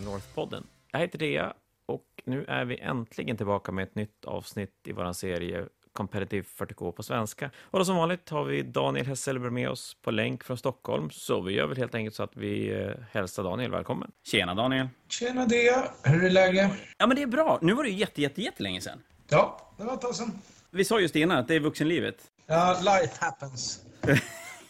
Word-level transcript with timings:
North-podden. 0.00 0.62
Jag 0.92 1.00
heter 1.00 1.18
Dea 1.18 1.54
och 1.88 2.04
nu 2.24 2.44
är 2.48 2.64
vi 2.64 2.78
äntligen 2.78 3.36
tillbaka 3.36 3.72
med 3.72 3.82
ett 3.82 3.94
nytt 3.94 4.24
avsnitt 4.24 4.74
i 4.86 4.92
vår 4.92 5.12
serie 5.12 5.66
Competitive 5.92 6.46
40K 6.58 6.92
på 6.92 7.02
svenska. 7.02 7.50
Och 7.60 7.78
då 7.78 7.84
som 7.84 7.96
vanligt 7.96 8.28
har 8.28 8.44
vi 8.44 8.62
Daniel 8.62 9.06
Hesselberg 9.06 9.50
med 9.50 9.70
oss 9.70 9.96
på 10.02 10.10
länk 10.10 10.44
från 10.44 10.58
Stockholm, 10.58 11.10
så 11.10 11.40
vi 11.40 11.52
gör 11.52 11.66
väl 11.66 11.76
helt 11.76 11.94
enkelt 11.94 12.14
så 12.16 12.22
att 12.22 12.36
vi 12.36 12.80
eh, 12.80 12.90
hälsar 13.10 13.42
Daniel 13.42 13.70
välkommen. 13.70 14.10
Tjena 14.26 14.54
Daniel! 14.54 14.88
Tjena 15.08 15.46
Dea! 15.46 15.84
Hur 16.02 16.24
är 16.24 16.30
läget? 16.30 16.72
Ja 16.98 17.06
men 17.06 17.16
det 17.16 17.22
är 17.22 17.26
bra. 17.26 17.58
Nu 17.62 17.74
var 17.74 17.82
det 17.82 17.90
ju 17.90 17.96
jätte, 17.96 18.22
jätte, 18.22 18.42
jättelänge 18.42 18.80
sedan. 18.80 19.02
Ja, 19.28 19.72
det 19.78 19.84
var 19.84 19.94
ett 19.94 20.00
tag 20.00 20.14
sedan. 20.14 20.32
Vi 20.70 20.84
sa 20.84 21.00
just 21.00 21.16
innan 21.16 21.38
att 21.38 21.48
det 21.48 21.54
är 21.54 21.60
vuxenlivet. 21.60 22.16
Ja, 22.46 22.78
life 22.80 23.14
happens. 23.20 23.80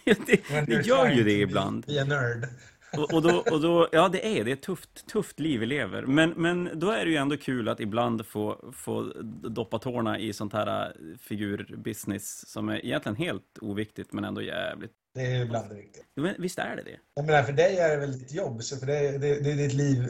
det, 0.04 0.66
det 0.66 0.86
gör 0.86 1.10
ju 1.10 1.24
det 1.24 1.32
ibland. 1.40 1.86
Be 1.86 2.02
a 2.02 2.04
nerd. 2.04 2.48
Och, 2.98 3.14
och, 3.14 3.22
då, 3.22 3.42
och 3.50 3.60
då, 3.60 3.88
ja 3.92 4.08
det 4.08 4.38
är 4.38 4.44
det 4.44 4.50
är 4.50 4.52
ett 4.52 4.62
tufft, 4.62 5.06
tufft 5.06 5.40
liv 5.40 5.60
vi 5.60 5.66
lever. 5.66 6.02
Men, 6.02 6.30
men 6.30 6.70
då 6.74 6.90
är 6.90 7.04
det 7.04 7.10
ju 7.10 7.16
ändå 7.16 7.36
kul 7.36 7.68
att 7.68 7.80
ibland 7.80 8.26
få, 8.26 8.72
få 8.76 9.12
doppa 9.48 9.78
tårna 9.78 10.18
i 10.18 10.32
sånt 10.32 10.52
här 10.52 10.86
äh, 10.86 11.18
figurbusiness 11.20 12.48
som 12.48 12.68
är 12.68 12.84
egentligen 12.86 13.16
helt 13.16 13.58
oviktigt 13.60 14.12
men 14.12 14.24
ändå 14.24 14.42
jävligt. 14.42 14.92
Det 15.14 15.20
är 15.20 15.42
ibland 15.42 15.72
viktigt. 15.72 16.04
Men 16.16 16.34
visst 16.38 16.58
är 16.58 16.76
det 16.76 16.82
det? 16.82 16.96
Jag 17.14 17.24
menar, 17.26 17.42
för 17.42 17.52
dig 17.52 17.78
är 17.78 17.88
det 17.90 17.96
väl 17.96 18.18
ditt 18.18 18.32
jobb, 18.32 18.62
så 18.62 18.76
för 18.76 18.86
det, 18.86 19.18
det, 19.18 19.40
det 19.40 19.52
är 19.52 19.56
ditt 19.56 19.72
liv, 19.74 20.06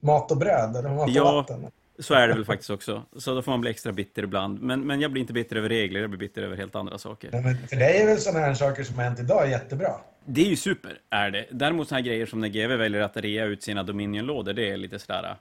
mat 0.00 0.30
och 0.30 0.36
bröd, 0.36 0.76
eller 0.76 0.88
mat 0.88 1.08
och 1.08 1.14
Ja. 1.14 1.32
vatten. 1.34 1.70
Så 1.98 2.14
är 2.14 2.28
det 2.28 2.34
väl 2.34 2.44
faktiskt 2.44 2.70
också. 2.70 3.02
Så 3.16 3.34
då 3.34 3.42
får 3.42 3.52
man 3.52 3.60
bli 3.60 3.70
extra 3.70 3.92
bitter 3.92 4.22
ibland. 4.22 4.62
Men, 4.62 4.80
men 4.86 5.00
jag 5.00 5.12
blir 5.12 5.20
inte 5.20 5.32
bitter 5.32 5.56
över 5.56 5.68
regler, 5.68 6.00
jag 6.00 6.10
blir 6.10 6.18
bitter 6.18 6.42
över 6.42 6.56
helt 6.56 6.74
andra 6.74 6.98
saker. 6.98 7.30
Ja, 7.32 7.40
men 7.40 7.68
för 7.68 7.76
dig 7.76 8.02
är 8.02 8.06
väl 8.06 8.18
sådana 8.18 8.40
här 8.46 8.54
saker 8.54 8.82
som 8.84 8.96
har 8.96 9.02
hänt 9.04 9.20
idag 9.20 9.50
jättebra? 9.50 9.90
Det 10.24 10.40
är 10.40 10.48
ju 10.50 10.56
super, 10.56 10.98
är 11.10 11.30
det. 11.30 11.46
Däremot 11.50 11.88
såna 11.88 11.98
här 11.98 12.06
grejer 12.06 12.26
som 12.26 12.40
när 12.40 12.48
GW 12.48 12.76
väljer 12.76 13.00
att 13.00 13.16
rea 13.16 13.44
ut 13.44 13.62
sina 13.62 13.82
Dominion-lådor, 13.82 14.52
det 14.52 14.70
är 14.70 14.76
lite 14.76 14.98
sådär... 14.98 15.36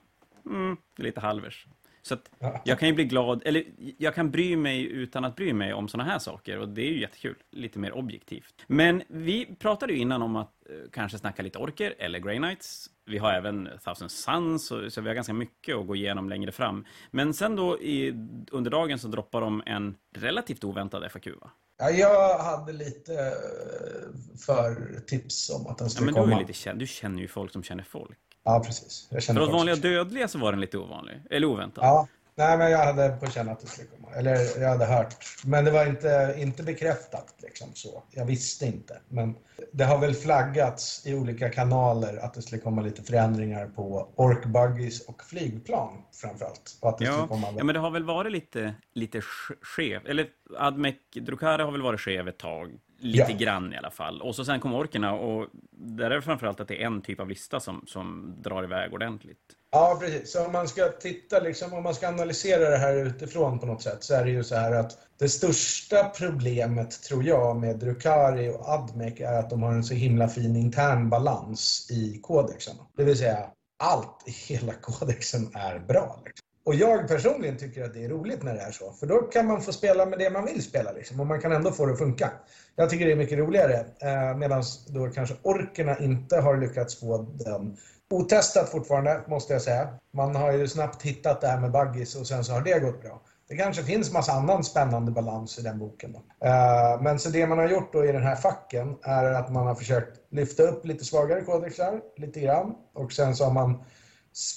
Mm, 0.46 0.78
det 0.98 1.04
är 1.04 1.06
lite 1.06 1.20
halvers. 1.20 1.68
Så 2.02 2.14
att 2.14 2.32
Ja. 2.40 2.62
jag 2.66 2.80
kan 2.80 2.88
ju 2.90 2.94
bli 2.96 3.04
glad, 3.06 3.42
eller 3.46 3.64
jag 3.98 4.16
kan 4.16 4.32
bry 4.32 4.56
mig 4.56 4.86
utan 4.86 5.26
att 5.26 5.36
bry 5.36 5.54
mig 5.54 5.74
om 5.74 5.88
såna 5.88 6.04
här 6.04 6.20
saker 6.20 6.58
och 6.58 6.70
det 6.70 6.82
är 6.82 6.92
ju 6.92 7.02
jättekul. 7.02 7.36
Lite 7.52 7.80
mer 7.80 7.92
objektivt. 7.92 8.54
Men 8.68 9.04
vi 9.08 9.46
pratade 9.60 9.94
ju 9.94 10.00
innan 10.00 10.22
om 10.22 10.36
att 10.36 10.52
eh, 10.70 10.76
kanske 10.92 11.18
snacka 11.18 11.44
lite 11.44 11.58
orker 11.60 11.96
eller 12.00 12.20
Grey 12.20 12.38
Knights. 12.38 12.90
Vi 13.08 13.18
har 13.18 13.32
även 13.34 13.70
Thousand 13.84 14.12
Suns, 14.12 14.68
så, 14.68 15.02
vi 15.02 15.08
har 15.08 15.16
ganska 15.16 15.34
mycket 15.34 15.76
att 15.76 15.88
gå 15.88 15.96
igenom 15.96 16.30
längre 16.30 16.52
fram. 16.52 16.86
Men 17.12 17.34
sen 17.34 17.56
då 17.56 17.80
i, 17.82 18.14
under 18.52 18.72
dagen 18.72 19.00
så 19.00 19.08
droppar 19.08 19.42
de 19.42 19.64
en 19.66 19.96
relativt 20.16 20.64
oväntad 20.64 21.12
FAQ 21.12 21.28
va? 21.42 21.52
Ja, 21.78 21.90
jag 21.90 22.40
hade 22.40 22.74
lite 22.74 23.14
eh, 23.14 24.38
för 24.46 25.00
tips 25.08 25.50
om 25.50 25.68
att 25.68 25.78
den 25.78 25.86
Ja, 25.86 25.90
skulle 25.90 26.06
men 26.06 26.14
du, 26.14 26.20
är 26.20 26.24
komma. 26.24 26.36
ju 26.42 26.48
lite, 26.48 26.54
kän- 26.70 26.78
du 26.78 26.88
känner 26.88 27.22
ju 27.22 27.28
folk 27.28 27.52
som 27.52 27.64
känner 27.64 27.84
folk. 27.84 28.18
Ja, 28.44 28.64
precis. 28.66 29.08
Jag 29.12 29.24
känner 29.24 29.40
För 29.42 29.48
oss 29.48 29.54
vanliga 29.54 29.76
dödliga 29.76 30.28
så 30.28 30.40
var 30.40 30.52
den 30.52 30.62
lite 30.62 30.78
ovanlig. 30.78 31.22
Eller 31.30 31.48
oväntad. 31.48 31.84
Ja, 31.84 32.08
nej 32.38 32.58
men 32.58 32.72
jag 32.72 32.86
hade 32.86 33.10
på 33.10 33.32
känn 33.32 33.50
att 33.50 33.60
det 33.60 33.68
skulle 33.68 33.88
komma. 33.88 34.08
Eller 34.16 34.62
jag 34.62 34.70
hade 34.70 34.86
hört. 34.86 35.16
Men 35.46 35.66
det 35.66 35.72
var 35.72 35.86
inte, 35.86 36.36
inte 36.38 36.64
bekräftat 36.64 37.36
liksom 37.38 37.68
så. 37.74 38.04
Jag 38.12 38.26
visste 38.26 38.66
inte. 38.66 39.00
Men 39.10 39.36
det 39.72 39.84
har 39.84 39.98
väl 39.98 40.14
flaggats 40.14 41.08
i 41.08 41.14
olika 41.16 41.50
kanaler 41.50 42.18
att 42.18 42.34
det 42.34 42.42
skulle 42.42 42.62
komma 42.62 42.82
lite 42.82 43.04
förändringar 43.04 43.68
på 43.68 44.10
orkbuggies 44.16 45.08
och 45.08 45.24
flygplan 45.24 46.02
framförallt. 46.22 46.78
Och 46.82 46.90
att 46.90 46.98
det 46.98 47.06
skulle 47.06 47.20
Ja, 47.20 47.28
komma... 47.28 47.48
ja, 47.58 47.64
men 47.64 47.74
det 47.74 47.80
har 47.80 47.92
väl 47.92 48.04
varit 48.04 48.32
lite, 48.32 48.76
lite 48.94 49.20
sk- 49.20 49.58
skev. 49.62 50.02
Eller 50.08 50.28
Admec 50.58 50.96
Drukare 51.16 51.62
har 51.64 51.72
väl 51.72 51.82
varit 51.82 52.00
skev 52.02 52.28
ett 52.28 52.38
tag. 52.38 52.80
Lite 53.00 53.32
Ja. 53.32 53.38
grann 53.38 53.74
i 53.74 53.78
alla 53.78 53.92
fall. 53.92 54.22
Och 54.22 54.36
så 54.36 54.46
sen 54.46 54.60
kom 54.60 54.74
orkerna 54.74 55.14
och 55.14 55.48
där 55.72 56.06
är 56.12 56.16
det 56.16 56.22
framförallt 56.22 56.60
att 56.60 56.68
det 56.68 56.82
är 56.82 56.86
en 56.86 57.02
typ 57.02 57.20
av 57.20 57.30
lista 57.30 57.60
som, 57.60 57.84
som 57.88 58.36
drar 58.42 58.64
iväg 58.64 58.94
ordentligt. 58.94 59.40
Ja, 59.76 59.98
precis. 60.00 60.32
Så 60.32 60.46
om 60.46 60.52
man 60.52 60.68
ska 60.68 60.88
titta, 60.88 61.40
liksom, 61.40 61.74
om 61.74 61.84
man 61.84 61.96
ska 61.96 62.08
analysera 62.08 62.70
det 62.70 62.78
här 62.78 62.96
utifrån 62.96 63.60
på 63.60 63.66
något 63.66 63.82
sätt 63.82 64.04
så 64.04 64.14
är 64.14 64.26
det 64.26 64.32
ju 64.32 64.44
så 64.44 64.56
här 64.56 64.72
att 64.72 64.98
det 65.20 65.30
största 65.30 66.04
problemet 66.04 67.04
tror 67.04 67.24
jag 67.24 67.58
med 67.58 67.80
Drukari 67.80 68.50
och 68.50 68.70
Admec 68.70 69.20
är 69.20 69.40
att 69.40 69.50
de 69.50 69.64
har 69.64 69.72
en 69.72 69.84
så 69.84 69.94
himla 69.94 70.28
fin 70.28 70.56
intern 70.56 71.10
balans 71.10 71.88
i 71.92 72.20
kodexen. 72.24 72.76
Det 72.98 73.04
vill 73.04 73.18
säga, 73.18 73.50
allt 73.80 74.24
i 74.26 74.32
hela 74.32 74.74
kodexen 74.82 75.52
är 75.54 75.80
bra. 75.80 76.22
Liksom. 76.26 76.46
Och 76.66 76.76
jag 76.76 77.08
personligen 77.08 77.58
tycker 77.58 77.84
att 77.84 77.94
det 77.94 78.06
är 78.06 78.10
roligt 78.10 78.44
när 78.44 78.54
det 78.54 78.62
är 78.62 78.72
så. 78.72 78.92
För 78.92 79.08
då 79.08 79.22
kan 79.22 79.46
man 79.46 79.62
få 79.62 79.74
spela 79.74 80.06
med 80.06 80.20
det 80.20 80.30
man 80.30 80.46
vill 80.46 80.64
spela 80.64 80.92
liksom, 80.92 81.20
och 81.20 81.28
man 81.28 81.42
kan 81.42 81.52
ändå 81.52 81.72
få 81.72 81.86
det 81.86 81.92
att 81.92 82.00
funka. 82.00 82.32
Jag 82.76 82.90
tycker 82.90 83.06
det 83.06 83.12
är 83.12 83.16
mycket 83.16 83.40
roligare. 83.40 83.86
Eh, 84.00 84.38
Medan 84.38 84.64
då 84.88 85.10
kanske 85.10 85.36
orkerna 85.44 86.00
inte 86.00 86.38
har 86.38 86.58
lyckats 86.58 87.00
få 87.00 87.18
den 87.18 87.78
Otestat 88.10 88.70
fortfarande, 88.70 89.22
måste 89.28 89.54
jag 89.54 89.62
säga. 89.62 89.88
Man 90.14 90.36
har 90.36 90.52
ju 90.52 90.68
snabbt 90.68 91.02
hittat 91.02 91.42
det 91.42 91.48
här 91.48 91.60
med 91.60 91.72
buggies 91.72 92.16
och 92.16 92.28
sen 92.28 92.44
så 92.44 92.54
har 92.54 92.62
det 92.62 92.80
gått 92.80 93.02
bra. 93.02 93.22
Det 93.48 93.56
kanske 93.58 93.84
finns 93.84 94.14
massa 94.14 94.32
annan 94.32 94.64
spännande 94.64 95.12
balans 95.12 95.60
i 95.60 95.62
den 95.62 95.80
boken. 95.80 96.12
Då. 96.12 96.48
Eh, 96.48 97.02
Men 97.02 97.20
så 97.20 97.30
det 97.30 97.48
man 97.48 97.58
har 97.58 97.70
gjort 97.70 97.94
då 97.94 98.06
i 98.06 98.12
den 98.12 98.24
här 98.24 98.36
facken 98.36 98.96
är 99.02 99.24
att 99.24 99.52
man 99.52 99.68
har 99.68 99.76
försökt 99.76 100.20
lyfta 100.32 100.64
upp 100.64 100.86
lite 100.86 101.06
svagare 101.06 101.42
kodexar, 101.42 102.02
lite 102.18 102.40
grann. 102.40 102.76
Och 102.94 103.12
sen 103.14 103.36
så 103.36 103.44
har 103.44 103.52
man 103.52 103.84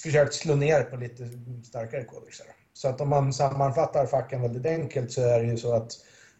försökt 0.03 0.33
slå 0.33 0.55
ner 0.55 0.83
på 0.83 0.95
lite 0.95 1.23
starkare 1.63 2.03
kodexar. 2.03 2.45
Så 2.73 2.87
att 2.87 3.01
om 3.01 3.09
man 3.09 3.33
sammanfattar 3.33 4.05
facken 4.05 4.41
väldigt 4.41 4.65
enkelt 4.65 5.11
så 5.11 5.21
är 5.21 5.39
det 5.39 5.45
ju 5.45 5.57
så 5.57 5.73
att 5.73 5.91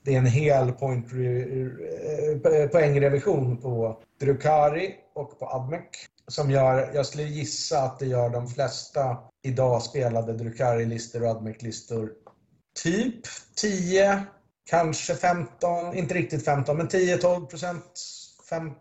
det 0.10 0.16
är 0.16 0.20
en 0.20 0.26
hel 0.26 0.72
point 0.72 1.06
eh, 1.14 2.68
poängrevision 2.68 3.58
på 3.58 4.02
Drukari 4.20 4.96
och 5.16 5.40
på 5.40 5.46
Admec 5.46 5.84
som 6.28 6.52
gör, 6.52 6.92
jag 6.94 7.06
skulle 7.06 7.24
gissa 7.24 7.80
att 7.82 8.00
det 8.00 8.06
gör 8.06 8.30
de 8.30 8.48
flesta 8.48 9.18
idag 9.44 9.84
spelade 9.84 10.34
Drukari-listor 10.34 11.24
och 11.24 11.30
Admec-listor 11.30 12.12
typ 12.84 13.22
10, 13.56 14.24
kanske 14.70 15.16
15, 15.16 15.94
inte 15.98 16.14
riktigt 16.14 16.46
15, 16.46 16.78
men 16.78 16.88
10-12 16.88 17.46
procent, 17.46 17.84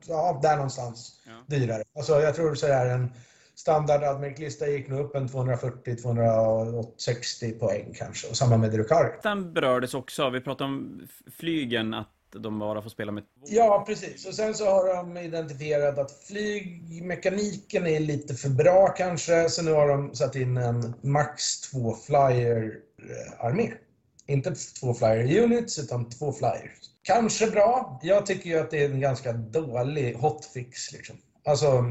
ja, 0.06 0.40
där 0.42 0.56
någonstans 0.56 1.20
Ja. 1.26 1.56
dyrare. 1.56 1.82
Alltså 1.96 2.20
jag 2.20 2.34
tror 2.34 2.54
så 2.54 2.66
här 2.66 2.86
en 2.86 3.12
standard 3.58 4.02
Admec-lista 4.02 4.66
gick 4.66 4.88
nog 4.88 5.00
upp 5.00 5.14
en 5.14 5.28
240-260 5.28 7.58
poäng 7.58 7.94
kanske, 7.94 8.28
och 8.28 8.36
samma 8.36 8.56
med 8.56 8.70
Drukari. 8.70 9.12
Den 9.22 9.52
berördes 9.52 9.94
också. 9.94 10.30
Vi 10.30 10.40
pratade 10.40 10.70
om 10.70 11.08
flygen, 11.38 11.94
att 11.94 12.08
de 12.32 12.58
bara 12.58 12.82
får 12.82 12.90
spela 12.90 13.12
med. 13.12 13.24
Ja, 13.46 13.84
precis. 13.86 14.26
Och 14.26 14.34
sen 14.34 14.54
så 14.54 14.70
har 14.70 14.96
de 14.96 15.16
identifierat 15.16 15.98
att 15.98 16.12
flygmekaniken 16.12 17.86
är 17.86 18.00
lite 18.00 18.34
för 18.34 18.48
bra 18.48 18.88
kanske, 18.88 19.50
så 19.50 19.62
nu 19.62 19.72
har 19.72 19.88
de 19.88 20.14
satt 20.14 20.36
in 20.36 20.56
en 20.56 20.94
max 21.02 21.60
två 21.60 21.96
flyer-armé. 22.06 23.72
Inte 24.26 24.54
två 24.80 24.94
flyer 24.94 25.42
units, 25.42 25.78
utan 25.78 26.10
två 26.10 26.32
flyers. 26.32 26.90
Kanske 27.02 27.50
bra. 27.50 28.00
Jag 28.02 28.26
tycker 28.26 28.50
ju 28.50 28.58
att 28.58 28.70
det 28.70 28.84
är 28.84 28.90
en 28.90 29.00
ganska 29.00 29.32
dålig 29.32 30.14
hotfix. 30.14 30.92
Liksom. 30.92 31.16
Alltså, 31.44 31.84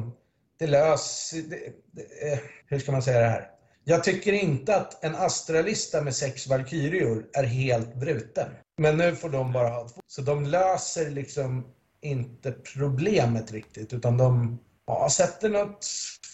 det 0.57 0.67
lös... 0.67 1.31
Det, 1.31 1.59
det, 1.91 2.31
eh, 2.31 2.39
hur 2.65 2.79
ska 2.79 2.91
man 2.91 3.03
säga 3.03 3.19
det 3.19 3.27
här? 3.27 3.49
Jag 3.83 4.03
tycker 4.03 4.33
inte 4.33 4.75
att 4.75 5.03
en 5.03 5.15
astralista 5.15 6.01
med 6.01 6.15
sex 6.15 6.47
Valkyrior 6.47 7.25
är 7.33 7.43
helt 7.43 7.95
bruten. 7.95 8.49
Men 8.77 8.97
nu 8.97 9.15
får 9.15 9.29
de 9.29 9.53
bara 9.53 9.69
ha 9.69 9.89
två. 9.89 10.01
Så 10.07 10.21
de 10.21 10.45
löser 10.45 11.09
liksom 11.09 11.73
inte 12.01 12.51
problemet 12.51 13.51
riktigt, 13.51 13.93
utan 13.93 14.17
de 14.17 14.59
ja, 14.87 15.09
sätter 15.09 15.49
något 15.49 15.85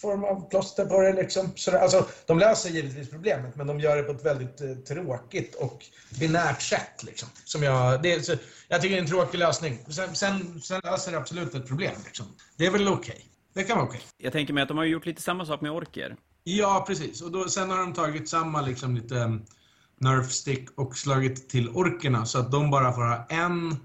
form 0.04 0.24
av 0.24 0.48
plåster 0.50 0.86
på 0.86 1.00
det. 1.00 1.12
Liksom. 1.12 1.52
Så 1.56 1.70
det, 1.70 1.80
alltså, 1.80 2.08
de 2.26 2.38
löser 2.38 2.70
givetvis 2.70 3.10
problemet, 3.10 3.56
men 3.56 3.66
de 3.66 3.80
gör 3.80 3.96
det 3.96 4.02
på 4.02 4.12
ett 4.12 4.24
väldigt 4.24 4.60
eh, 4.60 4.74
tråkigt 4.74 5.54
och 5.54 5.84
binärt 6.20 6.62
sätt. 6.62 7.02
Liksom. 7.02 7.28
Som 7.44 7.62
jag, 7.62 8.02
det 8.02 8.22
så, 8.26 8.34
jag 8.68 8.82
tycker 8.82 8.94
det 8.94 8.98
är 8.98 9.02
en 9.02 9.08
tråkig 9.08 9.38
lösning. 9.38 9.78
Sen, 9.88 10.14
sen, 10.14 10.60
sen 10.60 10.80
löser 10.84 11.12
det 11.12 11.18
absolut 11.18 11.54
ett 11.54 11.68
problem. 11.68 11.94
Liksom. 12.04 12.26
Det 12.56 12.66
är 12.66 12.70
väl 12.70 12.88
okej. 12.88 13.26
Det 13.54 13.64
kan 13.64 13.76
vara 13.76 13.86
okej. 13.88 14.00
Jag 14.18 14.32
tänker 14.32 14.52
mig 14.54 14.62
att 14.62 14.68
de 14.68 14.76
har 14.78 14.84
gjort 14.84 15.06
lite 15.06 15.22
samma 15.22 15.46
sak 15.46 15.60
med 15.60 15.70
orker. 15.70 16.16
Ja, 16.44 16.84
precis. 16.86 17.22
Och 17.22 17.30
då, 17.32 17.48
sen 17.48 17.70
har 17.70 17.78
de 17.78 17.92
tagit 17.92 18.28
samma 18.28 18.60
liksom, 18.60 18.94
lite 18.94 19.14
um, 19.14 19.44
nerf 20.00 20.30
stick 20.30 20.68
och 20.78 20.96
slagit 20.96 21.48
till 21.48 21.68
orkerna 21.68 22.26
så 22.26 22.38
att 22.38 22.52
de 22.52 22.70
bara 22.70 22.92
får 22.92 23.02
ha 23.02 23.26
en 23.28 23.76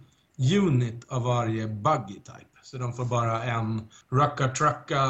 unit 0.68 1.06
av 1.10 1.24
varje 1.24 1.68
buggy 1.68 2.14
type. 2.14 2.46
Så 2.64 2.78
de 2.78 2.94
får 2.94 3.06
bara 3.06 3.44
en 3.44 3.88
Rucka 4.12 4.48
Trucka 4.48 5.04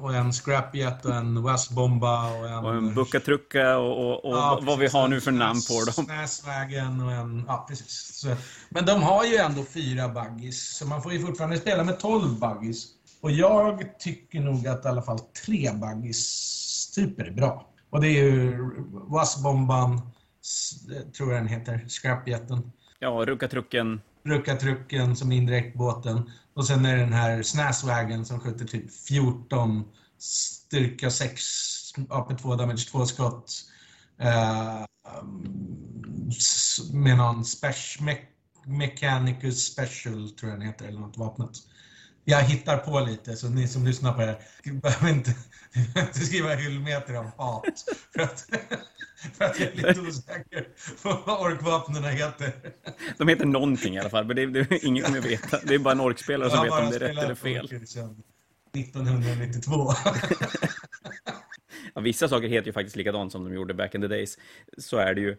och 0.00 0.14
en 0.14 0.32
Scrapjet 0.32 1.04
och 1.04 1.14
en 1.14 1.38
Wasp-bomba 1.38 2.38
och 2.38 2.48
en... 2.48 2.64
Och 2.64 2.74
en 2.74 2.94
Buckatrucka 2.94 3.78
och, 3.78 3.98
och, 3.98 4.24
och 4.24 4.36
Ja, 4.36 4.60
vad 4.62 4.78
vi 4.78 4.84
precis. 4.84 4.94
har 4.94 5.08
nu 5.08 5.20
för 5.20 5.32
namn 5.32 5.60
på 5.68 5.84
dem. 5.84 6.04
Snäsvägen 6.04 7.00
och 7.00 7.12
en... 7.12 7.44
Ja, 7.46 7.64
precis. 7.68 8.10
Så, 8.20 8.36
men 8.68 8.86
de 8.86 9.02
har 9.02 9.24
ju 9.24 9.36
ändå 9.36 9.64
fyra 9.64 10.08
buggies, 10.08 10.76
så 10.76 10.86
man 10.86 11.02
får 11.02 11.12
ju 11.12 11.26
fortfarande 11.26 11.56
spela 11.56 11.84
med 11.84 12.00
12 12.00 12.40
buggies. 12.40 12.95
Och 13.26 13.32
jag 13.32 13.98
tycker 13.98 14.40
nog 14.40 14.66
att 14.66 14.84
i 14.84 14.88
alla 14.88 15.02
fall 15.02 15.18
tre 15.18 15.72
buggies-typer 15.72 17.24
är 17.24 17.30
bra. 17.30 17.68
Och 17.90 18.00
det 18.00 18.08
är 18.08 18.22
ju 18.24 18.58
Wasp-bomban, 18.92 20.00
s- 20.42 20.86
tror 21.16 21.32
jag 21.32 21.40
den 21.42 21.48
heter, 21.48 21.84
Scrapjeten, 21.88 22.72
Ja, 22.98 23.08
Ruckatrucken. 23.26 24.00
Rucka-trucken 24.24 25.16
som 25.16 25.32
är 25.32 25.36
indirekt 25.36 25.76
båten 25.76 26.30
och 26.54 26.66
sen 26.66 26.84
är 26.86 26.96
det 26.96 27.02
den 27.02 27.12
här 27.12 27.42
Snäsvägen 27.42 28.24
som 28.24 28.40
skjuter 28.40 28.64
typ 28.64 28.92
14 29.08 29.84
styrka 30.18 31.10
6, 31.10 31.42
AP2 31.96 32.56
damage 32.58 32.88
2 32.90 33.06
skott. 33.06 33.52
Eh, 34.18 34.84
med 36.92 37.16
någon 37.16 37.44
spec, 37.44 37.96
me, 38.00 38.16
Mechanicus 38.66 39.72
Special, 39.72 40.30
tror 40.30 40.50
jag 40.50 40.60
den 40.60 40.66
heter, 40.66 40.86
eller 40.88 41.00
något 41.00 41.16
vapnet. 41.16 41.50
Jag 42.28 42.42
hittar 42.42 42.78
på 42.78 43.00
lite, 43.00 43.36
så 43.36 43.48
ni 43.48 43.68
som 43.68 43.86
lyssnar 43.86 44.12
på 44.12 44.20
det 44.20 44.26
här 44.26 44.38
behöver 44.72 45.08
inte, 45.08 45.34
inte 45.96 46.20
skriva 46.20 46.54
hyllmeter 46.54 47.16
om 47.16 47.30
hat. 47.36 47.84
För 48.12 48.22
att, 48.22 48.40
för 49.36 49.44
att 49.44 49.60
jag 49.60 49.68
är 49.68 49.74
lite 49.74 50.00
osäker 50.00 50.68
på 51.02 51.22
vad 51.26 51.40
orkvapnen 51.40 52.04
heter. 52.04 52.52
De 53.18 53.28
heter 53.28 53.46
någonting 53.46 53.94
i 53.94 53.98
alla 53.98 54.10
fall, 54.10 54.26
men 54.26 54.36
det, 54.36 54.46
det 54.46 54.84
ingen 54.84 55.04
kommer 55.04 55.20
veta. 55.20 55.60
Det 55.64 55.74
är 55.74 55.78
bara 55.78 55.92
en 55.92 56.00
orkspelare 56.00 56.50
som 56.50 56.62
vet 56.62 56.72
om 56.72 56.90
det 56.90 56.96
är 56.96 57.00
rätt 57.00 57.18
eller 57.18 57.34
fel. 57.34 57.66
1992. 57.66 59.74
ja, 61.94 62.00
vissa 62.00 62.28
saker 62.28 62.48
heter 62.48 62.66
ju 62.66 62.72
faktiskt 62.72 62.96
likadant 62.96 63.32
som 63.32 63.44
de 63.44 63.54
gjorde 63.54 63.74
back 63.74 63.94
in 63.94 64.00
the 64.00 64.08
days. 64.08 64.38
Så 64.78 64.96
är 64.96 65.14
det 65.14 65.20
ju. 65.20 65.36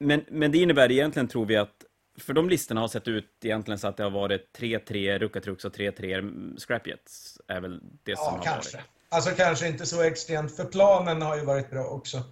Men, 0.00 0.24
men 0.30 0.52
det 0.52 0.58
innebär 0.58 0.92
egentligen, 0.92 1.28
tror 1.28 1.46
vi, 1.46 1.56
att 1.56 1.84
för 2.20 2.32
de 2.32 2.48
listorna 2.48 2.80
har 2.80 2.88
sett 2.88 3.08
ut 3.08 3.44
egentligen 3.44 3.78
så 3.78 3.88
att 3.88 3.96
det 3.96 4.02
har 4.02 4.10
varit 4.10 4.58
3-3 4.58 5.18
Ruckatrux 5.18 5.64
och 5.64 5.76
3-3 5.76 6.58
Scrapjets. 6.58 7.38
Är 7.48 7.60
väl 7.60 7.80
det 8.02 8.16
som 8.16 8.24
ja, 8.24 8.30
har 8.30 8.44
kanske. 8.44 8.76
varit. 8.76 8.86
Alltså 9.08 9.30
kanske 9.30 9.68
inte 9.68 9.86
så 9.86 10.02
extremt, 10.02 10.56
för 10.56 10.64
planen 10.64 11.22
har 11.22 11.36
ju 11.36 11.44
varit 11.44 11.70
bra 11.70 11.84
också. 11.84 12.22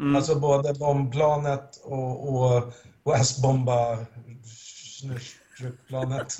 Mm. 0.00 0.16
Alltså 0.16 0.40
både 0.40 0.74
bombplanet 0.74 1.76
och, 1.84 2.28
och, 2.28 2.72
och 3.02 3.16
S-bomba 3.16 4.06
planet. 5.88 6.36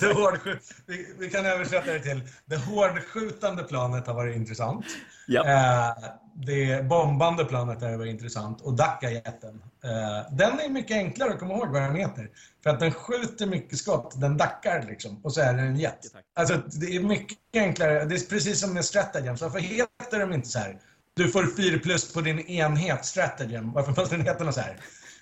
det 0.00 0.12
hårdskjut, 0.12 0.74
vi, 0.86 1.14
vi, 1.18 1.30
kan 1.30 1.46
översätta 1.46 1.92
det 1.92 2.00
till 2.00 2.20
det 2.44 2.56
hårdskjutande 2.56 3.62
planet 3.62 4.06
har 4.06 4.14
varit 4.14 4.36
intressant. 4.36 4.86
Ja. 5.26 5.44
Eh, 5.46 6.04
det 6.46 6.84
bombande 6.88 7.44
planet 7.44 7.82
har 7.82 7.96
varit 7.96 8.10
intressant 8.10 8.60
och 8.60 8.74
Dackajätten. 8.74 9.62
Eh, 9.84 10.36
den 10.36 10.60
är 10.60 10.68
mycket 10.68 10.96
enklare 10.96 11.32
att 11.32 11.38
komma 11.38 11.54
ihåg 11.54 11.68
vad 11.68 11.82
den 11.82 11.96
heter. 11.96 12.30
För 12.62 12.70
att 12.70 12.80
den 12.80 12.92
skjuter 12.92 13.46
mycket 13.46 13.78
skott, 13.78 14.20
den 14.20 14.36
dackar 14.36 14.84
liksom 14.88 15.20
och 15.24 15.32
så 15.32 15.40
är 15.40 15.54
det 15.54 15.62
en 15.62 15.76
jet. 15.76 15.98
Alltså 16.34 16.62
det 16.80 16.96
är 16.96 17.00
mycket 17.00 17.38
enklare, 17.54 18.04
det 18.04 18.14
är 18.14 18.30
precis 18.30 18.60
som 18.60 18.74
med 18.74 18.84
Stratagems. 18.84 19.40
Varför 19.40 19.58
heter 19.58 20.20
de 20.20 20.32
inte 20.32 20.48
så 20.48 20.58
här? 20.58 20.78
Du 21.14 21.28
får 21.28 21.46
4 21.56 21.78
plus 21.78 22.12
på 22.12 22.20
din 22.20 22.40
enhet 22.40 23.04
Stratagem. 23.04 23.72
Varför 23.72 24.00
måste 24.00 24.16
den 24.16 24.26
heta 24.26 24.44
något 24.44 24.54
så 24.54 24.60
här? 24.60 24.76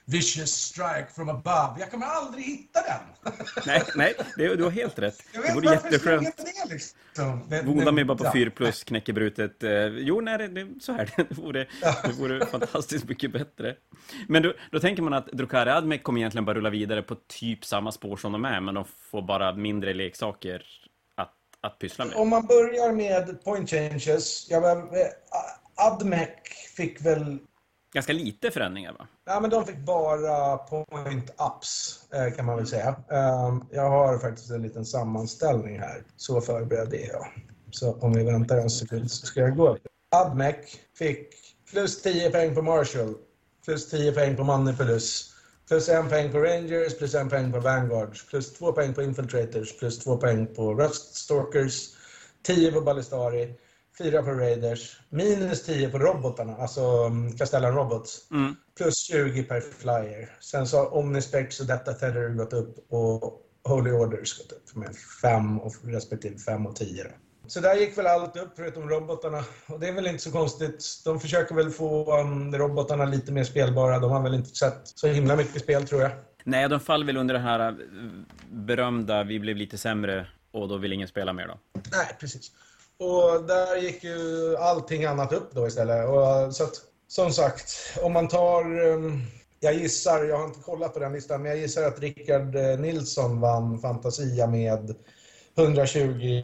Vicious 0.09 0.51
strike 0.51 1.07
from 1.15 1.29
above. 1.29 1.81
Jag 1.81 1.91
kommer 1.91 2.07
aldrig 2.07 2.45
hitta 2.45 2.81
den. 2.83 3.33
nej, 3.67 3.83
nej 3.95 4.15
det, 4.37 4.57
du 4.57 4.65
har 4.65 4.71
helt 4.71 4.99
rätt. 4.99 5.23
Jag 5.33 5.43
vet, 5.43 5.49
det 5.49 5.55
vore 5.55 5.71
jätteskönt. 5.71 6.37
Det, 6.37 6.73
liksom. 6.73 7.47
det, 7.49 7.63
Voda 7.63 7.93
mig 7.93 8.05
bara 8.05 8.19
på 8.19 8.31
4 8.33 8.51
plus, 8.51 8.85
knäckebrutet. 8.85 9.63
Eh, 9.63 9.87
jo, 9.87 10.21
nej, 10.21 10.39
det, 10.39 10.49
det, 10.49 10.81
så 10.81 10.93
är 10.93 11.13
det. 11.17 11.27
Vore, 11.31 11.67
det 12.05 12.13
vore 12.19 12.47
fantastiskt 12.47 13.09
mycket 13.09 13.33
bättre. 13.33 13.77
Men 14.29 14.43
då, 14.43 14.53
då 14.73 14.81
tänker 14.81 15.03
man 15.03 15.13
att 15.13 15.27
Drukari 15.27 15.71
Admec 15.71 16.03
kommer 16.03 16.21
egentligen 16.21 16.45
bara 16.45 16.57
rulla 16.57 16.71
vidare 16.71 17.03
på 17.03 17.15
typ 17.15 17.65
samma 17.65 17.93
spår 17.93 18.17
som 18.17 18.33
de 18.33 18.45
är, 18.45 18.61
men 18.61 18.75
de 18.75 18.85
får 19.11 19.23
bara 19.23 19.53
mindre 19.53 19.95
leksaker 19.95 20.63
att, 21.15 21.35
att 21.61 21.79
pyssla 21.79 22.05
med. 22.05 22.15
Om 22.15 22.29
man 22.29 22.47
börjar 22.47 22.93
med 22.93 23.45
point 23.45 23.71
changes. 23.71 24.47
Jag, 24.51 24.89
Admec 25.75 26.29
fick 26.77 27.01
väl 27.01 27.39
ganska 27.97 28.13
lite 28.13 28.51
förändringar 28.51 28.93
va? 28.93 29.07
Ja, 29.27 29.41
men 29.41 29.51
de 29.51 29.67
fick 29.67 29.79
bara 29.79 30.57
point-ups 30.57 31.99
eh, 32.15 32.35
kan 32.37 32.47
man 32.47 32.57
väl 32.57 32.67
säga. 32.67 32.89
Ehm, 32.89 33.65
jag 33.71 33.91
har 33.91 34.19
faktiskt 34.19 34.51
en 34.51 34.63
liten 34.63 34.85
sammanställning 34.85 35.79
här. 35.79 36.05
Så 36.17 36.41
förberedd 36.41 36.95
är 36.95 37.09
jag. 37.09 37.27
Så 37.71 37.93
om 37.93 38.13
vi 38.13 38.25
väntar 38.25 38.57
en 38.59 38.71
sekund 38.71 39.11
så 39.11 39.27
ska 39.27 39.41
jag 39.41 39.57
gå. 39.57 39.77
Admec 40.11 40.57
fick 40.99 41.29
plus 41.71 42.03
10 42.03 42.31
poäng 42.31 42.55
på 42.55 42.63
Marshall, 42.63 43.15
plus 43.65 43.91
10 43.91 44.13
poäng 44.13 44.37
på 44.37 44.45
Manipulus, 44.45 45.35
plus 45.69 45.89
1 45.89 46.09
poäng 46.09 46.33
på 46.33 46.39
Rangers, 46.39 46.99
plus 46.99 47.15
1 47.15 47.31
poäng 47.31 47.53
på 47.53 47.61
Vanguard, 47.61 48.17
plus 48.31 48.53
2 48.53 48.73
poäng 48.73 48.95
på 48.95 49.03
Infiltrators, 49.03 49.79
plus 49.79 49.99
2 49.99 50.17
poäng 50.17 50.47
på 50.47 50.75
Rust 50.75 51.15
Stalkers, 51.15 51.89
10 52.43 52.73
på 52.73 52.81
Ballistari, 52.81 53.55
4 53.99 54.23
på 54.23 54.31
Raiders, 54.31 55.01
minus 55.09 55.63
10 55.63 55.89
på 55.89 55.99
robotarna, 55.99 56.57
alltså 56.57 56.81
mm, 56.81 57.37
Castellan 57.37 57.75
Robots. 57.75 58.31
Mm. 58.31 58.57
Plus 58.77 58.95
20 58.99 59.43
per 59.43 59.61
flyer. 59.61 60.31
Sen 60.41 60.67
så 60.67 60.77
har 60.77 60.95
Omnispecs 60.95 61.61
och 61.61 61.67
Data 61.67 61.93
Tether 61.93 62.29
gått 62.29 62.53
upp 62.53 62.93
och 62.93 63.43
Holy 63.65 63.91
Orders 63.91 64.39
gått 64.39 64.53
upp 64.53 64.77
med 64.77 64.97
5 65.23 65.61
och 65.61 65.73
respektive 65.85 66.39
5 66.39 66.67
och 66.67 66.77
10. 66.77 67.07
Så 67.47 67.61
där 67.61 67.75
gick 67.75 67.99
väl 67.99 68.07
allt 68.07 68.37
upp 68.37 68.53
förutom 68.57 68.89
robotarna. 68.89 69.45
Och 69.67 69.81
det 69.81 69.89
är 69.89 69.93
väl 69.93 70.07
inte 70.07 70.23
så 70.23 70.33
konstigt. 70.33 70.85
De 71.05 71.21
försöker 71.21 71.55
väl 71.55 71.71
få 71.71 72.21
um, 72.21 72.55
robotarna 72.55 73.05
lite 73.05 73.33
mer 73.33 73.45
spelbara. 73.45 73.99
De 73.99 74.11
har 74.11 74.23
väl 74.23 74.35
inte 74.35 74.51
sett 74.51 74.81
så 74.85 75.07
himla 75.09 75.37
mycket 75.37 75.63
spel 75.63 75.89
tror 75.89 76.03
jag. 76.03 76.11
Nej, 76.45 76.69
de 76.69 76.81
faller 76.81 77.07
väl 77.07 77.17
under 77.17 77.35
det 77.35 77.41
här 77.41 77.69
äh, 77.69 77.75
berömda 78.51 79.25
vi 79.25 79.41
blev 79.41 79.57
lite 79.57 79.79
sämre 79.79 80.27
och 80.53 80.69
då 80.69 80.77
vill 80.77 80.93
ingen 80.93 81.09
spela 81.09 81.33
mer 81.33 81.47
då. 81.47 81.59
Nej, 81.75 82.17
precis. 82.21 82.53
Och 82.99 83.45
där 83.47 83.77
gick 83.77 84.05
ju 84.05 84.57
allting 84.57 85.05
annat 85.05 85.33
upp 85.33 85.55
då 85.55 85.67
istället. 85.67 86.09
Och, 86.09 86.55
så 86.55 86.65
att, 86.65 86.75
som 87.09 87.33
sagt, 87.33 87.99
om 88.03 88.13
man 88.13 88.29
tar... 88.29 88.81
Um, 88.81 89.23
jag 89.61 89.75
gissar, 89.75 90.25
jag 90.25 90.39
har 90.39 90.45
inte 90.45 90.61
kollat 90.61 90.95
på 90.95 91.01
den 91.01 91.13
listan, 91.13 91.43
men 91.43 91.51
jag 91.51 91.61
gissar 91.61 91.83
att 91.83 92.01
Rickard 92.01 92.57
eh, 92.57 92.79
Nilsson 92.79 93.41
vann 93.41 93.79
Fantasia 93.79 94.47
med 94.47 94.95
120 95.59 96.43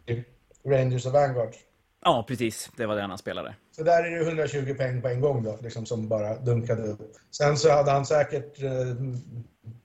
Rangers 0.65 1.05
och 1.05 1.11
Vanguard. 1.11 1.55
Ja, 2.03 2.25
precis. 2.27 2.69
Det 2.77 2.85
var 2.85 2.95
det 2.95 3.01
han 3.01 3.17
spelade. 3.17 3.55
Så 3.75 3.83
där 3.83 4.03
är 4.03 4.19
det 4.19 4.25
120 4.25 4.73
poäng 4.77 5.01
på 5.01 5.07
en 5.07 5.21
gång 5.21 5.43
då, 5.43 5.57
liksom 5.61 5.85
som 5.85 6.07
bara 6.07 6.35
dunkade 6.39 6.83
upp. 6.83 6.99
Sen 7.31 7.57
så 7.57 7.71
hade 7.71 7.91
han 7.91 8.05
säkert 8.05 8.63
eh, 8.63 8.71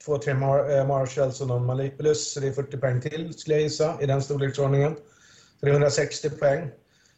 två, 0.04 0.18
tre 0.18 0.34
Mar 0.34 0.78
eh, 0.78 0.86
Marshalls 0.86 1.40
och 1.40 1.46
någon 1.46 1.66
Malipulus, 1.66 2.32
så 2.32 2.40
det 2.40 2.48
är 2.48 2.52
40 2.52 2.76
poäng 2.76 3.00
till 3.00 3.34
skulle 3.34 3.56
jag 3.56 3.62
gissa, 3.62 4.02
i 4.02 4.06
den 4.06 4.22
storleksordningen. 4.22 4.96
360 5.60 6.30
poäng. 6.30 6.70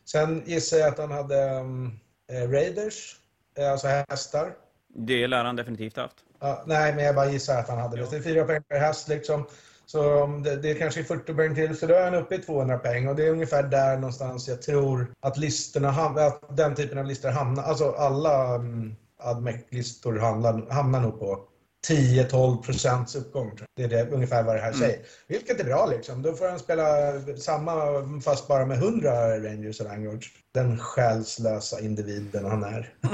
Sen 0.04 0.42
gissar 0.46 0.76
jag 0.76 0.88
att 0.88 0.98
han 0.98 1.10
hade 1.10 1.50
um, 1.50 2.00
Raiders, 2.30 3.16
eh, 3.58 3.72
alltså 3.72 3.86
hästar. 3.86 4.54
Det 4.88 5.26
lär 5.26 5.44
han 5.44 5.56
definitivt 5.56 5.96
haft. 5.96 6.16
Ja, 6.40 6.62
nej, 6.66 6.94
men 6.94 7.04
jag 7.04 7.14
bara 7.14 7.30
gissar 7.30 7.58
att 7.58 7.68
han 7.68 7.78
hade 7.78 7.96
det. 7.96 8.10
Det 8.10 8.16
är 8.16 8.22
fyra 8.22 8.44
poäng 8.44 8.62
per 8.62 8.78
häst 8.78 9.08
liksom. 9.08 9.46
Så 9.86 10.26
det, 10.26 10.56
det 10.56 10.70
är 10.70 10.74
kanske 10.74 11.04
40 11.04 11.34
poäng 11.34 11.54
till, 11.54 11.76
så 11.76 11.86
då 11.86 11.94
är 11.94 12.04
han 12.04 12.14
uppe 12.14 12.34
i 12.34 12.38
200 12.38 12.78
poäng. 12.78 13.08
Och 13.08 13.16
det 13.16 13.26
är 13.26 13.30
ungefär 13.30 13.62
där 13.62 13.96
någonstans 13.96 14.48
jag 14.48 14.62
tror 14.62 15.14
att 15.20 15.36
listorna, 15.36 15.88
att 15.88 16.56
den 16.56 16.74
typen 16.74 16.98
av 16.98 17.06
listor 17.06 17.28
hamnar. 17.28 17.62
Alltså 17.62 17.90
alla 17.92 18.54
um, 18.56 18.96
Admec-listor 19.18 20.18
hamnar, 20.18 20.70
hamnar 20.70 21.00
nog 21.00 21.18
på 21.18 21.44
10-12 21.88 22.62
procents 22.62 23.16
uppgång. 23.16 23.58
Det 23.76 23.82
är 23.82 23.88
det, 23.88 24.10
ungefär 24.10 24.42
vad 24.42 24.56
det 24.56 24.60
här 24.60 24.72
mm. 24.72 24.80
säger. 24.80 24.98
Vilket 25.28 25.60
är 25.60 25.64
bra 25.64 25.86
liksom. 25.86 26.22
Då 26.22 26.32
får 26.32 26.48
han 26.48 26.58
spela 26.58 27.20
samma 27.36 27.74
fast 28.20 28.48
bara 28.48 28.66
med 28.66 28.78
100 28.78 29.40
Rangers 29.40 29.80
och 29.80 29.86
Vanguards. 29.86 30.28
Den 30.52 30.78
själslösa 30.78 31.80
individen 31.80 32.44
han 32.44 32.64
är. 32.64 32.94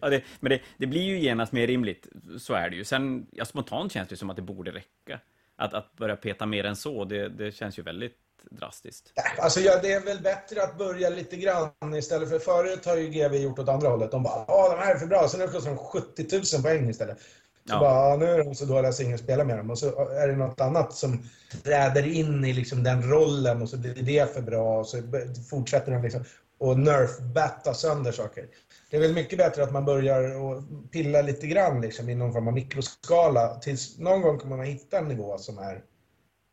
ja, 0.00 0.08
det, 0.08 0.22
men 0.40 0.50
det, 0.50 0.60
det, 0.76 0.86
blir 0.86 1.02
ju 1.02 1.18
genast 1.18 1.52
mer 1.52 1.66
rimligt. 1.66 2.06
Så 2.38 2.54
är 2.54 2.70
det 2.70 2.76
ju. 2.76 2.84
Sen, 2.84 3.26
ja, 3.32 3.44
spontant 3.44 3.92
känns 3.92 4.08
det 4.08 4.16
som 4.16 4.30
att 4.30 4.36
det 4.36 4.42
borde 4.42 4.70
räcka. 4.70 5.20
Att, 5.56 5.74
att 5.74 5.96
börja 5.96 6.16
peta 6.16 6.46
mer 6.46 6.64
än 6.64 6.76
så, 6.76 7.04
det, 7.04 7.28
det 7.28 7.52
känns 7.52 7.78
ju 7.78 7.82
väldigt 7.82 8.16
drastiskt. 8.50 9.12
Alltså, 9.38 9.60
ja, 9.60 9.78
det 9.82 9.92
är 9.92 10.00
väl 10.00 10.22
bättre 10.22 10.62
att 10.62 10.78
börja 10.78 11.10
lite 11.10 11.36
grann 11.36 11.94
istället 11.94 12.28
för 12.28 12.38
förut 12.38 12.86
har 12.86 12.96
ju 12.96 13.08
GV 13.08 13.34
gjort 13.34 13.58
åt 13.58 13.68
andra 13.68 13.88
hållet. 13.88 14.10
De 14.10 14.22
bara 14.22 14.44
”Åh, 14.48 14.70
de 14.70 14.78
här 14.78 14.94
är 14.94 14.98
för 14.98 15.06
bra”, 15.06 15.28
så 15.28 15.38
nu 15.38 15.48
kostar 15.48 15.70
de 15.70 15.78
70 15.78 16.56
000 16.56 16.62
poäng 16.62 16.90
istället. 16.90 17.18
Så 17.68 17.74
ja. 17.74 17.80
bara, 17.80 18.16
nu 18.16 18.26
är 18.26 18.44
de 18.44 18.54
så 18.54 18.64
dåliga 18.64 18.92
så 18.92 19.02
ingen 19.02 19.18
spelar 19.18 19.44
med 19.44 19.58
dem. 19.58 19.70
Och 19.70 19.78
så 19.78 20.08
är 20.08 20.28
det 20.28 20.36
något 20.36 20.60
annat 20.60 20.94
som 20.94 21.28
träder 21.62 22.06
in 22.06 22.44
i 22.44 22.52
liksom 22.52 22.82
den 22.82 23.10
rollen 23.10 23.62
och 23.62 23.68
så 23.68 23.76
blir 23.76 23.94
det 23.94 24.34
för 24.34 24.42
bra 24.42 24.78
och 24.78 24.86
så 24.86 25.02
fortsätter 25.50 25.92
de 25.92 26.02
liksom 26.02 26.24
och 26.58 26.78
nerf-batta 26.78 27.74
sönder 27.74 28.12
saker. 28.12 28.46
Det 28.90 28.96
är 28.96 29.00
väl 29.00 29.14
mycket 29.14 29.38
bättre 29.38 29.62
att 29.62 29.72
man 29.72 29.84
börjar 29.84 30.42
och 30.42 30.62
pilla 30.90 31.22
lite 31.22 31.46
grann 31.46 31.80
liksom 31.80 32.08
i 32.08 32.14
någon 32.14 32.32
form 32.32 32.48
av 32.48 32.54
mikroskala 32.54 33.54
tills 33.54 33.98
någon 33.98 34.22
gång 34.22 34.38
kommer 34.38 34.56
man 34.56 34.66
hitta 34.66 34.98
en 34.98 35.08
nivå 35.08 35.38
som 35.38 35.58
är 35.58 35.82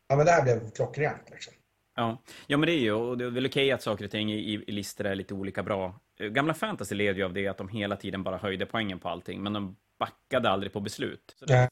ja 0.08 0.16
men 0.16 0.26
det 0.26 0.32
här 0.32 0.42
blev 0.42 0.70
klockrent 0.70 1.30
liksom. 1.30 1.52
Ja. 2.00 2.22
ja, 2.46 2.56
men 2.56 2.66
det 2.66 2.72
är 2.72 2.78
ju, 2.78 2.92
och 2.92 3.18
det 3.18 3.24
är 3.24 3.30
väl 3.30 3.46
okej 3.46 3.72
att 3.72 3.82
saker 3.82 4.04
och 4.04 4.10
ting 4.10 4.32
i, 4.32 4.64
i 4.66 4.72
listor 4.72 5.06
är 5.06 5.14
lite 5.14 5.34
olika 5.34 5.62
bra. 5.62 6.00
Gamla 6.18 6.54
fantasy 6.54 6.94
led 6.94 7.16
ju 7.16 7.24
av 7.24 7.32
det 7.32 7.48
att 7.48 7.58
de 7.58 7.68
hela 7.68 7.96
tiden 7.96 8.22
bara 8.22 8.36
höjde 8.36 8.66
poängen 8.66 8.98
på 8.98 9.08
allting, 9.08 9.42
men 9.42 9.52
de 9.52 9.76
backade 9.98 10.50
aldrig 10.50 10.72
på 10.72 10.80
beslut. 10.80 11.36
Det, 11.46 11.68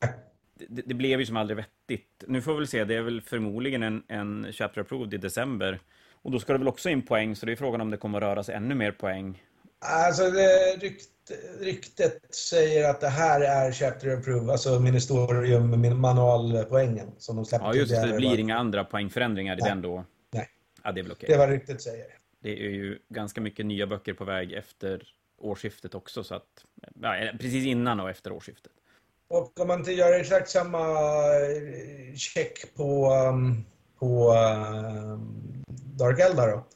det, 0.54 0.82
det, 0.86 0.94
blev 0.94 1.20
ju 1.20 1.26
som 1.26 1.36
aldrig 1.36 1.56
vettigt. 1.56 2.24
Nu 2.26 2.42
får 2.42 2.52
vi 2.52 2.58
väl 2.58 2.68
se, 2.68 2.84
det 2.84 2.94
är 2.94 3.02
väl 3.02 3.20
förmodligen 3.20 3.82
en, 3.82 4.02
en 4.08 4.46
chapter 4.52 4.80
approved 4.80 5.14
i 5.14 5.16
december. 5.16 5.80
Och 6.22 6.30
då 6.30 6.38
ska 6.38 6.52
det 6.52 6.58
väl 6.58 6.68
också 6.68 6.88
in 6.88 7.02
poäng, 7.02 7.36
så 7.36 7.46
det 7.46 7.52
är 7.52 7.56
frågan 7.56 7.80
om 7.80 7.90
det 7.90 7.96
kommer 7.96 8.18
att 8.18 8.24
röra 8.24 8.42
sig 8.42 8.54
ännu 8.54 8.74
mer 8.74 8.92
poäng. 8.92 9.42
Alltså, 9.80 10.30
det, 10.30 10.76
rykt, 10.80 11.08
ryktet 11.60 12.34
säger 12.34 12.90
att 12.90 13.00
det 13.00 13.08
här 13.08 13.40
är 13.40 13.72
chapter 13.72 14.16
approved, 14.16 14.50
alltså 14.50 14.80
ministerium 14.80 16.00
manualpoängen 16.00 17.10
som 17.18 17.36
de 17.36 17.44
släppte 17.44 17.66
Ja, 17.66 17.74
just 17.74 17.90
det. 17.90 18.06
Det 18.06 18.16
blir 18.16 18.38
inga 18.38 18.58
andra 18.58 18.84
poängförändringar 18.84 19.54
i 19.54 19.60
Nej. 19.60 19.70
den 19.70 19.82
då. 19.82 20.04
Ja, 20.88 20.92
det 20.92 21.00
är 21.00 21.02
väl 21.02 21.12
okej. 21.12 21.26
Det 21.28 21.34
är 21.34 21.38
vad 21.38 21.48
ryktet 21.48 21.82
säger. 21.82 22.06
Det 22.40 22.50
är 22.50 22.70
ju 22.70 22.98
ganska 23.08 23.40
mycket 23.40 23.66
nya 23.66 23.86
böcker 23.86 24.14
på 24.14 24.24
väg 24.24 24.52
efter 24.52 25.02
årsskiftet 25.38 25.94
också, 25.94 26.24
så 26.24 26.34
att... 26.34 26.64
Ja, 27.00 27.30
precis 27.32 27.66
innan 27.66 28.00
och 28.00 28.10
efter 28.10 28.32
årsskiftet. 28.32 28.72
Och 29.28 29.60
om 29.60 29.68
man 29.68 29.78
inte 29.78 29.92
gör 29.92 30.12
exakt 30.12 30.50
samma 30.50 30.78
eh, 30.80 32.14
check 32.14 32.74
på, 32.74 33.14
um, 33.14 33.64
på 33.98 34.32
um, 34.32 35.62
Dark 35.96 36.18
Eldar 36.20 36.48
då, 36.48 36.66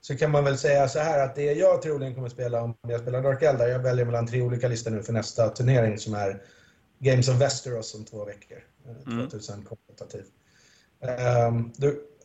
så 0.00 0.16
kan 0.16 0.30
man 0.30 0.44
väl 0.44 0.58
säga 0.58 0.88
så 0.88 0.98
här 0.98 1.24
att 1.24 1.34
det 1.34 1.52
jag 1.52 1.82
troligen 1.82 2.14
kommer 2.14 2.28
spela 2.28 2.62
om 2.62 2.74
jag 2.88 3.00
spelar 3.00 3.22
Dark 3.22 3.42
Eldar, 3.42 3.68
jag 3.68 3.78
väljer 3.78 4.04
mellan 4.04 4.26
tre 4.26 4.42
olika 4.42 4.68
listor 4.68 4.90
nu 4.90 5.02
för 5.02 5.12
nästa 5.12 5.48
turnering 5.48 5.98
som 5.98 6.14
är 6.14 6.42
Games 6.98 7.28
of 7.28 7.40
Westeros 7.40 7.94
om 7.94 8.04
två 8.04 8.24
veckor. 8.24 8.58
eh, 8.86 9.12
Mm. 9.12 9.28
2000 9.28 9.62
kompetitiv. 9.64 10.20
Um, 10.20 10.43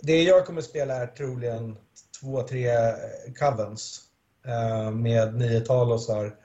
det 0.02 0.24
jag 0.24 0.46
kommer 0.46 0.62
spela 0.62 0.96
är 0.96 1.08
troligen 1.08 1.78
två, 2.22 2.44
tre 2.44 2.72
covens 3.40 4.02
eh, 4.46 4.92
med 4.92 5.36
nio 5.36 5.60
talosar, 5.60 6.36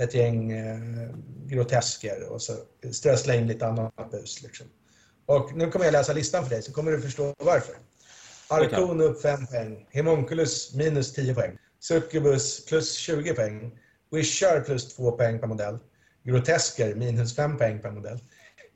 ett 0.00 0.14
gäng 0.14 0.52
eh, 0.52 1.10
grotesker 1.46 2.32
och 2.32 2.42
så 2.42 2.52
strössla 2.92 3.34
in 3.34 3.46
lite 3.46 3.66
annat 3.66 4.10
bus. 4.10 4.42
Liksom. 4.42 4.66
Och 5.26 5.56
nu 5.56 5.70
kommer 5.70 5.84
jag 5.84 5.92
läsa 5.92 6.12
listan 6.12 6.44
för 6.44 6.50
dig 6.50 6.62
så 6.62 6.72
kommer 6.72 6.92
du 6.92 7.00
förstå 7.00 7.34
varför. 7.38 7.74
Arkon 8.48 9.00
upp 9.00 9.22
5 9.22 9.46
poäng, 9.46 9.86
Hemonculus 9.90 10.74
minus 10.74 11.12
10 11.12 11.34
poäng, 11.34 11.58
Succubus 11.80 12.66
plus 12.66 12.94
20 12.94 13.34
poäng, 13.34 13.78
Wishar 14.10 14.60
plus 14.60 14.94
2 14.94 15.12
poäng 15.12 15.38
per 15.38 15.46
modell, 15.46 15.78
Grotesker 16.22 16.94
minus 16.94 17.36
5 17.36 17.58
poäng 17.58 17.78
per 17.78 17.90
modell, 17.90 18.18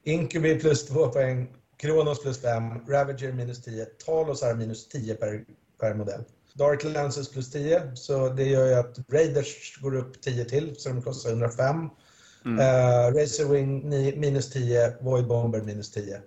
Incubi 0.04 0.60
plus 0.60 0.86
2 0.86 1.08
poäng, 1.08 1.48
Kronos 1.76 2.22
plus 2.22 2.38
5, 2.38 2.80
Ravager 2.88 3.32
minus 3.32 3.62
10, 3.62 3.86
Talosar 4.06 4.54
minus 4.54 4.88
10 4.88 5.14
per, 5.14 5.44
per 5.80 5.94
modell. 5.94 6.24
Dark 6.54 6.84
Lances 6.84 7.28
plus 7.28 7.50
10, 7.50 7.96
så 7.96 8.28
det 8.28 8.44
gör 8.44 8.66
ju 8.66 8.74
att 8.74 8.98
Raiders 9.08 9.78
går 9.80 9.96
upp 9.96 10.20
10 10.20 10.44
till, 10.44 10.74
så 10.78 10.88
de 10.88 11.02
kostar 11.02 11.30
105. 11.30 11.88
Mm. 12.44 12.58
Uh, 12.58 13.14
Razorwing 13.20 13.88
ni- 13.88 14.16
minus 14.16 14.50
10, 14.50 14.96
Void 15.00 15.26
Bomber 15.26 15.62
minus 15.62 15.90
10. 15.90 16.20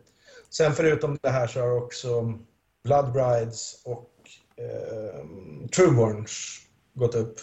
Sen 0.50 0.74
förutom 0.74 1.18
det 1.22 1.30
här 1.30 1.48
så 1.48 1.60
har 1.60 1.77
också 1.77 2.39
Blood 2.84 3.12
Brides 3.12 3.82
och 3.84 4.10
uh, 4.62 5.68
Trueborns 5.68 6.60
gått 6.94 7.16
upp 7.16 7.39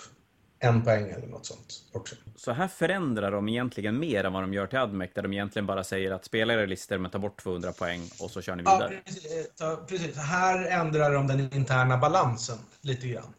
en 0.64 0.82
poäng 0.84 1.10
eller 1.10 1.26
något 1.26 1.46
sånt 1.46 1.74
också. 1.92 2.14
Så 2.36 2.52
här 2.52 2.68
förändrar 2.68 3.30
de 3.30 3.48
egentligen 3.48 3.98
mer 3.98 4.24
än 4.24 4.32
vad 4.32 4.42
de 4.42 4.54
gör 4.54 4.66
till 4.66 4.78
Admec, 4.78 5.10
där 5.14 5.22
de 5.22 5.32
egentligen 5.32 5.66
bara 5.66 5.84
säger 5.84 6.10
att 6.10 6.24
spela 6.24 6.52
era 6.54 6.66
listor 6.66 6.98
men 6.98 7.10
ta 7.10 7.18
bort 7.18 7.42
200 7.42 7.72
poäng 7.72 8.08
och 8.20 8.30
så 8.30 8.42
kör 8.42 8.56
ni 8.56 8.62
Ja, 8.66 8.74
vidare. 8.76 9.00
precis. 9.04 9.24
Eh, 9.32 9.44
så- 9.54 9.76
precis. 9.76 10.16
Här 10.16 10.66
ändrar 10.80 11.12
de 11.14 11.26
den 11.26 11.40
interna 11.54 11.96
balansen 11.98 12.58
lite 12.80 13.08
grann. 13.08 13.34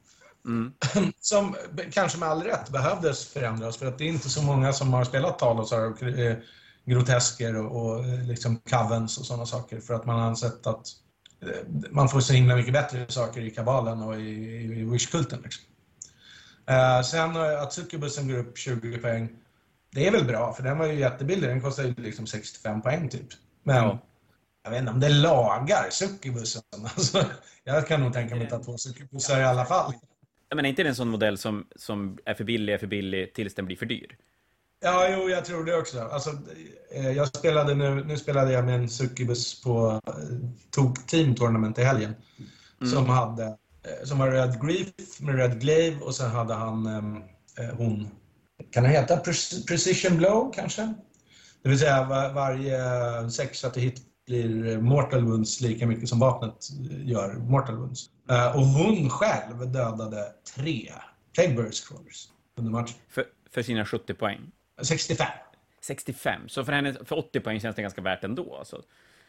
Mm. 0.45 0.73
Som 1.19 1.55
kanske 1.91 2.17
med 2.19 2.29
all 2.29 2.43
rätt 2.43 2.69
behövdes 2.69 3.25
förändras 3.33 3.77
för 3.77 3.85
att 3.85 3.97
det 3.97 4.03
är 4.03 4.07
inte 4.09 4.29
så 4.29 4.41
många 4.43 4.73
som 4.73 4.93
har 4.93 5.03
spelat 5.03 5.39
talosar 5.39 5.91
och 5.91 6.03
eh, 6.03 6.37
grotesker 6.85 7.55
och, 7.55 7.85
och 7.85 8.05
eh, 8.05 8.23
liksom 8.27 8.57
covens 8.69 9.17
och 9.17 9.25
sådana 9.25 9.45
saker 9.45 9.79
för 9.79 9.93
att 9.93 10.05
man 10.05 10.19
har 10.19 10.27
ansett 10.27 10.67
att 10.67 10.87
eh, 11.41 11.49
man 11.91 12.09
får 12.09 12.19
så 12.19 12.33
himla 12.33 12.55
mycket 12.55 12.73
bättre 12.73 13.05
saker 13.09 13.41
i 13.41 13.51
kabalen 13.51 14.01
och 14.01 14.15
i, 14.15 14.23
i, 14.23 14.79
i 14.79 14.83
wishkulten. 14.83 15.39
Liksom. 15.43 15.63
Eh, 16.67 17.01
sen 17.01 17.35
eh, 17.35 17.61
att 17.61 17.73
succubusen 17.73 18.27
går 18.27 18.37
upp 18.37 18.57
20 18.57 18.97
poäng, 18.97 19.29
det 19.91 20.07
är 20.07 20.11
väl 20.11 20.25
bra 20.25 20.53
för 20.53 20.63
den 20.63 20.77
var 20.77 20.85
ju 20.85 20.93
jättebillig. 20.99 21.49
Den 21.49 21.61
kostar 21.61 21.83
ju 21.83 21.93
liksom 21.97 22.27
65 22.27 22.81
poäng 22.81 23.09
typ. 23.09 23.27
Men 23.63 23.75
Ja. 23.75 23.99
jag 24.63 24.71
vet 24.71 24.79
inte 24.79 24.91
om 24.91 24.99
det 24.99 25.09
lagar 25.09 25.89
succubusen. 25.89 26.61
Alltså, 26.83 27.25
jag 27.63 27.87
kan 27.87 28.01
nog 28.01 28.13
tänka 28.13 28.35
mig 28.35 28.43
att 28.43 28.49
ta 28.49 28.63
två 28.63 28.77
succubusar 28.77 29.39
i 29.39 29.43
alla 29.43 29.65
fall. 29.65 29.93
Jag 30.49 30.55
menar, 30.55 30.69
inte 30.69 30.83
det 30.83 30.89
en 30.89 30.95
sån 30.95 31.09
modell 31.09 31.37
som, 31.37 31.67
som 31.75 32.17
är 32.25 32.33
för 32.33 32.43
billig, 32.43 32.73
är 32.73 32.77
för 32.77 32.87
billig 32.87 33.33
tills 33.33 33.55
den 33.55 33.65
blir 33.65 33.75
för 33.75 33.85
dyr? 33.85 34.17
Ja, 34.79 35.07
jo, 35.09 35.29
jag 35.29 35.45
tror 35.45 35.65
det 35.65 35.75
också. 35.77 36.01
Alltså, 36.01 36.29
eh, 36.91 37.11
jag 37.11 37.27
spelade 37.27 37.75
nu, 37.75 38.03
nu 38.03 38.17
spelade 38.17 38.51
jag 38.51 38.65
med 38.65 38.75
en 38.75 38.89
succubus 38.89 39.61
på 39.63 40.01
eh, 40.07 40.13
Tok 40.71 41.07
Team 41.07 41.35
Tournament 41.35 41.79
i 41.79 41.83
helgen. 41.83 42.15
Som 42.93 43.09
hade, 43.09 43.57
som 44.03 44.19
var 44.19 44.31
Red 44.31 44.61
Grief 44.61 45.19
med 45.19 45.35
Red 45.35 45.61
Glaive 45.61 46.01
och 46.01 46.15
sen 46.15 46.31
hade 46.31 46.53
han 46.53 46.85
ehm, 46.85 47.15
eh, 47.59 47.75
hon, 47.77 48.07
kan 48.71 48.83
det 48.83 48.89
heta 48.89 49.15
Pre- 49.15 49.67
Precision 49.67 50.17
Blow 50.17 50.51
kanske? 50.55 50.93
Det 51.63 51.69
vill 51.69 51.79
säga 51.79 52.03
var, 52.03 52.33
varje 52.33 53.29
sexa 53.29 53.69
till 53.69 53.83
hit 53.83 54.01
blir 54.27 54.77
Mortal 54.77 55.25
Wounds 55.25 55.61
lika 55.61 55.87
mycket 55.87 56.09
som 56.09 56.19
vapnet 56.19 56.67
gör 56.89 57.33
Mortal 57.33 57.75
Wounds. 57.75 58.09
Eh, 58.29 58.55
och 58.55 58.65
hon 58.65 59.09
själv 59.09 59.71
dödade 59.71 60.25
tre 60.55 60.91
Plague 61.33 61.55
Burst 61.55 61.87
Crawlers 61.87 62.27
under 62.57 62.71
matchen. 62.71 62.95
För, 63.09 63.25
för 63.51 63.61
sina 63.61 63.85
70 63.85 64.13
poäng? 64.13 64.51
65. 64.81 65.27
65, 65.81 66.49
så 66.49 66.65
för, 66.65 66.71
henne, 66.71 66.95
för 67.05 67.17
80 67.17 67.39
poäng 67.39 67.59
känns 67.59 67.75
det 67.75 67.81
ganska 67.81 68.01
värt 68.01 68.23
ändå. 68.23 68.55
Alltså. 68.55 68.81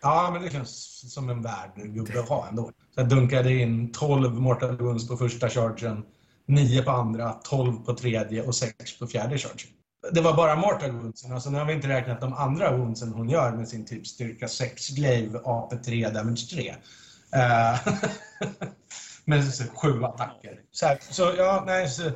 Ja, 0.06 0.30
men 0.32 0.42
det 0.42 0.50
känns 0.50 1.14
som 1.14 1.30
en 1.30 1.42
värd 1.42 1.70
gubbe 1.76 2.20
att 2.20 2.28
ha 2.28 2.48
ändå. 2.48 2.62
Så 2.94 3.00
jag 3.00 3.08
dunkade 3.08 3.52
in 3.52 3.92
12 3.92 4.34
Mortal 4.34 4.76
Wounds 4.76 5.08
på 5.08 5.16
första 5.16 5.48
chargen, 5.50 6.04
9 6.46 6.82
på 6.82 6.90
andra, 6.90 7.32
12 7.32 7.84
på 7.84 7.94
tredje 7.94 8.42
och 8.42 8.54
6 8.54 8.98
på 8.98 9.06
fjärde 9.06 9.38
chargen. 9.38 9.72
Det 10.12 10.20
var 10.20 10.36
bara 10.36 10.56
Mortal 10.56 10.90
Woundsen, 10.90 11.32
alltså 11.32 11.50
nu 11.50 11.58
har 11.58 11.64
vi 11.64 11.72
inte 11.72 11.88
räknat 11.88 12.20
de 12.20 12.32
andra 12.32 12.76
woundsen 12.76 13.12
hon 13.12 13.28
gör 13.28 13.52
med 13.52 13.68
sin 13.68 13.86
typ 13.86 14.06
styrka 14.06 14.48
6 14.48 14.88
glaive, 14.88 15.38
AP3, 15.38 16.12
damage 16.12 16.50
3. 16.50 16.70
Uh, 16.70 17.94
med 19.24 19.54
så, 19.54 19.64
sju 19.74 20.04
attacker. 20.04 20.60
Så, 20.72 20.86
här, 20.86 20.98
så 21.10 21.32
ja, 21.36 21.62
nej, 21.66 21.88
så, 21.88 22.10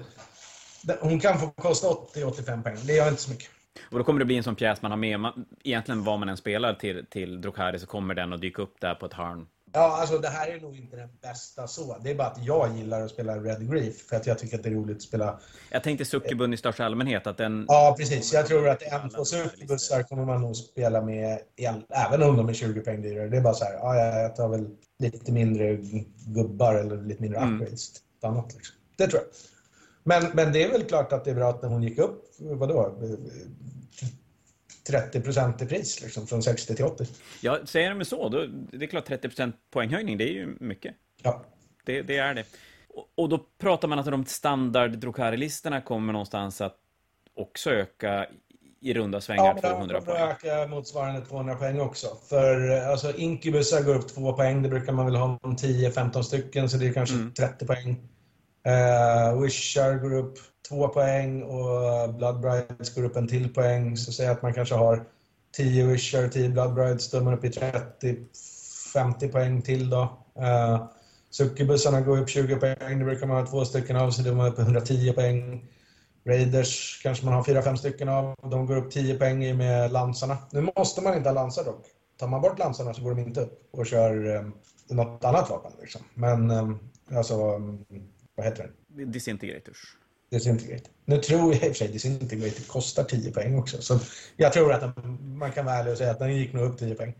hon 1.00 1.20
kan 1.20 1.40
få 1.40 1.50
kosta 1.50 1.86
80-85 1.88 2.62
poäng, 2.62 2.76
det 2.84 2.92
gör 2.92 3.08
inte 3.08 3.22
så 3.22 3.30
mycket. 3.30 3.50
Och 3.90 3.98
då 3.98 4.04
kommer 4.04 4.18
det 4.18 4.24
bli 4.24 4.36
en 4.36 4.42
sån 4.42 4.56
pjäs 4.56 4.82
man 4.82 4.90
har 4.90 4.98
med. 4.98 5.20
Man, 5.20 5.46
egentligen 5.64 6.04
vad 6.04 6.18
man 6.18 6.28
än 6.28 6.36
spelar 6.36 6.74
till, 6.74 7.06
till 7.10 7.40
Drukhari 7.40 7.78
så 7.78 7.86
kommer 7.86 8.14
den 8.14 8.32
att 8.32 8.40
dyka 8.40 8.62
upp 8.62 8.80
där 8.80 8.94
på 8.94 9.06
ett 9.06 9.12
hörn. 9.12 9.46
Ja, 9.72 9.96
alltså 10.00 10.18
det 10.18 10.28
här 10.28 10.48
är 10.48 10.60
nog 10.60 10.76
inte 10.76 10.96
den 10.96 11.08
bästa 11.22 11.66
så. 11.66 11.96
Det 12.04 12.10
är 12.10 12.14
bara 12.14 12.28
att 12.28 12.44
jag 12.44 12.76
gillar 12.76 13.00
att 13.00 13.10
spela 13.10 13.36
Red 13.36 13.70
Grief 13.70 13.96
för 14.08 14.16
att 14.16 14.26
jag 14.26 14.38
tycker 14.38 14.56
att 14.56 14.62
det 14.62 14.68
är 14.68 14.74
roligt 14.74 14.96
att 14.96 15.02
spela. 15.02 15.40
Jag 15.70 15.82
tänkte 15.82 16.04
Succubun 16.04 16.52
i 16.54 16.56
största 16.56 16.84
allmänhet, 16.84 17.26
att 17.26 17.36
den... 17.36 17.64
Ja, 17.68 17.94
precis. 17.98 18.32
Jag 18.32 18.46
tror 18.46 18.68
att 18.68 18.82
en 18.82 19.10
två 19.10 19.24
superbussar 19.24 20.02
kommer 20.02 20.24
man 20.24 20.40
nog 20.40 20.56
spela 20.56 21.02
med 21.02 21.38
även 22.06 22.22
om 22.22 22.36
de 22.36 22.48
är 22.48 22.52
20 22.52 22.80
poäng 22.80 23.02
dyrare. 23.02 23.28
Det 23.28 23.36
är 23.36 23.40
bara 23.40 23.54
så 23.54 23.64
här, 23.64 23.72
ja, 23.72 23.94
ja, 23.96 24.18
jag 24.18 24.36
tar 24.36 24.48
väl 24.48 24.68
lite 24.98 25.32
mindre 25.32 25.78
gubbar 26.26 26.74
eller 26.74 27.02
lite 27.02 27.22
mindre 27.22 27.40
Mm. 27.40 27.54
upgrades. 27.54 27.90
ett 27.90 28.24
Annat, 28.24 28.54
liksom. 28.54 28.76
Det 28.96 29.06
tror 29.06 29.22
jag. 29.22 29.30
Men, 30.10 30.30
men 30.34 30.52
det 30.52 30.62
är 30.64 30.68
väl 30.72 30.82
klart 30.84 31.12
att 31.12 31.24
det 31.24 31.30
är 31.30 31.34
bra 31.34 31.50
att 31.50 31.62
när 31.62 31.68
hon 31.68 31.82
gick 31.82 31.98
upp, 31.98 32.24
vadå, 32.38 32.98
30 34.88 35.20
procent 35.20 35.62
i 35.62 35.66
pris 35.66 36.02
liksom, 36.02 36.26
från 36.26 36.42
60 36.42 36.74
till 36.76 36.84
80. 36.84 37.06
Ja, 37.40 37.58
säger 37.64 37.94
de 37.94 38.04
så, 38.04 38.28
då, 38.28 38.46
det 38.72 38.84
är 38.84 38.88
klart 38.88 39.08
30% 39.08 39.52
poänghöjning, 39.70 40.18
det 40.18 40.24
är 40.24 40.32
ju 40.32 40.56
mycket. 40.60 40.94
Ja. 41.22 41.44
Det, 41.84 42.02
det 42.02 42.16
är 42.16 42.34
det. 42.34 42.44
Och, 42.88 43.06
och 43.14 43.28
då 43.28 43.38
pratar 43.58 43.88
man 43.88 43.98
att 43.98 44.06
de 44.06 44.24
standard 44.26 44.98
Drukhari-listorna 44.98 45.80
kommer 45.80 46.12
någonstans 46.12 46.60
att 46.60 46.76
också 47.36 47.70
öka 47.70 48.26
i 48.80 48.94
runda 48.94 49.20
svängar 49.20 49.44
Ja, 49.44 49.52
men 49.54 49.62
200 49.62 49.94
de 50.00 50.06
kommer 50.06 50.18
poäng. 50.36 50.52
öka 50.52 50.66
motsvarande 50.70 51.20
200 51.26 51.54
poäng 51.54 51.80
också. 51.80 52.06
För 52.28 52.70
alltså, 52.70 53.16
inkubusar 53.16 53.82
går 53.82 53.94
upp 53.94 54.08
2 54.08 54.32
poäng. 54.32 54.62
Det 54.62 54.68
brukar 54.68 54.92
man 54.92 55.06
väl 55.06 55.14
ha 55.16 55.38
om 55.42 55.56
10-15 55.56 56.22
stycken, 56.22 56.70
så 56.70 56.76
det 56.76 56.88
är 56.88 56.92
kanske 56.92 57.14
Mm. 57.14 57.34
30 57.34 57.66
poäng. 57.66 58.08
Uh, 58.66 59.42
Wishar 59.42 59.94
går 59.94 60.14
upp 60.14 60.38
två 60.68 60.88
poäng 60.88 61.42
och 61.42 62.14
Blood 62.14 62.40
Brides 62.40 62.94
går 62.94 63.04
upp 63.04 63.16
en 63.16 63.28
till 63.28 63.54
poäng. 63.54 63.96
Så 63.96 64.12
säg 64.12 64.26
att 64.26 64.42
man 64.42 64.54
kanske 64.54 64.74
har 64.74 65.04
10 65.56 65.86
Wishar 65.86 66.24
och 66.24 66.32
10 66.32 66.48
Blood 66.48 66.74
Brides, 66.74 67.10
då 67.10 67.18
är 67.18 67.22
man 67.22 67.34
uppe 67.34 67.46
i 67.46 67.50
30-50 67.50 69.32
poäng 69.32 69.62
till 69.62 69.90
då. 69.90 70.02
Uh, 70.38 70.86
Succubusarna 71.30 72.00
går 72.00 72.18
upp 72.20 72.28
20 72.28 72.56
poäng, 72.56 72.98
det 72.98 73.04
brukar 73.04 73.26
man 73.26 73.36
ha 73.36 73.46
två 73.46 73.64
stycken 73.64 73.96
av, 73.96 74.10
så 74.10 74.22
då 74.22 74.30
är 74.30 74.34
man 74.34 74.46
uppe 74.46 74.62
i 74.62 74.64
110 74.64 75.12
poäng. 75.12 75.66
Raiders 76.24 77.00
kanske 77.02 77.24
man 77.24 77.34
har 77.34 77.42
4-5 77.42 77.76
stycken 77.76 78.08
av. 78.08 78.34
De 78.50 78.66
går 78.66 78.76
upp 78.76 78.90
10 78.90 79.18
poäng 79.18 79.44
i 79.44 79.54
med 79.54 79.92
lansarna. 79.92 80.36
Nu 80.50 80.68
måste 80.76 81.00
man 81.00 81.16
inte 81.16 81.28
ha 81.28 81.34
lansar 81.34 81.64
dock. 81.64 81.86
Tar 82.16 82.28
man 82.28 82.40
bort 82.40 82.58
lansarna 82.58 82.94
så 82.94 83.02
går 83.02 83.14
de 83.14 83.20
inte 83.20 83.40
upp 83.40 83.68
och 83.70 83.86
kör 83.86 84.36
um, 84.36 84.52
något 84.90 85.24
annat 85.24 85.50
vapen. 85.50 85.72
Liksom. 85.80 86.00
Men 86.14 86.50
um, 86.50 86.78
alltså, 87.16 87.56
um, 87.56 87.84
vad 88.40 88.48
heter 88.48 88.70
den? 88.88 89.12
Disintegrators. 89.12 89.96
Disintegrate. 90.30 90.90
Nu 91.04 91.16
tror 91.16 91.54
jag 91.54 91.54
i 91.54 91.56
och 91.56 91.60
för 91.60 91.74
sig 91.74 91.88
Disintegrate 91.88 92.62
kostar 92.62 93.04
10 93.04 93.32
poäng 93.32 93.58
också. 93.58 93.82
Så 93.82 94.00
jag 94.36 94.52
tror 94.52 94.72
att 94.72 94.96
man 95.20 95.52
kan 95.52 95.64
vara 95.64 95.76
ärlig 95.76 95.92
och 95.92 95.98
säga 95.98 96.10
att 96.10 96.18
den 96.18 96.36
gick 96.36 96.52
nog 96.52 96.64
upp 96.64 96.78
10 96.78 96.94
poäng. 96.94 97.14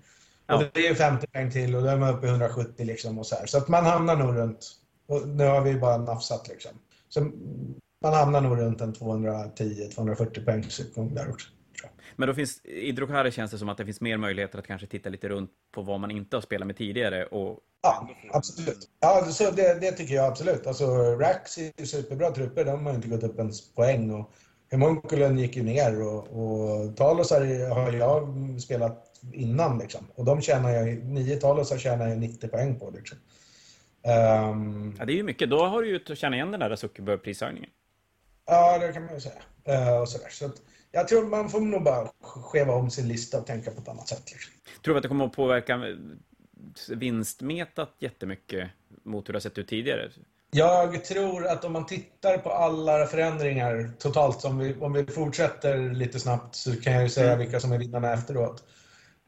Ja. 0.46 0.56
Och 0.56 0.64
det 0.74 0.86
är 0.86 0.94
50 0.94 1.26
poäng 1.26 1.50
till 1.50 1.74
och 1.74 1.82
då 1.82 1.88
är 1.88 1.96
man 1.96 2.14
uppe 2.14 2.26
i 2.26 2.30
170 2.30 2.86
liksom 2.86 3.18
och 3.18 3.26
så 3.26 3.36
här. 3.36 3.46
Så 3.46 3.58
att 3.58 3.68
man 3.68 3.84
hamnar 3.84 4.16
nog 4.16 4.36
runt, 4.36 4.72
och 5.06 5.28
nu 5.28 5.44
har 5.44 5.60
vi 5.60 5.74
bara 5.74 5.96
nafsat 5.96 6.48
liksom. 6.48 6.72
Så 7.08 7.20
man 8.02 8.14
hamnar 8.14 8.40
nog 8.40 8.58
runt 8.58 8.80
en 8.80 8.94
210-240 8.94 10.44
poäng 10.44 10.64
sekund 10.64 11.14
där 11.14 11.30
också. 11.30 11.48
Men 12.17 12.29
då 12.29 12.35
finns, 12.35 12.64
i 12.64 12.93
Drukari 12.93 13.31
känns 13.31 13.50
det 13.50 13.59
som 13.59 13.69
att 13.69 13.79
det 13.79 13.85
finns 13.85 14.00
mer 14.00 14.17
möjligheter 14.17 14.59
att 14.59 14.67
kanske 14.67 14.87
titta 14.87 15.09
lite 15.11 15.29
runt 15.29 15.50
på 15.75 15.83
vad 15.83 16.00
man 16.00 16.11
inte 16.11 16.37
har 16.37 16.40
spelat 16.40 16.67
med 16.67 16.76
tidigare 16.76 17.26
och 17.26 17.59
Ja, 17.83 18.09
absolut. 18.33 18.88
Ja, 19.00 19.25
så 19.25 19.50
det, 19.50 19.81
det 19.81 19.93
tycker 19.93 20.14
jag 20.14 20.26
absolut. 20.26 20.67
Alltså, 20.67 20.87
Rax 21.17 21.59
är 21.59 21.73
ju 21.79 21.87
superbra 21.87 22.31
trupper. 22.31 22.64
De 22.64 22.87
har 22.87 22.95
inte 22.95 23.09
gått 23.09 23.23
upp 23.23 23.38
ens 23.38 23.75
poäng. 23.75 24.11
Och 24.11 24.33
Homunculum 24.71 25.38
gick 25.38 25.57
ju 25.57 25.62
ner 25.62 26.02
och, 26.02 26.29
och 26.29 26.97
Talos 26.97 27.31
har, 27.31 27.45
jag 27.93 28.61
spelat 28.61 29.07
innan. 29.33 29.79
Liksom. 29.79 30.07
Och 30.14 30.25
de 30.25 30.40
tjänar 30.40 30.71
jag, 30.71 31.05
nio 31.05 31.37
Talos 31.37 31.81
tjänar 31.81 32.09
jag 32.09 32.19
90 32.19 32.49
poäng 32.49 32.79
på. 32.79 32.90
Liksom. 32.90 33.19
Ehm, 34.02 34.97
Ja, 34.99 35.05
det 35.05 35.12
är 35.12 35.17
ju 35.17 35.23
mycket. 35.23 35.50
Då 35.50 35.67
har 35.67 35.83
du 35.83 35.88
ju 35.88 35.97
att 36.11 36.19
känna 36.19 36.37
igen 36.37 36.50
den 36.50 36.61
där 36.61 36.76
Zuckerberg-prishöjningen. 36.76 37.71
ja, 38.47 38.79
det 38.79 38.93
kan 38.93 39.05
man 39.05 39.14
ju 39.14 39.21
säga. 39.21 39.43
Eh, 39.64 40.00
och 40.00 40.09
sådär. 40.09 40.29
Så 40.31 40.47
att, 40.47 40.55
jag 40.92 41.09
tror 41.09 41.26
man 41.26 41.50
får 41.50 41.61
nog 41.61 41.82
bara 41.82 42.09
skeva 42.20 42.75
om 42.75 42.90
sin 42.90 43.09
lista 43.09 43.38
och 43.38 43.47
tänka 43.47 43.70
på 43.70 43.80
ett 43.80 43.88
annat 43.88 44.09
sätt. 44.09 44.32
Liksom. 44.32 44.52
Tror 44.85 44.94
du 44.94 44.99
att 44.99 45.02
det 45.02 45.09
kommer 45.09 45.25
att 45.26 45.32
påverka 45.32 45.80
vinstmetat 46.88 47.94
jättemycket 47.99 48.68
mot 49.04 49.28
hur 49.28 49.32
det 49.32 49.37
har 49.37 49.40
sett 49.40 49.59
ut 49.59 49.68
tidigare? 49.68 50.11
Jag 50.50 51.04
tror 51.04 51.47
att 51.47 51.64
om 51.64 51.73
man 51.73 51.87
tittar 51.87 52.38
på 52.38 52.50
alla 52.50 53.06
förändringar 53.06 53.90
totalt, 53.99 54.44
om 54.44 54.59
vi, 54.59 54.75
om 54.80 54.92
vi 54.92 55.06
fortsätter 55.06 55.78
lite 55.78 56.20
snabbt, 56.20 56.54
så 56.54 56.76
kan 56.80 56.92
jag 56.92 57.02
ju 57.02 57.09
säga 57.09 57.37
vilka 57.37 57.61
som 57.61 57.73
är 57.73 57.78
vinnarna 57.78 58.12
efteråt. 58.12 58.64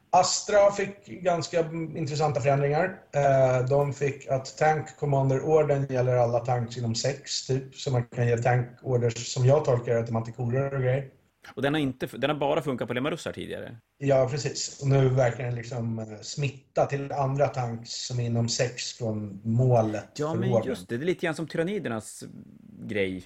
Astra 0.09 0.71
fick 0.71 1.05
ganska 1.05 1.59
intressanta 1.95 2.41
förändringar. 2.41 2.99
Eh, 3.11 3.65
De 3.69 3.93
fick 3.93 4.27
att 4.27 4.57
Tank 4.57 4.97
Commander-orden 4.99 5.87
gäller 5.89 6.15
alla 6.15 6.39
tanks 6.39 6.77
inom 6.77 6.95
sex, 6.95 7.47
typ. 7.47 7.75
Så 7.75 7.91
man 7.91 8.03
kan 8.03 8.27
ge 8.27 8.37
tank-orders, 8.37 9.33
som 9.33 9.45
jag 9.45 9.65
tolkar 9.65 9.95
det, 9.95 10.03
till 10.03 10.13
mantikorer 10.13 10.73
och 10.75 10.81
grejer. 10.81 11.09
Och 11.55 11.61
den 11.61 11.73
har, 11.73 11.81
inte, 11.81 12.05
den 12.17 12.29
har 12.29 12.37
bara 12.37 12.61
funkat 12.61 12.87
på 12.87 12.93
Lemarussar 12.93 13.31
tidigare. 13.31 13.77
Ja, 13.97 14.27
precis. 14.31 14.79
Och 14.81 14.87
nu 14.87 15.09
verkar 15.09 15.43
den 15.43 15.55
liksom 15.55 15.99
eh, 15.99 16.05
smitta 16.21 16.85
till 16.85 17.11
andra 17.11 17.47
tanks 17.47 17.89
som 18.07 18.19
är 18.19 18.23
inom 18.25 18.49
sex 18.49 18.93
från 18.93 19.41
målet. 19.43 20.09
Ja, 20.15 20.33
men 20.33 20.53
orden. 20.53 20.67
just 20.67 20.89
det. 20.89 20.97
Det 20.97 21.03
är 21.03 21.05
lite 21.05 21.25
grann 21.25 21.35
som 21.35 21.47
tyrannidernas 21.47 22.23
grej. 22.87 23.23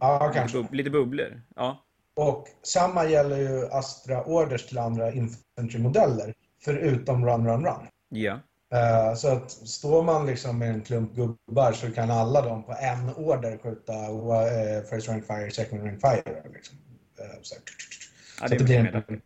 Ja, 0.00 0.26
Lite, 0.26 0.38
kanske. 0.38 0.58
bub 0.58 0.74
lite 0.74 0.90
bubblor. 0.90 1.42
Ja. 1.56 1.84
Och 2.16 2.48
samma 2.62 3.06
gäller 3.06 3.36
ju 3.38 3.66
Astra 3.70 4.24
Orders 4.24 4.66
till 4.66 4.78
andra 4.78 5.12
infantry-modeller, 5.12 6.34
förutom 6.64 7.26
Run, 7.26 7.46
Run, 7.46 7.64
Run. 7.64 7.86
Ja. 8.08 8.40
Eh, 8.72 9.14
Så 9.14 9.28
att 9.28 9.50
står 9.50 10.02
man 10.02 10.26
liksom 10.26 10.58
med 10.58 10.70
en 10.70 10.80
klump 10.82 11.14
gubbar 11.14 11.72
så 11.72 11.90
kan 11.90 12.10
alla 12.10 12.42
de 12.42 12.62
på 12.62 12.72
en 12.72 13.14
order 13.14 13.58
skjuta 13.62 13.92
eh, 13.94 14.82
First 14.90 15.08
Rank 15.08 15.26
Fire, 15.26 15.50
Second 15.50 15.84
Rank 15.84 16.00
Fire. 16.00 16.42
Liksom. 16.54 16.78
Eh, 17.18 17.42
Så, 17.42 17.54
här. 17.54 17.62
Ja, 18.40 18.48
det 18.48 18.56
det 18.58 18.64
blir 18.64 18.76
en 18.78 19.20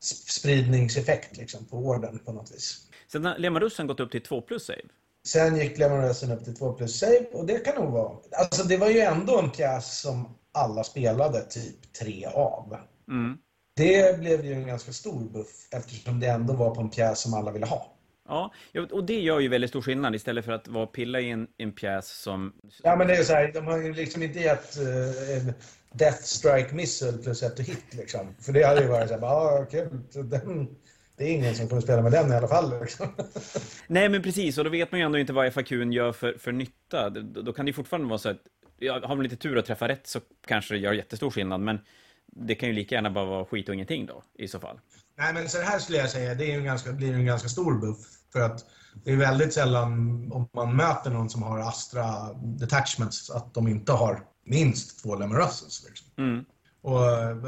spridningseffekt 0.00 1.36
liksom, 1.36 1.64
på 1.64 1.76
orden 1.76 2.18
på 2.18 2.32
något 2.32 2.52
vis. 2.52 2.88
Sen 3.12 3.24
har 3.24 3.38
Lemarussen 3.38 3.86
gått 3.86 4.00
upp 4.00 4.10
till 4.10 4.22
2 4.22 4.40
plus 4.40 4.66
save. 4.66 4.82
Sen 5.26 5.56
gick 5.56 5.78
Lemonrösen 5.78 6.30
upp 6.30 6.44
till 6.44 6.56
2 6.56 6.72
plus 6.72 6.98
save 6.98 7.26
och 7.32 7.46
det 7.46 7.58
kan 7.58 7.74
nog 7.74 7.92
vara... 7.92 8.18
Alltså 8.32 8.64
det 8.64 8.76
var 8.76 8.88
ju 8.90 9.00
ändå 9.00 9.38
en 9.38 9.50
pjäs 9.50 10.00
som 10.00 10.38
alla 10.52 10.84
spelade 10.84 11.44
typ 11.44 11.92
tre 11.92 12.26
av. 12.26 12.76
Mm. 13.08 13.38
Det 13.76 14.18
blev 14.18 14.44
ju 14.44 14.52
en 14.52 14.66
ganska 14.66 14.92
stor 14.92 15.20
buff 15.30 15.68
eftersom 15.70 16.20
det 16.20 16.26
ändå 16.26 16.52
var 16.54 16.74
på 16.74 16.80
en 16.80 16.90
pjäs 16.90 17.20
som 17.20 17.34
alla 17.34 17.52
ville 17.52 17.66
ha. 17.66 17.94
Ja, 18.28 18.52
och 18.92 19.04
det 19.04 19.20
gör 19.20 19.40
ju 19.40 19.48
väldigt 19.48 19.70
stor 19.70 19.82
skillnad 19.82 20.14
istället 20.14 20.44
för 20.44 20.52
att 20.52 20.68
vara 20.68 20.86
pilla 20.86 21.20
i 21.20 21.30
en, 21.30 21.46
en 21.56 21.72
pjäs 21.72 22.08
som... 22.08 22.52
Ja 22.82 22.96
men 22.96 23.06
det 23.06 23.16
är 23.16 23.24
så 23.24 23.32
här, 23.32 23.52
de 23.52 23.66
har 23.66 23.78
ju 23.78 23.94
liksom 23.94 24.22
inte 24.22 24.38
gett 24.38 24.76
eh, 24.76 25.54
Death 25.92 26.22
Strike 26.22 26.74
Missile 26.74 27.18
plus 27.18 27.42
ett 27.42 27.60
hit 27.60 27.84
liksom. 27.90 28.34
För 28.40 28.52
det 28.52 28.66
hade 28.66 28.80
ju 28.80 28.88
varit 28.88 29.08
så 29.08 29.14
här, 29.14 29.20
ja 29.20 29.28
ah, 29.28 29.66
kul. 29.70 30.00
Den, 30.12 30.68
det 31.16 31.24
är 31.24 31.34
ingen 31.34 31.54
som 31.54 31.68
kommer 31.68 31.82
spela 31.82 32.02
med 32.02 32.12
den 32.12 32.32
i 32.32 32.34
alla 32.34 32.48
fall 32.48 32.80
liksom. 32.80 33.06
Nej, 33.86 34.08
men 34.08 34.22
precis, 34.22 34.58
och 34.58 34.64
då 34.64 34.70
vet 34.70 34.92
man 34.92 35.00
ju 35.00 35.06
ändå 35.06 35.18
inte 35.18 35.32
vad 35.32 35.54
FAQn 35.54 35.92
gör 35.92 36.12
för, 36.12 36.38
för 36.38 36.52
nytta. 36.52 37.10
Då, 37.10 37.42
då 37.42 37.52
kan 37.52 37.64
det 37.64 37.68
ju 37.68 37.72
fortfarande 37.72 38.08
vara 38.08 38.18
så 38.18 38.28
att, 38.28 38.38
ja, 38.78 39.00
har 39.04 39.16
man 39.16 39.22
lite 39.22 39.36
tur 39.36 39.58
att 39.58 39.66
träffa 39.66 39.88
rätt 39.88 40.06
så 40.06 40.20
kanske 40.46 40.74
det 40.74 40.78
gör 40.78 40.92
jättestor 40.92 41.30
skillnad, 41.30 41.60
men 41.60 41.78
det 42.26 42.54
kan 42.54 42.68
ju 42.68 42.74
lika 42.74 42.94
gärna 42.94 43.10
bara 43.10 43.24
vara 43.24 43.44
skit 43.44 43.68
och 43.68 43.74
ingenting 43.74 44.06
då, 44.06 44.22
i 44.34 44.48
så 44.48 44.60
fall. 44.60 44.80
Nej 45.18 45.34
men 45.34 45.48
så 45.48 45.60
här 45.60 45.78
skulle 45.78 45.98
jag 45.98 46.10
säga, 46.10 46.34
det 46.34 46.52
är 46.52 46.58
en 46.58 46.64
ganska, 46.64 46.92
blir 46.92 47.12
en 47.12 47.26
ganska 47.26 47.48
stor 47.48 47.80
buff. 47.80 47.98
För 48.32 48.40
att 48.40 48.64
det 49.04 49.12
är 49.12 49.16
väldigt 49.16 49.52
sällan 49.52 49.92
om 50.32 50.48
man 50.52 50.76
möter 50.76 51.10
någon 51.10 51.30
som 51.30 51.42
har 51.42 51.58
Astra 51.58 52.32
Detachments 52.34 53.30
att 53.30 53.54
de 53.54 53.68
inte 53.68 53.92
har 53.92 54.24
minst 54.48 55.02
två 55.02 55.16
Lemerusses. 55.16 55.84
Liksom. 55.88 56.06
Mm. 56.18 56.44
Och 56.80 57.02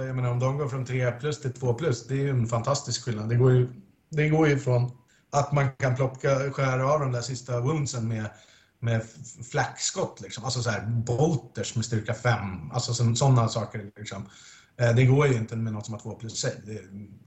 jag 0.06 0.16
menar, 0.16 0.30
om 0.30 0.38
de 0.38 0.58
går 0.58 0.68
från 0.68 0.84
3 0.84 1.12
plus 1.12 1.40
till 1.40 1.52
2 1.52 1.74
plus, 1.74 2.06
det 2.06 2.14
är 2.14 2.18
ju 2.18 2.30
en 2.30 2.46
fantastisk 2.46 3.04
skillnad. 3.04 3.28
Det 3.28 3.36
går 3.36 3.52
ju, 3.52 3.68
det 4.10 4.28
går 4.28 4.48
ju 4.48 4.58
från 4.58 4.90
att 5.32 5.52
man 5.52 5.70
kan 5.72 5.96
plocka, 5.96 6.50
skära 6.50 6.92
av 6.92 7.00
de 7.00 7.12
där 7.12 7.20
sista 7.20 7.60
woundsen 7.60 8.08
med, 8.08 8.30
med 8.78 9.02
flackskott, 9.50 10.20
liksom. 10.20 10.44
alltså 10.44 10.62
så 10.62 10.70
här 10.70 10.86
bolters 10.86 11.76
med 11.76 11.84
styrka 11.84 12.14
5, 12.14 12.70
alltså 12.72 13.14
sådana 13.14 13.48
saker. 13.48 13.90
Liksom. 13.96 14.28
Eh, 14.76 14.94
Det 14.94 15.04
går 15.04 15.26
ju 15.26 15.34
inte 15.34 15.56
med 15.56 15.72
något 15.72 15.86
som 15.86 15.94
har 15.94 16.00
2 16.00 16.14
plus 16.14 16.40
save. 16.40 16.54
Det, 16.64 16.80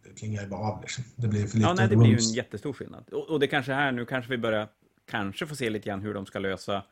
det 0.03 0.19
klingar 0.19 0.41
ju 0.43 0.49
bara 0.49 0.59
av. 0.59 0.81
Liksom. 0.81 1.03
Det 1.15 1.27
blir 1.27 1.47
för 1.47 1.57
lite 1.57 1.69
Ja, 1.69 1.73
nej, 1.73 1.87
det 1.87 1.95
blir 1.95 2.09
ju 2.09 2.17
en 2.17 2.33
jättestor 2.33 2.73
skillnad. 2.73 3.09
Och, 3.11 3.29
och 3.29 3.39
det 3.39 3.47
kanske 3.47 3.73
här, 3.73 3.91
nu 3.91 4.05
kanske 4.05 4.31
vi 4.31 4.37
börjar 4.37 4.67
kanske 5.11 5.47
få 5.47 5.55
se 5.55 5.69
lite 5.69 5.89
grann 5.89 6.01
hur 6.01 6.13
de 6.13 6.25
ska 6.25 6.39
lösa 6.39 6.83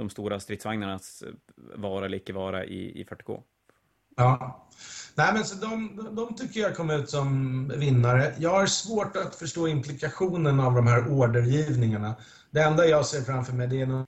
de 0.00 0.10
stora 0.10 0.40
stridsvagnarnas 0.40 1.22
eh, 1.22 1.32
vara 1.76 2.06
eller 2.06 2.16
icke 2.16 2.32
vara 2.32 2.64
i, 2.64 3.00
i 3.00 3.04
40K. 3.04 3.42
Ja. 4.16 4.66
Nej, 5.14 5.32
men 5.34 5.44
så 5.44 5.54
de, 5.54 5.96
de, 6.16 6.34
tycker 6.34 6.60
jag 6.60 6.76
kom 6.76 6.90
ut 6.90 7.10
som 7.10 7.68
vinnare. 7.76 8.34
Jag 8.38 8.50
har 8.50 8.66
svårt 8.66 9.16
att 9.16 9.34
förstå 9.34 9.68
implikationen 9.68 10.60
av 10.60 10.74
de 10.74 10.86
här 10.86 11.12
ordergivningarna. 11.12 12.14
Det 12.50 12.62
enda 12.62 12.86
jag 12.86 13.06
ser 13.06 13.20
framför 13.20 13.52
mig 13.52 13.68
det 13.68 13.80
är 13.80 14.06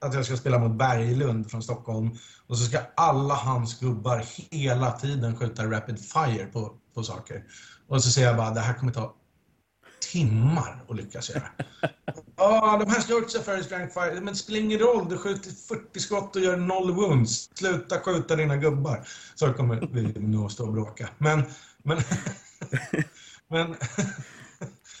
att 0.00 0.14
jag 0.14 0.24
ska 0.24 0.36
spela 0.36 0.58
mot 0.58 0.78
Berglund 0.78 1.50
från 1.50 1.62
Stockholm 1.62 2.10
och 2.46 2.58
så 2.58 2.64
ska 2.64 2.78
alla 2.94 3.34
hans 3.34 3.80
gubbar 3.80 4.24
hela 4.50 4.92
tiden 4.92 5.36
skjuta 5.36 5.64
rapid 5.64 5.98
fire 5.98 6.46
på, 6.46 6.74
på 6.94 7.02
saker. 7.02 7.44
Och 7.88 8.02
så 8.04 8.10
säger 8.10 8.28
jag 8.28 8.36
bara, 8.36 8.50
det 8.50 8.60
här 8.60 8.74
kommer 8.74 8.92
ta 8.92 9.14
timmar 10.12 10.84
att 10.88 10.96
lyckas 10.96 11.30
göra. 11.30 11.48
Ja, 12.36 12.84
de 12.84 12.90
här 12.90 13.22
också 13.22 13.42
first 13.42 13.72
rank 13.72 13.92
fire. 13.92 14.14
Men 14.14 14.26
det 14.26 14.34
spelar 14.34 14.60
ingen 14.60 14.78
roll, 14.78 15.08
du 15.08 15.18
skjuter 15.18 15.50
40 15.50 16.00
skott 16.00 16.36
och 16.36 16.42
gör 16.42 16.56
noll 16.56 16.92
wounds. 16.92 17.50
Sluta 17.54 18.00
skjuta 18.00 18.36
dina 18.36 18.56
gubbar. 18.56 19.08
Så 19.34 19.52
kommer 19.52 19.88
vi 19.92 20.20
nog 20.20 20.52
stå 20.52 20.66
och 20.66 20.72
bråka. 20.72 21.08
Men, 21.18 21.42
men, 21.82 21.98
men, 23.48 23.76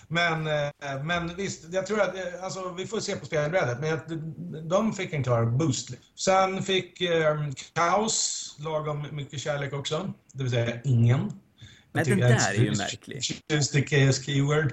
men, 0.08 0.46
eh, 0.46 1.04
men 1.04 1.36
visst, 1.36 1.64
jag 1.72 1.86
tror 1.86 2.00
att, 2.00 2.14
eh, 2.14 2.44
alltså 2.44 2.74
vi 2.78 2.86
får 2.86 3.00
se 3.00 3.16
på 3.16 3.26
spelbrädet, 3.26 3.80
men 3.80 3.94
att 3.94 4.08
de 4.70 4.92
fick 4.92 5.12
en 5.12 5.24
klar 5.24 5.44
boost. 5.44 5.90
Sen 6.14 6.62
fick 6.62 7.00
eh, 7.00 7.36
Kaos 7.72 8.56
lagom 8.58 9.06
mycket 9.12 9.40
kärlek 9.40 9.72
också, 9.72 10.12
det 10.32 10.42
vill 10.42 10.52
säga 10.52 10.80
ingen. 10.84 11.32
Nej, 11.92 12.04
den 12.04 12.18
där 12.18 12.54
är 12.54 12.54
ju 12.54 12.76
märklig. 12.76 13.22
Just 13.48 13.72
the 13.72 13.82
KS 13.82 14.24
keyword. 14.24 14.72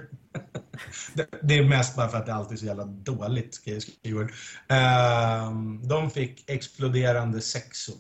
Det- 1.42 1.56
är 1.56 1.64
mest 1.64 1.96
bara 1.96 2.10
för 2.10 2.18
att 2.18 2.26
det 2.26 2.34
alltid 2.34 2.54
är 2.54 2.60
så 2.60 2.66
jävla 2.66 2.86
dåligt 2.86 3.64
KS 3.64 3.86
keyword. 4.04 4.34
Ehm, 4.68 5.88
de 5.88 6.10
fick 6.10 6.50
exploderande 6.50 7.42
sexor 7.42 7.98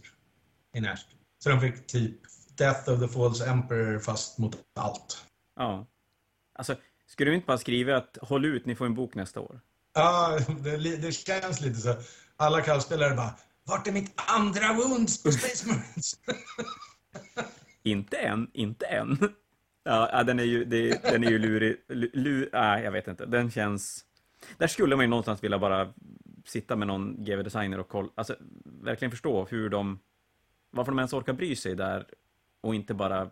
i 0.76 0.80
Nashville. 0.82 1.20
Så 1.40 1.50
de 1.50 1.62
fick 1.62 1.88
typ 1.88 2.16
Death 2.58 2.90
of 2.90 3.00
the 3.00 3.08
False 3.08 3.46
Emperor 3.50 4.00
fast 4.00 4.38
mot 4.38 4.58
allt. 4.76 5.26
Ja. 5.56 5.88
Alltså, 6.60 6.76
skulle 7.08 7.32
du 7.32 7.36
inte 7.36 7.48
bara 7.48 7.58
skriva 7.58 7.98
att 7.98 8.18
håll 8.22 8.46
ut, 8.46 8.66
ni 8.66 8.76
får 8.76 8.86
en 8.86 8.96
bok 8.96 9.16
nästa 9.16 9.40
år? 9.40 9.60
Ja, 9.94 10.40
det, 10.64 10.78
det 10.98 11.12
känns 11.12 11.62
lite 11.62 11.80
så. 11.80 11.96
Alla 12.38 12.62
kallspelare 12.62 13.16
bara 13.16 13.34
Vart 13.64 13.88
är 13.88 13.92
mitt 13.92 14.14
andra 14.16 14.74
wounds 14.74 15.24
på 15.24 15.32
Space 15.32 15.68
Marines? 15.68 16.20
Inte 17.84 18.18
än, 18.18 18.50
inte 18.54 18.86
än. 18.86 19.18
Ja, 19.88 20.24
den 20.24 20.40
är 20.40 20.44
ju, 20.44 20.66
det, 20.66 21.04
den 21.04 21.24
är 21.24 21.30
ju 21.30 21.40
lurig. 21.40 21.78
Lur, 22.14 22.50
nej, 22.54 22.84
jag 22.84 22.92
vet 22.92 23.08
inte. 23.08 23.26
Den 23.26 23.52
känns... 23.52 24.04
Där 24.58 24.68
skulle 24.68 24.96
man 24.96 25.04
ju 25.06 25.10
någonstans 25.10 25.44
vilja 25.44 25.60
bara 25.60 25.94
sitta 26.46 26.76
med 26.76 26.88
någon 26.88 27.16
GV-designer 27.26 27.80
och 27.80 27.88
kolla, 27.88 28.10
alltså 28.16 28.36
verkligen 28.82 29.12
förstå 29.12 29.46
hur 29.50 29.70
de, 29.70 30.00
varför 30.72 30.92
de 30.92 31.00
ens 31.00 31.14
orkar 31.14 31.34
bry 31.34 31.56
sig 31.56 31.76
där 31.76 32.06
och 32.62 32.76
inte 32.76 32.94
bara 32.94 33.30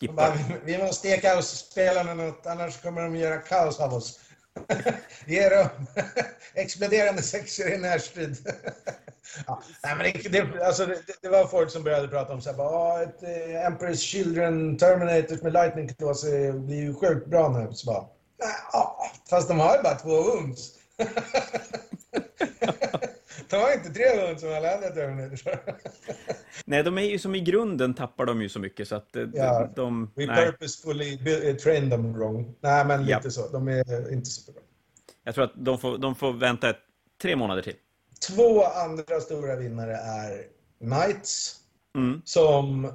skippa. 0.00 0.12
Bara, 0.14 0.34
vi- 0.64 0.78
måste 0.78 0.94
steka 0.94 1.36
ge 1.36 1.42
spelarna 1.42 2.14
något, 2.14 2.46
annars 2.46 2.82
kommer 2.82 3.02
de 3.02 3.16
göra 3.16 3.38
kaos 3.38 3.80
av 3.80 3.94
oss. 3.94 4.20
Ge 5.26 5.48
dem 5.48 5.68
exploderande 6.54 7.22
sexor 7.22 7.68
i 7.68 7.78
närstrid. 7.78 8.36
ja, 9.46 9.62
nej, 9.84 9.96
men 9.96 10.12
det, 10.12 10.28
det, 10.28 10.66
alltså, 10.66 10.86
det, 10.86 10.98
det 11.22 11.28
var 11.28 11.46
folk 11.46 11.70
som 11.70 11.82
började 11.82 12.08
prata 12.08 12.32
om 12.32 12.40
så 12.40 12.50
här, 12.50 12.56
bara, 12.56 13.02
ett 13.02 13.22
eh, 13.22 13.68
Emperor's 13.68 13.96
Children 13.96 14.78
Terminators 14.78 15.42
med 15.42 15.52
Lightning 15.52 15.88
Claws 15.88 16.22
blir 16.54 16.76
ju 16.76 16.94
sjukt 16.94 17.26
bra 17.26 17.48
nu. 17.48 17.72
Så 17.72 17.86
bara, 17.86 18.04
ja, 18.72 19.12
fast 19.30 19.48
de 19.48 19.60
har 19.60 19.76
ju 19.76 19.82
bara 19.82 19.94
två 19.94 20.10
uns 20.10 20.78
har 23.56 23.72
inte 23.74 23.90
tre 23.90 24.26
hund 24.26 24.40
som 24.40 24.48
alla 24.54 24.74
andra 24.74 24.88
Terminators 24.90 25.44
har. 25.44 25.60
Nej, 26.64 26.82
de 26.82 26.98
är 26.98 27.02
ju 27.02 27.18
som 27.18 27.34
i 27.34 27.40
grunden 27.40 27.94
tappar 27.94 28.26
de 28.26 28.42
ju 28.42 28.48
så 28.48 28.58
mycket 28.58 28.88
så 28.88 28.94
att 28.94 29.16
eh, 29.16 29.26
Ja. 29.34 29.70
de... 29.76 30.10
We 30.16 30.26
Nej, 30.26 30.46
purposefully 30.46 31.16
bu- 31.16 31.54
train 31.56 31.90
them 31.90 32.12
wrong. 32.14 32.54
Nej, 32.60 32.84
men 32.84 33.06
Ja. 33.06 33.16
lite 33.16 33.30
så. 33.30 33.48
De 33.48 33.68
är 33.68 34.12
inte 34.12 34.30
så 34.30 34.52
bra. 34.52 34.62
jag 35.24 35.34
tror 35.34 35.44
att 35.44 35.52
de 35.56 35.78
får, 35.78 35.98
de 35.98 36.14
får 36.14 36.32
vänta 36.32 36.70
ett, 36.70 36.76
tre 37.22 37.36
månader 37.36 37.62
till. 37.62 37.76
Två 38.28 38.64
andra 38.64 39.20
stora 39.20 39.56
vinnare 39.56 39.92
är 39.96 40.42
Knights, 40.80 41.58
Mm. 41.94 42.22
som 42.24 42.92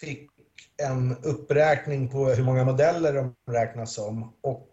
fick 0.00 0.30
en 0.82 1.16
uppräkning 1.22 2.08
på 2.08 2.26
hur 2.26 2.44
många 2.44 2.64
modeller 2.64 3.12
de 3.12 3.34
räknas 3.52 3.94
som. 3.94 4.32
Och, 4.40 4.68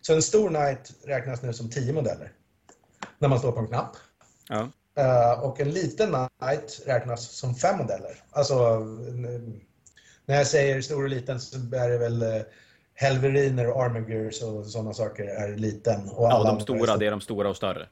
så 0.00 0.14
en 0.14 0.22
stor 0.22 0.48
Knight 0.48 0.92
räknas 1.04 1.42
nu 1.42 1.52
som 1.52 1.70
10 1.70 1.92
modeller 1.92 2.32
när 3.18 3.28
man 3.28 3.38
står 3.38 3.52
på 3.52 3.58
en 3.60 3.66
knapp. 3.66 3.96
Ja. 4.48 4.70
Eh, 4.96 5.44
och 5.44 5.60
en 5.60 5.70
liten 5.70 6.28
Knight 6.38 6.82
räknas 6.86 7.30
som 7.30 7.54
fem 7.54 7.78
modeller. 7.78 8.24
Alltså, 8.30 8.78
när 10.26 10.36
jag 10.36 10.46
säger 10.46 10.80
stor 10.80 11.02
och 11.02 11.08
liten 11.08 11.40
så 11.40 11.56
är 11.56 11.88
det 11.88 11.98
väl 11.98 12.22
uh, 12.22 12.42
Helveriner 12.94 13.70
och 13.70 13.82
Armigers 13.82 14.42
och 14.42 14.66
sådana 14.66 14.92
saker 14.92 15.24
är 15.24 15.56
liten. 15.56 16.08
Och 16.08 16.24
ja, 16.24 16.32
alla 16.32 16.44
de 16.44 16.50
andra 16.50 16.60
är 16.60 16.62
stora, 16.62 16.78
stora. 16.78 16.96
det 16.96 17.06
är 17.06 17.10
de 17.10 17.20
stora 17.20 17.48
och 17.48 17.56
större. 17.56 17.88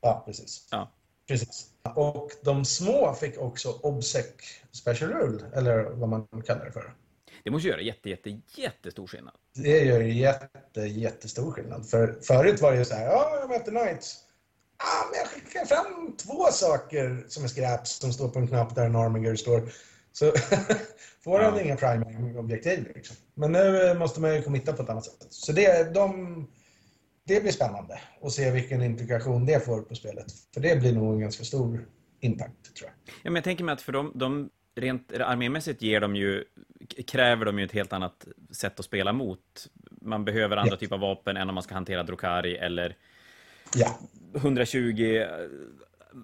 Ja, 0.00 0.22
precis. 0.26 0.68
Ja. 0.70 0.92
precis. 1.28 1.66
Och 1.94 2.30
de 2.42 2.64
små 2.64 3.14
fick 3.14 3.38
också 3.38 3.78
Obsec 3.82 4.26
Special 4.72 5.10
Rule, 5.10 5.44
eller 5.54 5.84
vad 5.84 6.08
man 6.08 6.26
kallar 6.46 6.64
det 6.64 6.72
för. 6.72 6.94
Det 7.44 7.50
måste 7.50 7.68
göra 7.68 7.80
jätte, 7.80 8.10
jätte, 8.10 8.40
jättestor 8.56 9.06
skillnad. 9.06 9.34
Det 9.54 9.84
gör 9.84 10.00
jätte, 10.00 10.80
jättestor 10.80 11.52
skillnad. 11.52 11.88
För 11.88 12.18
förut 12.22 12.60
var 12.60 12.72
det 12.72 12.78
ju 12.78 12.84
så 12.84 12.94
här, 12.94 13.06
ja, 13.06 13.38
jag 13.40 13.48
möter 13.48 13.70
Knights. 13.70 14.25
Ja, 14.78 15.08
men 15.10 15.18
jag 15.20 15.28
skickar 15.28 15.64
fram 15.64 16.16
två 16.16 16.46
saker 16.52 17.24
som 17.28 17.44
är 17.44 17.48
skräp 17.48 17.86
som 17.86 18.12
står 18.12 18.28
på 18.28 18.38
en 18.38 18.48
knapp 18.48 18.74
där 18.74 18.86
en 18.86 18.96
Armiger 18.96 19.36
står. 19.36 19.62
Så 20.12 20.32
får 21.24 21.38
han 21.40 21.54
Ja. 21.56 21.60
inga 21.62 21.76
primary-objektiv. 21.76 22.92
Liksom. 22.94 23.16
Men 23.34 23.52
nu 23.52 23.94
måste 23.98 24.20
man 24.20 24.34
ju 24.34 24.42
committa 24.42 24.72
på 24.72 24.82
ett 24.82 24.90
annat 24.90 25.04
sätt. 25.04 25.26
Så 25.30 25.52
det, 25.52 25.94
de, 25.94 26.46
det 27.24 27.40
blir 27.40 27.52
spännande 27.52 28.00
att 28.22 28.32
se 28.32 28.50
vilken 28.50 28.82
implikation 28.82 29.46
det 29.46 29.64
får 29.64 29.82
på 29.82 29.94
spelet. 29.94 30.26
För 30.54 30.60
det 30.60 30.76
blir 30.80 30.92
nog 30.92 31.14
en 31.14 31.20
ganska 31.20 31.44
stor 31.44 31.86
impact, 32.20 32.76
tror 32.76 32.90
jag. 32.90 33.14
Ja, 33.22 33.30
men 33.30 33.34
jag 33.34 33.44
tänker 33.44 33.64
mig 33.64 33.72
att 33.72 33.82
för 33.82 33.92
dem, 33.92 34.12
de 34.14 34.50
rent 34.74 35.12
armémässigt 35.12 35.82
ger 35.82 36.00
de 36.00 36.16
ju, 36.16 36.44
kräver 37.06 37.44
de 37.44 37.58
ju 37.58 37.64
ett 37.64 37.72
helt 37.72 37.92
annat 37.92 38.26
sätt 38.50 38.78
att 38.78 38.84
spela 38.86 39.12
mot. 39.12 39.40
Man 40.02 40.24
behöver 40.24 40.56
andra 40.56 40.72
Ja. 40.74 40.78
typer 40.78 40.94
av 40.94 41.00
vapen 41.00 41.36
än 41.36 41.48
om 41.48 41.54
man 41.54 41.62
ska 41.64 41.74
hantera 41.74 42.02
Drukari 42.02 42.56
eller 42.56 42.96
Ja, 43.74 43.98
120 44.34 45.24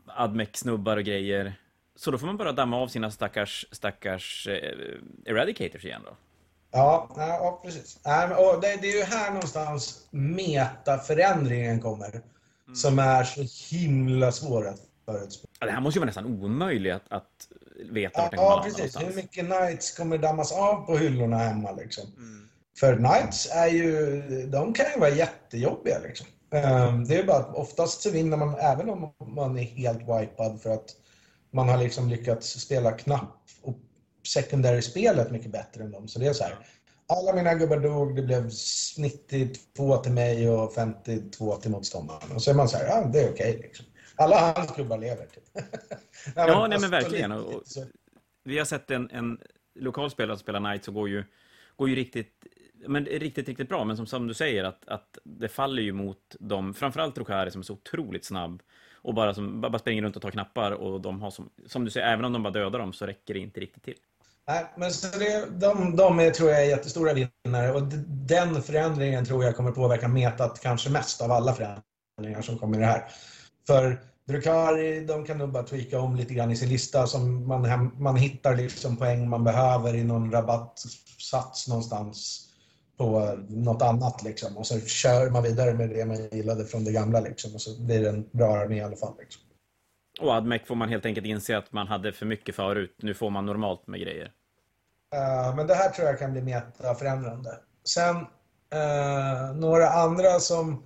Admec-snubbar 0.07 0.97
och 0.97 1.05
grejer. 1.05 1.55
Så 1.97 2.11
då 2.11 2.19
får 2.19 2.27
man 2.27 2.37
bara 2.37 2.53
damma 2.53 2.77
av 2.77 2.89
sina 2.89 3.11
stackars, 3.11 3.67
stackars 3.71 4.49
eh, 4.49 5.33
Eradicators 5.33 5.85
igen 5.85 6.03
då. 6.05 6.17
Ja, 6.73 7.11
ja, 7.17 7.61
precis. 7.65 7.97
Och 8.37 8.61
det, 8.61 8.69
är 8.69 8.97
ju 8.97 9.03
här 9.03 9.31
någonstans 9.31 10.09
metaförändringen 10.11 11.81
kommer. 11.81 12.21
Som 12.75 12.99
är 12.99 13.25
så 13.25 13.75
himla 13.75 14.33
svår 14.33 14.69
att 14.69 14.81
förutspå. 15.05 15.49
Ja, 15.61 15.67
det 15.67 15.73
här 15.73 15.81
måste 15.81 15.99
ju 15.99 16.01
vara 16.01 16.07
nästan 16.07 16.27
omöjligt 16.27 16.95
att, 16.95 17.13
att 17.13 17.49
veta 17.91 18.21
Ja, 18.21 18.23
vart 18.23 18.31
den 18.31 18.39
kommer 18.39 18.51
ja 18.51 18.63
precis. 18.63 19.01
Hur 19.01 19.17
mycket 19.17 19.47
Knights 19.47 19.97
kommer 19.97 20.19
dammas 20.19 20.53
av 20.53 20.87
på 20.87 20.97
hyllorna 20.97 21.39
hemma 21.39 21.73
liksom? 21.73 22.05
Mm. 22.17 22.49
För 22.81 22.97
Knights 22.97 23.49
är 23.53 23.67
ju, 23.67 24.23
de 24.47 24.75
kan 24.75 24.87
ju 24.95 25.01
vara 25.01 25.11
jättejobbiga 25.11 25.99
liksom. 25.99 26.27
Ehm, 26.53 27.05
Det 27.05 27.19
är 27.19 27.25
bara 27.27 27.37
att 27.37 27.55
oftast 27.57 28.03
så 28.03 28.11
vinner 28.11 28.37
man 28.37 28.55
även 28.59 28.91
om 28.91 29.15
man 29.35 29.59
är 29.59 29.63
helt 29.63 30.01
wipad 30.01 30.61
för 30.63 30.71
att 30.71 30.97
man 31.51 31.69
har 31.69 31.79
liksom 31.79 32.09
lyckats 32.09 32.49
spela 32.61 32.93
knapp 32.93 33.39
och 33.63 33.79
secondary-spelet 34.27 35.31
mycket 35.31 35.53
bättre 35.53 35.83
än 35.85 35.91
dem. 35.91 36.09
Så 36.09 36.19
det 36.19 36.27
är 36.27 36.33
så 36.33 36.45
här. 36.45 36.59
Alla 37.07 37.33
mina 37.35 37.55
gubbar 37.55 37.77
dog, 37.79 38.17
det 38.17 38.23
blev 38.23 38.51
92 38.99 39.97
till 39.97 40.13
mig 40.13 40.51
och 40.51 40.75
52 40.75 41.57
till 41.57 41.71
motståndaren. 41.71 42.33
Och 42.35 42.43
så 42.43 42.51
är 42.51 42.55
man 42.55 42.69
så 42.69 42.77
här, 42.77 42.87
ja 42.87 43.05
det 43.13 43.21
är 43.21 43.33
okej 43.33 43.59
liksom. 43.63 43.87
Alla 44.17 44.53
hans 44.57 44.77
gubbar 44.77 44.99
lever 44.99 45.27
typ. 45.27 45.45
nej, 45.55 45.65
Ja, 46.37 46.45
nej, 46.47 46.55
alltså, 46.75 46.81
men 46.81 46.91
verkligen. 46.91 47.31
på 47.31 47.37
Och- 47.37 47.55
och- 47.55 47.63
Vi 48.45 48.59
har 48.59 48.65
sett 48.65 48.91
en, 48.91 49.11
en 49.11 49.39
lokal 49.75 50.11
spelare 50.11 50.37
som 50.37 50.43
spelar 50.43 50.61
Knights 50.61 50.89
och 50.89 50.95
går 50.95 51.09
ju, 51.09 51.25
går 51.77 51.89
ju 51.89 51.95
riktigt, 51.95 52.47
men 52.87 53.05
riktigt, 53.05 53.49
riktigt 53.49 53.69
bra. 53.69 53.85
Men 53.85 53.97
som, 53.97 54.07
som 54.07 54.27
du 54.27 54.35
säger, 54.35 54.65
att, 54.65 54.89
att 54.89 55.19
det 55.25 55.49
faller 55.49 55.83
ju 55.83 55.93
mot 55.93 56.37
dem, 56.41 56.75
framförallt 56.75 57.15
Drukari 57.15 57.51
som 57.51 57.61
är 57.61 57.65
så 57.65 57.73
otroligt 57.73 58.25
snabb 58.25 58.63
och 58.95 59.15
bara, 59.15 59.35
som, 59.35 59.61
bara 59.61 59.79
springer 59.79 60.03
runt 60.03 60.17
och 60.17 60.23
tar 60.23 60.31
knappar 60.31 60.73
och 60.73 61.01
de 61.01 61.23
har 61.23 61.31
som, 61.31 61.51
som 61.67 61.85
du 61.85 61.91
säger, 61.91 62.07
även 62.07 62.25
om 62.25 62.33
de 62.33 62.43
bara 62.43 62.53
dödar 62.53 62.79
dem 62.79 62.93
så 62.93 63.07
räcker 63.07 63.35
det 63.35 63.41
inte 63.41 63.61
riktigt 63.61 63.83
till. 63.83 63.97
Nej, 64.49 64.67
men 64.77 64.91
så 64.91 65.19
det, 65.19 65.47
de, 65.61 65.97
de 65.97 66.21
är, 66.21 66.31
tror 66.31 66.51
jag 66.51 66.63
är 66.63 66.69
jättestora 66.69 67.13
vinnare 67.13 67.73
och 67.73 67.83
den 68.07 68.63
förändringen 68.63 69.25
tror 69.25 69.45
jag 69.45 69.57
kommer 69.57 69.73
påverka 69.73 70.09
metat 70.09 70.61
kanske 70.63 70.91
mest 70.91 71.23
av 71.23 71.33
alla 71.33 71.53
förändringar 71.53 72.43
som 72.43 72.59
kommer 72.59 72.77
i 72.77 72.81
det 72.81 72.87
här. 72.87 73.05
För 73.67 74.01
Drukari, 74.27 75.05
de 75.05 75.25
kan 75.25 75.39
nog 75.39 75.53
bara 75.53 75.63
tweaka 75.63 76.01
om 76.01 76.17
lite 76.17 76.35
grann 76.35 76.51
i 76.51 76.57
sin 76.57 76.69
lista 76.69 77.07
som 77.07 77.49
man, 77.49 77.91
man 77.99 78.17
hittar 78.17 78.57
liksom 78.57 78.97
poäng 78.97 79.29
man 79.29 79.45
behöver 79.45 79.95
i 79.95 80.05
någon 80.05 80.33
rabattsats 80.33 81.69
någonstans 81.69 82.49
på 82.97 83.39
något 83.49 83.83
annat 83.83 84.23
liksom. 84.23 84.57
Och 84.57 84.67
så 84.67 84.81
kör 84.81 85.31
man 85.31 85.43
vidare 85.43 85.75
med 85.75 85.91
det 85.91 86.05
man 86.05 86.29
gillade 86.33 86.65
från 86.65 86.85
det 86.85 86.93
gamla 86.93 87.21
liksom. 87.21 87.55
Och 87.55 87.61
så 87.61 87.83
blir 87.83 88.01
det 88.01 88.09
en 88.09 88.29
bra 88.33 88.57
armé 88.57 88.77
i 88.77 88.81
alla 88.81 88.97
fall. 88.97 89.15
Liksom. 89.19 89.43
Och 90.21 90.33
Admec 90.33 90.63
får 90.67 90.75
man 90.75 90.89
helt 90.89 91.07
enkelt 91.07 91.27
inse 91.27 91.59
att 91.59 91.73
man 91.73 91.87
hade 91.87 92.13
för 92.13 92.27
mycket 92.27 92.55
förut. 92.55 92.97
Nu 93.03 93.15
får 93.15 93.31
man 93.31 93.47
normalt 93.47 93.87
med 93.87 94.01
grejer. 94.01 94.33
Eh, 95.15 95.57
men 95.57 95.67
det 95.67 95.75
här 95.75 95.91
tror 95.91 96.09
jag 96.09 96.19
kan 96.19 96.33
bli 96.33 96.43
metaförändrande. 96.43 97.51
Sen 97.85 98.17
eh, 98.73 99.55
några 99.55 99.89
andra 99.89 100.41
som 100.41 100.83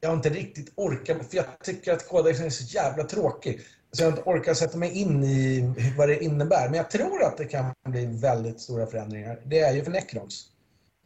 jag 0.00 0.12
inte 0.12 0.28
riktigt 0.28 0.72
orkar, 0.76 1.14
för 1.14 1.36
jag 1.36 1.44
tycker 1.64 1.92
att 1.92 2.08
kodexen 2.08 2.46
är 2.46 2.50
så 2.50 2.74
jävla 2.74 3.04
tråkig. 3.04 3.60
Så 3.92 4.02
jag 4.02 4.12
inte 4.12 4.22
orkar 4.22 4.54
sätta 4.54 4.78
mig 4.78 4.98
in 5.00 5.24
i 5.24 5.74
vad 5.98 6.08
det 6.08 6.24
innebär. 6.24 6.68
Men 6.68 6.74
jag 6.74 6.90
tror 6.90 7.22
att 7.22 7.36
det 7.36 7.44
kan 7.44 7.74
bli 7.88 8.06
väldigt 8.06 8.60
stora 8.60 8.86
förändringar. 8.86 9.40
Det 9.44 9.60
är 9.60 9.74
ju 9.74 9.84
för 9.84 9.90
Necrons. 9.90 10.49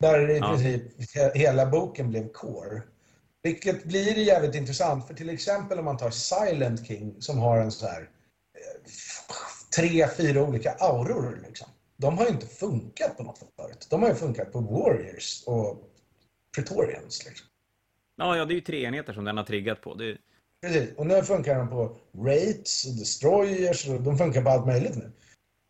Där 0.04 0.30
i 0.30 0.38
Ja. 0.38 0.48
princip 0.48 0.82
he- 1.14 1.34
hela 1.34 1.66
boken 1.66 2.10
blev 2.10 2.32
core. 2.32 2.82
Vilket 3.42 3.84
blir 3.84 4.18
jävligt 4.18 4.54
intressant. 4.54 5.06
För 5.06 5.14
till 5.14 5.30
exempel 5.30 5.78
om 5.78 5.84
man 5.84 5.96
tar 5.96 6.10
Silent 6.10 6.86
King 6.86 7.16
som 7.22 7.38
har 7.38 7.58
en 7.58 7.70
så 7.72 7.86
här 7.86 8.00
eh, 8.02 8.90
tre, 9.76 10.08
fyra 10.16 10.42
olika 10.42 10.72
auror. 10.72 11.42
Liksom. 11.46 11.68
De 11.96 12.18
har 12.18 12.24
ju 12.24 12.30
inte 12.30 12.46
funkat 12.46 13.16
på 13.16 13.22
något 13.22 13.38
förut. 13.38 13.86
De 13.90 14.02
har 14.02 14.08
ju 14.08 14.14
funkat 14.14 14.52
på 14.52 14.60
Warriors 14.60 15.42
och 15.46 15.90
Pretorians. 16.56 17.24
Liksom. 17.26 17.46
Ja, 18.16 18.36
ja, 18.36 18.44
det 18.44 18.52
är 18.52 18.56
ju 18.56 18.60
tre 18.60 18.84
enheter 18.84 19.12
som 19.12 19.24
den 19.24 19.36
har 19.36 19.44
triggat 19.44 19.80
på. 19.80 19.94
Det, 19.94 20.16
Precis. 20.66 20.96
Och 20.96 21.06
nu 21.06 21.22
funkar 21.22 21.58
de 21.58 21.68
på 21.68 21.96
Rates 22.18 22.84
och 22.86 22.98
Destroyers. 22.98 23.88
Och 23.88 24.00
de 24.02 24.18
funkar 24.18 24.42
på 24.42 24.48
allt 24.50 24.66
möjligt 24.66 24.96
nu. 24.96 25.12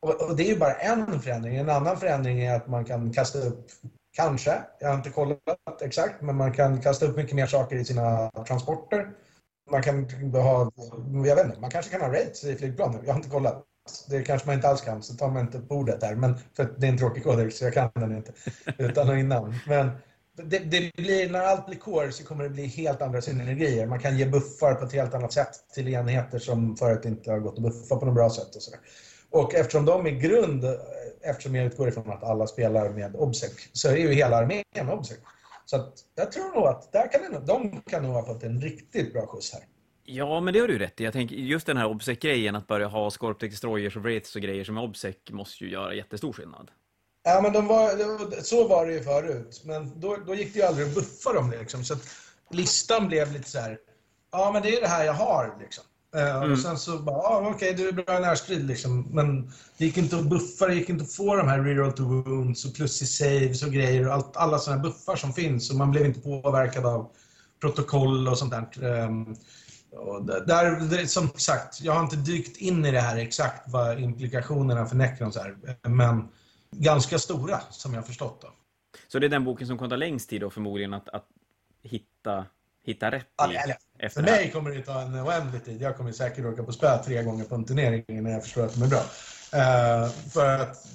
Och, 0.00 0.28
och 0.28 0.36
det 0.36 0.42
är 0.42 0.48
ju 0.52 0.58
bara 0.58 0.74
en 0.74 1.20
förändring. 1.20 1.56
En 1.56 1.70
annan 1.70 1.96
förändring 2.00 2.40
är 2.40 2.54
att 2.56 2.68
man 2.68 2.84
kan 2.84 3.12
kasta 3.12 3.38
upp, 3.38 3.66
kanske, 4.14 4.62
jag 4.79 4.88
har 4.88 4.94
inte 4.94 5.11
kollat 5.11 5.83
exakt, 5.83 6.22
men 6.22 6.37
man 6.37 6.53
kan 6.53 6.81
kasta 6.81 7.07
upp 7.07 7.16
mycket 7.16 7.37
mer 7.37 7.46
saker 7.46 7.77
i 7.77 7.85
sina 7.85 8.31
transporter. 8.31 9.11
Man 9.70 9.83
kan 9.83 10.09
ha, 10.33 10.72
jag 11.24 11.37
vet 11.37 11.46
inte, 11.46 11.61
man 11.61 11.70
kanske 11.70 11.90
kan 11.90 12.00
ha 12.00 12.09
rates 12.09 12.44
i 12.44 12.57
flygplan. 12.57 12.98
Jag 13.05 13.12
har 13.12 13.18
inte 13.18 13.31
kollat. 13.31 13.64
Det 14.09 14.22
kanske 14.22 14.46
man 14.46 14.55
inte 14.55 14.68
alls 14.68 14.81
kan, 14.81 15.03
så 15.03 15.14
tar 15.14 15.31
man 15.31 15.42
inte 15.42 15.61
på 15.61 15.74
ordet 15.74 16.00
där. 16.00 16.14
Men 16.14 16.38
för 16.57 16.74
det 16.79 16.87
är 16.87 16.90
en 16.90 16.98
tråkig 16.98 17.24
koder, 17.24 17.50
så 17.50 17.64
jag 17.64 17.74
kan 17.74 17.90
den 17.94 18.16
inte 18.16 18.33
utan 18.79 19.09
och 19.09 19.18
innan. 19.18 19.55
Men 19.66 19.90
det, 20.37 20.59
det 20.59 20.96
blir, 20.96 21.31
när 21.31 21.40
allt 21.40 21.66
blir 21.66 21.77
core 21.77 22.12
så 22.12 22.24
kommer 22.24 22.44
det 22.44 22.50
bli 22.50 22.66
helt 22.66 23.03
andra 23.03 23.20
synergier. 23.20 23.87
Man 23.87 24.00
kan 24.00 24.18
ge 24.18 24.27
buffar 24.27 24.74
på 24.74 24.85
ett 24.85 24.92
helt 24.92 25.14
annat 25.14 25.33
sätt 25.33 25.50
till 25.74 25.88
enheter 25.88 26.38
som 26.38 26.77
förut 26.77 27.05
inte 27.05 27.31
har 27.31 27.38
gått 27.38 27.57
att 27.57 27.62
buffa 27.62 27.96
på 27.96 28.07
något 28.07 28.14
bra 28.14 28.31
sätt. 28.31 28.57
Och, 28.57 28.62
så 28.62 28.70
där. 28.70 28.81
och 29.31 29.55
eftersom 29.55 29.85
de 29.85 30.07
i 30.07 30.11
grund, 30.11 30.64
eftersom 31.24 31.54
jag 31.54 31.66
utgår 31.66 31.88
ifrån 31.88 32.10
att 32.10 32.24
alla 32.24 32.46
spelar 32.46 32.88
med 32.90 33.16
Obsec, 33.16 33.68
så 33.72 33.88
är 33.88 33.96
ju 33.96 34.12
hela 34.12 34.37
armén 34.37 34.88
Obsec. 34.88 35.18
Så 35.64 35.76
att 35.76 35.92
jag 36.14 36.32
tror 36.32 36.54
nog 36.54 36.66
att 36.66 36.92
där 36.92 37.12
kan 37.12 37.32
det, 37.32 37.38
de 37.46 37.80
kan 37.80 38.02
nog 38.02 38.12
ha 38.12 38.26
fått 38.26 38.42
en 38.42 38.60
riktigt 38.60 39.12
bra 39.12 39.26
skjuts 39.26 39.52
här. 39.52 39.62
ja, 40.04 40.40
men 40.40 40.54
det 40.54 40.60
har 40.60 40.68
du 40.68 40.78
rätt 40.78 41.00
i. 41.00 41.04
Jag 41.04 41.12
tänker 41.12 41.37
just 41.37 41.66
den 41.66 41.76
här 41.76 41.87
Obsec-grejen, 41.87 42.56
att 42.56 42.66
börja 42.66 42.87
ha 42.87 43.10
Scorptec 43.10 43.50
Destroyers 43.50 43.96
och 43.96 44.02
Wraiths 44.02 44.37
och 44.37 44.42
grejer 44.42 44.64
som 44.64 44.76
är 44.78 44.82
Obsec 44.82 45.16
måste 45.30 45.64
ju 45.64 45.70
göra 45.70 45.94
jättestor 45.94 46.32
skillnad. 46.32 46.70
Ja, 47.24 47.40
men 47.42 47.52
de 47.52 47.66
var- 47.66 48.42
så 48.42 48.68
var 48.68 48.87
det 48.87 48.92
ju 48.92 49.02
förut. 49.02 49.62
Men 49.64 50.00
då, 50.00 50.16
då 50.26 50.34
gick 50.34 50.52
det 50.54 50.58
ju 50.58 50.64
aldrig 50.66 50.88
att 50.88 50.94
buffa 50.94 51.32
dem. 51.32 51.50
Liksom. 51.60 51.84
Så 51.84 51.94
att 51.94 52.00
listan 52.50 53.08
blev 53.08 53.32
lite 53.32 53.50
så 53.50 53.58
här, 53.58 53.78
ja 54.32 54.50
men 54.52 54.62
det 54.62 54.76
är 54.76 54.80
det 54.80 54.87
här 54.88 55.04
jag 55.04 55.12
har. 55.12 55.56
Liksom. 55.60 55.84
Eh, 56.14 56.37
Mm. 56.37 56.53
Och 56.53 56.59
sen 56.59 56.79
så 56.79 56.98
bara, 56.98 57.16
ja 57.16 57.50
okej 57.55 57.74
du 57.74 57.88
är 57.88 57.92
bra 57.92 58.18
närstrid 58.18 58.66
liksom. 58.66 59.09
Men 59.11 59.53
det 59.79 59.85
gick 59.85 59.96
inte 59.96 60.16
att 60.16 60.29
buffa, 60.29 60.66
det 60.66 60.74
gick 60.74 60.88
inte 60.88 61.05
att 61.05 61.12
få 61.12 61.37
de 61.37 61.48
här 61.48 61.61
reroll 61.61 61.92
to 61.92 62.03
wounds 62.03 62.64
och 62.64 62.74
plus 62.74 63.03
i 63.03 63.07
saves 63.07 63.62
och 63.62 63.72
grejer 63.72 64.07
och 64.09 64.14
allt, 64.14 64.37
alla 64.37 64.59
sådana 64.59 64.83
buffar 64.83 65.16
som 65.16 65.33
finns. 65.33 65.70
Och 65.70 65.77
man 65.77 65.90
blev 65.90 66.07
inte 66.07 66.20
påverkad 66.20 66.87
av 66.87 67.11
protokoll 67.61 68.29
och 68.29 68.38
sånt 68.38 68.53
där. 68.53 68.85
Ehm, 68.85 69.37
och 69.96 70.24
där, 70.24 71.07
som 71.07 71.29
sagt, 71.29 71.81
jag 71.81 71.92
har 71.92 72.03
inte 72.03 72.16
dykt 72.16 72.57
in 72.57 72.85
i 72.85 72.90
det 72.90 73.00
här 73.00 73.16
exakt 73.16 73.72
vad 73.72 74.00
implikationerna 74.00 74.87
för 74.87 74.96
Necrons 74.96 75.37
är, 75.37 75.57
men 75.88 76.29
ganska 76.70 77.18
stora 77.18 77.61
som 77.70 77.94
jag 77.94 78.00
har 78.00 78.07
förstått. 78.07 78.40
Då. 78.42 78.48
Så 79.09 79.18
det 79.18 79.27
är 79.27 79.31
den 79.31 79.44
boken 79.44 79.66
som 79.66 79.79
kommer 79.79 79.90
ta 79.90 79.96
längst 79.96 80.31
tid 80.31 80.40
då 80.40 80.50
förmodligen 80.50 80.94
att, 80.94 81.09
att 81.09 81.27
hitta, 81.83 82.46
hitta 82.85 83.11
rätt 83.11 83.22
i? 83.22 83.27
Ja, 83.37 83.74
för 84.11 84.22
mig 84.22 84.50
kommer 84.50 84.70
det 84.70 84.83
ta 84.83 85.00
en 85.00 85.14
oändlig 85.14 85.64
tid. 85.64 85.83
Jag 85.83 85.96
kommer 85.96 86.12
säkert 86.12 86.44
åka 86.44 86.62
på 86.62 86.72
spö 86.72 86.98
tre 86.98 87.22
gånger 87.22 87.44
på 87.44 87.54
en 87.54 87.64
turnering 87.64 88.04
innan 88.09 88.33
jag 88.33 88.42
förstår 88.42 88.64
att 88.64 88.74
de 88.74 88.83
är 88.83 88.88
bra. 88.88 89.02
Uh, 89.54 90.11
för 90.33 90.59
att 90.59 90.87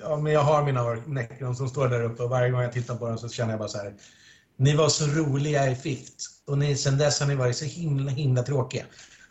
ja, 0.00 0.16
men 0.16 0.32
jag 0.32 0.40
har 0.40 0.64
mina 0.64 0.94
Necron 0.94 1.56
som 1.56 1.68
står 1.68 1.88
där 1.88 2.02
uppe 2.02 2.22
och 2.22 2.30
varje 2.30 2.50
gång 2.50 2.62
jag 2.62 2.72
tittar 2.72 2.96
på 2.96 3.08
dem 3.08 3.18
så 3.18 3.28
känner 3.28 3.52
jag 3.52 3.58
bara 3.58 3.68
så 3.68 3.78
här. 3.78 3.94
Ni 4.56 4.76
var 4.76 4.88
så 4.88 5.06
roliga 5.06 5.70
i 5.70 5.74
Fift 5.74 6.14
och 6.46 6.58
ni, 6.58 6.76
sen 6.76 6.98
dess 6.98 7.20
har 7.20 7.26
ni 7.26 7.34
varit 7.34 7.56
så 7.56 7.64
himla, 7.64 8.10
himla 8.10 8.42
tråkiga. 8.42 8.84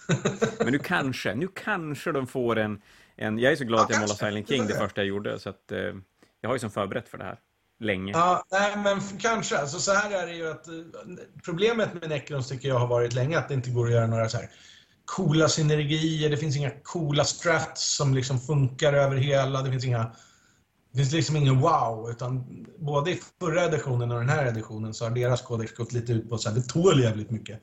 men 0.60 0.72
nu 0.72 0.80
kanske, 0.80 1.36
nu 1.36 1.48
kanske 1.48 2.12
de 2.12 2.28
får 2.28 2.60
en... 2.60 2.82
en 3.16 3.40
jag 3.40 3.52
är 3.52 3.56
så 3.56 3.64
glad 3.64 3.80
ja, 3.80 3.84
att 3.84 3.92
jag 3.92 4.00
målade 4.00 4.20
Silent 4.20 4.50
King 4.50 4.68
det 4.68 4.74
första 4.74 5.02
jag 5.02 5.08
gjorde 5.08 5.40
så 5.40 5.50
att 5.50 5.72
uh, 5.72 5.78
jag 6.42 6.50
har 6.50 6.56
ju 6.56 6.60
som 6.60 6.72
förberett 6.72 7.10
för 7.10 7.18
det 7.18 7.24
här 7.24 7.40
länge. 7.82 8.12
Ja, 8.12 8.44
nej, 8.52 8.78
men 8.78 9.02
kanske. 9.20 9.58
Alltså, 9.58 9.80
så 9.80 9.94
här 9.94 10.12
är 10.12 10.28
det 10.28 10.34
ju 10.34 10.52
att 10.52 10.67
eh, 10.67 10.74
problemet 11.46 11.94
med 11.94 12.10
Necrons 12.10 12.48
tycker 12.48 12.67
jag 12.67 12.80
har 12.80 12.88
varit 12.88 13.13
länge 13.13 13.38
att 13.38 13.48
det 13.48 13.54
inte 13.54 13.70
går 13.70 13.86
att 13.86 13.94
göra 13.94 14.08
några 14.08 14.30
så 14.30 14.38
här 14.38 14.50
coola 15.06 15.50
synergier, 15.50 16.30
det 16.30 16.38
finns 16.38 16.58
inga 16.58 16.72
coola 16.84 17.24
strats 17.24 17.96
som 17.96 18.13
liksom 18.13 18.39
funkar 18.39 18.94
över 18.94 19.15
hela, 19.15 19.62
det 19.62 19.72
finns 19.72 19.86
inga 19.86 20.12
det 20.91 20.98
finns 20.98 21.12
liksom 21.12 21.36
ingen 21.36 21.60
wow, 21.60 22.10
utan 22.10 22.65
både 22.80 23.12
i 23.12 23.22
förra 23.39 23.65
editionen 23.65 24.12
och 24.12 24.20
den 24.20 24.30
här 24.30 24.46
editionen 24.46 24.94
så 24.94 25.06
har 25.06 25.12
deras 25.12 25.41
kodex 25.41 25.74
gått 25.74 25.94
lite 25.94 26.13
ut 26.13 26.30
på 26.30 26.36
att 26.36 26.56
det 26.56 26.62
tål 26.62 27.04
jävligt 27.04 27.30
mycket. 27.30 27.62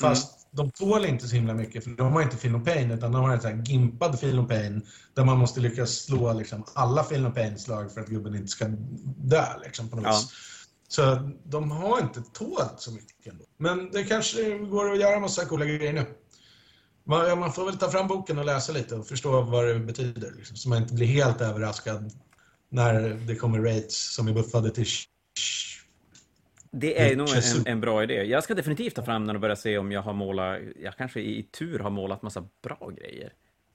Fast 0.00 0.37
de 0.50 0.70
tål 0.70 1.04
inte 1.04 1.28
så 1.28 1.34
himla 1.34 1.54
mycket, 1.54 1.84
för 1.84 1.90
de 1.90 2.12
har 2.12 2.22
inte 2.22 2.36
Film 2.36 2.64
Pain, 2.64 2.90
utan 2.90 3.12
de 3.12 3.24
har 3.24 3.32
en 3.32 3.40
sån 3.40 3.50
här 3.50 3.62
gimpad 3.62 4.20
Film 4.20 4.48
Pain 4.48 4.86
där 5.14 5.24
man 5.24 5.38
måste 5.38 5.60
lyckas 5.60 5.90
slå 5.90 6.32
liksom 6.32 6.64
alla 6.74 7.04
Film 7.04 7.34
Pain-slag 7.34 7.92
för 7.92 8.00
att 8.00 8.08
gubben 8.08 8.34
inte 8.34 8.48
ska 8.48 8.66
dö 9.16 9.46
liksom, 9.64 9.88
på 9.88 9.96
något 9.96 10.04
ja. 10.04 10.20
Så 10.88 11.30
de 11.44 11.70
har 11.70 12.00
inte 12.00 12.22
tålt 12.32 12.74
så 12.76 12.92
mycket 12.92 13.26
ändå. 13.26 13.44
Men 13.56 13.90
det 13.90 14.04
kanske 14.04 14.58
går 14.58 14.92
att 14.92 15.00
göra 15.00 15.20
massa 15.20 15.44
coola 15.44 15.64
grejer 15.64 15.92
nu. 15.92 16.06
Man, 17.04 17.38
man 17.38 17.52
får 17.52 17.64
väl 17.64 17.78
ta 17.78 17.90
fram 17.90 18.08
boken 18.08 18.38
och 18.38 18.44
läsa 18.44 18.72
lite 18.72 18.94
och 18.94 19.06
förstå 19.06 19.42
vad 19.42 19.66
det 19.66 19.78
betyder. 19.78 20.32
Liksom, 20.36 20.56
så 20.56 20.68
man 20.68 20.82
inte 20.82 20.94
blir 20.94 21.06
helt 21.06 21.40
överraskad 21.40 22.12
när 22.70 23.08
det 23.26 23.34
kommer 23.34 23.58
rates 23.58 24.14
som 24.14 24.28
är 24.28 24.32
buffade 24.32 24.70
till 24.70 24.86
det 26.70 27.00
är 27.00 27.16
nog 27.16 27.28
en, 27.28 27.66
en, 27.66 27.80
bra 27.80 28.02
idé. 28.02 28.14
Jag 28.14 28.44
ska 28.44 28.54
definitivt 28.54 28.94
ta 28.94 29.02
fram 29.02 29.26
den 29.26 29.36
och 29.36 29.40
börja 29.40 29.56
se 29.56 29.78
om 29.78 29.92
jag 29.92 30.02
har 30.02 30.12
målat, 30.12 30.58
jag 30.82 30.96
kanske 30.96 31.20
i 31.20 31.42
tur 31.42 31.78
har 31.78 31.90
målat 31.90 32.22
massa 32.22 32.44
bra 32.62 32.90
grejer. 32.96 33.32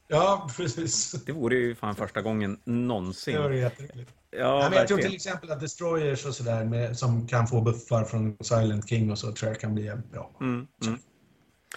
Ja, 0.07 0.49
precis. 0.57 1.11
Det 1.11 1.31
vore 1.31 1.55
ju 1.55 1.75
fan 1.75 1.95
första 1.95 2.21
gången 2.21 2.59
någonsin. 2.63 3.35
Det 3.35 3.41
vore 3.41 3.57
jätteroligt. 3.57 4.11
Ja, 4.31 4.59
Nej, 4.59 4.69
men 4.69 4.79
jag 4.79 4.87
tror 4.87 4.97
till 4.97 5.15
exempel 5.15 5.51
att 5.51 5.59
Destroyers 5.59 6.25
och 6.25 6.35
sådär 6.35 6.93
som 6.93 7.27
kan 7.27 7.47
få 7.47 7.61
buffar 7.61 8.05
från 8.05 8.37
Silent 8.41 8.89
King 8.89 9.11
och 9.11 9.19
så 9.19 9.31
tror 9.31 9.51
jag 9.51 9.59
kan 9.59 9.73
bli 9.73 9.85
jävligt 9.85 10.11
bra. 10.11 10.31
Mm, 10.41 10.67
mm. 10.85 10.99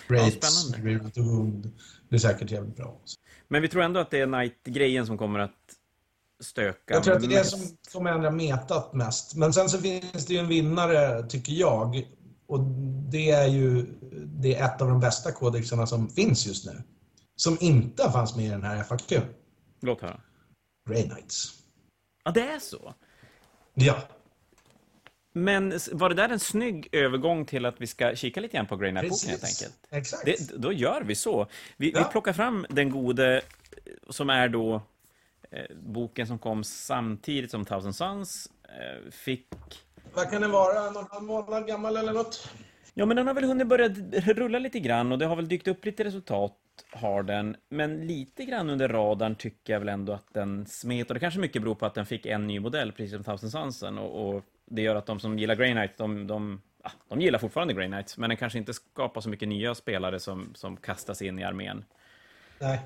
Rates, 0.09 0.73
ja, 1.15 1.23
Wound 1.23 1.73
blir 2.09 2.19
säkert 2.19 2.51
jävligt 2.51 2.77
bra. 2.77 3.01
Men 3.49 3.63
vi 3.63 3.69
tror 3.69 3.83
ändå 3.83 4.01
att 4.01 4.11
det 4.11 4.21
är 4.21 4.27
Night-grejen 4.27 5.07
som 5.07 5.19
kommer 5.19 5.39
att 5.39 5.76
stöka 6.41 6.95
Jag 6.95 7.05
tror 7.05 7.17
att 7.17 7.21
det 7.21 7.27
är 7.27 7.39
det 7.39 7.45
som 7.45 7.61
kommer 7.93 8.13
ändra 8.13 8.31
metat 8.31 8.95
mest. 8.95 9.35
Men 9.35 9.53
sen 9.53 9.69
så 9.69 9.79
finns 9.79 10.27
det 10.27 10.35
ju 10.35 10.41
en 10.41 10.49
vinnare, 10.49 11.27
tycker 11.29 11.53
jag. 11.53 12.09
Och 12.47 12.61
det 13.11 13.31
är 13.31 13.47
ju 13.47 13.87
det 14.25 14.55
är 14.55 14.65
ett 14.65 14.83
av 14.83 14.89
de 14.89 15.01
bästa 15.01 15.33
kodexarna 15.33 15.87
som 15.87 16.09
finns 16.09 16.47
just 16.47 16.67
nu. 16.67 16.83
Som 17.37 17.57
inte 17.61 18.11
fanns 18.11 18.37
med 18.37 18.45
i 18.45 18.49
den 18.49 18.63
här 18.63 18.85
FAQ. 18.85 19.13
Låt 19.81 20.01
höra. 20.01 20.21
Grey 20.89 21.03
Knights. 21.03 21.53
Ja, 22.25 22.31
det 22.31 22.41
är 22.41 22.59
så? 22.59 22.95
Ja. 23.75 23.97
Men 25.33 25.79
var 25.93 26.09
det 26.09 26.15
där 26.15 26.29
en 26.29 26.41
snygg 26.41 26.89
övergång 26.93 27.45
till 27.45 27.67
att 27.67 27.75
vi 27.79 27.87
ska 27.87 28.15
kika 28.15 28.41
lite 28.41 28.57
grann 28.57 28.67
på 28.67 28.77
Grey 28.77 28.91
Knight-boken 28.91 29.31
helt 29.31 29.45
enkelt? 29.45 29.87
Exakt. 29.91 30.25
Det, 30.25 30.59
då 30.59 30.73
gör 30.73 31.03
vi 31.03 31.15
så. 31.15 31.47
Vi, 31.77 31.91
ja. 31.91 31.99
vi 31.99 32.13
plockar 32.13 32.33
fram 32.33 32.67
den 32.71 32.91
gode 32.91 33.43
som 34.11 34.31
är 34.31 34.49
då 34.49 34.83
boken 35.75 36.27
som 36.27 36.39
kom 36.39 36.65
samtidigt 36.65 37.51
som 37.51 37.65
Thousand 37.65 37.97
Sons. 37.97 38.51
Eh, 38.65 39.11
fick... 39.11 39.49
Vad 40.15 40.31
kan 40.31 40.43
den 40.43 40.51
vara? 40.51 40.91
Någon 40.91 41.27
månad 41.27 41.67
gammal 41.67 41.97
eller 41.97 42.13
något? 42.13 42.51
Ja, 42.95 43.07
men 43.07 43.17
den 43.17 43.27
har 43.27 43.35
väl 43.35 43.45
hunnit 43.45 43.67
börja 43.67 43.89
rulla 44.35 44.59
lite 44.59 44.81
grann 44.81 45.13
och 45.13 45.19
det 45.19 45.27
har 45.27 45.37
väl 45.37 45.49
dykt 45.49 45.69
upp 45.69 45.85
lite 45.85 46.05
resultat, 46.05 46.57
har 46.93 47.23
den. 47.23 47.57
Men 47.69 48.07
lite 48.07 48.45
grann 48.45 48.71
under 48.71 48.89
radarn 48.89 49.35
tycker 49.35 49.73
jag 49.73 49.81
väl 49.81 49.89
ändå 49.89 50.13
att 50.13 50.35
den 50.35 50.67
smet. 50.67 51.11
Och 51.11 51.15
det 51.15 51.21
kanske 51.21 51.41
mycket 51.41 51.63
beror 51.63 51.75
på 51.75 51.87
att 51.87 51.95
den 51.95 52.07
fick 52.07 52.27
en 52.27 52.47
ny 52.47 52.61
modell, 52.61 52.93
precis 52.93 53.13
som 53.13 53.25
Thousand 53.25 53.53
Sunsen. 53.53 53.99
Och, 53.99 54.37
och 54.37 54.45
det 54.65 54.83
gör 54.83 54.97
att 54.97 55.07
de 55.07 55.21
som 55.21 55.39
gillar 55.39 55.55
Grey 55.55 55.73
Knight, 55.73 55.97
de, 55.97 56.27
de, 56.27 56.63
ja, 56.83 56.91
de 57.09 57.21
gillar 57.21 57.39
fortfarande 57.39 57.75
Grey 57.75 57.89
Knight, 57.89 58.19
men 58.19 58.31
den 58.31 58.37
kanske 58.37 58.59
inte 58.59 58.75
skapar 58.75 59.21
så 59.21 59.29
mycket 59.29 59.49
nya 59.49 59.75
spelare 59.75 60.21
som, 60.21 60.55
som 60.55 60.77
kastas 60.77 61.23
in 61.23 61.39
i 61.39 61.45
armén. 61.45 61.85
Nej. 62.59 62.81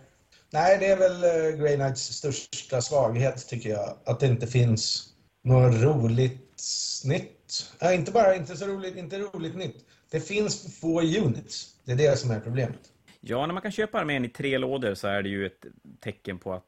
Nej, 0.52 0.78
det 0.78 0.86
är 0.86 0.96
väl 0.96 1.24
uh, 1.24 1.60
Grey 1.60 1.76
Knights 1.76 2.00
största 2.00 2.80
svaghet, 2.80 3.48
tycker 3.48 3.70
jag. 3.70 3.96
Att 4.04 4.20
det 4.20 4.26
inte 4.26 4.46
finns 4.46 5.08
något 5.44 5.82
roligt 5.82 6.62
nytt. 7.04 7.72
Äh, 7.80 7.94
inte 7.94 8.12
bara 8.12 8.34
inte 8.34 8.56
så 8.56 8.66
roligt, 8.66 8.96
inte 8.96 9.18
roligt 9.18 9.56
nytt. 9.56 9.84
Det 10.10 10.20
finns 10.20 10.62
för 10.62 10.70
få 10.70 11.00
units. 11.00 11.76
Det 11.84 11.92
är 11.92 11.96
det 11.96 12.16
som 12.16 12.30
är 12.30 12.40
problemet. 12.40 12.80
Ja, 13.20 13.46
när 13.46 13.54
man 13.54 13.62
kan 13.62 13.72
köpa 13.72 13.98
armén 13.98 14.24
i 14.24 14.28
tre 14.28 14.58
lådor 14.58 14.94
så 14.94 15.08
är 15.08 15.22
det 15.22 15.28
ju 15.28 15.46
ett 15.46 15.66
tecken 16.00 16.38
på 16.38 16.52
att 16.52 16.64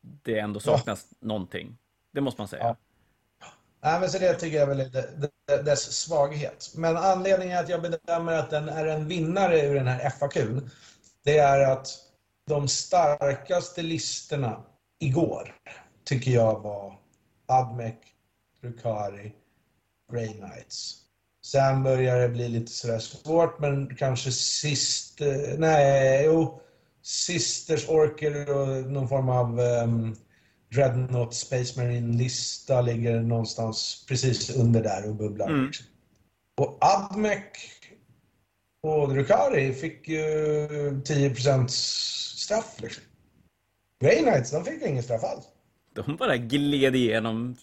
det 0.00 0.38
ändå 0.38 0.60
saknas 0.60 1.06
ja. 1.10 1.26
någonting. 1.26 1.76
Det 2.12 2.20
måste 2.20 2.40
man 2.40 2.48
säga. 2.48 2.62
Ja. 2.62 2.76
Nej, 3.84 4.00
men 4.00 4.10
så 4.10 4.18
det 4.18 4.34
tycker 4.34 4.58
jag 4.58 4.66
väl 4.66 4.80
är 4.80 5.62
dess 5.62 5.92
svaghet. 5.92 6.72
Men 6.76 6.96
anledningen 6.96 7.58
att 7.58 7.68
jag 7.68 7.82
bedömer 7.82 8.32
att 8.32 8.50
den 8.50 8.68
är 8.68 8.86
en 8.86 9.08
vinnare 9.08 9.60
ur 9.60 9.74
den 9.74 9.86
här 9.86 10.10
FAQ, 10.10 10.36
det 11.24 11.38
är 11.38 11.72
att 11.72 11.88
de 12.52 12.68
starkaste 12.68 13.82
listorna 13.82 14.64
igår 15.00 15.54
tycker 16.04 16.30
jag 16.30 16.60
var 16.60 16.98
Admec, 17.46 17.94
Drukari, 18.60 19.32
Grey 20.12 20.28
Knights. 20.28 20.96
Sen 21.44 21.82
börjar 21.82 22.20
det 22.20 22.28
bli 22.28 22.48
lite 22.48 22.72
sådär 22.72 22.98
svårt, 22.98 23.60
men 23.60 23.96
kanske 23.96 24.32
sist... 24.32 25.20
Eh, 25.20 25.58
nej, 25.58 26.24
jo. 26.24 26.60
Sisters 27.02 27.88
Orker 27.88 28.50
och 28.50 28.90
någon 28.90 29.08
form 29.08 29.28
av 29.28 29.60
um, 29.60 30.16
Dreadnought 30.74 31.34
Space 31.34 31.80
Marine-lista 31.80 32.80
ligger 32.80 33.20
någonstans 33.20 34.04
precis 34.08 34.56
under 34.56 34.82
där 34.82 35.08
och 35.08 35.14
bubblar. 35.14 35.48
Mm. 35.48 35.70
Och 36.56 36.78
Admec 36.80 37.44
och 38.82 39.08
Drukari 39.08 39.74
fick 39.74 40.08
ju 40.08 40.68
10 41.04 41.34
straff. 42.42 42.80
Liksom. 42.80 43.02
Grey 44.00 44.22
Knights, 44.22 44.50
de 44.50 44.64
fick 44.64 44.82
ingen 44.82 45.02
straff 45.02 45.24
alls. 45.24 45.44
De 45.94 46.16
bara 46.16 46.36
gled 46.36 46.96
igenom. 46.96 47.56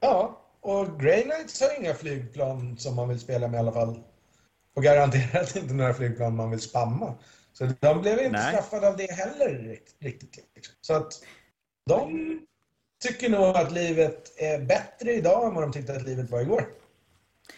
Ja, 0.00 0.40
och 0.60 1.00
Grey 1.00 1.22
Knights 1.22 1.60
har 1.60 1.80
inga 1.80 1.94
flygplan 1.94 2.78
som 2.78 2.96
man 2.96 3.08
vill 3.08 3.20
spela 3.20 3.48
med 3.48 3.58
i 3.58 3.60
alla 3.60 3.72
fall. 3.72 4.02
Och 4.74 4.82
garanterat 4.82 5.56
inte 5.62 5.74
några 5.74 5.94
flygplan 5.94 6.36
man 6.36 6.50
vill 6.50 6.60
spamma. 6.60 7.14
Så 7.52 7.72
de 7.80 8.00
blev 8.02 8.18
inte 8.18 8.30
Nej. 8.30 8.52
straffade 8.52 8.88
av 8.88 8.96
det 8.96 9.12
heller 9.12 9.78
riktigt. 9.98 10.48
Liksom. 10.54 10.74
Så 10.80 10.94
att 10.94 11.12
de 11.86 12.40
tycker 13.02 13.30
nog 13.30 13.56
att 13.56 13.72
livet 13.72 14.40
är 14.40 14.58
bättre 14.58 15.12
idag 15.12 15.48
än 15.48 15.54
vad 15.54 15.64
de 15.64 15.72
tyckte 15.72 15.92
att 15.92 16.06
livet 16.06 16.30
var 16.30 16.40
igår. 16.40 16.66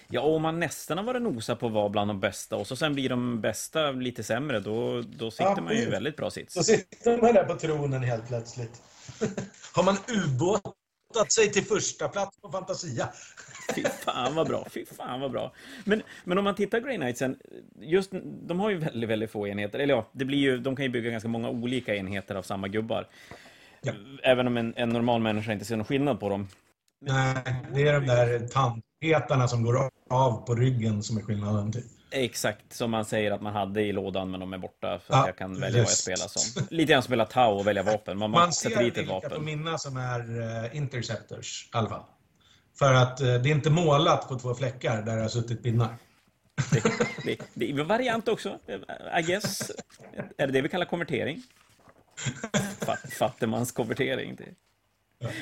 Ja, 0.09 0.21
och 0.21 0.37
om 0.37 0.43
man 0.43 0.61
nästan 0.61 0.99
har 0.99 1.05
varit 1.05 1.23
nosa 1.23 1.57
på 1.57 1.67
att 1.67 1.73
vara 1.73 1.89
bland 1.89 2.11
de 2.11 2.21
bästa 2.21 2.57
och 2.57 2.67
så 2.67 2.77
sen 2.77 2.95
blir 2.95 3.09
de 3.09 3.41
bästa 3.41 3.91
lite 3.91 4.23
sämre, 4.23 4.61
då, 4.61 5.03
då 5.03 5.31
sitter 5.31 5.45
ja, 5.45 5.61
man 5.61 5.77
ju 5.77 5.91
väldigt 5.91 6.17
bra 6.17 6.31
sits. 6.31 6.55
Då 6.55 6.63
sitter 6.63 7.23
man 7.23 7.35
där 7.35 7.45
på 7.45 7.55
tronen 7.55 8.03
helt 8.03 8.29
plötsligt. 8.29 8.83
har 9.75 9.83
man 9.83 9.97
ubåtat 10.09 11.33
sig 11.33 11.53
till 11.53 11.65
första 11.65 12.09
plats 12.09 12.41
på 12.41 12.51
Fantasia. 12.51 13.09
Fy 13.75 13.85
fan 13.85 14.35
vad 14.35 14.49
bra, 14.49 14.67
fy 14.71 14.85
fan 14.87 15.21
vad 15.21 15.31
bra. 15.31 15.53
Men, 15.85 16.03
men 16.25 16.39
om 16.39 16.45
man 16.45 16.55
tittar 16.55 16.81
Grey 16.81 16.97
Knightsen, 16.97 17.39
just, 17.81 18.11
de 18.23 18.61
har 18.61 18.71
ju 18.71 18.77
väldigt, 18.77 19.11
väldigt 19.11 19.31
få 19.31 19.47
enheter. 19.47 19.79
Eller 19.79 19.95
ja, 19.95 20.09
det 20.13 20.25
blir 20.25 20.39
ju, 20.39 20.59
de 20.59 20.77
kan 20.77 20.85
ju 20.85 20.89
bygga 20.89 21.11
ganska 21.11 21.29
många 21.29 21.49
olika 21.49 21.95
enheter 21.95 22.35
av 22.35 22.43
samma 22.43 22.69
gubbar. 22.69 23.09
Ja. 23.83 23.93
Även 24.23 24.47
om 24.47 24.57
en, 24.57 24.75
en, 24.77 24.89
normal 24.89 25.21
människa 25.21 25.53
inte 25.53 25.65
ser 25.65 25.77
någon 25.77 25.85
skillnad 25.85 26.21
på 26.21 26.29
dem. 26.29 26.49
Nej, 27.01 27.57
det 27.75 27.89
är 27.89 27.93
de 28.01 28.07
där 28.07 28.49
tandpetarna 29.03 29.49
som 29.49 29.63
går 29.63 29.91
av 30.11 30.47
på 30.47 30.55
ryggen 30.55 31.03
som 31.03 31.17
är 31.17 31.23
skillnaden. 31.23 31.73
Typ. 31.73 31.85
Exakt, 32.11 32.73
som 32.73 32.91
man 32.91 33.05
säger 33.05 33.31
att 33.31 33.43
man 33.43 33.53
hade 33.53 33.83
i 33.83 33.93
lådan 33.93 34.31
men 34.31 34.41
de 34.41 34.53
är 34.53 34.59
borta 34.59 34.99
så 34.99 35.05
ja, 35.13 35.27
jag 35.27 35.37
kan 35.37 35.61
välja 35.61 35.81
just. 35.81 36.07
vad 36.07 36.13
jag 36.13 36.19
spelar 36.19 36.29
som. 36.29 36.67
Lite 36.71 36.93
grann 36.93 37.03
spela 37.03 37.27
Tau 37.27 37.59
och 37.59 37.67
välja 37.67 37.83
vapen. 37.83 38.19
Man, 38.19 38.31
man 38.31 38.53
ser 38.53 38.79
vilka 38.79 39.03
vapen. 39.03 39.31
på 39.31 39.41
mina 39.41 39.79
som 39.79 39.97
är 39.97 40.21
uh, 40.21 40.77
interceptors 40.77 41.69
i 41.75 41.77
alla 41.77 41.89
fall. 41.89 42.03
För 42.79 42.95
att 42.95 43.21
uh, 43.21 43.27
det 43.27 43.51
är 43.51 43.55
inte 43.55 43.71
målat 43.71 44.29
på 44.29 44.39
två 44.39 44.55
fläckar 44.55 45.03
där 45.03 45.17
det 45.17 45.23
har 45.23 45.29
suttit 45.29 45.63
pinnar. 45.63 45.97
Det, 46.71 46.83
det, 47.25 47.41
det 47.55 47.71
är 47.71 47.81
en 47.81 47.87
variant 47.87 48.29
också, 48.29 48.59
I 49.19 49.23
guess. 49.23 49.71
Är 50.39 50.47
det 50.47 50.53
det 50.53 50.63
vi 50.63 50.69
kallar 50.69 50.87
konvertering? 50.87 51.43
Fattemans 53.19 53.73
konvertering. 53.73 54.39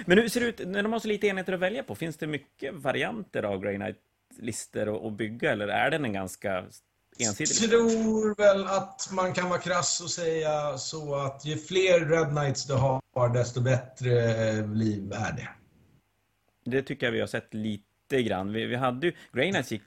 Men 0.06 0.18
hur 0.18 0.28
ser 0.28 0.40
det 0.40 0.46
ut, 0.46 0.60
när 0.68 0.82
de 0.82 0.92
har 0.92 1.00
så 1.00 1.08
lite 1.08 1.26
enheter 1.26 1.52
att 1.52 1.60
välja 1.60 1.82
på, 1.82 1.94
finns 1.94 2.16
det 2.16 2.26
mycket 2.26 2.74
varianter 2.74 3.42
av 3.42 3.62
Grey 3.62 3.76
Knight-listor 3.76 5.06
att 5.06 5.12
bygga, 5.12 5.52
eller 5.52 5.68
är 5.68 5.90
den 5.90 6.04
en 6.04 6.12
ganska 6.12 6.64
ensidig? 7.18 7.72
Jag 7.72 7.90
tror 7.90 8.34
väl 8.34 8.66
att 8.66 9.08
man 9.12 9.32
kan 9.32 9.48
vara 9.48 9.60
krass 9.60 10.00
och 10.00 10.10
säga 10.10 10.78
så 10.78 11.14
att 11.14 11.44
ju 11.44 11.56
fler 11.56 12.00
Red 12.00 12.28
Knights 12.28 12.66
du 12.66 12.74
har, 12.74 13.34
desto 13.34 13.60
bättre 13.60 14.12
liv 14.66 15.12
är 15.12 15.32
det. 15.32 15.48
Det 16.64 16.82
tycker 16.82 17.06
jag 17.06 17.12
vi 17.12 17.20
har 17.20 17.26
sett 17.26 17.54
lite 17.54 18.22
grann. 18.22 18.52
Vi, 18.52 18.66
vi 18.66 18.76
hade 18.76 19.06
ju, 19.06 19.12
Grey 19.32 19.50
Knights 19.50 19.72
gick, 19.72 19.82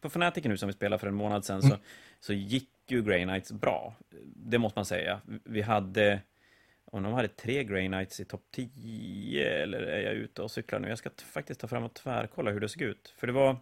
på 0.00 0.08
Fnatic 0.08 0.44
nu 0.44 0.56
som 0.56 0.66
vi 0.66 0.72
spelade 0.72 1.00
för 1.00 1.06
en 1.06 1.14
månad 1.14 1.44
sedan, 1.44 1.60
mm. 1.60 1.70
så, 1.70 1.76
så 2.20 2.32
gick 2.32 2.70
ju 2.88 3.02
Grey 3.02 3.24
Knights 3.24 3.52
bra. 3.52 3.94
Det 4.36 4.58
måste 4.58 4.78
man 4.78 4.86
säga. 4.86 5.20
Vi 5.44 5.62
hade 5.62 6.20
om 6.92 7.02
de 7.02 7.12
hade 7.12 7.28
tre 7.28 7.64
Grey 7.64 7.86
Knights 7.86 8.20
i 8.20 8.24
topp 8.24 8.42
10, 8.50 9.62
eller 9.62 9.78
är 9.78 10.00
jag 10.00 10.14
ute 10.14 10.42
och 10.42 10.50
cyklar 10.50 10.78
nu? 10.78 10.88
Jag 10.88 10.98
ska 10.98 11.10
faktiskt 11.32 11.60
ta 11.60 11.68
fram 11.68 11.84
och 11.84 11.94
tvärkolla 11.94 12.50
hur 12.50 12.60
det 12.60 12.68
såg 12.68 12.82
ut. 12.82 13.14
För 13.18 13.26
det 13.26 13.32
var, 13.32 13.56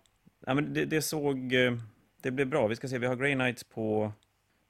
ja 0.46 0.54
men 0.54 0.74
det, 0.74 0.84
det 0.84 1.02
såg, 1.02 1.52
eh, 1.52 1.72
det 2.22 2.30
blev 2.30 2.46
bra. 2.46 2.66
Vi 2.66 2.76
ska 2.76 2.88
se, 2.88 2.98
vi 2.98 3.06
har 3.06 3.16
Grey 3.16 3.34
Knights 3.34 3.64
på, 3.64 4.12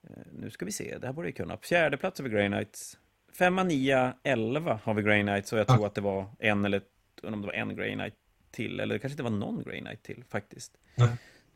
eh, 0.02 0.22
nu 0.32 0.50
ska 0.50 0.64
vi 0.64 0.72
se, 0.72 0.98
det 0.98 1.06
här 1.06 1.14
borde 1.14 1.26
vi 1.26 1.32
kunna. 1.32 1.56
Fjärde 1.56 1.96
plats 1.96 2.18
har 2.18 2.28
vi 2.28 2.34
Grey 2.34 2.48
Knights. 2.48 2.98
Femma, 3.32 3.62
nia, 3.62 4.14
elva 4.22 4.80
har 4.84 4.94
vi 4.94 5.02
Grey 5.02 5.22
Knights 5.22 5.52
och 5.52 5.58
jag 5.58 5.68
tror 5.68 5.86
att 5.86 5.94
det 5.94 6.00
var 6.00 6.26
en 6.38 6.64
eller, 6.64 6.82
om 7.22 7.40
det 7.40 7.46
var 7.46 7.54
en 7.54 7.76
Grey 7.76 7.94
Knight 7.94 8.14
till, 8.50 8.80
eller 8.80 8.94
det 8.94 8.98
kanske 8.98 9.14
inte 9.14 9.22
var 9.22 9.30
någon 9.30 9.62
Grey 9.62 9.80
Knight 9.80 10.02
till 10.02 10.24
faktiskt. 10.28 10.72
Mm. 10.96 11.10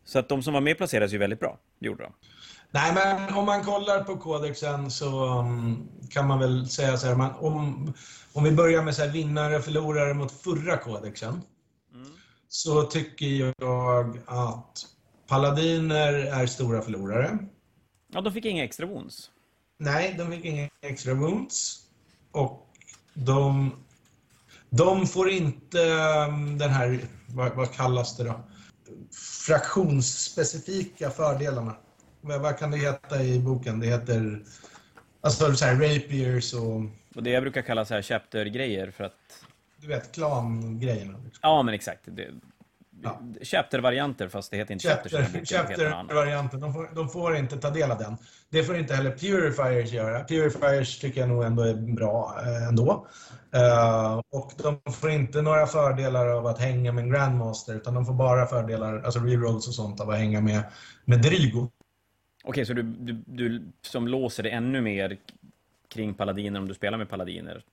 Så 0.04 0.18
att 0.18 0.28
de 0.28 0.42
som 0.42 0.54
var 0.54 0.60
med 0.60 0.76
placerades 0.76 1.12
ju 1.12 1.18
väldigt 1.18 1.40
bra, 1.40 1.58
det 1.78 1.86
gjorde 1.86 2.02
de. 2.02 2.12
Nej, 2.70 2.94
men 2.94 3.34
om 3.34 3.46
man 3.46 3.64
kollar 3.64 4.04
på 4.04 4.16
kodexen 4.16 4.90
så 4.90 5.38
um, 5.38 5.88
kan 6.10 6.26
man 6.26 6.38
väl 6.38 6.68
säga 6.68 6.96
så 6.96 7.06
här, 7.06 7.14
man, 7.14 7.34
om, 7.34 7.92
om 8.32 8.44
vi 8.44 8.52
börjar 8.52 8.82
med 8.82 8.94
så 8.94 9.02
här, 9.02 9.10
vinnare 9.10 9.56
och 9.56 9.64
förlorare 9.64 10.14
mot 10.14 10.32
förra 10.32 10.76
kodexen, 10.76 11.42
mm. 11.94 12.08
så 12.48 12.82
tycker 12.82 13.26
jag 13.58 14.18
att 14.26 14.86
paladiner 15.26 16.12
är 16.12 16.46
stora 16.46 16.82
förlorare. 16.82 17.38
Ja, 18.12 18.20
de 18.20 18.32
fick 18.32 18.44
inga 18.44 18.64
extra 18.64 18.86
wounds. 18.86 19.30
Nej, 19.78 20.14
de 20.18 20.30
fick 20.30 20.44
inga 20.44 20.68
extra 20.82 21.14
wounds. 21.14 21.82
Och 22.32 22.66
de, 23.14 23.70
de 24.70 25.06
får 25.06 25.30
inte 25.30 25.78
um, 26.28 26.58
den 26.58 26.70
här, 26.70 27.00
vad, 27.26 27.54
vad 27.54 27.72
kallas 27.72 28.16
det 28.16 28.24
då? 28.24 28.40
Fraktionsspecifika 29.46 31.10
fördelarna 31.10 31.76
vad 32.28 32.58
kan 32.58 32.70
det 32.70 32.76
heta 32.76 33.22
i 33.22 33.38
boken? 33.40 33.80
Det 33.80 33.86
heter 33.86 34.42
alltså 35.20 35.54
så 35.54 35.64
här 35.64 35.74
rapiers 35.74 36.54
och... 36.54 36.82
Och 37.14 37.22
det 37.22 37.30
jag 37.30 37.42
brukar 37.42 37.62
kalla 37.62 37.84
så 37.84 37.94
här 37.94 38.02
chapter-grejer 38.02 38.90
för 38.90 39.04
att... 39.04 39.44
Du 39.76 39.88
vet, 39.88 40.12
klan-grejerna. 40.12 41.18
Liksom. 41.24 41.40
Ja, 41.42 41.62
men 41.62 41.74
exakt. 41.74 42.00
Det... 42.04 42.28
Ja. 43.02 43.20
Chapter-varianter, 43.42 44.28
fast 44.28 44.50
det 44.50 44.56
heter 44.56 44.72
inte 44.72 44.88
chapter. 44.88 45.44
Chapter-varianten, 45.44 46.60
de, 46.60 46.72
får, 46.72 46.90
de 46.94 47.08
får 47.08 47.36
inte 47.36 47.56
ta 47.56 47.70
del 47.70 47.90
av 47.90 47.98
den. 47.98 48.16
Det 48.50 48.64
får 48.64 48.76
inte 48.76 48.94
heller 48.94 49.10
Purifiers 49.10 49.92
göra. 49.92 50.24
Purifiers 50.24 50.98
tycker 50.98 51.20
jag 51.20 51.28
nog 51.28 51.44
ändå 51.44 51.62
är 51.62 51.74
bra 51.74 52.40
eh, 52.42 52.68
ändå. 52.68 53.06
Uh, 53.56 54.20
och 54.32 54.52
de 54.56 54.92
får 54.92 55.10
inte 55.10 55.42
några 55.42 55.66
fördelar 55.66 56.26
av 56.26 56.46
att 56.46 56.58
hänga 56.58 56.92
med 56.92 57.04
en 57.04 57.10
Grandmaster, 57.10 57.74
utan 57.74 57.94
de 57.94 58.06
får 58.06 58.14
bara 58.14 58.46
fördelar, 58.46 59.02
alltså 59.02 59.20
rerolls 59.20 59.68
och 59.68 59.74
sånt, 59.74 60.00
av 60.00 60.10
att 60.10 60.18
hänga 60.18 60.40
med, 60.40 60.62
med 61.04 61.22
Drygo. 61.22 61.70
Okej, 62.48 62.66
så 62.66 62.72
du, 62.72 62.82
du, 62.82 63.12
du 63.26 63.62
som 63.82 64.08
låser 64.08 64.42
det 64.42 64.50
ännu 64.50 64.80
mer 64.80 65.18
kring 65.88 66.14
paladiner 66.14 66.60
om 66.60 66.68
du 66.68 66.74
spelar 66.74 66.98
med 66.98 67.08
paladiner 67.08 67.64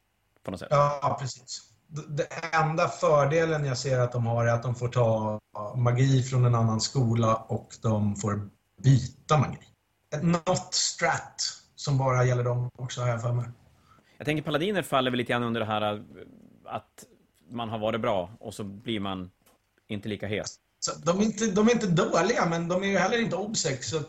på 0.44 0.52
något 0.52 0.60
sätt? 0.60 0.68
Ja, 0.72 1.18
precis. 1.22 1.62
Den 1.88 2.26
enda 2.52 2.88
fördelen 2.88 3.66
jag 3.66 3.78
ser 3.78 4.00
att 4.00 4.12
de 4.12 4.26
har 4.26 4.46
är 4.46 4.54
att 4.54 4.64
de 4.64 4.76
får 4.76 4.88
ta 4.88 5.40
magi 5.76 6.24
från 6.24 6.46
en 6.46 6.56
annan 6.56 6.82
skola 6.82 7.36
och 7.36 7.76
de 7.82 8.16
får 8.16 8.50
byta 8.84 9.38
magi. 9.38 9.60
Not 10.22 10.74
strat 10.74 11.42
som 11.76 11.98
bara 11.98 12.26
gäller 12.26 12.44
dem 12.44 12.70
också 12.78 13.02
har 13.02 13.08
jag 13.08 13.22
för 13.22 13.34
mig. 13.34 13.46
Jag 14.18 14.26
tänker 14.26 14.44
paladiner 14.44 14.82
faller 14.82 15.12
väl 15.12 15.18
lite 15.18 15.32
grann 15.32 15.44
under 15.44 15.60
det 15.60 15.68
här 15.68 16.04
att 16.66 17.06
man 17.50 17.70
har 17.70 17.78
varit 17.78 18.02
bra 18.02 18.30
och 18.40 18.54
så 18.54 18.64
blir 18.64 19.00
man 19.00 19.32
inte 19.88 20.10
lika 20.10 20.28
het. 20.28 20.60
Så 20.86 20.92
de, 21.04 21.20
är 21.20 21.24
inte, 21.24 21.46
de 21.46 21.68
är 21.68 21.72
inte 21.72 21.88
dåliga, 21.88 22.46
men 22.46 22.68
de 22.68 22.84
är 22.84 22.88
ju 22.88 22.98
heller 22.98 23.22
inte 23.22 23.36
obsex. 23.36 23.88
Så 23.88 24.02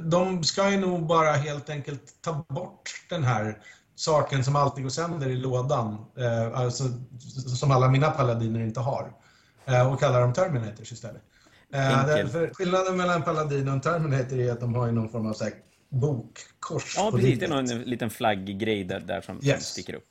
de 0.00 0.44
ska 0.44 0.70
ju 0.70 0.76
nog 0.76 1.06
bara 1.06 1.32
helt 1.32 1.70
enkelt 1.70 2.22
ta 2.22 2.44
bort 2.48 2.90
den 3.08 3.24
här 3.24 3.58
saken 3.94 4.44
som 4.44 4.56
alltid 4.56 4.82
går 4.82 4.90
sönder 4.90 5.28
i 5.28 5.36
lådan. 5.36 6.06
Eh, 6.18 6.58
alltså, 6.58 6.84
som 7.56 7.70
alla 7.70 7.88
mina 7.88 8.10
paladiner 8.10 8.60
inte 8.60 8.80
har. 8.80 9.12
Eh, 9.64 9.92
och 9.92 10.00
kalla 10.00 10.20
dem 10.20 10.32
Terminators 10.32 10.92
istället. 10.92 11.22
Eh, 11.72 12.26
för 12.28 12.54
skillnaden 12.54 12.96
mellan 12.96 13.22
Paladin 13.22 13.68
och 13.68 13.74
en 13.74 13.80
Terminator 13.80 14.38
är 14.38 14.52
att 14.52 14.60
de 14.60 14.74
har 14.74 14.92
någon 14.92 15.08
form 15.08 15.26
av 15.26 15.32
så 15.32 15.44
här, 15.44 15.52
bokkors. 15.88 16.94
Ja, 16.96 17.10
precis. 17.14 17.38
Det 17.38 17.44
är 17.44 17.50
någon 17.50 17.82
liten 17.82 18.10
flagggrej 18.10 18.84
där, 18.84 19.00
där 19.00 19.20
som, 19.20 19.40
yes. 19.42 19.66
sticker 19.66 19.94
upp. 19.94 20.08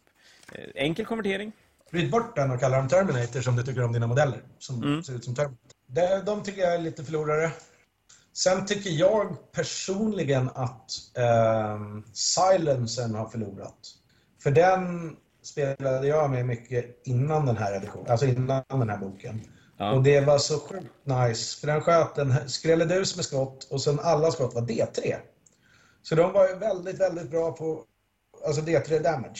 Eh, 0.51 0.63
enkel 0.75 1.05
konvertering. 1.05 1.51
Bryt 1.91 2.11
bort 2.11 2.35
den 2.35 2.51
och 2.51 2.59
kalla 2.59 2.77
dem 2.77 2.87
Terminator 2.87 3.41
som 3.41 3.55
du 3.55 3.63
tycker 3.63 3.83
om 3.83 3.93
dina 3.93 4.07
modeller. 4.07 4.41
Som 4.59 4.83
mm. 4.83 5.03
ser 5.03 5.13
ut 5.13 5.23
som 5.23 5.35
Terminator. 5.35 5.68
Det, 5.91 6.21
de 6.25 6.43
tycker 6.43 6.61
jag 6.61 6.73
är 6.73 6.79
lite 6.79 7.03
förlorare. 7.03 7.51
Sen 8.33 8.65
tycker 8.65 8.89
jag 8.89 9.51
personligen 9.51 10.49
att 10.55 10.91
eh, 11.17 11.79
Silencen 12.13 13.15
har 13.15 13.29
förlorat. 13.29 13.79
För 14.43 14.51
den 14.51 15.15
spelade 15.43 16.07
jag 16.07 16.29
med 16.31 16.45
mycket 16.45 17.07
innan 17.07 17.45
den 17.45 17.57
här 17.57 17.73
editionen, 17.73 18.11
alltså 18.11 18.25
innan 18.25 18.63
den 18.67 18.89
här 18.89 18.97
boken. 18.97 19.41
Ja. 19.77 19.91
Och 19.91 20.03
det 20.03 20.21
var 20.21 20.37
så 20.37 20.59
sjukt 20.59 20.93
nice, 21.03 21.59
för 21.59 21.67
den 21.67 21.81
sköt 21.81 22.17
en 22.17 22.49
skrälledus 22.49 23.15
med 23.15 23.25
skott 23.25 23.63
och 23.63 23.81
sen 23.81 23.99
alla 23.99 24.31
skott 24.31 24.53
var 24.53 24.61
D3. 24.61 25.15
Så 26.03 26.15
de 26.15 26.33
var 26.33 26.47
ju 26.47 26.55
väldigt, 26.55 26.99
väldigt 26.99 27.31
bra 27.31 27.51
på 27.51 27.83
alltså 28.45 28.61
D3 28.61 29.03
damage. 29.03 29.39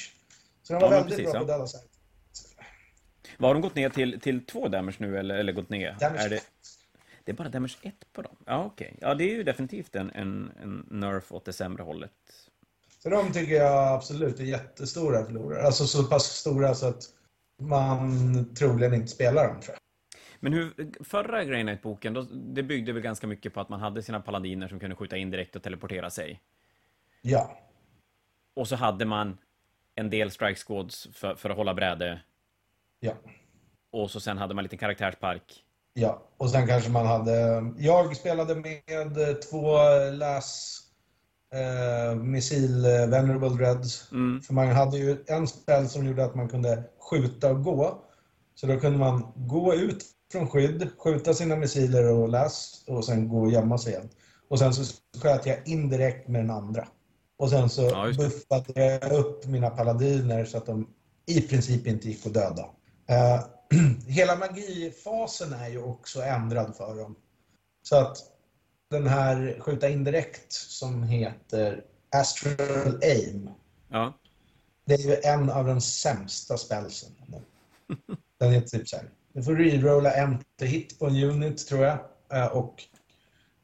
Så 0.63 0.73
de 0.73 0.81
var 0.81 0.87
ja, 0.87 0.89
väldigt 0.89 1.17
precis, 1.17 1.31
bra 1.31 1.41
ja. 1.41 1.45
på 1.45 1.51
döda 1.51 1.67
sig. 3.39 3.47
Har 3.47 3.53
de 3.53 3.61
gått 3.61 3.75
ner 3.75 3.89
till, 3.89 4.19
till 4.19 4.45
två 4.45 4.67
damage 4.67 4.95
nu 4.97 5.17
eller, 5.17 5.35
eller 5.35 5.53
gått 5.53 5.69
ner? 5.69 5.95
Damage 5.99 6.25
är 6.25 6.29
det, 6.29 6.41
det 7.23 7.31
är 7.31 7.35
bara 7.35 7.49
damage 7.49 7.77
1 7.81 7.93
på 8.13 8.21
dem? 8.21 8.35
Ja, 8.45 8.65
okej. 8.65 8.87
Okay. 8.87 9.09
Ja, 9.09 9.15
det 9.15 9.23
är 9.23 9.35
ju 9.35 9.43
definitivt 9.43 9.95
en, 9.95 10.11
en, 10.11 10.51
en 10.61 10.85
nerf 10.89 11.31
åt 11.31 11.45
det 11.45 11.53
sämre 11.53 11.83
hållet. 11.83 12.11
Så 13.03 13.09
de 13.09 13.31
tycker 13.31 13.55
jag 13.55 13.87
absolut 13.87 14.39
är 14.39 14.43
jättestora 14.43 15.25
förlorare. 15.25 15.63
Alltså 15.63 15.87
så 15.87 16.03
pass 16.03 16.23
stora 16.23 16.75
så 16.75 16.87
att 16.87 17.03
man 17.61 18.55
troligen 18.55 18.93
inte 18.93 19.07
spelar 19.07 19.47
dem, 19.47 19.61
tror 19.61 19.73
jag. 19.73 19.79
Men 20.39 20.53
hur, 20.53 20.73
förra 21.03 21.43
Grey 21.43 21.61
Knight-boken, 21.61 22.27
det 22.53 22.63
byggde 22.63 22.93
väl 22.93 23.01
ganska 23.01 23.27
mycket 23.27 23.53
på 23.53 23.61
att 23.61 23.69
man 23.69 23.79
hade 23.79 24.03
sina 24.03 24.19
paladiner 24.19 24.67
som 24.67 24.79
kunde 24.79 24.95
skjuta 24.95 25.17
in 25.17 25.31
direkt 25.31 25.55
och 25.55 25.63
teleportera 25.63 26.09
sig? 26.09 26.41
Ja. 27.21 27.59
Och 28.53 28.67
så 28.67 28.75
hade 28.75 29.05
man 29.05 29.37
en 29.95 30.09
del 30.09 30.31
strike 30.31 30.59
squads 30.67 31.07
för, 31.13 31.35
för 31.35 31.49
att 31.49 31.57
hålla 31.57 31.73
bräde 31.73 32.21
Ja. 32.99 33.13
Och 33.91 34.11
så 34.11 34.19
sen 34.19 34.37
hade 34.37 34.53
man 34.53 34.63
lite 34.63 34.77
karaktärspark. 34.77 35.63
Ja, 35.93 36.23
och 36.37 36.49
sen 36.49 36.67
kanske 36.67 36.91
man 36.91 37.05
hade... 37.05 37.65
Jag 37.77 38.17
spelade 38.17 38.55
med 38.55 39.41
två 39.49 39.77
läs 40.11 40.79
eh, 41.53 42.15
missil 42.15 42.85
eh, 42.85 42.91
Venerable 42.91 43.49
Dreads. 43.49 44.11
Mm. 44.11 44.41
För 44.41 44.53
man 44.53 44.67
hade 44.67 44.97
ju 44.97 45.23
en 45.27 45.47
spel 45.47 45.89
som 45.89 46.05
gjorde 46.05 46.25
att 46.25 46.35
man 46.35 46.49
kunde 46.49 46.83
skjuta 47.09 47.51
och 47.51 47.63
gå. 47.63 48.03
Så 48.55 48.67
då 48.67 48.79
kunde 48.79 48.99
man 48.99 49.31
gå 49.35 49.73
ut 49.73 50.05
från 50.31 50.47
skydd, 50.47 50.89
skjuta 50.97 51.33
sina 51.33 51.55
missiler 51.55 52.11
och 52.11 52.29
läs 52.29 52.83
och 52.87 53.05
sen 53.05 53.29
gå 53.29 53.41
och 53.41 53.51
gömma 53.51 53.77
sig 53.77 53.93
igen. 53.93 54.09
Och 54.49 54.59
sen 54.59 54.73
så 54.73 54.93
sköt 55.21 55.45
jag 55.45 55.67
indirekt 55.67 56.27
med 56.27 56.41
den 56.41 56.51
andra. 56.51 56.87
Och 57.37 57.49
sen 57.49 57.69
så 57.69 57.81
ja, 57.81 58.13
buffade 58.17 58.99
jag 59.01 59.11
upp 59.11 59.45
mina 59.45 59.69
paladiner 59.69 60.45
så 60.45 60.57
att 60.57 60.65
de 60.65 60.87
i 61.25 61.41
princip 61.41 61.87
inte 61.87 62.07
gick 62.07 62.25
att 62.25 62.33
döda. 62.33 62.65
Uh, 63.09 63.45
hela 64.07 64.35
magifasen 64.35 65.53
är 65.53 65.69
ju 65.69 65.81
också 65.81 66.21
ändrad 66.21 66.75
för 66.75 66.95
dem. 66.95 67.15
Så 67.81 67.95
att 67.95 68.17
den 68.89 69.07
här 69.07 69.59
skjuta 69.59 69.89
indirekt 69.89 70.51
som 70.51 71.03
heter 71.03 71.83
Astral 72.11 72.99
Aim. 73.03 73.49
Ja. 73.87 74.13
Det 74.85 74.93
är 74.93 74.99
ju 74.99 75.15
en 75.23 75.49
av 75.49 75.65
de 75.65 75.81
sämsta 75.81 76.57
spelsen. 76.57 77.09
Den 78.39 78.53
är 78.53 78.61
typ 78.61 78.87
så 78.87 78.95
här. 78.95 79.09
Du 79.33 79.43
får 79.43 79.55
rerolla 79.55 80.13
en 80.13 80.43
hit 80.61 80.99
på 80.99 81.07
en 81.07 81.23
unit 81.23 81.67
tror 81.67 81.81
jag. 81.81 81.99
Eh, 82.33 82.47
och 82.47 82.83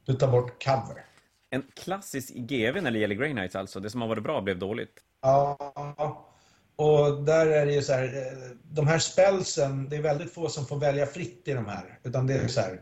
du 0.05 0.13
tar 0.13 0.31
bort 0.31 0.63
cover. 0.63 1.05
En 1.49 1.63
klassisk 1.73 2.33
GV 2.33 2.81
när 2.81 2.91
det 2.91 2.99
gäller 2.99 3.15
Grey 3.15 3.31
Knights 3.31 3.55
alltså. 3.55 3.79
Det 3.79 3.89
som 3.89 4.01
har 4.01 4.07
varit 4.07 4.23
bra 4.23 4.41
blev 4.41 4.59
dåligt. 4.59 4.99
Ja. 5.21 6.34
Och 6.76 7.23
där 7.23 7.47
är 7.47 7.65
det 7.65 7.73
ju 7.73 7.82
så 7.82 7.93
här, 7.93 8.03
eh, 8.03 8.38
de 8.63 8.88
här 8.88 8.99
spelsen, 8.99 9.89
det 9.89 9.95
är 9.95 10.01
väldigt 10.01 10.34
få 10.34 10.49
som 10.49 10.65
får 10.65 10.80
välja 10.80 11.05
fritt 11.05 11.41
i 11.45 11.53
de 11.53 11.65
här. 11.65 11.99
Utan 12.03 12.28
det 12.28 12.34
är 12.34 12.47
så 12.47 12.61
här, 12.61 12.82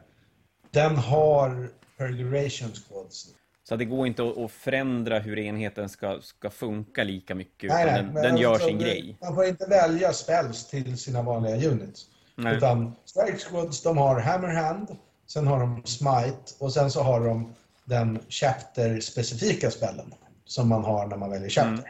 den 0.71 0.95
har 0.95 1.69
Perduration 1.97 2.71
Squads. 2.71 3.25
Så 3.63 3.75
det 3.75 3.85
går 3.85 4.07
inte 4.07 4.23
att, 4.23 4.51
förändra 4.51 5.19
hur 5.19 5.39
enheten 5.39 5.89
ska, 5.89 6.19
ska 6.21 6.49
funka 6.49 7.03
lika 7.03 7.35
mycket, 7.35 7.69
Nej, 7.69 7.85
utan 7.85 8.13
den, 8.13 8.23
den 8.23 8.37
gör 8.37 8.51
alltså, 8.51 8.67
sin 8.67 8.77
det- 8.77 8.83
grej. 8.83 9.17
Man 9.21 9.35
får 9.35 9.45
inte 9.45 9.65
välja 9.65 10.13
spells 10.13 10.69
till 10.69 10.97
sina 10.97 11.21
vanliga 11.21 11.69
units. 11.71 12.05
Nej. 12.35 12.57
Utan 12.57 12.95
Strike 13.05 13.37
Squads, 13.37 13.83
de 13.83 13.97
har 13.97 14.19
Hammerhand, 14.19 14.87
sen 15.27 15.47
har 15.47 15.59
de 15.59 15.81
Smite 15.85 16.53
och 16.59 16.73
sen 16.73 16.91
så 16.91 17.01
har 17.01 17.19
de 17.25 17.53
den 17.85 18.19
chapter-specifika 18.29 19.71
spellen 19.71 20.13
som 20.45 20.69
man 20.69 20.83
har 20.83 21.07
när 21.07 21.17
man 21.17 21.29
väljer 21.29 21.49
chapter. 21.49 21.71
Mm. 21.73 21.85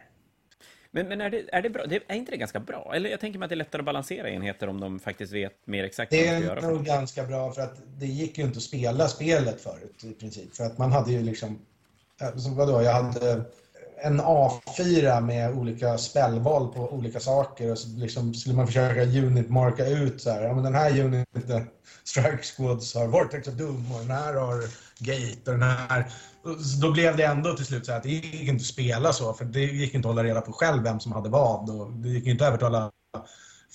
Men, 0.96 1.08
men 1.08 1.22
är, 1.22 1.30
det, 1.30 1.44
är 1.52 1.62
det 1.62 1.70
bra? 1.70 1.86
Det, 1.86 2.04
är 2.08 2.16
inte 2.16 2.32
det 2.32 2.38
ganska 2.38 2.60
bra? 2.60 2.92
Eller 2.96 3.10
jag 3.10 3.20
tänker 3.20 3.40
mig 3.40 3.46
att 3.46 3.50
det 3.50 3.54
är 3.54 3.58
lättare 3.58 3.80
att 3.80 3.86
balansera 3.86 4.30
enheter 4.30 4.68
om 4.70 4.80
de 4.80 5.00
faktiskt 5.00 5.34
vet 5.34 5.54
mer 5.66 5.84
exakt 5.84 6.12
Det 6.12 6.18
vad 6.18 6.34
de 6.36 6.42
ska 6.42 6.52
är 6.52 6.56
göra. 6.56 6.70
nog 6.70 6.86
ganska 6.86 7.24
bra 7.24 7.52
för 7.52 7.62
att 7.62 7.76
det 7.98 8.06
gick 8.06 8.38
ju 8.38 8.44
inte 8.44 8.58
att 8.58 8.64
spela 8.64 9.08
spelet 9.08 9.62
förut 9.62 10.04
i 10.04 10.14
princip. 10.14 10.56
För 10.56 10.64
att 10.64 10.78
man 10.78 10.92
hade 10.92 11.12
ju 11.12 11.24
liksom, 11.24 11.60
vadå, 12.56 12.82
jag 12.82 12.94
hade 12.94 13.44
en 13.98 14.22
A4 14.22 15.22
med 15.22 15.58
olika 15.58 15.98
spellval 15.98 16.74
på 16.74 16.94
olika 16.94 17.20
saker 17.20 17.72
och 17.72 17.78
så 17.78 17.90
liksom 17.98 18.34
skulle 18.34 18.56
man 18.56 18.68
försöka 18.68 19.04
unit-marka 19.04 19.86
ut 19.86 20.22
så 20.22 20.30
här, 20.30 20.44
ja 20.44 20.54
men 20.54 20.64
den 20.64 20.76
här 20.76 21.00
uniten, 21.00 21.68
Strike 22.04 22.44
Squads 22.44 22.96
har 22.96 23.08
Vortex 23.08 23.48
of 23.48 23.54
Doom 23.54 23.92
och 23.94 24.00
den 24.00 24.12
här 24.12 24.34
har 24.34 24.62
Gate 25.00 25.52
och 25.52 25.60
den 25.60 25.64
här. 25.64 26.06
Så 26.44 26.82
Då 26.82 26.92
blev 26.92 27.18
det 27.18 27.24
ändå 27.24 27.54
till 27.54 27.66
slut 27.66 27.86
så 27.86 27.94
att 27.94 28.04
det 28.04 28.10
gick 28.10 28.42
inte 28.50 28.62
att 28.62 28.62
spela 28.62 29.14
så 29.14 29.34
för 29.34 29.46
det 29.46 29.60
gick 29.60 29.94
inte 29.94 30.08
att 30.08 30.16
hålla 30.16 30.24
reda 30.28 30.42
på 30.42 30.54
själv 30.54 30.84
vem 30.84 31.00
som 31.00 31.12
hade 31.12 31.30
vad 31.30 31.70
och 31.70 31.92
det 31.92 32.10
gick 32.10 32.28
inte 32.28 32.44
att 32.44 32.48
övertala 32.48 32.92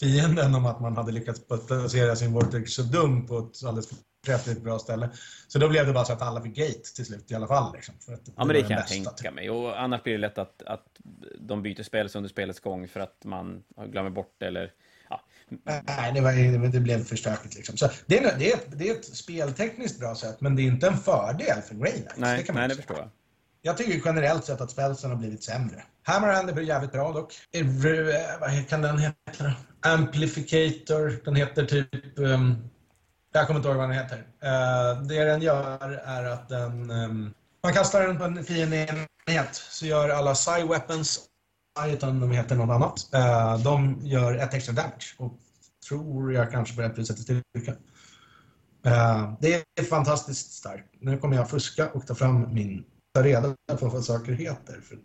fienden 0.01 0.55
om 0.55 0.67
att 0.67 0.81
man 0.81 0.97
hade 0.97 1.13
lyckats 1.13 1.41
placera 1.67 2.17
sin 2.17 2.33
Vortex 2.33 2.79
of 2.79 2.87
Doom 2.87 3.27
på 3.27 3.39
ett 3.39 3.65
alldeles 3.65 3.89
förträffligt 3.89 4.63
bra 4.63 4.79
ställe. 4.79 5.11
Så 5.49 5.59
då 5.59 5.69
blev 5.69 5.87
det 5.87 5.93
bara 5.93 6.05
så 6.05 6.13
att 6.13 6.23
alla 6.23 6.43
fick 6.43 6.55
Gate 6.57 6.95
till 6.97 7.07
slut 7.07 7.31
i 7.31 7.35
alla 7.35 7.47
fall. 7.47 7.73
Liksom, 7.75 7.95
för 8.01 8.13
att 8.13 8.21
Ja, 8.37 8.45
men 8.45 8.49
det 8.49 8.61
kan 8.61 8.71
jag 8.71 8.79
bästa, 8.79 8.95
tänka 8.95 9.11
typ. 9.11 9.35
mig. 9.35 9.51
Och 9.51 9.81
annars 9.81 10.03
blir 10.03 10.13
det 10.13 10.19
lätt 10.19 10.39
att, 10.39 10.63
att 10.63 10.87
de 11.41 11.63
byter 11.63 11.83
spel 11.83 12.09
under 12.15 12.29
spelets 12.29 12.61
gång 12.61 12.89
för 12.89 13.01
att 13.01 13.25
man 13.25 13.63
glömmer 13.87 14.11
bort 14.11 14.43
eller... 14.43 14.73
Nej, 15.87 16.13
det, 16.15 16.21
var, 16.21 16.69
det 16.69 16.81
blev 16.81 17.05
för 17.05 17.17
stökigt. 17.17 17.55
Liksom. 17.55 17.77
Så 17.77 17.91
det, 18.07 18.19
är, 18.19 18.39
det, 18.39 18.53
är 18.53 18.57
ett, 18.57 18.67
det 18.71 18.89
är 18.89 18.95
ett 18.95 19.05
speltekniskt 19.05 20.01
bra 20.01 20.15
sätt, 20.15 20.41
men 20.41 20.57
det 20.57 20.63
är 20.63 20.67
inte 20.67 20.87
en 20.87 20.97
fördel 20.97 21.63
för 21.63 21.75
Grey 21.75 21.93
Knights. 21.93 22.15
Nej, 22.17 22.45
kan 22.45 22.55
man 22.55 22.61
nej, 22.61 22.69
det 22.69 22.75
förstår 22.75 22.97
jag. 22.97 23.11
Jag 23.63 23.77
tycker 23.77 24.03
generellt 24.05 24.45
sett 24.45 24.61
att 24.61 24.71
spelsen 24.71 25.11
har 25.11 25.17
blivit 25.17 25.43
sämre. 25.45 25.85
Hammerhand 26.03 26.51
är 26.51 26.61
jävligt 26.61 26.93
bra 26.93 27.13
dock. 27.13 27.35
Eh, 27.53 27.67
Vad 28.41 28.69
kan 28.69 28.83
den 28.83 28.99
heta? 28.99 29.53
Amplificator. 29.81 31.25
Den 31.25 31.37
heter 31.37 31.65
typ... 31.65 32.19
Um, 32.19 32.69
jag 33.33 33.47
kommer 33.47 33.61
inte 33.61 33.69
ihåg 33.69 33.77
vad 33.77 33.89
den 33.89 33.99
heter. 33.99 34.27
Eh, 34.43 35.03
det 35.03 35.25
den 35.25 35.43
gör 35.43 36.03
är 36.05 36.25
att 36.25 36.49
den... 36.49 36.91
ehm, 36.91 37.35
man 37.63 37.73
kastar 37.73 38.07
den 38.07 38.19
på 38.19 38.25
en 38.25 38.45
fiendeenhet 38.45 39.55
så 39.71 39.87
gör 39.87 40.09
alla 40.09 40.35
Psy 40.35 40.63
Weapons, 40.69 41.21
utan 41.87 42.21
de 42.21 42.31
heter 42.31 42.57
något 42.57 42.75
annat, 42.75 43.15
eh, 43.15 43.63
de 43.63 43.99
gör 44.03 44.35
ett 44.35 44.55
extra 44.55 44.73
damage. 44.75 45.15
Och 45.17 45.39
tror 45.89 46.33
jag 46.33 46.51
kanske 46.51 46.77
på 46.77 46.83
ett 46.83 46.95
plus 46.95 47.11
ett 47.11 47.19
i 47.19 47.23
styrka. 47.23 47.73
Eh, 48.87 49.33
det 49.41 49.65
är 49.81 49.85
fantastiskt 49.85 50.53
starkt. 50.53 50.95
Nu 51.01 51.19
kommer 51.19 51.37
jag 51.37 51.51
fuska 51.51 51.91
och 51.91 52.07
ta 52.07 52.15
fram 52.15 52.55
min... 52.55 52.85
Ta 53.15 53.23
reda 53.23 53.55
på 53.79 53.89
vad 53.89 54.05
saker 54.05 54.33
heter. 54.33 54.81
För... 54.81 54.95
att- 54.97 55.01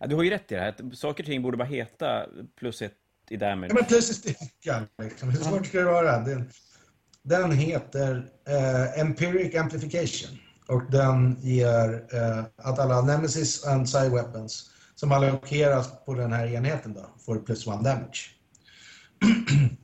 Ja, 0.00 0.06
du 0.06 0.14
har 0.16 0.22
ju 0.22 0.30
rätt 0.30 0.52
i 0.52 0.54
det 0.54 0.60
här. 0.60 0.94
Saker 0.94 1.22
och 1.22 1.26
ting 1.26 1.42
borde 1.42 1.56
bara 1.56 1.64
heta 1.68 2.26
plus 2.58 2.82
ett 2.82 2.92
i 3.30 3.36
damage. 3.36 3.68
Ja, 3.70 3.74
men 3.74 3.84
plus 3.84 4.10
i 4.10 4.14
styrka. 4.14 4.82
Liksom. 5.02 5.30
Hur 5.30 5.38
svårt 5.38 5.66
ska 5.66 5.78
det 5.78 5.84
vara? 5.84 6.18
Den, 6.20 6.50
den 7.22 7.52
heter 7.52 8.30
eh, 8.48 9.00
Empiric 9.00 9.54
Amplification. 9.54 10.38
Och 10.68 10.90
den 10.90 11.36
ger 11.40 12.06
eh, 12.14 12.44
att 12.56 12.78
alla 12.78 13.02
Nemesis 13.02 13.66
and 13.66 13.86
Psy 13.86 14.08
Weapons 14.08 14.70
som 14.96 15.12
allokeras 15.12 16.04
på 16.04 16.14
den 16.14 16.32
här 16.32 16.46
enheten 16.46 16.94
då, 16.94 17.10
får 17.26 17.38
plus 17.38 17.66
one 17.66 17.82
damage. 17.82 18.30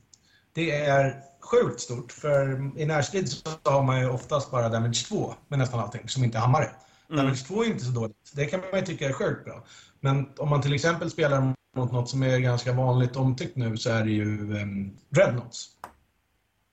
Det 0.53 0.71
är 0.71 1.21
sjukt 1.39 1.81
stort, 1.81 2.11
för 2.11 2.71
i 2.79 2.85
närstrid 2.85 3.29
så 3.29 3.49
har 3.63 3.83
man 3.83 3.99
ju 3.99 4.09
oftast 4.09 4.51
bara 4.51 4.69
damage 4.69 5.05
2 5.07 5.33
med 5.47 5.59
nästan 5.59 5.79
allting, 5.79 6.09
som 6.09 6.23
inte 6.23 6.37
hammare. 6.37 6.69
Damage 7.09 7.45
2 7.47 7.63
är 7.63 7.67
inte 7.67 7.85
så 7.85 7.91
dåligt. 7.91 8.31
Det 8.33 8.45
kan 8.45 8.59
man 8.59 8.79
ju 8.79 8.85
tycka 8.85 9.09
är 9.09 9.13
sjukt 9.13 9.45
bra. 9.45 9.63
Men 9.99 10.29
om 10.37 10.49
man 10.49 10.61
till 10.61 10.73
exempel 10.73 11.11
spelar 11.11 11.53
mot 11.75 11.91
något 11.91 12.09
som 12.09 12.23
är 12.23 12.39
ganska 12.39 12.73
vanligt 12.73 13.15
omtyckt 13.15 13.55
nu 13.55 13.77
så 13.77 13.89
är 13.89 14.03
det 14.03 14.11
ju 14.11 14.53
um, 14.61 14.97
Dreadnoughts. 15.09 15.69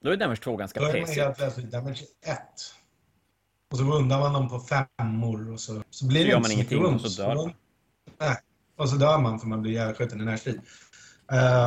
Då 0.05 0.11
är 0.11 0.17
damage 0.17 0.41
2 0.41 0.57
ganska 0.57 0.81
Då 0.81 0.87
är 0.87 1.01
man 1.01 1.11
helt 1.11 1.37
plötsligt 1.37 1.71
damage 1.71 2.03
1. 2.27 2.39
Och 3.73 3.79
så 3.79 3.85
undrar 3.85 4.21
man 4.21 4.33
dem 4.33 4.49
på 4.49 4.61
femmor 4.61 5.53
och 5.53 5.61
så, 5.61 5.83
så 5.91 6.07
blir 6.07 6.21
Så 6.21 6.27
det 6.31 6.37
inte 6.37 6.51
så 6.51 6.57
mycket 6.57 6.79
och 6.79 7.01
så 7.01 7.07
ont. 7.07 7.39
dör. 7.39 7.55
Nej, 8.21 8.37
och 8.77 8.89
så 8.89 8.97
dör 8.97 9.19
man 9.19 9.41
för 9.41 9.47
man 9.47 9.63
blir 9.63 9.73
ihjälskjuten 9.73 10.21
i 10.21 10.25
närstrid. 10.25 10.61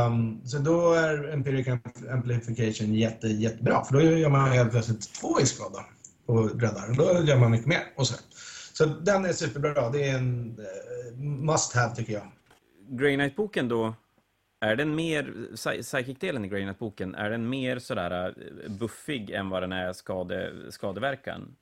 Um, 0.07 0.41
så 0.45 0.57
då 0.57 0.93
är 0.93 1.33
Empiric 1.33 1.67
Amplification 2.11 2.93
jätte, 2.93 3.27
jättebra, 3.27 3.83
för 3.83 3.93
då 3.93 4.01
gör 4.01 4.29
man 4.29 4.51
helt 4.51 4.71
plötsligt 4.71 5.13
två 5.13 5.39
i 5.41 5.45
skada 5.45 5.85
på 6.25 6.43
räddar. 6.43 6.89
Och 6.89 6.95
Då 6.95 7.23
gör 7.23 7.37
man 7.39 7.51
mycket 7.51 7.67
mer. 7.67 7.83
Och 7.95 8.07
så. 8.07 8.15
så 8.73 8.85
den 8.85 9.25
är 9.25 9.33
superbra. 9.33 9.89
Det 9.89 10.09
är 10.09 10.17
en 10.17 10.57
eh, 10.59 11.17
must 11.19 11.75
have 11.75 11.95
tycker 11.95 12.13
jag. 12.13 12.31
Grey 12.89 13.15
Knight-boken 13.15 13.67
då, 13.67 13.93
är 14.61 14.75
den 14.75 14.95
mer, 14.95 15.23
psy- 15.51 15.81
psychic-delen 15.81 16.45
i 16.45 16.47
Grey 16.47 16.61
Knight-boken, 16.63 17.15
är 17.15 17.29
den 17.29 17.49
mer 17.49 17.79
sådär 17.79 18.33
eh, 18.65 18.71
buffig 18.71 19.29
än 19.29 19.49
vad 19.49 19.63
den 19.63 19.71
är 19.71 19.93
skade, 19.93 20.51
skadeverkan? 20.69 21.55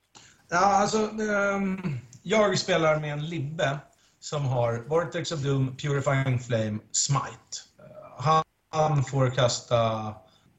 Ja, 0.49 0.57
alltså, 0.65 0.97
ehm, 0.97 1.77
jag 2.21 2.57
spelar 2.59 2.99
med 2.99 3.13
en 3.13 3.25
Libbe 3.29 3.77
som 4.21 4.45
har 4.45 4.83
Vortex 4.87 5.31
of 5.31 5.39
Doom, 5.39 5.77
Purifying 5.77 6.39
Flame, 6.39 6.79
Smite. 6.91 7.57
Eh, 7.79 8.23
han, 8.23 8.43
han 8.71 9.03
får 9.03 9.29
kasta 9.29 10.13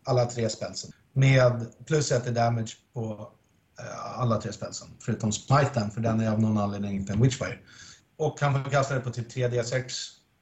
alla 0.04 0.26
tre 0.26 0.48
spelsen 0.48 0.92
med 1.12 1.66
plus 1.86 2.12
ett 2.12 2.26
i 2.26 2.30
damage 2.30 2.76
på 2.94 3.32
eh, 3.80 4.20
alla 4.20 4.40
tre 4.40 4.52
spelsen, 4.52 4.88
förutom 5.00 5.32
Smiten, 5.32 5.90
för 5.90 6.00
den 6.00 6.20
är 6.20 6.30
av 6.30 6.40
någon 6.40 6.58
anledning 6.58 6.94
inte 6.96 7.12
en 7.12 7.22
Witchfire. 7.22 7.58
Och 8.16 8.40
han 8.40 8.64
får 8.64 8.70
kasta 8.70 8.94
det 8.94 9.00
på 9.00 9.10
typ 9.10 9.32
3D6 9.32 9.92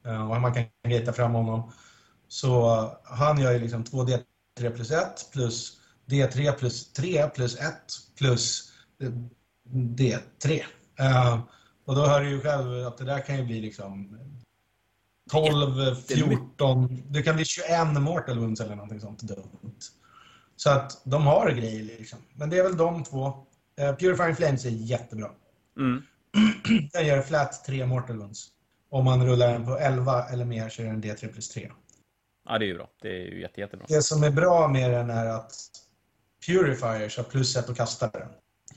eh, 0.07 0.31
och 0.31 0.41
man 0.41 0.55
kan 0.55 0.65
gata 0.89 1.13
fram 1.13 1.33
honom. 1.33 1.73
Så 2.29 2.85
han 3.05 3.41
gör 3.41 3.53
ju 3.53 3.59
liksom 3.59 3.85
2D3 3.85 4.71
plus 4.75 4.91
1 4.91 5.29
plus 5.33 5.81
D3 6.07 6.53
plus 6.53 6.93
3 6.93 7.29
plus 7.29 7.57
1 7.57 7.75
plus 8.19 8.73
D3. 9.73 10.63
Och 11.91 11.97
då 11.97 12.07
hör 12.07 12.21
du 12.21 12.29
ju 12.29 12.41
själv 12.41 12.87
att 12.87 12.99
det 12.99 13.05
där 13.05 13.21
kan 13.21 13.37
ju 13.37 13.45
bli 13.45 13.61
liksom 13.61 14.19
12, 15.31 15.95
14, 15.95 17.03
det 17.09 17.23
kan 17.23 17.37
bli 17.37 17.45
21 17.45 17.69
mortal 18.01 18.39
wounds 18.39 18.61
eller 18.61 18.75
någonting 18.75 19.01
sånt 19.01 19.23
dumt. 19.23 19.81
Så 20.57 20.71
att 20.71 21.03
de 21.05 21.27
har 21.27 21.51
grejer 21.51 21.83
liksom. 21.83 22.19
Men 22.35 22.51
det 22.51 22.59
är 22.59 22.63
väl 22.63 22.77
de 22.77 23.05
två. 23.05 23.47
Eh, 23.81 23.97
Purifying 23.97 24.37
Flames 24.37 24.65
är 24.65 24.71
jättebra. 24.71 25.31
Mm. 25.79 26.03
Den 26.93 27.07
gör 27.07 27.23
flat 27.23 27.65
3 27.65 27.87
mortal 27.87 28.17
wounds. 28.17 28.49
Om 28.91 29.05
man 29.05 29.27
rullar 29.27 29.53
den 29.53 29.67
på 29.67 29.79
11 29.79 30.25
eller 30.25 30.45
mer 30.45 30.69
så 30.69 30.83
är 30.83 30.87
den 30.87 31.03
D3 31.03 31.33
plus 31.33 31.49
3. 31.49 31.71
Ja, 32.49 32.59
det 32.59 32.65
är 32.65 32.67
ju 32.67 32.75
bra. 32.75 32.91
Det 33.03 33.09
är 33.09 33.33
ju 33.35 33.41
jätte, 33.41 33.61
jättebra. 33.61 33.87
Det 33.89 34.03
som 34.03 34.23
är 34.23 34.31
bra 34.31 34.69
med 34.69 34.91
den 34.91 35.11
är 35.11 35.27
att 35.27 35.53
Purifiers 36.47 37.17
har 37.17 37.25
plus 37.25 37.57
ett 37.57 37.71
att 37.71 37.77
kasta 37.77 38.09
den. 38.09 38.29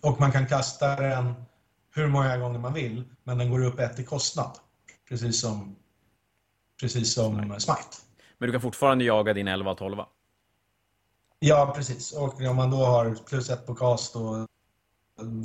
Och 0.02 0.20
man 0.20 0.32
kan 0.32 0.48
kasta 0.48 0.96
den 0.96 1.34
hur 1.96 2.08
många 2.08 2.38
gånger 2.38 2.60
man 2.60 2.74
vill, 2.74 3.04
men 3.24 3.38
den 3.38 3.52
går 3.52 3.66
upp 3.66 3.80
ett 3.80 4.00
i 4.00 4.04
kostnad. 4.04 4.58
Precis 5.10 5.42
som, 5.42 5.76
precis 6.82 7.14
som 7.14 7.60
Smite. 7.60 7.98
Men 8.38 8.48
du 8.48 8.52
kan 8.52 8.62
fortfarande 8.62 9.04
jaga 9.04 9.34
din 9.34 9.48
11 9.48 9.72
och 9.72 9.78
12. 9.78 9.98
Ja, 11.40 11.74
precis. 11.76 12.12
Och 12.12 12.42
om 12.42 12.56
man 12.56 12.72
då 12.72 12.78
har 12.78 13.16
plus 13.26 13.50
ett 13.50 13.66
på 13.66 13.76
cast 13.76 14.16
och 14.16 14.48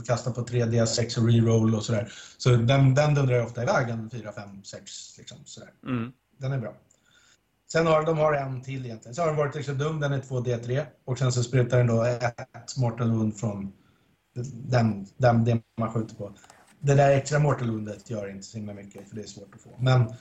kastar 0.07 0.30
på 0.30 0.40
3D6 0.40 1.18
och 1.18 1.28
reroll 1.28 1.74
och 1.74 1.84
sådär. 1.84 2.12
Så 2.38 2.51
den, 2.51 2.94
den 2.94 3.14
dundrar 3.14 3.44
ofta 3.44 3.62
iväg 3.62 3.88
en 3.88 4.11
4, 4.11 4.32
5, 4.32 4.64
6 4.64 5.18
liksom 5.18 5.38
sådär. 5.44 5.70
Mm. 5.86 6.12
Den 6.36 6.53
är 6.53 6.59
bra. 6.59 6.74
Sen 7.72 7.86
har 7.86 8.03
de 8.03 8.18
har 8.18 8.32
en 8.32 8.62
till 8.62 8.84
egentligen. 8.86 9.14
Så 9.14 9.22
har 9.22 9.28
de 9.28 9.36
varit 9.36 9.57
extra 9.57 9.74
dum, 9.74 10.01
den 10.01 10.12
är 10.12 10.20
2D3. 10.20 10.86
Och 11.05 11.18
sen 11.18 11.32
så 11.32 11.42
sprutar 11.42 11.78
den 11.78 11.86
då 11.86 12.03
ett 12.03 12.76
Mortal 12.76 13.11
Wound 13.11 13.36
från 13.36 13.72
den, 14.53 15.07
den, 15.16 15.45
det 15.45 15.62
man 15.79 15.93
skjuter 15.93 16.14
på. 16.14 16.35
Det 16.81 16.95
där 16.95 17.11
extra 17.11 17.39
Mortal 17.39 17.70
Woundet 17.70 18.11
gör 18.11 18.31
inte 18.31 18.47
så 18.47 18.57
himla 18.57 18.74
mycket, 18.74 19.09
för 19.09 19.16
det 19.16 19.22
är 19.22 19.26
svårt 19.26 19.55
att 19.55 19.61
få. 19.61 19.76
Men 19.79 20.12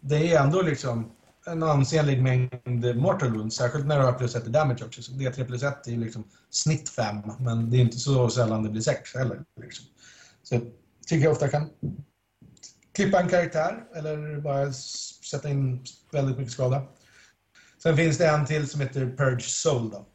det 0.00 0.32
är 0.32 0.42
ändå 0.42 0.62
liksom 0.62 1.12
en 1.46 1.62
ansenlig 1.62 2.22
mängd 2.22 2.96
Mortal 2.96 3.32
Wounds, 3.32 3.56
särskilt 3.56 3.86
när 3.86 3.98
du 3.98 4.04
har 4.04 4.12
plus 4.12 4.36
1 4.36 4.46
i 4.46 4.50
damage 4.50 4.84
också. 4.84 5.02
Så 5.02 5.12
D3 5.12 5.44
plus 5.44 5.62
1 5.62 5.86
är 5.86 5.90
ju 5.90 6.04
liksom 6.04 6.24
snitt 6.50 6.88
5, 6.88 7.16
men 7.38 7.70
det 7.70 7.76
är 7.76 7.80
inte 7.80 7.98
så 7.98 8.30
sällan 8.30 8.62
det 8.62 8.70
blir 8.70 8.82
6 8.82 9.14
heller. 9.14 9.44
Liksom. 9.60 9.86
Så 10.42 10.54
jag 10.54 10.62
tycker 11.06 11.24
jag 11.24 11.32
ofta 11.32 11.48
kan 11.48 11.70
klippa 12.92 13.20
en 13.20 13.28
karaktär 13.28 13.84
eller 13.94 14.40
bara 14.40 14.72
sätta 15.30 15.48
in 15.48 15.84
väldigt 16.12 16.38
mycket 16.38 16.52
skada. 16.52 16.82
Sen 17.82 17.96
finns 17.96 18.18
det 18.18 18.28
en 18.28 18.46
till 18.46 18.68
som 18.68 18.80
heter 18.80 19.16
Purge 19.16 19.48
Soul 19.48 19.90
då, 19.90 20.06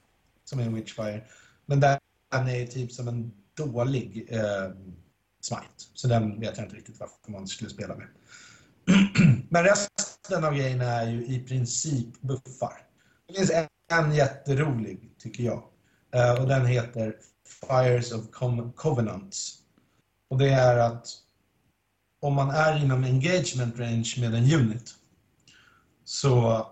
som 0.45 0.59
är 0.59 0.63
en 0.63 0.75
Witchfire. 0.75 1.23
Men 1.65 1.79
där 1.79 1.99
är 2.31 2.65
typ 2.65 2.91
som 2.91 3.07
en 3.07 3.31
dålig 3.57 4.27
eh, 4.31 4.71
smite. 5.41 5.83
Så 5.93 6.07
den 6.07 6.39
vet 6.39 6.57
jag 6.57 6.65
inte 6.65 6.75
riktigt 6.75 6.99
varför 6.99 7.31
man 7.31 7.47
skulle 7.47 7.69
spela 7.69 7.95
med. 7.95 8.07
Men 9.49 9.63
resten 9.63 10.43
av 10.43 10.55
grejerna 10.55 10.85
är 10.85 11.09
ju 11.09 11.25
i 11.25 11.39
princip 11.39 12.21
buffar. 12.21 12.87
Det 13.27 13.33
finns 13.33 13.51
en, 13.51 13.67
en 13.91 14.15
jätterolig, 14.15 15.15
tycker 15.17 15.43
jag. 15.43 15.63
Eh, 16.13 16.41
och 16.41 16.47
den 16.47 16.65
heter 16.65 17.15
Fires 17.67 18.11
of 18.11 18.31
Co 18.31 18.71
Covenants. 18.75 19.55
Och 20.27 20.37
det 20.37 20.49
är 20.49 20.77
att 20.77 21.07
om 22.21 22.33
man 22.33 22.49
är 22.49 22.83
inom 22.83 23.03
engagement 23.03 23.79
range 23.79 24.15
med 24.19 24.35
en 24.35 24.53
unit 24.53 24.95
så 26.03 26.65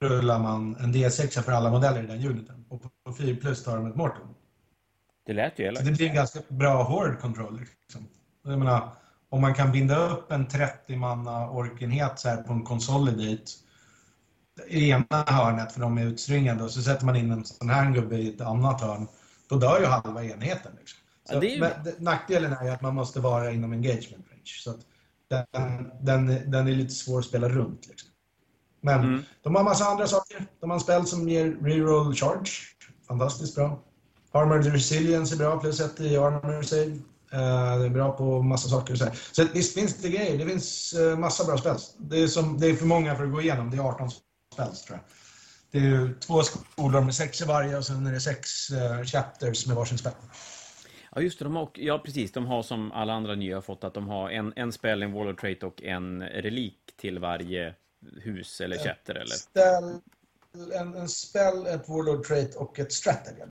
rullar 0.00 0.38
man 0.38 0.76
en 0.76 0.94
D6 0.94 1.42
för 1.42 1.52
alla 1.52 1.70
modeller 1.70 2.02
i 2.02 2.06
den 2.06 2.26
uniten. 2.26 2.64
Och 2.68 2.82
på 3.04 3.14
4 3.14 3.36
plus 3.40 3.64
tar 3.64 3.76
de 3.76 3.86
ett 3.86 3.96
Morton. 3.96 4.34
Det 5.28 5.34
lät 5.34 5.58
ju 5.58 5.64
elakt. 5.64 5.86
Det 5.86 5.92
blir 5.92 6.08
en 6.08 6.14
ganska 6.14 6.40
bra 6.48 6.82
horde 6.82 7.16
control. 7.16 7.60
Liksom. 7.60 8.08
Jag 8.44 8.58
menar, 8.58 8.90
om 9.28 9.40
man 9.40 9.54
kan 9.54 9.72
binda 9.72 10.08
upp 10.08 10.32
en 10.32 10.46
30-manna 10.46 11.50
orkenhet 11.50 12.18
så 12.18 12.28
här 12.28 12.42
på 12.42 12.52
en 12.52 12.62
consolidate 12.62 13.42
i 14.68 14.90
ena 14.90 15.24
hörnet 15.26 15.72
för 15.72 15.80
de 15.80 15.98
är 15.98 16.06
utstringade 16.06 16.64
och 16.64 16.70
så 16.70 16.82
sätter 16.82 17.06
man 17.06 17.16
in 17.16 17.30
en 17.30 17.44
sån 17.44 17.70
här 17.70 17.90
gubbe 17.90 18.16
i 18.16 18.34
ett 18.34 18.40
annat 18.40 18.80
hörn. 18.80 19.08
Då 19.48 19.56
dör 19.56 19.80
ju 19.80 19.86
halva 19.86 20.24
enheten. 20.24 20.72
Liksom. 20.78 20.98
Så, 21.28 21.34
ja, 21.34 21.42
ju... 21.42 21.60
men, 21.60 21.70
nackdelen 21.98 22.52
är 22.52 22.64
ju 22.64 22.70
att 22.70 22.82
man 22.82 22.94
måste 22.94 23.20
vara 23.20 23.50
inom 23.50 23.72
engagement 23.72 24.26
range. 24.30 24.54
Så 24.64 24.74
den, 25.28 25.90
den, 26.00 26.50
den 26.50 26.68
är 26.68 26.72
lite 26.72 26.94
svår 26.94 27.18
att 27.18 27.24
spela 27.24 27.48
runt. 27.48 27.88
Liksom. 27.88 28.10
Men 28.80 29.00
mm. 29.00 29.22
de 29.42 29.54
har 29.54 29.64
massa 29.64 29.84
andra 29.84 30.06
saker. 30.06 30.46
De 30.60 30.70
har 30.70 30.74
en 30.76 30.80
spel 30.80 31.06
som 31.06 31.28
ger 31.28 31.44
reroll 31.62 32.14
charge. 32.14 32.50
Fantastiskt 33.08 33.54
bra. 33.54 33.82
Armored 34.32 34.72
Resilience 34.72 35.34
är 35.34 35.38
bra, 35.38 35.60
plus 35.60 35.80
ett 35.80 36.00
i 36.00 36.16
Armor 36.16 36.62
Save. 36.62 36.98
Uh, 37.34 37.78
det 37.78 37.86
är 37.86 37.90
bra 37.90 38.12
på 38.12 38.42
massa 38.42 38.68
saker. 38.68 38.94
Så, 38.94 39.06
så 39.32 39.44
visst 39.54 39.74
finns 39.74 40.02
det 40.02 40.08
grejer. 40.08 40.38
Det 40.38 40.46
finns 40.46 40.94
uh, 40.98 41.18
massa 41.18 41.44
bra 41.44 41.58
spel. 41.58 41.76
Det 41.98 42.22
är, 42.22 42.26
som, 42.26 42.60
det 42.60 42.66
är 42.66 42.74
för 42.74 42.86
många 42.86 43.16
för 43.16 43.24
att 43.24 43.32
gå 43.32 43.40
igenom. 43.40 43.70
Det 43.70 43.76
är 43.76 43.80
18 43.80 44.10
spel, 44.10 44.66
tror 44.86 44.98
jag. 44.98 45.00
Det 45.70 45.78
är 45.78 46.20
två 46.20 46.42
skolor 46.42 47.00
med 47.00 47.14
sex 47.14 47.42
i 47.42 47.44
varje 47.44 47.76
och 47.76 47.86
sen 47.86 48.06
är 48.06 48.12
det 48.12 48.20
sex 48.20 48.70
uh, 48.70 49.04
chapters 49.04 49.66
med 49.66 49.76
varsin 49.76 49.98
spel. 49.98 50.12
Ja, 51.14 51.20
just 51.20 51.38
det. 51.38 51.44
De 51.44 51.56
har, 51.56 51.70
ja, 51.74 51.98
precis. 51.98 52.32
De 52.32 52.46
har 52.46 52.62
som 52.62 52.92
alla 52.92 53.12
andra 53.12 53.34
nya 53.34 53.60
fått 53.60 53.84
att 53.84 53.94
de 53.94 54.08
har 54.08 54.30
en, 54.30 54.52
en 54.56 54.72
spel, 54.72 55.02
en 55.02 55.12
Wall 55.12 55.28
of 55.28 55.40
Trait 55.40 55.62
och 55.62 55.82
en 55.82 56.22
relik 56.22 56.78
till 56.96 57.18
varje 57.18 57.74
hus 58.22 58.60
eller 58.60 58.78
chatter, 58.78 59.14
eller? 59.14 59.34
Ställ, 59.34 60.00
en, 60.80 60.94
en 60.94 61.08
spell, 61.08 61.66
ett 61.66 61.88
Warlord 61.88 62.24
Trait 62.24 62.54
och 62.54 62.78
ett 62.78 62.92
Stratagem. 62.92 63.48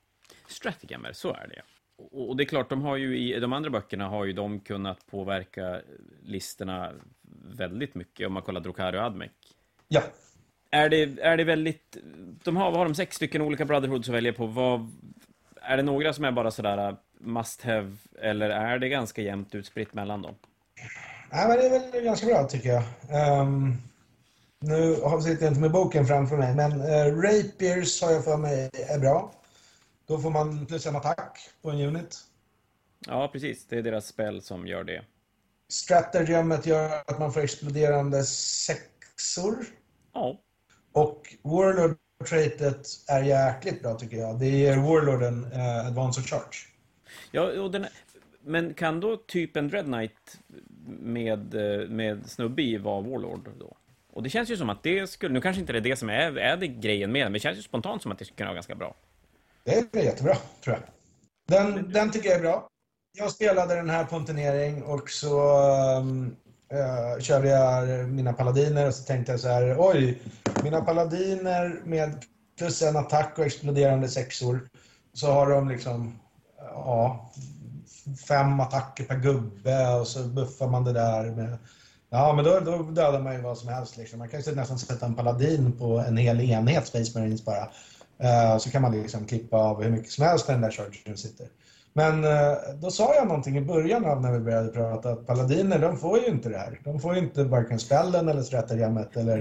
Stratagemer, 0.48 1.14
så 1.14 1.34
är 1.34 1.48
det. 1.48 1.62
Och, 1.98 2.30
och 2.30 2.38
det 2.38 2.44
är 2.44 2.46
klart, 2.46 2.70
de 2.70 2.82
har 2.82 2.96
ju 2.96 3.18
i 3.18 3.40
de 3.40 3.54
andra 3.54 3.70
böckerna 3.70 4.08
har 4.08 4.26
ju 4.26 4.34
de 4.34 4.60
kunnat 4.60 5.08
påverka 5.08 5.82
listorna 6.24 6.92
väldigt 7.58 7.96
mycket 7.96 8.28
om 8.28 8.34
man 8.34 8.44
kollar 8.44 8.62
Drukari 8.62 8.98
och 8.98 9.02
Admec. 9.02 9.32
Ja. 9.88 10.02
Är 10.72 10.90
det, 10.90 11.20
är 11.22 11.38
det 11.38 11.44
väldigt... 11.44 11.98
De 12.44 12.58
har, 12.58 12.72
har 12.72 12.86
de 12.86 12.96
sex 12.96 13.16
stycken 13.16 13.42
olika 13.42 13.66
Brotherhoods 13.66 14.10
att 14.10 14.16
välja 14.16 14.34
på. 14.34 14.46
Vad, 14.46 14.92
är 15.62 15.78
det 15.78 15.84
några 15.84 16.14
som 16.14 16.26
är 16.26 16.32
bara 16.32 16.52
sådär 16.52 16.90
uh, 16.90 16.98
must 17.20 17.62
have, 17.62 17.92
eller 18.22 18.50
är 18.50 18.80
det 18.80 18.90
ganska 18.90 19.22
jämnt 19.22 19.56
utspritt 19.56 19.94
mellan 19.94 20.22
dem? 20.22 20.36
Nej, 21.32 21.48
men 21.48 21.58
det 21.58 21.66
är 21.66 21.92
väl 21.92 22.04
ganska 22.04 22.26
bra 22.28 22.44
tycker 22.44 22.70
jag. 22.70 22.84
Um, 23.42 23.78
nu 24.60 24.96
sitter 25.22 25.44
jag 25.44 25.52
inte 25.52 25.62
med 25.62 25.72
boken 25.72 26.06
framför 26.06 26.38
mig, 26.38 26.56
men 26.56 26.72
uh, 26.72 27.22
Rapiers 27.22 28.02
har 28.02 28.12
jag 28.12 28.24
för 28.24 28.38
mig 28.38 28.70
är 28.90 29.00
bra. 29.00 29.32
Då 30.08 30.18
får 30.18 30.30
man 30.30 30.66
plus 30.66 30.86
en 30.86 30.96
attack 30.96 31.40
på 31.62 31.70
en 31.70 31.82
unit. 31.82 32.18
Ja, 33.08 33.30
precis. 33.34 33.68
Det 33.68 33.78
är 33.78 33.82
deras 33.82 34.08
spel 34.08 34.42
som 34.42 34.68
gör 34.68 34.84
det. 34.84 35.04
Stratagemet 35.70 36.66
gör 36.66 37.02
att 37.08 37.20
man 37.20 37.34
får 37.34 37.42
exploderande 37.42 38.24
sexor. 38.24 39.66
Ja. 40.14 40.42
Och 40.92 41.36
Warlord 41.42 41.98
traitet 42.26 42.88
är 43.08 43.24
jäkligt 43.24 43.82
bra 43.82 43.96
tycker 43.96 44.18
jag. 44.18 44.40
Det 44.40 44.50
ger 44.50 44.78
Warlorden 44.78 45.46
uh, 45.46 45.88
advance 45.88 46.22
of 46.22 46.28
charge. 46.28 46.58
Ja, 47.32 47.62
och 47.62 47.72
den, 47.72 47.86
men 48.42 48.74
kan 48.74 49.00
då 49.00 49.18
typ 49.18 49.56
en 49.56 49.68
Dread 49.68 49.86
Knight 49.86 50.40
med, 51.00 51.56
eh, 51.56 51.90
med 51.90 52.30
snubbe 52.30 52.62
i 52.62 52.78
vara 52.78 53.02
Warlord 53.02 53.50
då? 53.60 53.78
Och 54.14 54.24
det 54.24 54.30
känns 54.30 54.50
ju 54.50 54.58
som 54.58 54.70
att 54.70 54.84
det 54.84 55.08
skulle, 55.10 55.34
nu 55.34 55.42
kanske 55.42 55.60
inte 55.60 55.74
det 55.74 55.80
är 55.80 55.82
det 55.82 55.96
som 55.96 56.10
är, 56.10 56.38
är 56.38 56.58
det 56.58 56.68
grejen 56.68 57.12
med 57.12 57.22
den, 57.22 57.26
men 57.26 57.34
det 57.34 57.40
känns 57.40 57.58
ju 57.58 57.62
spontant 57.62 58.02
som 58.02 58.12
att 58.12 58.20
det 58.20 58.26
skulle 58.26 58.38
kunna 58.38 58.50
vara 58.50 58.56
ganska 58.56 58.76
bra. 58.76 58.96
Det 59.68 59.98
är 59.98 60.04
jättebra, 60.04 60.38
tror 60.64 60.76
jag. 60.76 60.84
Den, 61.48 61.92
den 61.92 62.12
tycker 62.12 62.30
jag 62.30 62.38
är 62.38 62.42
bra. 62.42 62.68
Jag 63.18 63.32
spelade 63.32 63.76
den 63.76 63.90
här 63.90 64.06
på 64.06 64.16
en 64.16 64.26
turnering 64.26 64.84
och 64.84 65.10
så 65.10 65.58
uh, 66.74 67.20
körde 67.20 67.48
jag 67.50 68.10
mina 68.10 68.34
paladiner 68.34 68.88
och 68.88 68.94
så 68.94 69.04
tänkte 69.04 69.32
jag 69.32 69.42
så 69.42 69.48
här, 69.48 69.76
oj, 69.80 70.22
mina 70.64 70.82
paladiner 70.82 71.82
med 71.86 72.26
plus 72.58 72.82
en 72.82 72.98
attack 72.98 73.34
och 73.38 73.46
exploderande 73.46 74.10
sexor. 74.10 74.70
Så 75.14 75.32
har 75.32 75.50
de 75.50 75.70
liksom, 75.70 76.20
ja, 76.58 77.32
fem 78.28 78.60
attacker 78.60 79.04
per 79.04 79.20
gubbe 79.20 79.96
och 80.00 80.08
så 80.08 80.24
buffar 80.24 80.68
man 80.68 80.84
det 80.84 80.94
där 80.94 81.24
med 81.32 81.58
Ja, 82.10 82.34
men 82.34 82.46
då, 82.46 82.60
då 82.60 82.84
dödar 82.84 83.22
man 83.22 83.34
ju 83.34 83.42
vad 83.42 83.58
som 83.58 83.70
helst. 83.70 83.98
Liksom. 83.98 84.20
Man 84.20 84.30
kan 84.30 84.42
ju 84.42 84.56
nästan 84.56 84.80
sätta 84.80 85.06
en 85.06 85.16
paladin 85.16 85.72
på 85.72 86.00
en 86.00 86.18
hel 86.18 86.42
enhet 86.42 86.88
Space 86.88 87.20
Marines 87.20 87.46
bara. 87.46 87.70
Uh, 88.24 88.58
så 88.58 88.72
kan 88.72 88.82
man 88.82 89.02
liksom 89.02 89.26
klippa 89.26 89.58
av 89.58 89.84
hur 89.84 89.92
mycket 89.92 90.12
som 90.12 90.26
helst 90.26 90.48
när 90.48 90.56
den 90.56 90.62
där 90.62 90.72
chargen 90.72 91.18
sitter. 91.18 91.48
Men 91.94 92.24
uh, 92.24 92.58
då 92.82 92.92
sa 92.92 93.16
jag 93.16 93.28
någonting 93.28 93.58
i 93.58 93.62
början 93.62 94.06
av 94.06 94.22
när 94.22 94.32
vi 94.32 94.40
började 94.40 94.70
prata 94.70 95.10
att 95.10 95.28
paladiner, 95.28 95.80
de 95.80 95.98
får 95.98 96.20
ju 96.20 96.26
inte 96.26 96.50
det 96.50 96.58
här. 96.58 96.80
De 96.84 97.00
får 97.00 97.16
ju 97.16 97.20
inte 97.20 97.44
varken 97.44 97.80
spellen 97.80 98.30
eller 98.30 98.42
stratagemmet 98.42 99.18
eller 99.18 99.38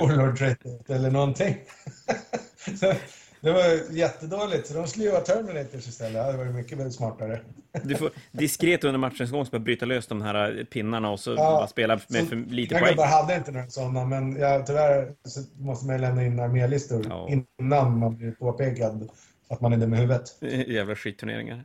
Warlord 0.00 0.42
eller 0.88 1.10
någonting. 1.10 1.56
Det 3.46 3.52
var 3.52 3.92
jättedåligt, 3.92 4.66
så 4.66 4.74
de 4.74 4.86
skulle 4.86 5.04
ju 5.04 5.10
vara 5.10 5.20
Terminators 5.20 5.88
istället. 5.88 6.12
Det 6.12 6.22
hade 6.22 6.38
varit 6.38 6.54
mycket 6.54 6.92
smartare. 6.94 7.40
Du 7.82 7.96
får 7.96 8.10
diskret 8.32 8.84
under 8.84 8.98
matchens 8.98 9.30
gång 9.30 9.46
bara 9.52 9.58
bryta 9.58 9.86
lös 9.86 10.06
de 10.06 10.22
här 10.22 10.66
pinnarna 10.70 11.10
och 11.10 11.20
så 11.20 11.34
ja, 11.34 11.66
spela 11.70 12.00
med 12.08 12.28
för 12.28 12.36
lite 12.36 12.78
poäng. 12.78 12.94
Jag 12.96 13.06
hade 13.06 13.36
inte 13.36 13.52
några 13.52 13.70
sådana, 13.70 14.04
men 14.04 14.36
jag, 14.36 14.66
tyvärr 14.66 15.12
så 15.24 15.40
måste 15.58 15.86
man 15.86 16.00
lämna 16.00 16.24
in 16.24 16.40
armélistor 16.40 17.06
ja. 17.08 17.28
innan 17.58 17.98
man 17.98 18.16
blir 18.16 18.32
påpekad 18.32 19.10
att 19.48 19.60
man 19.60 19.72
är 19.72 19.76
dum 19.76 19.94
i 19.94 19.96
huvudet. 19.96 20.36
Jävla 20.66 20.96
skitturneringar. 20.96 21.64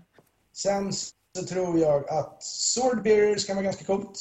Sen 0.54 0.94
så 0.94 1.46
tror 1.50 1.80
jag 1.80 2.10
att 2.10 2.44
Swordbearers 2.44 3.48
kan 3.48 3.56
vara 3.56 3.64
ganska 3.64 3.86
coolt 3.86 4.20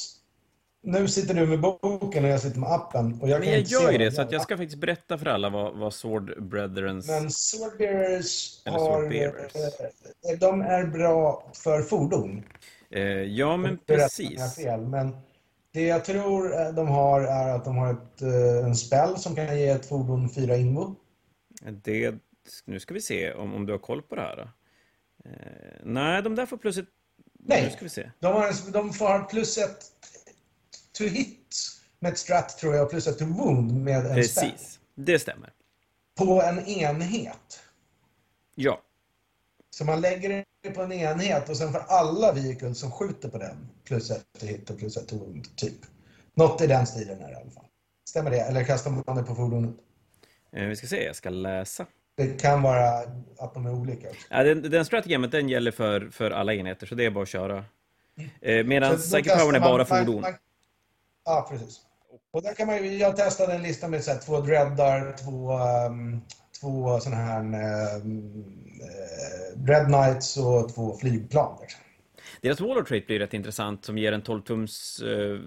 nu 0.83 1.07
sitter 1.07 1.33
du 1.33 1.47
med 1.47 1.59
boken 1.59 2.23
och 2.23 2.29
jag 2.29 2.41
sitter 2.41 2.59
med 2.59 2.71
appen. 2.71 3.21
Och 3.21 3.29
jag 3.29 3.39
men 3.39 3.49
jag 3.49 3.61
gör 3.61 3.91
ju 3.91 3.97
det, 3.97 4.11
så 4.11 4.27
jag 4.31 4.41
ska 4.41 4.57
faktiskt 4.57 4.81
berätta 4.81 5.17
för 5.17 5.25
alla 5.25 5.49
vad, 5.49 5.77
vad 5.77 5.93
Sword 5.93 6.43
Brethrens... 6.43 7.07
Men 7.07 7.31
Swordbearers 7.31 8.61
har... 8.65 9.01
Sword 9.01 9.13
eh, 9.13 10.39
de 10.39 10.61
är 10.61 10.83
bra 10.83 11.51
för 11.53 11.81
fordon. 11.81 12.43
Eh, 12.89 13.03
ja, 13.03 13.57
men 13.57 13.77
precis. 13.77 14.55
Fel, 14.55 14.81
men 14.81 15.15
det 15.73 15.83
jag 15.83 16.05
tror 16.05 16.61
eh, 16.61 16.73
de 16.73 16.87
har 16.87 17.21
är 17.21 17.55
att 17.55 17.65
de 17.65 17.77
har 17.77 17.93
ett, 17.93 18.21
eh, 18.21 18.65
en 18.65 18.75
spell 18.75 19.17
som 19.17 19.35
kan 19.35 19.59
ge 19.59 19.67
ett 19.67 19.85
fordon 19.85 20.29
fyra 20.29 20.57
invo. 20.57 20.95
Det... 21.83 22.15
Nu 22.65 22.79
ska 22.79 22.93
vi 22.93 23.01
se 23.01 23.33
om, 23.33 23.53
om 23.53 23.65
du 23.65 23.73
har 23.73 23.79
koll 23.79 24.01
på 24.01 24.15
det 24.15 24.21
här. 24.21 24.51
Eh, 25.25 25.31
nej, 25.83 26.21
de 26.21 26.35
där 26.35 26.45
får 26.45 26.57
plus 26.57 26.77
ett... 26.77 26.87
Nej, 27.39 27.63
nu 27.63 27.69
ska 27.69 27.79
vi 27.81 27.89
se. 27.89 28.11
De, 28.19 28.33
har, 28.33 28.71
de 28.71 28.93
får 28.93 29.29
plus 29.29 29.57
ett 29.57 30.00
to 31.01 31.07
hit 31.07 31.55
med 31.99 32.11
ett 32.11 32.17
strat 32.17 32.57
tror 32.57 32.75
jag, 32.75 32.89
plus 32.89 33.07
ett 33.07 33.17
to 33.19 33.25
wound 33.25 33.83
med 33.83 34.05
en 34.05 34.15
Precis, 34.15 34.35
spell. 34.35 35.05
det 35.05 35.19
stämmer. 35.19 35.53
På 36.17 36.41
en 36.41 36.59
enhet. 36.59 37.59
Ja. 38.55 38.81
Så 39.69 39.85
man 39.85 40.01
lägger 40.01 40.45
det 40.63 40.71
på 40.71 40.81
en 40.81 40.91
enhet 40.91 41.49
och 41.49 41.57
sen 41.57 41.71
får 41.71 41.79
alla 41.87 42.31
vehicles 42.33 42.79
som 42.79 42.91
skjuter 42.91 43.29
på 43.29 43.37
den 43.37 43.69
plus 43.83 44.11
ett 44.11 44.25
to 44.39 44.45
hit 44.45 44.69
och 44.69 44.77
plus 44.77 44.97
ett 44.97 45.07
to 45.07 45.17
wound, 45.17 45.55
typ. 45.55 45.77
Något 46.33 46.61
i 46.61 46.67
den 46.67 46.87
stilen 46.87 47.21
är 47.21 47.27
det 47.27 47.33
i 47.33 47.35
alla 47.35 47.51
fall. 47.51 47.65
Stämmer 48.09 48.31
det? 48.31 48.39
Eller 48.39 48.63
kastar 48.63 48.91
man 48.91 49.17
det 49.17 49.23
på 49.23 49.35
fordonet? 49.35 49.75
Eh, 50.51 50.65
vi 50.65 50.75
ska 50.75 50.87
se, 50.87 51.03
jag 51.03 51.15
ska 51.15 51.29
läsa. 51.29 51.85
Det 52.17 52.41
kan 52.41 52.61
vara 52.61 52.99
att 53.37 53.53
de 53.53 53.65
är 53.65 53.71
olika. 53.73 54.07
Ja, 54.29 54.43
den, 54.43 54.61
den 54.61 54.85
strategemen 54.85 55.29
den 55.29 55.49
gäller 55.49 55.71
för, 55.71 56.09
för 56.09 56.31
alla 56.31 56.53
enheter, 56.53 56.87
så 56.87 56.95
det 56.95 57.05
är 57.05 57.11
bara 57.11 57.23
att 57.23 57.29
köra. 57.29 57.65
Eh, 58.41 58.65
medan 58.65 58.97
Psychic 58.97 59.33
Power 59.33 59.53
är 59.53 59.59
bara 59.59 59.85
fordon. 59.85 60.21
Man, 60.21 60.33
Ja, 61.25 61.47
precis. 61.49 61.81
Och 62.31 62.41
där 62.41 62.53
kan 62.53 62.67
man 62.67 62.83
ju, 62.83 62.97
jag 62.97 63.15
testade 63.15 63.53
en 63.53 63.63
lista 63.63 63.87
med 63.87 64.03
så 64.03 64.11
här, 64.11 64.19
två 64.19 64.39
dreadar, 64.39 65.15
två, 65.23 65.53
um, 65.87 66.21
två 66.61 66.99
sådana 66.99 67.21
här 67.21 67.41
um, 67.95 68.45
Red 69.67 69.85
Knights 69.85 70.37
och 70.37 70.73
två 70.73 70.97
flygplan. 70.97 71.57
Liksom. 71.61 71.81
Deras 72.41 72.61
Waller 72.61 72.83
Trait 72.83 73.07
blir 73.07 73.19
rätt 73.19 73.33
intressant 73.33 73.85
som 73.85 73.97
ger 73.97 74.11
en 74.11 74.23
12-tums 74.23 75.03
uh, 75.03 75.39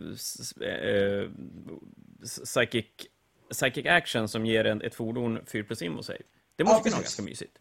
uh, 0.62 1.30
psychic, 2.44 2.86
psychic 3.50 3.86
Action 3.86 4.28
som 4.28 4.46
ger 4.46 4.64
en, 4.64 4.82
ett 4.82 4.94
fordon 4.94 5.38
4 5.46 5.64
plus 5.64 5.82
immo 5.82 6.02
save. 6.02 6.18
Det 6.56 6.64
måste 6.64 6.78
ja, 6.78 6.82
kunna 6.82 6.96
vara 6.96 7.02
ganska 7.02 7.22
mysigt. 7.22 7.52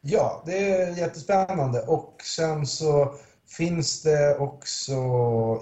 Ja, 0.00 0.42
det 0.46 0.70
är 0.70 0.96
jättespännande. 0.98 1.80
Och 1.80 2.22
sen 2.22 2.66
så 2.66 3.14
finns 3.56 4.02
det 4.02 4.36
också 4.38 4.94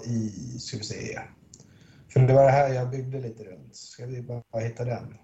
i, 0.05 0.29
ska 0.59 0.77
vi 0.77 0.83
se, 0.83 1.19
för 2.19 2.27
det 2.27 2.33
var 2.33 2.43
det 2.43 2.51
här 2.51 2.73
jag 2.73 2.89
byggde 2.89 3.19
lite 3.19 3.43
runt. 3.43 3.75
Ska 3.75 4.05
vi 4.05 4.21
bara 4.21 4.63
hitta 4.63 4.85
den? 4.85 5.15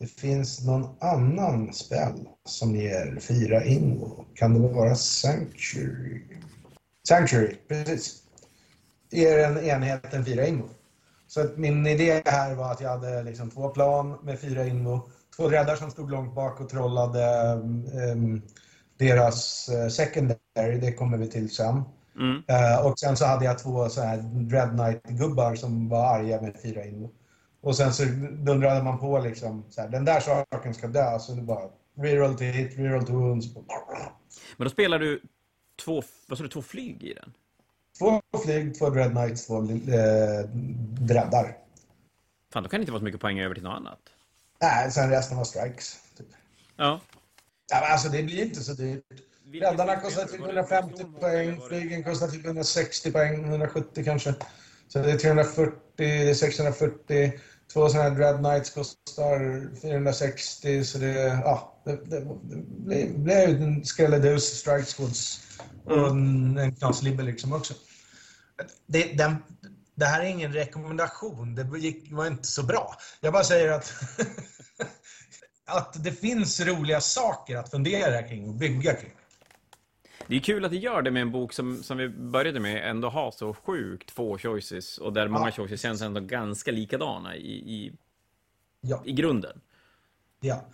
Det 0.00 0.06
finns 0.06 0.64
någon 0.64 0.96
annan 1.00 1.72
spel 1.72 2.28
som 2.44 2.76
ger 2.76 3.18
fyra 3.20 3.64
invo. 3.64 4.24
Kan 4.34 4.62
det 4.62 4.68
vara 4.68 4.94
Sanctuary? 4.94 6.22
Sanctuary, 7.08 7.56
precis. 7.68 8.22
Ger 9.10 9.38
en 9.38 9.58
enhet 9.58 10.14
en 10.14 10.24
fyra 10.24 10.46
invo. 10.46 10.68
Så 11.26 11.40
att 11.40 11.58
min 11.58 11.86
idé 11.86 12.22
här 12.24 12.54
var 12.54 12.72
att 12.72 12.80
jag 12.80 12.90
hade 12.90 13.22
liksom 13.22 13.50
två 13.50 13.68
plan 13.68 14.18
med 14.22 14.40
fyra 14.40 14.66
invo. 14.66 15.00
Två 15.36 15.48
räddar 15.48 15.76
som 15.76 15.90
stod 15.90 16.10
långt 16.10 16.34
bak 16.34 16.60
och 16.60 16.68
trollade 16.68 17.52
um, 18.12 18.42
deras 18.96 19.68
eh, 19.68 19.88
secondary, 19.88 20.78
det 20.80 20.92
kommer 20.92 21.18
vi 21.18 21.30
till 21.30 21.50
sen. 21.50 21.82
Mm. 22.16 22.36
Uh, 22.36 22.86
och 22.86 22.98
sen 22.98 23.16
så 23.16 23.24
hade 23.24 23.44
jag 23.44 23.58
två 23.58 23.88
så 23.88 24.00
här 24.00 24.16
Dread 24.16 24.70
Knight-gubbar 24.70 25.54
som 25.54 25.88
var 25.88 26.18
arga 26.18 26.40
med 26.40 26.56
fyra 26.62 26.84
invo. 26.84 27.10
Och 27.60 27.76
sen 27.76 27.92
så 27.92 28.04
dundrade 28.32 28.82
man 28.82 28.98
på 28.98 29.18
liksom, 29.18 29.64
så 29.70 29.80
här, 29.80 29.88
den 29.88 30.04
där 30.04 30.20
saken 30.20 30.74
ska 30.74 30.86
dö, 30.86 31.18
så 31.18 31.32
det 31.32 31.42
bara 31.42 31.70
reroll 31.96 32.34
to 32.34 32.44
hit, 32.44 32.78
reroll 32.78 33.06
to 33.06 33.12
wounds. 33.12 33.54
Men 34.56 34.64
då 34.64 34.70
spelar 34.70 34.98
du 34.98 35.22
två, 35.84 36.02
vad 36.28 36.38
sa 36.38 36.44
du, 36.44 36.50
två 36.50 36.62
flyg 36.62 37.02
i 37.02 37.14
den? 37.14 37.32
Två 37.98 38.22
flyg, 38.44 38.78
två 38.78 38.90
Dread 38.90 39.10
Knights, 39.10 39.46
två 39.46 39.62
eh, 39.62 40.48
dreadar. 41.00 41.56
Fan, 42.52 42.62
då 42.62 42.68
kan 42.68 42.80
det 42.80 42.82
inte 42.82 42.92
vara 42.92 43.00
så 43.00 43.04
mycket 43.04 43.20
poäng 43.20 43.40
över 43.40 43.54
till 43.54 43.64
något 43.64 43.76
annat. 43.76 44.00
Nej, 44.60 44.90
sen 44.90 45.10
resten 45.10 45.36
var 45.36 45.44
strikes. 45.44 45.98
Typ. 46.16 46.26
Ja. 46.76 47.00
Ja, 47.70 47.92
alltså 47.92 48.08
det 48.08 48.22
blir 48.22 48.44
inte 48.44 48.60
så 48.60 48.72
dyrt. 48.72 49.04
Räddarna 49.60 50.00
kostar 50.00 50.24
typ 50.24 50.40
150 50.40 51.04
poäng, 51.20 51.60
flygen 51.68 52.04
kostar 52.04 52.28
typ 52.28 52.44
160 52.46 53.12
poäng, 53.12 53.44
170 53.44 54.04
kanske. 54.04 54.34
Så 54.88 54.98
det 54.98 55.10
är 55.10 55.18
340, 55.18 55.74
det 55.96 56.30
är 56.30 56.34
640. 56.34 57.40
Två 57.72 57.88
sådana 57.88 58.08
här 58.08 58.16
Dread 58.16 58.38
Knights 58.38 58.70
kostar 58.70 59.70
460, 59.80 60.84
så 60.84 60.98
det, 60.98 61.12
ja, 61.44 61.82
det, 61.84 62.10
det, 62.10 62.20
det 62.42 63.18
blir 63.18 63.48
ju 63.48 63.62
en 63.64 63.84
skrällidus, 63.84 64.44
strike 64.44 64.84
squads 64.84 65.40
och 65.84 66.08
en, 66.08 66.58
en 66.58 66.74
knaslibbe 66.74 67.22
liksom 67.22 67.52
också. 67.52 67.74
Det, 68.86 69.04
den, 69.04 69.36
det 69.94 70.04
här 70.04 70.20
är 70.20 70.24
ingen 70.24 70.52
rekommendation, 70.52 71.54
det 71.54 71.78
gick, 71.78 72.12
var 72.12 72.26
inte 72.26 72.48
så 72.48 72.62
bra. 72.62 72.94
Jag 73.20 73.32
bara 73.32 73.44
säger 73.44 73.72
att, 73.72 73.92
att 75.66 76.04
det 76.04 76.12
finns 76.12 76.60
roliga 76.60 77.00
saker 77.00 77.56
att 77.56 77.70
fundera 77.70 78.22
kring 78.22 78.48
och 78.48 78.54
bygga 78.54 78.94
kring. 78.94 79.12
Det 80.26 80.36
är 80.36 80.40
kul 80.40 80.64
att 80.64 80.70
det 80.70 80.76
gör 80.76 81.02
det 81.02 81.10
med 81.10 81.22
en 81.22 81.30
bok 81.32 81.52
som, 81.52 81.82
som 81.82 81.98
vi 81.98 82.08
började 82.08 82.60
med 82.60 82.90
ändå 82.90 83.08
har 83.08 83.30
så 83.30 83.54
sjukt 83.54 84.10
få 84.10 84.38
choices 84.38 84.98
och 84.98 85.12
där 85.12 85.28
många 85.28 85.46
Ja. 85.46 85.52
choices 85.52 85.80
känns 85.80 86.02
ändå 86.02 86.20
ganska 86.20 86.70
likadana 86.72 87.36
i, 87.36 87.50
i, 87.74 87.92
Ja. 88.80 89.02
i 89.04 89.12
grunden. 89.12 89.60
Ja. 90.40 90.64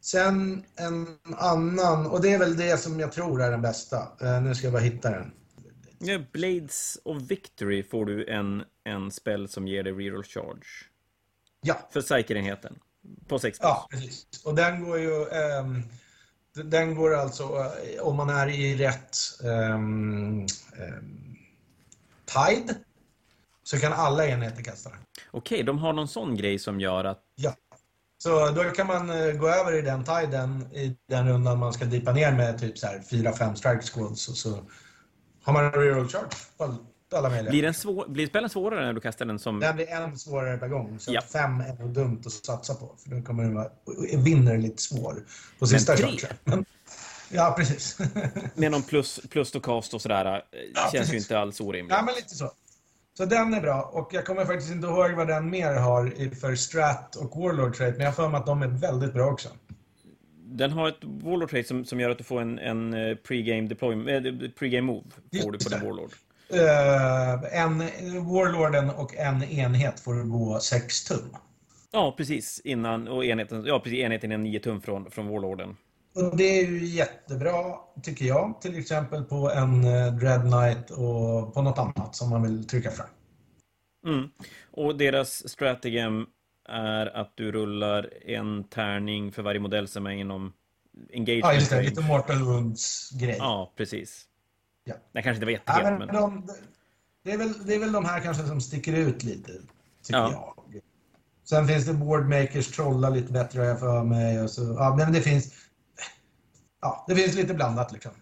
Sen 0.00 0.64
en 0.76 1.06
annan, 1.36 2.06
och 2.06 2.22
det 2.22 2.32
är 2.32 2.38
väl 2.38 2.56
det 2.56 2.76
som 2.78 3.00
jag 3.00 3.12
tror 3.12 3.42
är 3.42 3.50
den 3.50 3.62
bästa. 3.62 3.96
Eh, 4.20 4.42
nu 4.42 4.54
ska 4.54 4.66
jag 4.66 4.72
bara 4.72 4.82
hitta 4.82 5.10
den. 5.10 5.32
Ja, 5.98 6.18
Blades 6.32 6.98
of 7.04 7.22
Victory 7.22 7.82
får 7.82 8.04
du 8.06 8.26
en, 8.26 8.64
en 8.84 9.10
spell 9.10 9.48
som 9.48 9.68
ger 9.68 9.82
dig 9.82 9.92
reroll 9.92 10.22
charge. 10.24 10.66
Ja, 11.62 11.88
För 11.92 12.00
psykerenheten. 12.00 12.78
På 13.28 13.38
6 13.38 13.58
plus. 13.58 13.68
ja 13.68 13.86
precis. 13.90 14.26
Och 14.44 14.54
den 14.54 14.84
går 14.84 14.98
ju... 14.98 15.08
d- 15.24 15.82
den 16.54 16.94
går 16.94 17.14
alltså, 17.14 17.42
eh, 17.42 18.02
om 18.02 18.16
man 18.16 18.30
är 18.30 18.48
i 18.48 18.76
rätt 18.76 19.16
um, 19.42 20.46
tide, 22.24 22.74
så 23.62 23.78
kan 23.78 23.92
alla 23.92 24.26
enheter 24.26 24.62
kasta 24.62 24.90
den. 24.90 24.98
Okej, 25.30 25.62
de 25.62 25.78
har 25.78 25.92
någon 25.92 26.08
sån 26.08 26.36
grej 26.36 26.58
som 26.58 26.80
gör 26.80 27.04
att... 27.04 27.22
Ja. 27.34 27.54
Så 28.18 28.50
då 28.50 28.62
kan 28.62 28.86
man 28.86 29.10
eh, 29.10 29.32
gå 29.32 29.48
över 29.48 29.78
i 29.78 29.82
den 29.82 30.04
tiden 30.04 30.74
i 30.74 30.96
den 31.08 31.28
rundan 31.28 31.58
man 31.58 31.72
ska 31.72 31.84
dipa 31.84 32.12
ner 32.12 32.32
med 32.32 32.58
typ 32.60 32.78
så 32.78 32.86
här 32.86 32.98
4-5 32.98 33.54
strike 33.54 33.82
squads 33.82 34.28
och 34.28 34.36
så 34.36 34.58
har 35.42 35.52
man 35.52 35.64
en 35.64 35.72
reroll 35.72 36.08
charge 36.08 36.36
på 36.56 36.76
alla 37.14 37.28
möjliga. 37.28 37.50
Blir, 37.50 37.62
den 37.62 37.74
svår, 37.74 38.08
blir 38.08 38.26
spelen 38.26 38.50
svårare 38.50 38.86
när 38.86 38.92
du 38.92 39.00
kastar 39.00 39.24
den 39.26 39.38
som... 39.38 39.60
Den 39.60 39.76
blir 39.76 39.88
en 39.88 40.18
svårare 40.18 40.58
per 40.58 40.68
gång, 40.68 40.98
så 40.98 41.12
Ja. 41.14 41.20
fem 41.32 41.60
är 41.60 41.74
nog 41.74 41.90
dumt 41.90 42.22
att 42.26 42.32
satsa 42.32 42.74
på. 42.74 42.94
För 43.04 43.10
då 43.16 43.22
kommer 43.22 43.42
den 43.42 43.54
vara 43.54 43.68
vinnerligt 44.24 44.80
svår 44.80 45.22
på 45.58 45.66
sista 45.66 45.96
tre? 45.96 46.06
chargen. 46.06 46.36
Men- 46.44 46.64
Ja, 47.32 47.54
precis. 47.58 47.98
Med 48.54 48.70
någon 48.70 48.82
plus, 48.82 49.20
plus 49.30 49.50
to 49.50 49.60
cast 49.60 49.94
och 49.94 50.02
sådär. 50.02 50.24
eh, 50.26 50.40
Ja, 50.74 50.80
känns 50.80 50.94
ju 50.94 50.98
precis. 50.98 51.14
inte 51.14 51.38
alls 51.38 51.60
orimligt. 51.60 51.92
ja, 51.96 52.02
men 52.02 52.14
lite 52.14 52.34
så. 52.34 52.50
Så 53.16 53.24
den 53.24 53.54
är 53.54 53.60
bra. 53.60 53.82
Och 53.82 54.08
jag 54.14 54.26
kommer 54.26 54.44
faktiskt 54.44 54.70
inte 54.72 54.86
ihåg 54.86 55.10
vad 55.12 55.28
den 55.28 55.50
mer 55.50 55.74
har 55.74 56.34
för 56.40 56.54
Strat 56.54 57.16
och 57.16 57.36
Warlord 57.42 57.74
trait, 57.76 57.90
men 57.96 58.00
jag 58.00 58.12
har 58.12 58.12
för 58.16 58.28
mig 58.28 58.38
att 58.38 58.46
de 58.46 58.62
är 58.62 58.66
väldigt 58.68 59.12
bra 59.14 59.26
också. 59.26 59.48
Den 60.44 60.70
har 60.72 60.88
ett 60.88 60.98
Warlord 61.02 61.50
trait 61.50 61.66
som, 61.66 61.84
som 61.84 62.00
gör 62.00 62.10
att 62.10 62.18
du 62.18 62.24
får 62.24 62.40
en, 62.40 62.58
en 62.58 62.94
eh, 62.94 62.98
pre-game 63.16 63.68
deployment, 63.68 64.26
äh, 64.26 64.32
pre-game 64.32 64.80
move. 64.80 65.02
Får 65.42 65.50
du 65.52 65.56
Just 65.56 65.70
på 65.70 65.76
din. 65.76 65.86
Warlord. 65.88 66.10
Eh, 66.52 67.62
en, 67.62 67.78
Warlorden 68.26 68.90
och 68.90 69.16
en 69.16 69.42
enhet 69.42 70.00
får 70.00 70.14
gå 70.14 70.60
6 70.60 71.04
tum. 71.04 71.36
Ja, 71.92 72.14
precis. 72.16 72.60
Innan, 72.64 73.08
och 73.08 73.24
enheten, 73.24 73.64
ja, 73.66 73.80
precis, 73.80 73.98
enheten 73.98 74.32
är 74.32 74.38
9 74.38 74.60
tum 74.60 74.80
från, 74.80 75.10
från 75.10 75.28
Warlorden. 75.28 75.76
Och 76.14 76.36
det 76.36 76.60
är 76.60 76.66
ju 76.66 76.84
jättebra, 76.84 77.76
tycker 78.02 78.24
jag. 78.24 78.60
Till 78.60 78.78
exempel 78.78 79.24
på 79.24 79.50
en 79.50 79.84
eh, 79.84 80.12
Dread 80.12 80.42
Knight 80.42 80.90
och 80.90 81.54
på 81.54 81.62
något 81.62 81.78
annat 81.78 82.14
som 82.14 82.30
man 82.30 82.42
vill 82.42 82.66
trycka 82.66 82.90
fram. 82.90 83.06
Mm. 84.06 84.30
Och 84.70 84.98
deras 84.98 85.48
strategem 85.48 86.26
är 86.68 87.06
att 87.06 87.32
du 87.34 87.52
rullar 87.52 88.10
en 88.26 88.64
tärning 88.64 89.32
för 89.32 89.42
varje 89.42 89.60
modell 89.60 89.88
som 89.88 90.06
är 90.06 90.10
inom 90.10 90.52
engagement 91.12 91.44
Ja, 91.44 91.54
just 91.54 91.70
det. 91.70 91.82
Lite 91.82 92.00
Mortal 92.00 92.42
Wounds-grej. 92.42 93.36
Ja, 93.38 93.72
precis. 93.76 94.26
Ja. 94.84 94.94
Den 95.12 95.22
kanske 95.22 95.34
inte 95.34 95.46
var 95.46 95.52
Ja, 95.52 95.58
jättehet, 95.58 95.98
men 95.98 96.06
men... 96.06 96.14
de, 96.16 96.46
det, 97.24 97.32
är 97.32 97.38
väl, 97.38 97.66
det 97.66 97.74
är 97.74 97.78
väl 97.78 97.92
de 97.92 98.04
här 98.04 98.20
kanske 98.20 98.46
som 98.46 98.60
sticker 98.60 98.92
ut 98.92 99.22
lite, 99.22 99.52
tycker 100.02 100.18
Ja. 100.20 100.54
jag. 100.68 100.80
Sen 101.44 101.66
finns 101.68 101.86
det 101.86 101.94
Boardmakers 101.94 102.68
trolla 102.68 103.10
lite 103.10 103.32
bättre 103.32 103.64
jag 103.64 103.80
för 103.80 104.04
mig. 104.04 104.42
Och 104.42 104.50
så, 104.50 104.62
ja, 104.78 104.94
men 104.98 105.12
det 105.12 105.20
finns... 105.20 105.54
Ja, 106.80 107.04
det 107.08 107.14
finns 107.16 107.34
lite 107.34 107.54
blandat 107.54 107.92
liksom. 107.92 108.12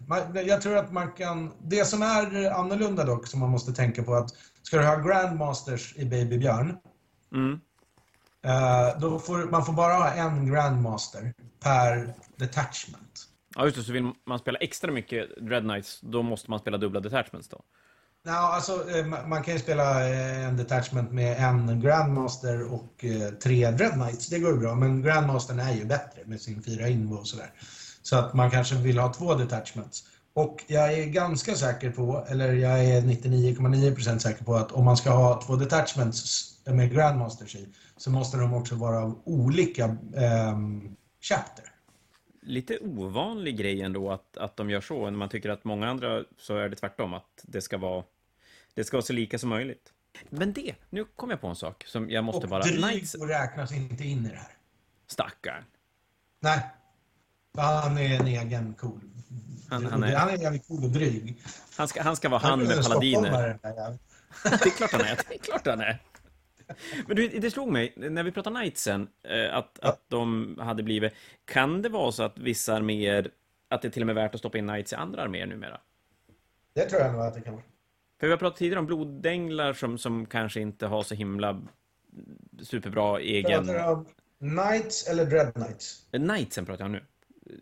Jag 0.45 0.61
tror 0.61 0.77
att 0.77 0.91
man 0.91 1.11
kan... 1.11 1.51
Det 1.61 1.85
som 1.85 2.01
är 2.01 2.51
annorlunda 2.51 3.03
dock, 3.03 3.27
som 3.27 3.39
man 3.39 3.49
måste 3.49 3.73
tänka 3.73 4.03
på 4.03 4.15
att 4.15 4.29
ska 4.61 4.77
du 4.77 4.85
ha 4.85 4.95
Grandmasters 4.95 5.95
i 5.97 6.05
Baby 6.05 6.37
Björn, 6.37 6.77
Mm. 7.33 7.59
eh, 8.45 8.99
då 8.99 9.19
får 9.19 9.37
man 9.51 9.65
får 9.65 9.73
bara 9.73 9.93
ha 9.93 10.09
en 10.11 10.47
Grandmaster 10.51 11.33
per 11.63 12.13
detachment. 12.35 13.28
Ja, 13.59 13.65
just 13.65 13.77
det. 13.77 13.83
Så 13.83 13.91
vill 13.91 14.11
man 14.25 14.39
spela 14.39 14.59
extra 14.59 14.91
mycket 14.91 15.29
Dread 15.37 15.63
Knights, 15.63 15.99
då 16.01 16.23
måste 16.23 16.49
man 16.51 16.59
spela 16.59 16.77
dubbla 16.77 16.99
detachments 16.99 17.49
då. 17.49 17.61
Ja, 18.25 18.53
alltså, 18.55 18.89
eh, 18.89 19.05
man 19.05 19.43
kan 19.43 19.53
ju 19.53 19.59
spela 19.59 20.09
eh, 20.09 20.47
en 20.47 20.57
detachment 20.57 21.11
med 21.11 21.37
en 21.37 21.81
Grandmaster 21.81 22.73
och 22.73 23.05
eh, 23.05 23.29
tre 23.29 23.71
Dread 23.71 23.93
Knights. 23.93 24.27
Det 24.27 24.39
går 24.39 24.51
ju 24.51 24.59
bra, 24.59 24.75
men 24.75 25.01
Grandmastern 25.01 25.59
är 25.59 25.73
ju 25.73 25.85
bättre 25.85 26.21
med 26.25 26.41
sin 26.41 26.63
fyra 26.63 26.87
invo 26.87 27.15
och 27.15 27.27
sådär. 27.27 27.51
Så 28.01 28.15
att 28.15 28.33
man 28.33 28.51
kanske 28.51 28.75
vill 28.75 28.97
ha 28.97 29.13
två 29.13 29.35
detachments. 29.35 30.03
Och 30.33 30.63
jag 30.67 30.93
är 30.93 31.05
ganska 31.05 31.55
säker 31.55 31.91
på, 31.91 32.25
eller 32.29 32.53
jag 32.53 32.85
är 32.85 33.01
99,9% 33.01 34.19
säker 34.19 34.45
på 34.45 34.55
att 34.55 34.71
om 34.71 34.85
man 34.85 34.97
ska 34.97 35.09
ha 35.09 35.41
två 35.41 35.55
detachments 35.55 36.53
med 36.65 36.93
Grandmasters 36.93 37.55
i 37.55 37.67
så 37.97 38.11
måste 38.11 38.37
de 38.37 38.53
också 38.53 38.75
vara 38.75 39.03
av 39.03 39.21
olika 39.25 39.83
eh, 40.15 40.57
chapter. 41.21 41.68
Lite 42.49 42.77
ovanlig 42.79 43.57
grej 43.57 43.81
ändå 43.81 44.11
att, 44.11 44.37
att 44.37 44.55
de 44.57 44.69
gör 44.69 44.81
så. 44.81 45.03
När 45.03 45.17
man 45.17 45.29
tycker 45.29 45.49
att 45.49 45.63
många 45.63 45.89
andra 45.89 46.23
så 46.37 46.57
är 46.57 46.69
det 46.69 46.75
tvärtom, 46.75 47.13
att 47.13 47.43
det 47.43 47.61
ska 47.61 47.77
vara, 47.77 48.03
det 48.73 48.83
ska 48.83 48.97
vara 48.97 49.05
så 49.05 49.13
lika 49.13 49.39
som 49.39 49.49
möjligt. 49.49 49.93
Men 50.29 50.53
det, 50.53 50.75
nu 50.89 51.05
kom 51.15 51.29
jag 51.29 51.41
på 51.41 51.47
en 51.47 51.55
sak 51.55 51.83
som 51.87 52.09
jag 52.09 52.23
måste 52.23 52.41
och 52.45 52.49
bara... 52.49 52.63
dryg 52.63 52.77
Knights, 52.83 53.15
räknas 53.15 53.71
inte 53.73 54.03
in 54.03 54.25
i 54.25 54.29
det 54.29 54.35
här. 54.35 54.51
stackarn. 55.07 55.63
Nej. 56.39 56.59
Han 57.57 57.97
är 57.97 58.19
en 58.19 58.27
egen 58.27 58.73
cool. 58.73 59.01
Han- 59.69 59.85
han 59.85 60.03
är- 60.03 60.15
han 60.15 60.29
är 60.29 60.37
jävligt 60.37 60.67
cool 60.67 60.83
och 60.83 60.89
dryg. 60.89 61.41
Han 61.77 61.87
ska, 61.87 62.03
han 62.03 62.15
ska 62.15 62.29
vara 62.29 62.41
han 62.41 62.61
är 62.61 62.65
med 62.65 62.83
paladiner. 62.83 63.59
Det 64.43 64.49
är 64.65 64.69
klart 64.77 64.91
han 64.91 65.01
är. 65.01 65.19
Det 65.29 65.33
är 65.35 65.39
klart 65.39 65.65
han 65.67 65.79
är. 65.81 65.99
Men 67.07 67.15
du, 67.15 67.27
det 67.27 67.51
slog 67.51 67.67
mig, 67.67 67.93
när 67.95 68.23
vi 68.23 68.31
pratade 68.31 68.55
Knightsen, 68.55 69.07
eh, 69.23 69.55
att, 69.57 69.79
att 69.79 70.01
de 70.07 70.55
hade 70.61 70.83
blivit... 70.83 71.13
Kan 71.45 71.81
det 71.81 71.89
vara 71.89 72.11
så 72.11 72.23
att 72.23 72.37
vissa 72.39 72.75
arméer, 72.75 73.31
att 73.67 73.81
det 73.81 73.87
är 73.87 73.89
till 73.89 74.01
och 74.03 74.07
med 74.07 74.17
är 74.17 74.21
värt 74.21 74.33
att 74.35 74.39
stoppa 74.39 74.57
in 74.57 74.67
Knights 74.67 74.93
i 74.93 74.95
andra 74.95 75.21
arméer 75.21 75.45
numera? 75.45 75.81
Det 76.73 76.85
tror 76.85 77.01
jag 77.01 77.13
nog 77.13 77.21
att 77.21 77.33
det 77.33 77.41
kan 77.41 77.53
vara. 77.53 77.63
För 78.19 78.27
vi 78.27 78.31
har 78.31 78.37
pratat 78.37 78.57
tidigare 78.59 78.79
om 78.79 78.85
blodänglar 78.85 79.73
som, 79.73 79.97
som 79.97 80.25
kanske 80.25 80.61
inte 80.61 80.87
har 80.87 81.03
så 81.03 81.15
himla 81.15 81.61
superbra 82.61 83.19
egen... 83.19 83.65
Pratar 83.65 83.73
du 83.73 83.91
om 83.91 84.05
Knights 84.39 85.07
eller 85.07 85.25
Dread 85.25 85.53
Knights? 85.53 86.05
Knightsen 86.11 86.65
pratar 86.65 86.83
jag 86.83 86.85
om 86.85 86.91
nu. 86.91 87.03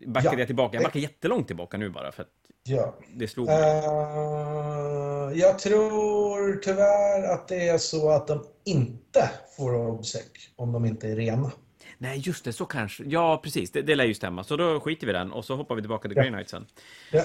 Backade 0.06 0.34
Ja. 0.34 0.38
jag 0.38 0.46
tillbaka? 0.46 0.76
Jag 0.76 0.84
backar 0.84 1.00
jättelångt 1.00 1.46
tillbaka 1.46 1.76
nu 1.76 1.88
bara 1.88 2.12
för 2.12 2.22
att 2.22 2.30
Ja. 2.68 2.94
Det 3.14 3.28
slog 3.28 3.46
mig. 3.46 3.56
Uh, 3.56 5.38
jag 5.38 5.58
tror 5.58 6.60
tyvärr 6.62 7.32
att 7.32 7.48
det 7.48 7.68
är 7.68 7.78
så 7.78 8.10
att 8.10 8.26
de 8.26 8.44
inte 8.64 9.30
får 9.56 9.74
obsec 9.74 10.22
om 10.56 10.72
de 10.72 10.84
inte 10.84 11.08
är 11.08 11.16
rena. 11.16 11.52
Nej, 11.98 12.18
just 12.18 12.44
det, 12.44 12.52
så 12.52 12.64
kanske. 12.64 13.04
Ja, 13.06 13.40
precis. 13.44 13.70
Det, 13.70 13.82
det 13.82 13.94
lär 13.94 14.04
ju 14.04 14.14
stämma. 14.14 14.44
Så 14.44 14.56
då 14.56 14.80
skiter 14.80 15.06
vi 15.06 15.12
den 15.12 15.32
och 15.32 15.44
så 15.44 15.56
hoppar 15.56 15.74
vi 15.74 15.82
tillbaka 15.82 16.08
till 16.08 16.16
Ja. 16.16 16.22
Grey 16.22 16.32
Knight 16.32 16.48
sen. 16.48 16.66
Ja. 17.12 17.22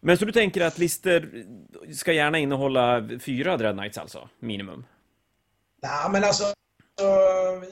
Men 0.00 0.18
så 0.18 0.24
du 0.24 0.32
tänker 0.32 0.60
att 0.60 0.78
lister 0.78 1.44
ska 1.94 2.12
gärna 2.12 2.38
innehålla 2.38 3.08
fyra 3.20 3.56
Dread 3.56 3.76
Knights 3.76 3.98
alltså, 3.98 4.28
minimum? 4.38 4.86
Nej, 5.82 6.10
men 6.12 6.24
alltså, 6.24 6.44
så 6.98 7.06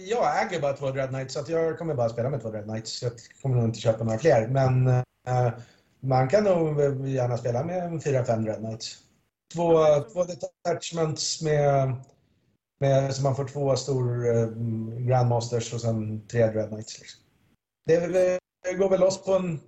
jag 0.01 0.47
äger 0.47 0.61
bara 0.61 0.73
två 0.73 0.91
Dread 0.91 1.09
Knights, 1.09 1.35
så 1.35 1.45
jag 1.49 1.79
kommer 1.79 1.95
bara 1.95 2.09
spela 2.09 2.31
med 2.31 2.41
två 2.43 2.51
Dread 2.51 2.65
Knights. 2.65 3.03
Jag 3.03 3.13
kommer 3.43 3.57
nog 3.57 3.65
inte 3.65 3.81
köpa 3.81 4.05
några 4.05 4.19
fler, 4.19 4.49
men 4.49 4.87
eh, 4.87 5.53
man 6.03 6.29
kan 6.29 6.45
nog 6.45 6.81
gärna 7.09 7.39
spela 7.39 7.65
med 7.65 8.03
fyra, 8.05 8.25
fem 8.25 8.45
Dread 8.45 8.59
Knights. 8.59 8.99
Två, 9.55 9.73
två 10.13 10.25
detachments 10.25 11.43
med, 11.43 11.95
med, 12.81 13.15
så 13.15 13.23
man 13.23 13.37
får 13.37 13.45
två 13.45 13.77
stor 13.77 14.37
eh, 14.37 14.49
Grandmasters 14.99 15.73
och 15.75 15.81
sen 15.81 16.27
tre 16.27 16.47
Dread 16.47 16.69
Knights. 16.69 17.01
Liksom. 17.01 17.21
Det, 17.87 18.07
det 18.63 18.75
går 18.75 18.91
väl 18.91 19.01
loss 19.01 19.25
på 19.25 19.33
en 19.33 19.61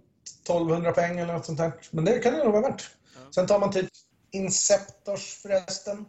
1200 0.42 0.92
poäng 0.92 1.18
eller 1.18 1.32
något 1.32 1.46
sånt 1.46 1.58
där, 1.58 1.72
men 1.90 2.04
det 2.04 2.18
kan 2.18 2.32
det 2.32 2.44
nog 2.44 2.52
vara 2.52 2.70
värt. 2.70 2.90
Sen 3.34 3.46
tar 3.46 3.60
man 3.60 3.72
typ 3.72 3.88
Inceptors 4.30 5.34
förresten. 5.42 6.04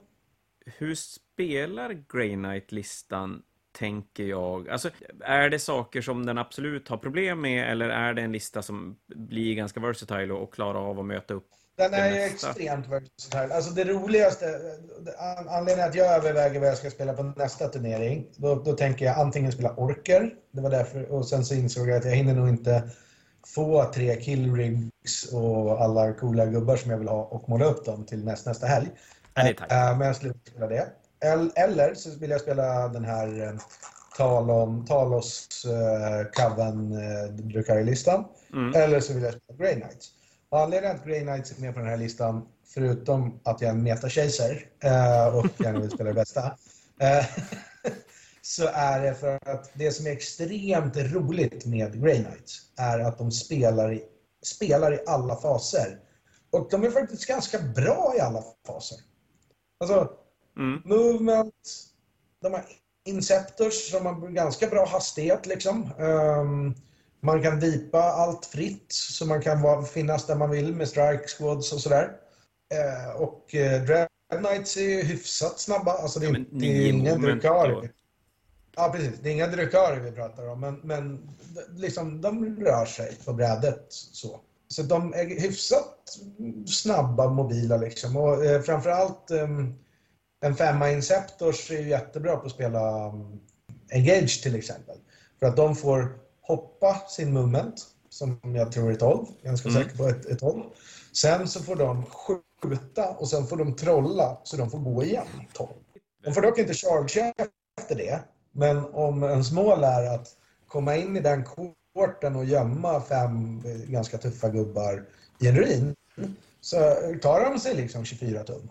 Hur 0.66 0.96
spelar 0.96 2.06
Grey 2.14 2.36
Knight-listan, 2.36 3.42
tänker 3.78 4.24
jag? 4.24 4.70
Alltså, 4.70 4.90
är 5.26 5.50
det 5.50 5.60
saker 5.60 6.02
som 6.02 6.26
den 6.26 6.38
absolut 6.38 6.90
har 6.90 6.98
problem 6.98 7.42
med, 7.42 7.72
eller 7.72 7.90
är 7.90 8.14
det 8.14 8.22
en 8.22 8.32
lista 8.32 8.62
som 8.62 8.96
blir 9.16 9.56
ganska 9.56 9.80
versatile 9.80 10.34
och, 10.34 10.54
klarar 10.54 10.90
av 10.90 11.00
att 11.00 11.06
möta 11.06 11.34
upp? 11.34 11.48
Den 11.78 11.94
är 11.94 12.12
ju 12.16 12.22
extremt 12.22 12.88
versatile. 12.88 13.56
Alltså 13.56 13.72
det 13.72 13.84
roligaste, 13.84 14.46
an- 15.18 15.50
anledningen 15.50 15.90
att 15.90 15.96
jag 15.96 16.16
överväger 16.16 16.60
vad 16.60 16.70
jag 16.70 16.78
ska 16.78 16.90
spela 16.90 17.14
på 17.14 17.24
nästa 17.24 17.68
turnering, 17.68 18.28
då, 18.36 18.56
då 18.56 18.74
tänker 18.74 19.06
jag 19.06 19.20
antingen 19.20 19.52
spela 19.52 19.74
orker, 19.76 20.34
det 20.52 20.62
var 20.62 20.70
därför, 20.70 21.12
och 21.12 21.28
sen 21.28 21.46
så 21.46 21.56
insåg 21.56 21.90
jag 21.90 21.98
att 21.98 22.06
jag 22.06 22.12
hinner 22.12 22.34
nog 22.34 22.50
inte 22.50 22.90
få 23.56 23.92
tre 23.94 24.16
killrigs 24.16 25.34
och 25.34 25.82
alla 25.82 26.14
coola 26.14 26.46
gubbar 26.46 26.76
som 26.76 26.92
jag 26.92 26.98
vill 26.98 27.08
ha 27.08 27.24
och 27.24 27.50
måla 27.50 27.66
upp 27.66 27.86
dem 27.86 28.06
till 28.06 28.26
näst, 28.26 28.46
nästa 28.46 28.68
helg. 28.68 28.88
Nej, 29.38 29.50
är 29.50 29.54
tajt. 29.54 29.72
Eh, 29.72 29.98
Men 29.98 30.08
jag 30.08 30.16
slutar 30.16 30.40
spela 30.52 30.68
det. 30.68 30.88
El- 31.20 31.52
Eller 31.56 31.94
så 31.94 32.20
vill 32.20 32.30
jag 32.30 32.42
spela 32.42 32.88
den 32.88 33.06
här 33.06 33.42
eh, 33.44 33.54
Talon, 34.18 34.86
Talos 34.86 35.66
uh, 35.66 36.32
Coven 36.32 36.92
uh, 36.92 37.32
Drukari-listan. 37.34 38.26
Mm. 38.54 38.82
Eller 38.82 39.00
så 39.00 39.14
vill 39.14 39.24
jag 39.24 39.34
spela 39.34 39.58
Grey 39.58 39.74
Knights. 39.82 40.10
Och 40.50 40.60
anledningen 40.60 40.96
att 40.96 41.06
Grey 41.06 41.22
Knights 41.22 41.58
är 41.58 41.62
med 41.62 41.74
på 41.74 41.80
den 41.80 41.90
här 41.90 41.98
listan, 41.98 42.48
förutom 42.74 43.40
att 43.44 43.62
jag 43.62 43.70
är 43.70 43.74
en 43.74 43.84
metachaser 43.84 44.52
uh, 44.86 45.36
och 45.38 45.46
gärna 45.60 45.80
vill 45.80 45.92
spela 45.92 46.10
det 46.10 46.14
bästa, 46.14 46.58
eh, 47.00 47.26
så 48.42 48.68
är 48.74 49.02
det 49.02 49.14
för 49.16 49.40
att 49.50 49.72
det 49.74 49.92
som 49.92 50.08
är 50.08 50.12
extremt 50.12 50.98
roligt 50.98 51.66
med 51.66 52.02
Grey 52.04 52.24
Knights 52.24 52.62
är 52.78 53.00
att 53.00 53.18
de 53.18 53.32
spelar 53.32 53.94
i, 53.94 54.04
spelar 54.44 54.94
i 54.94 55.00
alla 55.08 55.36
faser. 55.36 56.00
Och 56.52 56.68
de 56.72 56.84
är 56.84 56.92
faktiskt 56.92 57.26
ganska 57.26 57.60
bra 57.60 58.14
i 58.18 58.20
alla 58.20 58.44
faser. 58.68 58.98
Alltså, 59.80 60.10
Mm. 60.58 60.82
movement, 60.86 61.54
de 62.42 62.54
har 62.54 62.64
inceptors 63.06 63.92
som 63.92 64.06
har 64.06 64.28
ganska 64.28 64.68
bra 64.68 64.86
hastighet 64.86 65.46
liksom. 65.46 65.90
Ehm, 66.00 66.74
man 67.20 67.44
kan 67.44 67.60
vipa 67.60 68.00
allt 68.02 68.46
fritt 68.46 68.86
så 68.90 69.26
man 69.26 69.42
kan 69.42 69.62
vara, 69.62 69.84
finnas 69.84 70.26
där 70.28 70.36
man 70.36 70.50
vill 70.50 70.76
med 70.76 70.88
strike 70.88 71.28
squads 71.28 71.74
och 71.74 71.80
sådär. 71.80 72.12
Eh, 72.74 73.22
och 73.22 73.54
uh, 73.54 73.84
Dread 73.86 74.08
Knights 74.40 74.78
är 74.78 74.82
ju 74.82 75.04
hyfsat 75.04 75.60
snabba. 75.60 75.92
Alltså 75.92 76.20
det, 76.20 76.26
är- 76.26 76.30
Ja, 76.30 76.38
men 76.40 76.60
det 76.60 77.10
är 77.10 77.18
drukari. 77.18 77.72
då. 77.72 77.84
Ja, 78.76 78.90
precis. 78.94 79.20
Det 79.24 79.30
är 79.30 79.34
inga 79.34 79.48
drukari 79.48 80.00
vi 80.00 80.12
pratar 80.12 80.48
om, 80.48 80.60
men, 80.60 80.80
men 80.84 81.30
liksom, 81.76 82.22
de 82.22 82.56
rör 82.60 82.86
sig 82.86 83.18
på 83.26 83.34
brädet 83.34 83.86
så. 83.90 84.40
Så 84.68 84.84
de 84.84 85.14
är 85.14 85.42
hyfsat 85.42 86.18
snabba, 86.68 87.30
mobila 87.30 87.78
liksom. 87.78 88.18
Och 88.18 88.46
eh, 88.46 88.62
framförallt 88.62 89.32
um, 89.32 89.76
en 90.42 90.56
femma 90.56 90.92
Inceptors 90.92 91.72
är 91.72 91.78
ju 91.82 91.90
jättebra 91.90 92.38
på 92.38 92.46
att 92.46 92.52
spela 92.52 93.08
um, 93.08 93.40
Engage 93.92 94.44
till 94.44 94.56
exempel. 94.56 94.98
För 95.40 95.46
att 95.48 95.56
de 95.56 95.76
får 95.76 96.18
hoppa 96.42 97.02
sin 97.10 97.34
movement, 97.34 97.82
som 98.10 98.40
jag 98.44 98.72
tror 98.72 98.92
är 98.92 98.96
12, 98.96 99.26
ganska 99.44 99.70
Mm. 99.70 99.84
säker 99.84 99.98
på 99.98 100.08
ett, 100.08 100.26
ett 100.26 100.40
12. 100.40 100.64
Sen 101.14 101.48
så 101.48 101.60
får 101.64 101.76
de 101.76 102.06
skjuta 102.06 103.10
och 103.10 103.30
sen 103.30 103.48
får 103.48 103.58
de 103.58 103.76
trolla 103.76 104.38
så 104.44 104.58
de 104.58 104.70
får 104.70 104.80
gå 104.80 105.04
igen 105.04 105.28
12. 105.54 105.70
De 106.24 106.34
får 106.34 106.42
dock 106.42 106.58
inte 106.60 106.74
charge 106.74 107.34
efter 107.80 107.96
det, 107.96 108.20
men 108.52 108.86
om 108.86 109.24
ens 109.24 109.52
mål 109.52 109.84
är 109.84 110.16
att 110.16 110.28
komma 110.68 110.96
in 110.96 111.18
i 111.18 111.20
den 111.20 111.44
korten 111.94 112.36
och 112.36 112.46
gömma 112.46 113.02
fem 113.02 113.64
ganska 113.88 114.18
tuffa 114.18 114.50
gubbar 114.50 115.06
i 115.40 115.48
en 115.48 115.56
ruin 115.56 115.96
så 116.62 116.78
tar 117.22 117.50
de 117.52 117.60
sig 117.60 117.76
liksom 117.76 118.06
24 118.06 118.44
tum. 118.44 118.70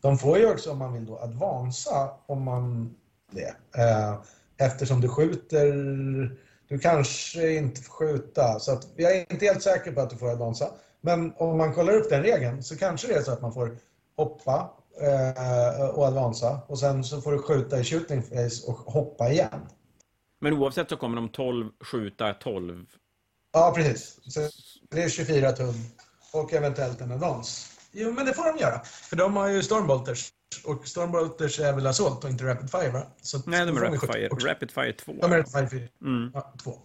De 0.00 0.18
får 0.18 0.38
ju 0.38 0.50
också 0.50 0.70
om 0.70 0.78
man 0.78 0.92
vill 0.92 1.06
då 1.06 1.18
advansa 1.18 2.10
om 2.26 2.42
man 2.42 2.94
det. 3.30 3.54
Eh, 3.82 4.14
Eftersom 4.60 5.00
du 5.00 5.08
skjuter, 5.08 5.66
du 6.68 6.78
kanske 6.78 7.52
inte 7.52 7.82
får 7.82 7.92
skjuta. 7.92 8.60
Så 8.60 8.72
att 8.72 8.88
jag 8.96 9.16
är 9.16 9.32
inte 9.32 9.46
helt 9.46 9.62
säker 9.62 9.92
på 9.92 10.00
att 10.00 10.10
du 10.10 10.16
får 10.16 10.30
advansa. 10.30 10.68
Men 11.00 11.32
om 11.36 11.58
man 11.58 11.74
kollar 11.74 11.92
upp 11.92 12.10
den 12.10 12.22
regeln 12.22 12.62
så 12.62 12.76
kanske 12.76 13.08
det 13.08 13.14
är 13.14 13.22
så 13.22 13.32
att 13.32 13.42
man 13.42 13.52
får 13.52 13.78
hoppa 14.16 14.70
eh, 15.00 15.84
och 15.88 16.06
advansa 16.06 16.60
och 16.66 16.78
sen 16.78 17.04
så 17.04 17.20
får 17.20 17.32
du 17.32 17.38
skjuta 17.38 17.80
i 17.80 17.84
shooting 17.84 18.22
face 18.22 18.66
och 18.66 18.76
hoppa 18.76 19.30
igen. 19.30 19.66
Men 20.40 20.52
oavsett 20.52 20.88
så 20.88 20.96
kommer 20.96 21.16
de 21.16 21.28
12 21.28 21.70
skjuta 21.80 22.34
12. 22.34 22.86
Ja, 23.52 23.72
precis. 23.76 24.18
Så 24.22 24.40
det 24.90 25.02
är 25.02 25.08
24 25.08 25.52
tum 25.52 25.74
och 26.32 26.52
eventuellt 26.52 27.00
en 27.00 27.12
advans. 27.12 27.77
Jo, 28.00 28.12
men 28.12 28.26
det 28.26 28.34
får 28.34 28.52
de 28.52 28.58
göra. 28.58 28.80
För 28.84 29.16
de 29.16 29.36
har 29.36 29.48
ju 29.48 29.62
Stormbolters. 29.62 30.28
Och 30.64 30.88
Stormbolters 30.88 31.60
är 31.60 31.72
väl 31.72 31.86
Assault 31.86 32.24
och 32.24 32.30
inte 32.30 32.44
Rapid 32.44 32.70
Fire, 32.70 32.90
va? 32.90 33.02
Så 33.22 33.38
Nej, 33.46 33.66
de 33.66 33.76
är 33.76 33.80
Rapid 33.80 34.00
70 34.00 34.12
Fire. 34.12 34.28
Rapid 34.28 34.70
Fire 34.70 34.92
2. 34.92 35.12
De 35.20 35.32
är 35.32 35.38
Rapid 35.38 35.52
Fire 35.52 35.68
4. 35.68 35.88
Mm. 36.04 36.30
Ja, 36.34 36.54
två. 36.64 36.78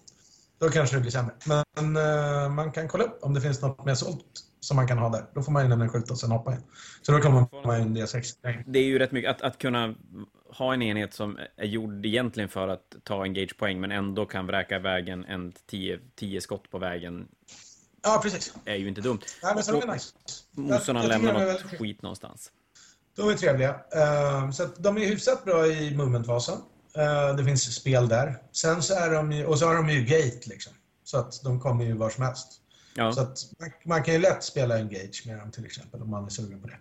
Då 0.59 0.69
kanske 0.69 0.95
det 0.95 1.01
blir 1.01 1.11
sämre. 1.11 1.33
Men 1.45 1.97
eh, 1.97 2.49
man 2.49 2.71
kan 2.71 2.87
kolla 2.87 3.03
upp 3.03 3.19
om 3.21 3.33
det 3.33 3.41
finns 3.41 3.61
något 3.61 3.85
med 3.85 3.91
Assault 3.91 4.25
som 4.59 4.75
man 4.75 4.87
kan 4.87 4.97
ha 4.97 5.09
där. 5.09 5.25
Då 5.33 5.43
får 5.43 5.51
man 5.51 5.63
ju 5.63 5.69
nämligen 5.69 5.89
skjuta 5.89 6.13
och 6.13 6.19
sen 6.19 6.31
hoppa 6.31 6.51
in. 6.51 6.61
Så 7.01 7.11
då 7.11 7.19
kommer 7.19 7.67
man 7.67 7.81
in 7.81 7.97
D6. 7.97 8.63
Det 8.65 8.79
är 8.79 8.83
ju 8.83 8.99
rätt 8.99 9.11
mycket 9.11 9.31
att, 9.31 9.41
att 9.41 9.57
kunna 9.57 9.95
ha 10.57 10.73
en 10.73 10.81
enhet 10.81 11.13
som 11.13 11.39
är 11.55 11.65
gjord 11.65 12.05
egentligen 12.05 12.49
för 12.49 12.67
att 12.67 12.95
ta 13.03 13.23
engage-poäng 13.23 13.79
men 13.79 13.91
ändå 13.91 14.25
kan 14.25 14.47
vräka 14.47 14.75
iväg 14.75 15.09
en, 15.09 15.25
en 15.25 15.53
10, 15.65 15.99
10 16.15 16.41
skott 16.41 16.69
på 16.69 16.77
vägen 16.77 17.27
Ja, 18.03 18.19
precis. 18.23 18.53
är 18.65 18.75
ju 18.75 18.87
inte 18.87 19.01
dumt. 19.01 19.19
Nej, 19.43 19.55
men 19.55 19.63
så 19.63 19.71
de 19.71 19.89
är 19.89 19.93
nice. 19.93 20.13
Motståndarna 20.51 21.07
lämnar 21.07 21.33
något 21.33 21.41
väldigt- 21.41 21.79
skit 21.79 22.01
någonstans. 22.01 22.51
De 23.15 23.29
är 23.29 23.33
trevliga. 23.35 23.69
Eh, 23.95 24.51
så 24.51 24.67
de 24.77 24.97
är 24.97 25.05
hyfsat 25.05 25.45
bra 25.45 25.67
i 25.67 25.95
movementfasen. 25.95 26.57
Eh, 26.95 27.35
det 27.35 27.43
finns 27.45 27.75
spel 27.75 28.07
där. 28.07 28.37
Sen 28.51 28.83
så 28.83 28.93
är 28.93 29.09
de 29.13 29.31
ju, 29.31 29.45
och 29.45 29.59
så 29.59 29.67
har 29.67 29.75
de 29.75 29.89
ju 29.89 30.01
gate 30.03 30.39
liksom. 30.49 30.73
Så 31.03 31.17
att 31.17 31.43
de 31.43 31.59
kommer 31.59 31.85
ju 31.85 31.93
var 31.93 32.09
som 32.09 32.23
helst. 32.23 32.47
Ja. 32.95 33.13
Så 33.13 33.21
att 33.21 33.37
man, 33.59 33.69
man 33.85 34.03
kan 34.03 34.13
ju 34.13 34.19
lätt 34.19 34.43
spela 34.43 34.75
engage 34.75 35.23
med 35.25 35.37
dem 35.39 35.51
till 35.51 35.65
exempel 35.65 36.01
om 36.01 36.09
man 36.09 36.25
är 36.25 36.29
sugen 36.29 36.61
på 36.61 36.67
det. 36.67 36.77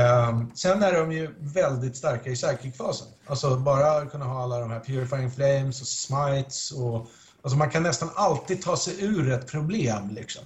Ehm, 0.00 0.54
sen 0.54 0.82
är 0.82 0.92
de 0.92 1.12
ju 1.12 1.34
väldigt 1.38 1.96
starka 1.96 2.30
i 2.30 2.34
psychic-fasen. 2.34 3.06
Alltså 3.26 3.56
bara 3.56 4.06
kunna 4.06 4.24
ha 4.24 4.42
alla 4.42 4.58
de 4.60 4.70
här 4.70 4.80
purifying 4.80 5.30
flames 5.30 5.80
och 5.80 5.86
smites 5.86 6.72
och 6.72 7.08
alltså 7.44 7.58
man 7.58 7.70
kan 7.70 7.82
nästan 7.82 8.10
alltid 8.14 8.62
ta 8.62 8.76
sig 8.76 9.04
ur 9.04 9.32
ett 9.32 9.46
problem 9.46 10.10
liksom. 10.10 10.42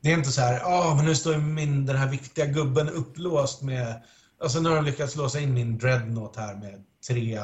Det 0.00 0.12
är 0.12 0.18
inte 0.18 0.32
så 0.32 0.40
här, 0.40 0.60
ja 0.60 0.94
men 0.96 1.04
nu 1.04 1.14
står 1.14 1.36
min, 1.36 1.86
den 1.86 1.96
här 1.96 2.08
viktiga 2.08 2.46
gubben 2.46 2.88
upplåst 2.88 3.62
med, 3.62 4.02
alltså 4.42 4.60
nu 4.60 4.68
har 4.68 4.76
de 4.76 4.84
lyckats 4.84 5.16
låsa 5.16 5.40
in 5.40 5.54
min 5.54 5.78
dreadnought 5.78 6.36
här 6.36 6.54
med 6.54 6.84
tre 7.08 7.40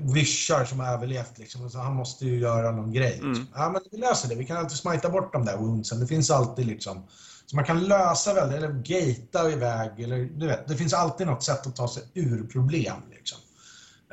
vishar 0.00 0.64
som 0.64 0.80
har 0.80 0.86
överlevt 0.86 1.38
liksom. 1.38 1.70
Så 1.70 1.78
han 1.78 1.94
måste 1.94 2.26
ju 2.26 2.38
göra 2.38 2.70
någon 2.70 2.92
grej. 2.92 3.12
Liksom. 3.12 3.32
Mm. 3.32 3.46
Ja 3.54 3.70
men 3.70 3.82
vi 3.90 3.98
löser 3.98 4.28
det, 4.28 4.34
vi 4.34 4.46
kan 4.46 4.56
alltid 4.56 4.78
smita 4.78 5.10
bort 5.10 5.32
de 5.32 5.44
där 5.44 5.56
woundsen. 5.56 6.00
Det 6.00 6.06
finns 6.06 6.30
alltid 6.30 6.66
liksom, 6.66 7.06
så 7.46 7.56
man 7.56 7.64
kan 7.64 7.84
lösa 7.84 8.34
väldigt, 8.34 8.58
eller 8.58 8.72
gatea 8.72 9.50
iväg, 9.50 10.00
eller 10.00 10.24
du 10.24 10.46
vet, 10.46 10.68
det 10.68 10.76
finns 10.76 10.94
alltid 10.94 11.26
något 11.26 11.42
sätt 11.42 11.66
att 11.66 11.76
ta 11.76 11.88
sig 11.88 12.02
ur 12.14 12.46
problem 12.46 12.96
liksom. 13.10 13.38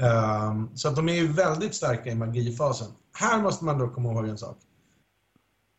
Ehm, 0.01 0.69
så 0.75 0.87
att 0.87 0.95
de 0.95 1.09
är 1.09 1.13
ju 1.13 1.27
väldigt 1.33 1.75
starka 1.75 2.09
i 2.09 2.15
magifasen. 2.15 2.87
Här 3.19 3.41
måste 3.41 3.65
man 3.65 3.77
då 3.79 3.87
komma 3.89 4.11
ihåg 4.11 4.27
en 4.27 4.37
sak. 4.37 4.57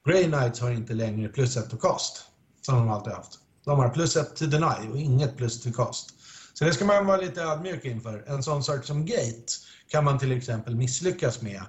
Grey 0.09 0.25
Knights 0.25 0.61
har 0.61 0.71
inte 0.71 0.93
längre 0.95 1.29
plus 1.29 1.57
ett 1.57 1.73
och 1.73 1.81
cast, 1.81 2.23
som 2.61 2.75
de 2.75 2.89
alltid 2.91 3.13
haft. 3.13 3.39
De 3.65 3.79
har 3.79 3.89
plus 3.89 4.17
ett 4.17 4.37
till 4.37 4.51
deny 4.51 4.89
och 4.91 4.97
inget 4.99 5.37
plus 5.37 5.61
till 5.61 5.75
cast. 5.75 6.11
Så 6.55 6.65
det 6.65 6.73
ska 6.73 6.85
man 6.85 7.07
vara 7.07 7.17
lite 7.17 7.43
ödmjuk 7.43 7.85
inför. 7.85 8.25
En 8.27 8.43
sån 8.43 8.65
sak 8.65 8.85
som 8.85 9.07
Gate 9.07 9.45
kan 9.89 10.05
man 10.05 10.19
till 10.19 10.33
exempel 10.33 10.77
misslyckas 10.77 11.43
med 11.43 11.63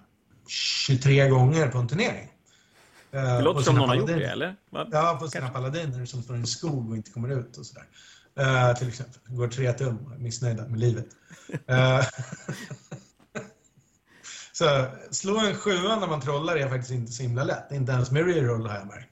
23 0.48 1.30
gånger 1.30 1.68
på 1.68 1.78
en 1.78 1.88
turnering. 1.88 2.32
Eh, 3.12 3.24
Det 3.24 3.42
låter 3.42 3.60
på 3.60 3.64
som 3.64 3.76
någon 3.76 3.90
har 3.90 3.96
gjort 3.96 4.06
paladiner. 4.08 4.28
det, 4.28 4.34
eller? 4.34 4.56
Va? 4.70 4.88
Ja, 4.92 5.18
på 5.22 5.28
sina 5.28 5.50
paladiner 5.50 6.06
som 6.06 6.24
står 6.24 6.36
i 6.36 6.40
en 6.40 6.48
skog 6.48 6.90
och 6.90 6.96
inte 6.98 7.12
kommer 7.12 7.30
ut 7.30 7.58
och 7.58 7.66
sådär. 7.66 7.86
Eh, 8.40 8.78
till 8.78 8.88
exempel. 8.88 9.20
Går 9.28 9.48
tre 9.48 9.74
tum 9.74 9.98
och 10.06 10.14
är 10.14 10.18
missnöjda 10.18 10.68
med 10.68 10.80
livet. 10.80 11.06
Eh, 11.68 12.06
så 14.60 14.86
slå 15.12 15.40
en 15.40 15.56
sjua 15.56 16.00
när 16.00 16.08
man 16.08 16.22
trollar 16.22 16.56
är 16.56 16.70
faktiskt 16.70 16.92
inte 16.92 17.12
så 17.12 17.24
himla 17.24 17.44
lätt. 17.44 17.72
Inte 17.72 17.92
ens 17.92 18.12
med 18.12 18.26
reroll 18.26 18.68
har 18.68 18.76
jag 18.76 18.88
märkt. 18.88 19.10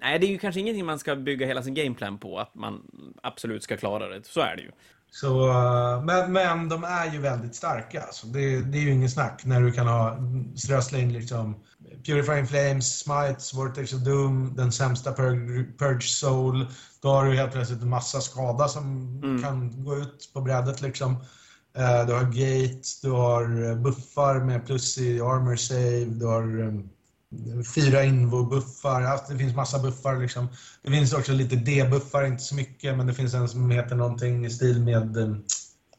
Nej, 0.00 0.18
det 0.18 0.26
är 0.26 0.28
ju 0.28 0.38
kanske 0.38 0.60
ingenting 0.60 0.86
man 0.86 0.98
ska 0.98 1.16
bygga 1.16 1.46
hela 1.46 1.62
sin 1.62 1.74
gameplan 1.74 2.18
på, 2.18 2.38
att 2.38 2.54
man 2.54 2.82
absolut 3.22 3.62
ska 3.62 3.76
klara 3.76 4.08
det. 4.08 4.26
Så 4.26 4.40
är 4.40 4.56
det 4.56 4.62
ju. 4.62 4.70
Så, 5.10 5.48
eh, 5.48 6.04
men, 6.04 6.32
men 6.32 6.68
de 6.68 6.84
är 6.84 7.12
ju 7.12 7.18
väldigt 7.18 7.54
starka. 7.54 8.02
Alltså. 8.02 8.26
Det, 8.26 8.60
det 8.60 8.78
är 8.78 8.82
ju 8.82 8.90
ingen 8.90 9.10
snack 9.10 9.44
när 9.44 9.60
du 9.60 9.72
kan 9.72 9.86
ha 9.86 10.18
strössla 10.56 10.98
in 10.98 11.12
liksom 11.12 11.64
Purifying 12.06 12.46
Flames, 12.46 12.98
Smites, 12.98 13.54
Vortex 13.54 13.92
of 13.92 14.00
Doom, 14.00 14.56
den 14.56 14.72
sämsta 14.72 15.12
Purge, 15.12 15.64
Purge 15.78 16.08
Soul. 16.08 16.66
Då 17.02 17.08
har 17.08 17.24
du 17.24 17.36
helt 17.36 17.52
plötsligt 17.52 17.82
en 17.82 17.88
massa 17.88 18.20
skada 18.20 18.68
som 18.68 19.40
kan 19.42 19.84
gå 19.84 19.96
ut 19.96 20.30
på 20.34 20.40
brädet 20.40 20.82
liksom. 20.82 21.16
Eh, 21.76 22.06
du 22.06 22.12
har 22.12 22.24
Gate, 22.24 22.88
du 23.02 23.10
har 23.10 23.70
eh, 23.70 23.76
buffar 23.76 24.44
med 24.44 24.66
plus 24.66 24.98
i 24.98 25.20
Armor 25.20 25.56
Save, 25.56 26.04
du 26.04 26.26
har 26.26 26.42
ehm, 26.42 26.88
fyra 27.74 28.04
invo-buffar, 28.04 29.02
alltså 29.02 29.32
det 29.32 29.38
finns 29.38 29.56
massa 29.56 29.78
buffar 29.78 30.16
liksom. 30.16 30.48
Det 30.82 30.90
finns 30.90 31.12
också 31.12 31.32
lite 31.32 31.56
D-buffar, 31.56 32.26
inte 32.26 32.42
så 32.42 32.54
mycket, 32.54 32.96
men 32.96 33.06
det 33.06 33.14
finns 33.14 33.34
en 33.34 33.48
som 33.48 33.70
heter 33.70 33.96
någonting 33.96 34.46
i 34.46 34.50
stil 34.50 34.80
med 34.80 35.16
ehm, 35.16 35.44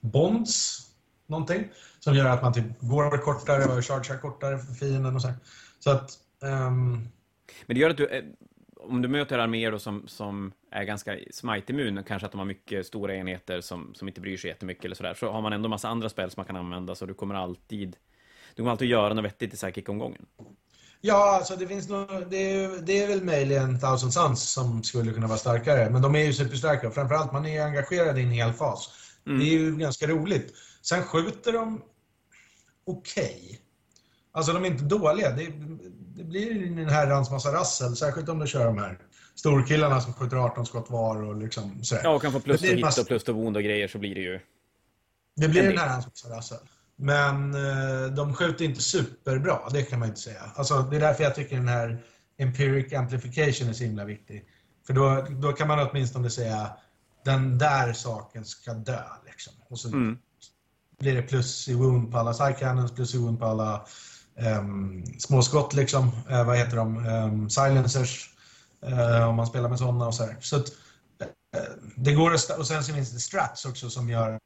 Bonds, 0.01 0.79
någonting, 1.27 1.67
som 1.99 2.15
gör 2.15 2.29
att 2.29 2.41
man 2.41 2.53
typ 2.53 2.81
går 2.81 3.17
kortare 3.17 3.65
och 3.65 3.85
chargear 3.85 4.17
kortare 4.17 4.59
för 4.59 4.73
fienden 4.73 5.15
och 5.15 5.21
så 5.21 5.27
här. 5.27 5.37
Så 5.79 5.91
att, 5.91 6.19
Um... 6.41 7.09
Men 7.65 7.75
det 7.75 7.79
gör 7.79 7.89
att 7.89 7.97
du, 7.97 8.07
eh, 8.07 8.23
om 8.89 9.01
du 9.01 9.07
möter 9.07 9.39
arméer 9.39 9.71
då 9.71 9.79
som, 9.79 10.07
som 10.07 10.51
är 10.71 10.83
ganska 10.83 11.17
smite-immun, 11.31 12.03
kanske 12.03 12.25
att 12.25 12.31
de 12.31 12.37
har 12.37 12.45
mycket 12.45 12.85
stora 12.85 13.15
enheter 13.15 13.61
som, 13.61 13.93
som 13.95 14.07
inte 14.07 14.21
bryr 14.21 14.37
sig 14.37 14.49
jättemycket 14.49 14.85
eller 14.85 14.95
sådär, 14.95 15.13
så 15.13 15.31
har 15.31 15.41
man 15.41 15.53
ändå 15.53 15.69
massa 15.69 15.87
andra 15.87 16.09
spel 16.09 16.31
som 16.31 16.39
man 16.39 16.45
kan 16.45 16.55
använda, 16.55 16.95
så 16.95 17.05
du 17.05 17.13
kommer 17.13 17.35
alltid, 17.35 17.95
du 18.55 18.61
kommer 18.61 18.71
alltid 18.71 18.89
göra 18.89 19.13
något 19.13 19.25
vettigt 19.25 19.53
i 19.53 19.57
psychic-omgången. 19.57 20.25
Ja, 21.01 21.35
alltså 21.35 21.55
det 21.55 21.67
finns 21.67 21.89
nog, 21.89 22.07
det 22.29 22.53
är, 22.53 22.81
det 22.81 23.03
är 23.03 23.07
väl 23.07 23.23
möjligen 23.23 23.79
Thousand 23.79 24.13
Suns 24.13 24.51
som 24.53 24.83
skulle 24.83 25.13
kunna 25.13 25.27
vara 25.27 25.37
starkare, 25.37 25.89
men 25.89 26.01
de 26.01 26.15
är 26.15 26.23
ju 26.23 26.33
superstarka. 26.33 26.91
Framförallt, 26.91 27.33
man 27.33 27.45
är 27.45 27.53
ju 27.53 27.59
engagerad 27.59 28.19
i 28.19 28.21
en 28.21 28.31
hel 28.31 28.53
fas. 28.53 28.89
Det 29.23 29.31
är 29.31 29.59
ju 29.59 29.75
ganska 29.75 30.07
roligt. 30.07 30.53
Sen 30.81 31.03
skjuter 31.03 31.53
de 31.53 31.81
okej. 32.85 33.59
Alltså 34.39 34.53
de 34.53 34.65
är 34.65 34.67
inte 34.67 34.83
dåliga. 34.83 35.31
Det, 35.31 35.45
det 36.15 36.23
blir 36.23 36.65
en 36.79 36.89
herrans 36.89 37.31
massa 37.31 37.53
rassel, 37.53 37.95
särskilt 37.95 38.29
om 38.29 38.39
du 38.39 38.47
kör 38.47 38.65
de 38.65 38.77
här 38.77 38.97
storkillarna 39.35 40.01
som 40.01 40.13
skjuter 40.13 40.37
18 40.37 40.65
skott 40.65 40.89
var 40.89 41.21
och 41.23 41.35
liksom 41.35 41.83
sådär. 41.83 42.01
Ja, 42.03 42.09
och 42.09 42.21
kan 42.21 42.31
få 42.31 42.39
plus 42.39 42.61
och 42.61 42.67
hit 42.67 42.97
och 42.99 43.07
plus 43.07 43.23
och 43.23 43.35
wound 43.35 43.57
och 43.57 43.63
grejer, 43.63 43.87
så 43.87 43.97
blir 43.97 44.15
det 44.15 44.21
ju... 44.21 44.39
Det 45.35 45.47
blir 45.47 45.71
En 45.71 45.77
herrans 45.77 46.05
massa 46.05 46.29
rassel. 46.37 46.57
Men 46.95 47.53
eh, 47.53 48.07
de 48.15 48.33
skjuter 48.33 48.65
inte 48.65 48.81
superbra, 48.81 49.59
det 49.71 49.83
kan 49.83 49.99
man 49.99 50.07
inte 50.07 50.21
säga. 50.21 50.41
Alltså, 50.55 50.81
det 50.81 50.95
är 50.95 50.99
därför 50.99 51.23
jag 51.23 51.35
tycker 51.35 51.55
den 51.55 51.67
här 51.67 52.03
empiric 52.37 52.93
amplification 52.93 53.69
är 53.69 53.73
så 53.73 53.83
himla 53.83 54.05
viktig. 54.05 54.45
För 54.87 54.93
då, 54.93 55.25
då 55.29 55.51
kan 55.53 55.67
man 55.67 55.87
åtminstone 55.89 56.29
säga 56.29 56.69
den 57.25 57.57
där 57.57 57.93
saken 57.93 58.45
ska 58.45 58.73
dö. 58.73 59.03
Liksom. 59.25 59.53
Och 59.69 59.79
så 59.79 59.87
Mm. 59.87 60.17
blir 60.99 61.15
det 61.15 61.21
plus 61.21 61.67
i 61.67 61.73
wound 61.73 62.11
på 62.11 62.17
alla 62.17 62.33
side 62.33 62.57
cannons, 62.57 62.91
plus 62.91 63.15
i 63.15 63.17
wound 63.17 63.39
på 63.39 63.45
alla 63.45 63.85
um, 64.45 65.05
småskott. 65.19 65.73
Liksom. 65.73 66.11
Uh, 66.31 66.43
vad 66.43 66.57
heter 66.57 66.77
de? 66.77 67.07
Um, 67.07 67.49
silencers. 67.49 68.29
Uh, 68.87 69.27
om 69.27 69.35
man 69.35 69.47
spelar 69.47 69.69
med 69.69 69.79
sådana 69.79 70.07
och 70.07 70.15
så 70.15 70.23
här. 70.23 70.37
Så 70.39 70.55
att, 70.55 70.67
eh, 71.55 71.61
det 71.95 72.13
går 72.13 72.33
att, 72.33 72.49
och 72.49 72.67
sen 72.67 72.83
så 72.83 72.93
finns 72.93 73.11
det 73.11 73.19
strats 73.19 73.65
också 73.65 73.89
som 73.89 74.09
gör 74.09 74.39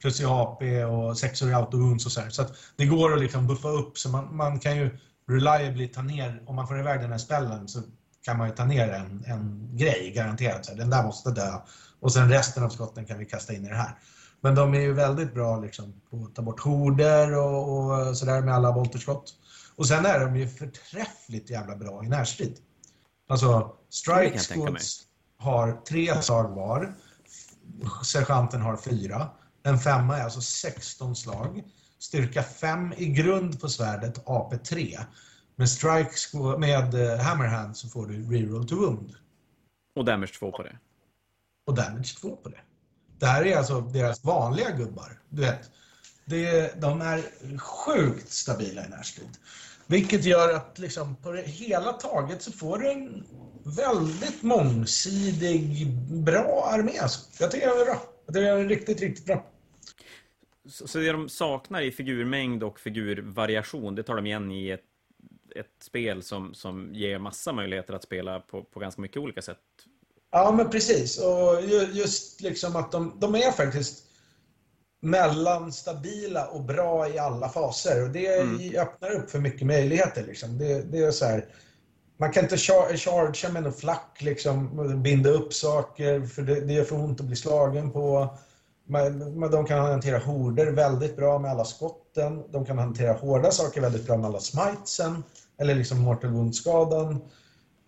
plus 0.00 0.20
i 0.20 0.24
AP 0.24 0.84
och 0.84 1.18
sexor 1.18 1.50
i 1.50 1.54
autohunds 1.54 2.06
och 2.06 2.12
så 2.12 2.20
här. 2.20 2.30
Så 2.30 2.42
att 2.42 2.52
det 2.76 2.86
går 2.86 3.14
att 3.14 3.20
liksom 3.20 3.46
buffa 3.46 3.68
upp. 3.68 3.98
Så 3.98 4.08
man, 4.08 4.36
man 4.36 4.58
kan 4.58 4.76
ju 4.76 4.98
reliably 5.28 5.88
ta 5.88 6.02
ner, 6.02 6.42
om 6.46 6.56
man 6.56 6.68
får 6.68 6.80
iväg 6.80 7.00
den 7.00 7.10
här 7.10 7.18
spellen 7.18 7.68
så 7.68 7.82
kan 8.24 8.38
man 8.38 8.48
ju 8.48 8.54
ta 8.54 8.64
ner 8.64 8.88
en, 8.88 9.24
en 9.26 9.70
grej 9.72 10.12
garanterat. 10.16 10.64
Så 10.64 10.72
här, 10.72 10.78
den 10.78 10.90
där 10.90 11.02
måste 11.02 11.30
dö. 11.30 11.58
Och 12.00 12.12
sen 12.12 12.28
resten 12.28 12.62
av 12.62 12.68
skotten 12.68 13.06
kan 13.06 13.18
vi 13.18 13.24
kasta 13.24 13.52
in 13.52 13.64
i 13.64 13.68
det 13.68 13.74
här. 13.74 13.98
Men 14.40 14.54
de 14.54 14.74
är 14.74 14.80
ju 14.80 14.92
väldigt 14.92 15.34
bra 15.34 15.60
liksom, 15.60 16.00
på 16.10 16.24
att 16.24 16.34
ta 16.34 16.42
bort 16.42 16.60
horder 16.60 17.38
och, 17.38 18.08
och 18.08 18.16
sådär 18.16 18.42
med 18.42 18.54
alla 18.54 18.72
volterskott. 18.72 19.34
Och 19.76 19.86
sen 19.86 20.06
är 20.06 20.20
de 20.20 20.36
ju 20.36 20.48
förträffligt 20.48 21.50
jävla 21.50 21.76
bra 21.76 22.04
i 22.04 22.08
närstrid. 22.08 22.58
Alltså, 23.28 23.76
strike 23.88 24.38
squads 24.38 25.02
har 25.36 25.72
tre 25.72 26.22
slag 26.22 26.54
var. 26.54 26.94
Sergeanten 28.04 28.60
har 28.60 28.76
fyra. 28.76 29.30
En 29.62 29.78
femma 29.78 30.18
är 30.18 30.24
alltså 30.24 30.40
16 30.40 31.16
slag. 31.16 31.62
Styrka 31.98 32.42
5 32.42 32.92
i 32.96 33.06
grund 33.06 33.60
på 33.60 33.68
svärdet, 33.68 34.22
AP 34.26 34.58
3. 34.58 34.98
Med 35.56 35.68
strike 35.68 36.38
med 36.58 36.94
eh, 36.94 37.18
hammerhand 37.18 37.76
så 37.76 37.88
får 37.88 38.06
du 38.06 38.36
reroll 38.36 38.68
to 38.68 38.76
wound. 38.76 39.14
Och 39.94 40.04
damage 40.04 40.38
2 40.38 40.52
på 40.52 40.62
det. 40.62 40.78
Och 41.66 41.74
damage 41.74 42.16
2 42.20 42.36
på 42.36 42.48
det. 42.48 42.60
Det 43.20 43.26
här 43.26 43.46
är 43.46 43.56
alltså 43.56 43.80
deras 43.80 44.24
vanliga 44.24 44.70
gubbar. 44.70 45.20
Du 45.28 45.42
vet, 45.42 45.70
det, 46.24 46.80
de 46.80 47.00
är 47.00 47.22
sjukt 47.58 48.30
stabila 48.32 48.86
i 48.86 48.88
närstrid. 48.88 49.28
Vilket 49.86 50.24
gör 50.24 50.54
att 50.54 50.78
liksom, 50.78 51.16
på 51.16 51.32
det 51.32 51.42
hela 51.42 51.92
taget 51.92 52.42
så 52.42 52.52
får 52.52 52.78
du 52.78 52.90
en 52.90 53.24
väldigt 53.64 54.42
mångsidig, 54.42 55.86
bra 56.10 56.70
armé. 56.72 56.92
Jag 57.38 57.50
tycker 57.50 57.66
den 57.66 57.80
är 57.80 57.84
bra. 57.84 58.02
Jag 58.26 58.34
tycker 58.34 58.46
den 58.46 58.60
är 58.60 58.68
riktigt, 58.68 59.00
riktigt 59.00 59.26
bra. 59.26 59.46
Så, 60.68 60.88
så 60.88 60.98
det 60.98 61.12
de 61.12 61.28
saknar 61.28 61.82
i 61.82 61.90
figurmängd 61.90 62.62
och 62.62 62.80
figurvariation, 62.80 63.94
det 63.94 64.02
tar 64.02 64.16
de 64.16 64.26
igen 64.26 64.50
i 64.52 64.70
ett, 64.70 64.84
ett 65.56 65.82
spel 65.82 66.22
som, 66.22 66.54
som 66.54 66.94
ger 66.94 67.18
massa 67.18 67.52
möjligheter 67.52 67.94
att 67.94 68.02
spela 68.02 68.40
på, 68.40 68.64
på 68.64 68.80
ganska 68.80 69.02
mycket 69.02 69.16
olika 69.16 69.42
sätt. 69.42 69.58
Ja, 70.32 70.52
men 70.52 70.70
precis. 70.70 71.18
Och 71.18 71.62
ju- 71.62 71.88
just 71.92 72.40
liksom 72.40 72.76
att 72.76 72.92
de, 72.92 73.16
de 73.20 73.34
är 73.34 73.52
faktiskt 73.52 74.04
mellanstabila 75.02 76.46
och 76.46 76.60
bra 76.64 77.08
i 77.08 77.18
alla 77.18 77.48
faser. 77.48 78.02
Och 78.02 78.10
det 78.10 78.28
öppnar 78.78 79.10
upp 79.10 79.30
för 79.30 79.38
mycket 79.38 79.66
möjligheter. 79.66 80.24
Liksom. 80.26 80.58
Det, 80.58 80.82
det 80.82 80.98
är 80.98 81.10
så 81.10 81.24
här, 81.24 81.44
man 82.18 82.32
kan 82.32 82.42
inte 82.44 82.56
char- 82.56 82.96
chargea 82.96 83.52
med 83.52 83.62
någon 83.62 83.72
flack, 83.72 84.16
liksom, 84.20 85.02
binda 85.02 85.30
upp 85.30 85.52
saker, 85.54 86.26
för 86.26 86.42
det, 86.42 86.60
det 86.60 86.72
gör 86.72 86.84
för 86.84 86.96
ont 86.96 87.20
att 87.20 87.26
bli 87.26 87.36
slagen 87.36 87.90
på. 87.92 88.28
Man, 88.88 89.38
man, 89.38 89.50
de 89.50 89.66
kan 89.66 89.78
hantera 89.78 90.18
horder 90.18 90.66
väldigt 90.66 91.16
bra 91.16 91.38
med 91.38 91.50
alla 91.50 91.64
skotten. 91.64 92.42
De 92.50 92.64
kan 92.66 92.78
hantera 92.78 93.12
hårda 93.12 93.50
saker 93.50 93.80
väldigt 93.80 94.06
bra 94.06 94.16
med 94.16 94.26
alla 94.26 94.40
smitesen, 94.40 95.24
eller 95.58 95.74
liksom 95.74 95.98
mortal 96.00 96.30
wound-skadan. 96.30 97.20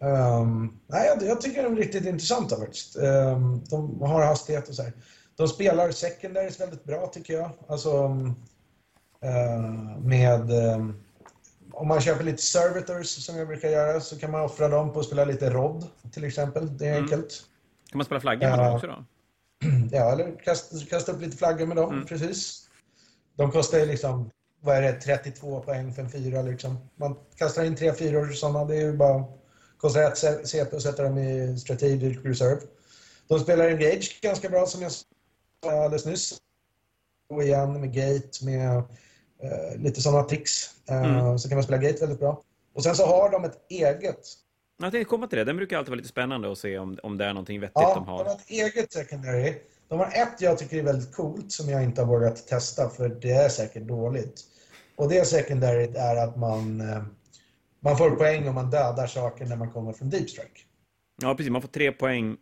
Um, 0.02 0.78
nej, 0.86 1.06
jag, 1.06 1.22
jag 1.28 1.40
tycker 1.40 1.62
de 1.62 1.72
är 1.72 1.76
riktigt 1.76 2.06
intressanta 2.06 2.56
faktiskt. 2.56 2.96
Ehm, 2.96 3.64
de 3.70 4.00
har 4.00 4.24
hastighet 4.24 4.68
och 4.68 4.74
så 4.74 4.82
här. 4.82 4.92
De 5.36 5.48
spelar 5.48 5.90
secondaries 5.90 6.60
väldigt 6.60 6.84
bra 6.84 7.06
tycker 7.06 7.34
jag. 7.34 7.50
Alltså 7.68 8.04
um, 8.04 8.34
eh, 9.22 9.60
med... 10.00 10.50
ehm, 10.50 11.02
om 11.72 11.88
man 11.88 12.00
köper 12.00 12.24
lite 12.24 12.42
servitors 12.42 13.06
som 13.06 13.36
jag 13.36 13.48
brukar 13.48 13.68
göra 13.68 14.00
så 14.00 14.18
kan 14.18 14.30
man 14.30 14.40
offra 14.40 14.68
dem 14.68 14.92
på 14.92 15.00
att 15.00 15.06
spela 15.06 15.24
lite 15.24 15.50
rodd 15.50 15.86
till 16.12 16.24
exempel. 16.24 16.78
Det 16.78 16.86
är 16.88 17.02
enkelt. 17.02 17.42
Kan 17.90 17.98
man 17.98 18.04
spela 18.04 18.20
flaggor 18.20 18.40
med 18.48 18.58
Ja. 18.58 18.64
dem 18.64 18.74
också 18.74 18.86
då? 18.86 19.04
Ja, 19.90 20.12
eller 20.12 20.44
kasta, 20.44 20.76
kasta 20.90 21.12
upp 21.12 21.20
lite 21.20 21.36
flaggor 21.36 21.66
med 21.66 21.76
dem, 21.76 22.04
precis. 22.08 22.68
De 23.36 23.50
kostar 23.50 23.78
ju 23.78 23.86
liksom, 23.86 24.30
vad 24.60 24.76
är 24.76 24.82
det, 24.82 24.92
32 24.92 25.60
poäng 25.60 25.92
för 25.94 26.02
en 26.02 26.10
fyra 26.10 26.42
liksom. 26.42 26.78
Man 26.96 27.16
kastar 27.36 27.64
in 27.64 27.76
tre 27.76 27.92
fyror 27.92 28.26
sådana, 28.32 28.64
det 28.64 28.76
är 28.76 28.80
ju 28.80 28.96
bara, 28.96 29.24
kostar 29.82 30.02
ett 30.02 30.18
C- 30.18 30.46
CP 30.46 30.76
och 30.76 30.82
sätter 30.82 31.02
dem 31.04 31.18
i 31.18 31.58
strategic 31.58 32.24
reserve. 32.24 32.60
De 33.28 33.40
spelar 33.40 33.68
Engage 33.68 34.18
ganska 34.22 34.48
bra 34.48 34.66
som 34.66 34.82
jag 34.82 34.92
sa 34.92 35.04
alldeles 35.64 36.06
nyss. 36.06 36.38
Och 37.28 37.42
igen 37.42 37.80
med 37.80 37.92
Gate, 37.94 38.44
med 38.44 38.76
eh, 39.42 39.76
lite 39.78 40.02
sådana 40.02 40.24
tricks. 40.24 40.70
Eh, 40.90 41.36
Så 41.36 41.48
kan 41.48 41.56
man 41.56 41.64
spela 41.64 41.78
Gate 41.82 42.00
väldigt 42.00 42.18
bra. 42.18 42.42
Och 42.74 42.82
sen 42.82 42.94
så 42.96 43.06
har 43.06 43.30
de 43.30 43.44
ett 43.44 43.58
eget 43.68 44.18
Jag 44.82 44.92
tänkte 44.92 45.04
komma 45.10 45.26
till 45.26 45.38
det. 45.38 45.44
Den 45.44 45.56
brukar 45.56 45.78
alltid 45.78 45.90
vara 45.90 45.96
lite 45.96 46.08
spännande 46.08 46.52
att 46.52 46.58
se 46.58 46.78
om, 46.78 46.98
om 47.02 47.18
det 47.18 47.24
är 47.24 47.32
någonting 47.32 47.60
vettigt 47.60 47.72
Ja, 47.74 47.94
de 47.94 48.04
de 48.04 48.06
har. 48.10 48.24
har 48.24 48.34
ett 48.34 48.50
eget 48.50 48.92
secondary. 48.92 49.54
De 49.88 49.98
har 49.98 50.06
ett 50.06 50.40
jag 50.40 50.58
tycker 50.58 50.76
är 50.78 50.82
väldigt 50.82 51.14
coolt 51.14 51.52
som 51.52 51.68
jag 51.68 51.82
inte 51.82 52.00
har 52.02 52.08
vågat 52.08 52.46
testa 52.46 52.88
för 52.88 53.08
det 53.08 53.30
är 53.30 53.48
säkert 53.48 53.82
dåligt. 53.82 54.40
Och 54.96 55.08
det 55.08 55.26
secondaryt 55.26 55.96
är 55.96 56.16
att 56.16 56.36
man, 56.36 56.80
eh, 56.80 57.02
man 57.84 57.96
får 57.96 58.10
poäng 58.10 58.48
om 58.48 58.54
man 58.54 58.70
dödar 58.70 59.06
saker 59.06 59.46
när 59.46 59.56
man 59.56 59.70
kommer 59.70 59.92
från 59.92 60.10
deep 60.10 60.30
strike. 60.30 60.60
Ja, 61.22 61.34
precis. 61.34 61.50
Man 61.50 61.62
får 61.62 61.68
tre 61.68 61.92
poäng 61.92 62.36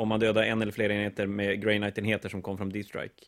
om 0.00 0.08
man 0.08 0.20
dödar 0.20 0.42
en 0.42 0.62
eller 0.62 0.72
flera 0.72 0.92
enheter 0.94 1.26
med 1.26 1.62
Grey 1.62 1.78
Knight-enheter 1.78 2.28
som 2.28 2.42
kom 2.42 2.58
från 2.58 2.68
D-Strike. 2.68 3.24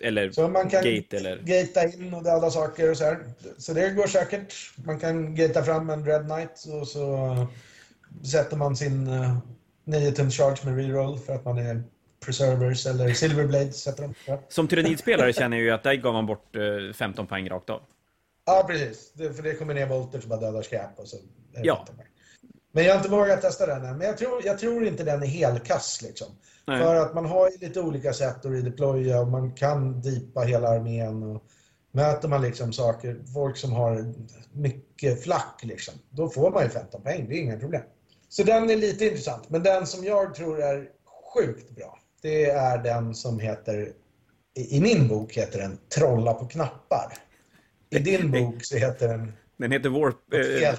Eller 0.00 0.30
Så 0.30 0.48
man 0.48 0.70
kan 0.70 0.84
gate 0.84 1.16
eller... 1.16 1.38
gata 1.38 1.84
in 1.84 2.14
och 2.14 2.24
döda 2.24 2.50
saker 2.50 2.90
och 2.90 2.96
så 2.96 3.04
här. 3.04 3.18
Så 3.58 3.72
det 3.72 3.90
går 3.90 4.06
säkert. 4.06 4.54
Man 4.84 4.98
kan 4.98 5.34
gata 5.34 5.62
fram 5.62 5.90
en 5.90 6.06
Red 6.06 6.26
Knight 6.26 6.64
och 6.80 6.88
så 6.88 7.46
sätter 8.32 8.56
man 8.56 8.76
sin 8.76 9.08
uh, 9.08 9.38
9 9.84 10.12
tums 10.12 10.36
charge 10.36 10.56
med 10.64 10.76
reroll 10.76 11.18
för 11.18 11.34
att 11.34 11.44
man 11.44 11.58
är 11.58 11.82
Preservers 12.24 12.86
eller 12.86 13.08
Silverblades 13.14 13.82
sätter 13.82 14.14
de. 14.26 14.38
Som 14.48 14.68
tyrannidspelare 14.68 15.32
känner 15.32 15.56
jag 15.56 15.64
ju 15.64 15.70
att 15.70 15.82
där 15.82 15.94
gav 15.94 16.12
man 16.12 16.26
bort 16.26 16.56
eh, 16.56 16.92
15 16.94 17.26
poäng 17.26 17.48
rakt 17.48 17.70
av. 17.70 17.82
ja 18.46 18.64
precis. 18.68 19.12
Det, 19.14 19.32
för 19.32 19.42
det 19.42 19.54
kommer 19.54 19.74
ner 19.74 19.86
volter 19.86 20.20
som 20.20 20.28
bara 20.28 20.40
dödar 20.40 20.62
skräp 20.62 20.98
och 20.98 21.08
så 21.08 21.16
Ja. 21.62 21.76
15 21.76 21.96
poäng. 21.96 22.06
Men 22.72 22.84
jag 22.84 22.92
har 22.92 22.98
inte 22.98 23.10
vågat 23.10 23.40
testa 23.40 23.66
den 23.66 23.84
än. 23.84 23.98
Men 23.98 24.06
jag 24.06 24.18
tror, 24.18 24.46
jag 24.46 24.58
tror 24.58 24.86
inte 24.86 25.04
den 25.04 25.22
är 25.22 25.26
helkass 25.26 26.02
liksom. 26.02 26.26
Nej. 26.66 26.82
För 26.82 26.94
att 26.94 27.14
man 27.14 27.26
har 27.26 27.50
ju 27.50 27.58
lite 27.58 27.80
olika 27.80 28.12
sätt 28.12 28.46
att 28.46 28.52
redeploya 28.52 29.20
och 29.20 29.28
man 29.28 29.52
kan 29.52 30.00
deepa 30.00 30.40
hela 30.40 30.68
armén. 30.68 31.22
Och 31.22 31.42
möter 31.92 32.28
man 32.28 32.42
liksom 32.42 32.72
saker, 32.72 33.20
folk 33.34 33.56
som 33.56 33.72
har 33.72 34.14
mycket 34.52 35.22
flack 35.22 35.60
liksom, 35.62 35.94
då 36.10 36.28
får 36.28 36.50
man 36.50 36.62
ju 36.62 36.68
15 36.68 37.02
poäng, 37.02 37.26
det 37.28 37.34
är 37.34 37.40
inga 37.40 37.58
problem. 37.58 37.82
Så 38.28 38.42
den 38.42 38.70
är 38.70 38.76
lite 38.76 39.04
intressant. 39.04 39.50
Men 39.50 39.62
den 39.62 39.86
som 39.86 40.04
jag 40.04 40.34
tror 40.34 40.62
är 40.62 40.88
sjukt 41.34 41.70
bra, 41.70 41.98
det 42.22 42.50
är 42.50 42.78
den 42.78 43.14
som 43.14 43.40
heter, 43.40 43.92
i 44.54 44.80
min 44.80 45.08
bok 45.08 45.32
heter 45.32 45.58
den 45.58 45.78
Trolla 45.94 46.34
på 46.34 46.46
knappar. 46.46 47.12
I 47.90 47.98
din 47.98 48.30
bok 48.30 48.64
så 48.64 48.76
heter 48.76 49.08
den 49.08 49.32
Den 49.56 49.72
heter 49.72 49.88
Warp... 49.88 50.34
Eh, 50.34 50.74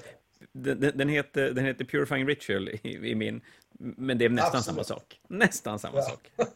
den, 0.52 0.80
den, 0.80 1.08
heter, 1.08 1.50
den 1.50 1.64
heter 1.64 1.84
Purifying 1.84 2.26
Ritual 2.28 2.68
i, 2.68 2.80
i 3.10 3.14
min... 3.14 3.40
Men 3.78 4.18
det 4.18 4.24
är 4.24 4.28
nästan 4.28 4.58
Absolut. 4.58 4.64
samma 4.64 4.84
sak. 4.84 5.20
Nästan 5.28 5.78
samma 5.78 5.96
Ja. 5.98 6.02
sak. 6.02 6.30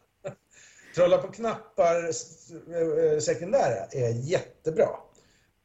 Trolla 0.94 1.18
på 1.18 1.28
knappar 1.28 2.04
eh, 2.04 3.18
sekundära 3.20 3.84
är 3.92 4.08
jättebra. 4.30 4.88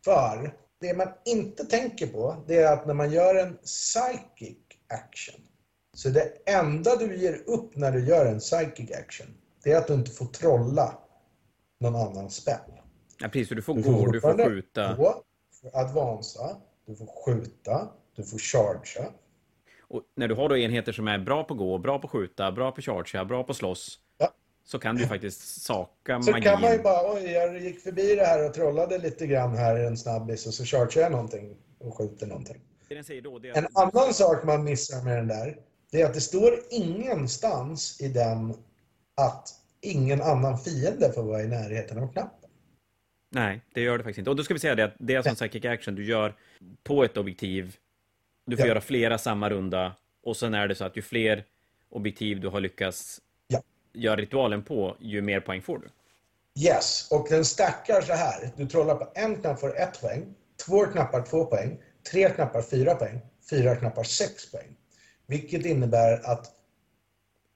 För 0.06 0.54
det 0.82 0.94
man 0.94 1.08
inte 1.26 1.66
tänker 1.66 2.08
på 2.08 2.44
det 2.48 2.56
är 2.56 2.74
att 2.74 2.88
när 2.88 2.94
man 2.94 3.12
gör 3.12 3.36
en 3.36 3.58
psychic 3.58 4.58
action 4.88 5.42
så 5.94 6.10
det 6.10 6.32
enda 6.46 6.96
du 6.96 7.18
ger 7.18 7.44
upp 7.46 7.76
när 7.76 7.92
du 7.92 8.06
gör 8.08 8.26
en 8.26 8.40
psychic 8.40 8.92
action 8.92 9.28
det 9.64 9.72
är 9.72 9.78
att 9.78 9.88
du 9.88 9.94
inte 9.94 10.12
får 10.12 10.26
trolla 10.26 10.98
någon 11.80 11.96
annan 11.96 12.30
spel. 12.30 12.77
Ja, 13.20 13.28
precis, 13.30 13.50
du 13.50 13.62
får 13.62 13.74
Du 13.76 13.82
gå, 13.84 14.12
du 14.12 14.22
får 14.22 14.46
skjuta. 14.50 14.94
Gå, 14.94 15.24
du 15.52 15.70
får 15.72 15.80
advansa, 15.80 16.58
du 16.86 16.96
får 16.96 17.06
skjuta, 17.26 17.88
du 18.16 18.24
får 18.24 18.38
chargea. 18.38 19.06
Och 19.90 20.02
när 20.16 20.28
du 20.28 20.36
har 20.36 20.50
då 20.50 20.58
enheter 20.58 20.92
som 20.92 21.08
är 21.08 21.20
bra 21.20 21.44
på 21.44 21.54
gå, 21.54 21.78
bra 21.78 22.00
på 22.00 22.08
skjuta, 22.08 22.52
bra 22.52 22.72
på 22.72 22.82
chargea, 22.82 23.26
bra 23.26 23.44
på 23.44 23.54
slåss. 23.54 24.00
Ja. 24.18 24.34
Så 24.64 24.80
kan 24.80 24.96
du 24.96 25.08
faktiskt 25.08 25.62
saka 25.62 26.22
Så 26.22 26.32
magin. 26.32 26.44
kan 26.44 26.62
man 26.62 26.72
ju 26.72 26.80
bara, 26.80 27.14
oj, 27.14 27.24
jag 27.32 27.62
gick 27.62 27.80
förbi 27.84 28.16
det 28.16 28.24
här 28.26 28.46
och 28.46 28.54
trollade 28.54 28.98
lite 28.98 29.28
grann 29.28 29.56
här 29.56 29.76
en 29.76 29.98
snabbis 29.98 30.48
och 30.48 30.54
så 30.54 30.66
chargear 30.66 31.04
jag 31.04 31.12
någonting 31.12 31.58
och 31.80 31.98
skjuter 31.98 32.28
någonting. 32.28 32.62
Då, 33.24 33.40
En 33.56 33.66
att- 33.66 33.96
annan 33.96 34.14
sak 34.14 34.44
man 34.44 34.64
missar 34.64 35.04
med 35.04 35.18
den 35.18 35.28
där, 35.28 35.58
det 35.92 36.02
är 36.02 36.06
att 36.06 36.14
det 36.14 36.22
står 36.22 36.54
ingenstans 36.70 38.02
i 38.02 38.08
den 38.08 38.54
att 39.16 39.50
ingen 39.82 40.22
annan 40.22 40.58
fiende 40.58 41.12
får 41.14 41.24
vara 41.24 41.42
i 41.44 41.48
närheten 41.48 41.98
av 42.04 42.12
knappen. 42.14 42.47
Nej, 43.30 43.62
det 43.74 43.82
gör 43.82 43.98
det 43.98 44.04
faktiskt 44.04 44.18
inte. 44.20 44.30
Och 44.30 44.36
då 44.36 44.44
ska 44.44 44.54
vi 44.54 44.60
säga 44.60 44.76
det 44.76 44.84
att 44.86 44.94
det 44.98 45.14
är 45.16 45.28
en 45.28 45.36
psychic 45.36 45.66
action 45.66 45.96
du 45.96 46.06
gör 46.06 46.36
på 46.84 47.04
ett 47.04 47.18
objektiv. 47.18 47.76
Du 48.46 48.56
får 48.58 48.66
Ja. 48.66 48.70
göra 48.70 48.82
flera 48.82 49.18
samma 49.18 49.50
runda. 49.50 49.96
Och 50.24 50.38
sen 50.38 50.54
är 50.54 50.68
det 50.68 50.76
så 50.76 50.86
att 50.86 50.98
ju 50.98 51.02
fler 51.02 51.44
objektiv 51.90 52.40
du 52.40 52.48
har 52.48 52.60
lyckats 52.62 53.22
Ja. 53.48 53.62
göra 53.94 54.16
ritualen 54.16 54.64
på, 54.64 54.98
ju 55.00 55.22
mer 55.22 55.40
poäng 55.40 55.62
får 55.62 55.78
du. 55.80 55.88
Yes, 56.64 57.08
och 57.12 57.28
den 57.30 57.46
stackar 57.46 58.02
så 58.02 58.14
här. 58.14 58.52
Du 58.58 58.66
trollar 58.68 58.96
på 58.96 59.12
en 59.16 59.36
knapp 59.42 59.60
får 59.60 59.78
ett 59.78 60.02
poäng, 60.02 60.36
två 60.66 60.86
knappar 60.86 61.22
två 61.22 61.46
poäng, 61.46 61.78
tre 62.12 62.30
knappar 62.30 62.62
fyra 62.62 62.96
poäng, 62.96 63.20
fyra 63.50 63.76
knappar 63.76 64.04
sex 64.04 64.52
poäng. 64.52 64.76
Vilket 65.28 65.66
innebär 65.66 66.32
att 66.32 66.46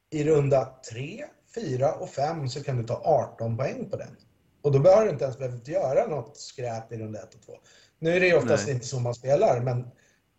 i 0.10 0.24
runda 0.24 0.66
tre, 0.92 1.26
fyra 1.56 1.94
och 1.94 2.10
fem 2.10 2.50
så 2.50 2.64
kan 2.64 2.78
du 2.78 2.84
ta 2.84 3.02
18 3.06 3.58
poäng 3.58 3.90
på 3.90 3.98
den. 3.98 4.18
Och 4.62 4.72
då 4.72 4.80
behöver 4.80 5.06
du 5.06 5.12
inte 5.12 5.24
ens 5.24 5.38
behövt 5.38 5.68
göra 5.68 6.08
något 6.08 6.38
skräp 6.38 6.92
i 6.92 6.98
runda 6.98 7.20
ett 7.20 7.36
och 7.36 7.42
två. 7.42 7.54
Nu 8.00 8.10
är 8.10 8.20
det 8.20 8.36
oftast 8.36 8.66
Nej. 8.66 8.76
inte 8.76 8.88
så 8.88 9.00
man 9.00 9.16
spelar, 9.16 9.62
men 9.62 9.88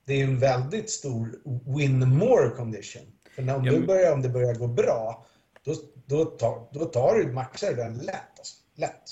det 0.05 0.21
är 0.21 0.25
en 0.25 0.39
väldigt 0.39 0.91
stor 0.91 1.39
win 1.77 2.09
more 2.09 2.49
condition. 2.51 3.03
För 3.35 3.43
när 3.43 3.57
om, 3.57 3.65
Ja, 3.65 3.73
du 3.73 3.87
börjar, 3.87 4.13
om 4.13 4.23
det 4.23 4.29
börjar 4.29 4.55
gå 4.55 4.67
bra, 4.67 5.27
då, 5.65 5.75
då, 6.07 6.25
tar, 6.25 6.69
då 6.73 6.85
tar 6.85 7.15
du 7.15 7.33
maxar 7.33 7.75
den 7.75 7.99
lätt. 7.99 8.39
Alltså. 8.39 8.55
Lätt. 8.75 9.03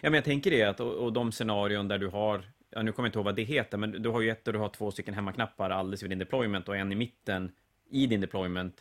Ja, 0.00 0.10
men 0.10 0.14
jag 0.14 0.24
tänker 0.24 0.50
det 0.50 0.62
att, 0.62 0.80
och, 0.80 0.92
och 0.92 1.12
de 1.12 1.32
scenarion 1.32 1.88
där 1.88 1.98
du 1.98 2.08
har, 2.08 2.52
ja, 2.70 2.82
nu 2.82 2.92
kommer 2.92 3.06
jag 3.06 3.08
inte 3.08 3.18
ihåg 3.18 3.24
vad 3.24 3.36
det 3.36 3.42
heter, 3.42 3.78
men 3.78 4.02
du 4.02 4.08
har 4.08 4.20
ju 4.20 4.30
ett 4.30 4.44
där 4.44 4.52
du 4.52 4.58
har 4.58 4.68
två 4.68 4.90
stycken 4.90 5.14
hemmaknappar 5.14 5.70
alldeles 5.70 6.02
vid 6.02 6.10
din 6.10 6.18
deployment 6.18 6.68
och 6.68 6.76
en 6.76 6.92
i 6.92 6.94
mitten 6.94 7.52
i 7.90 8.06
din 8.06 8.20
deployment. 8.20 8.74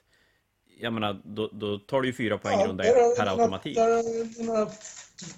Jag 0.79 0.93
menar, 0.93 1.21
då, 1.25 1.47
då 1.47 1.77
tar 1.77 2.01
du 2.01 2.07
ju 2.07 2.13
fyra 2.13 2.37
poäng 2.37 2.59
i 2.59 2.67
runda 2.67 2.83
per 3.17 3.25
automatik. 3.25 3.75
Där 3.75 4.03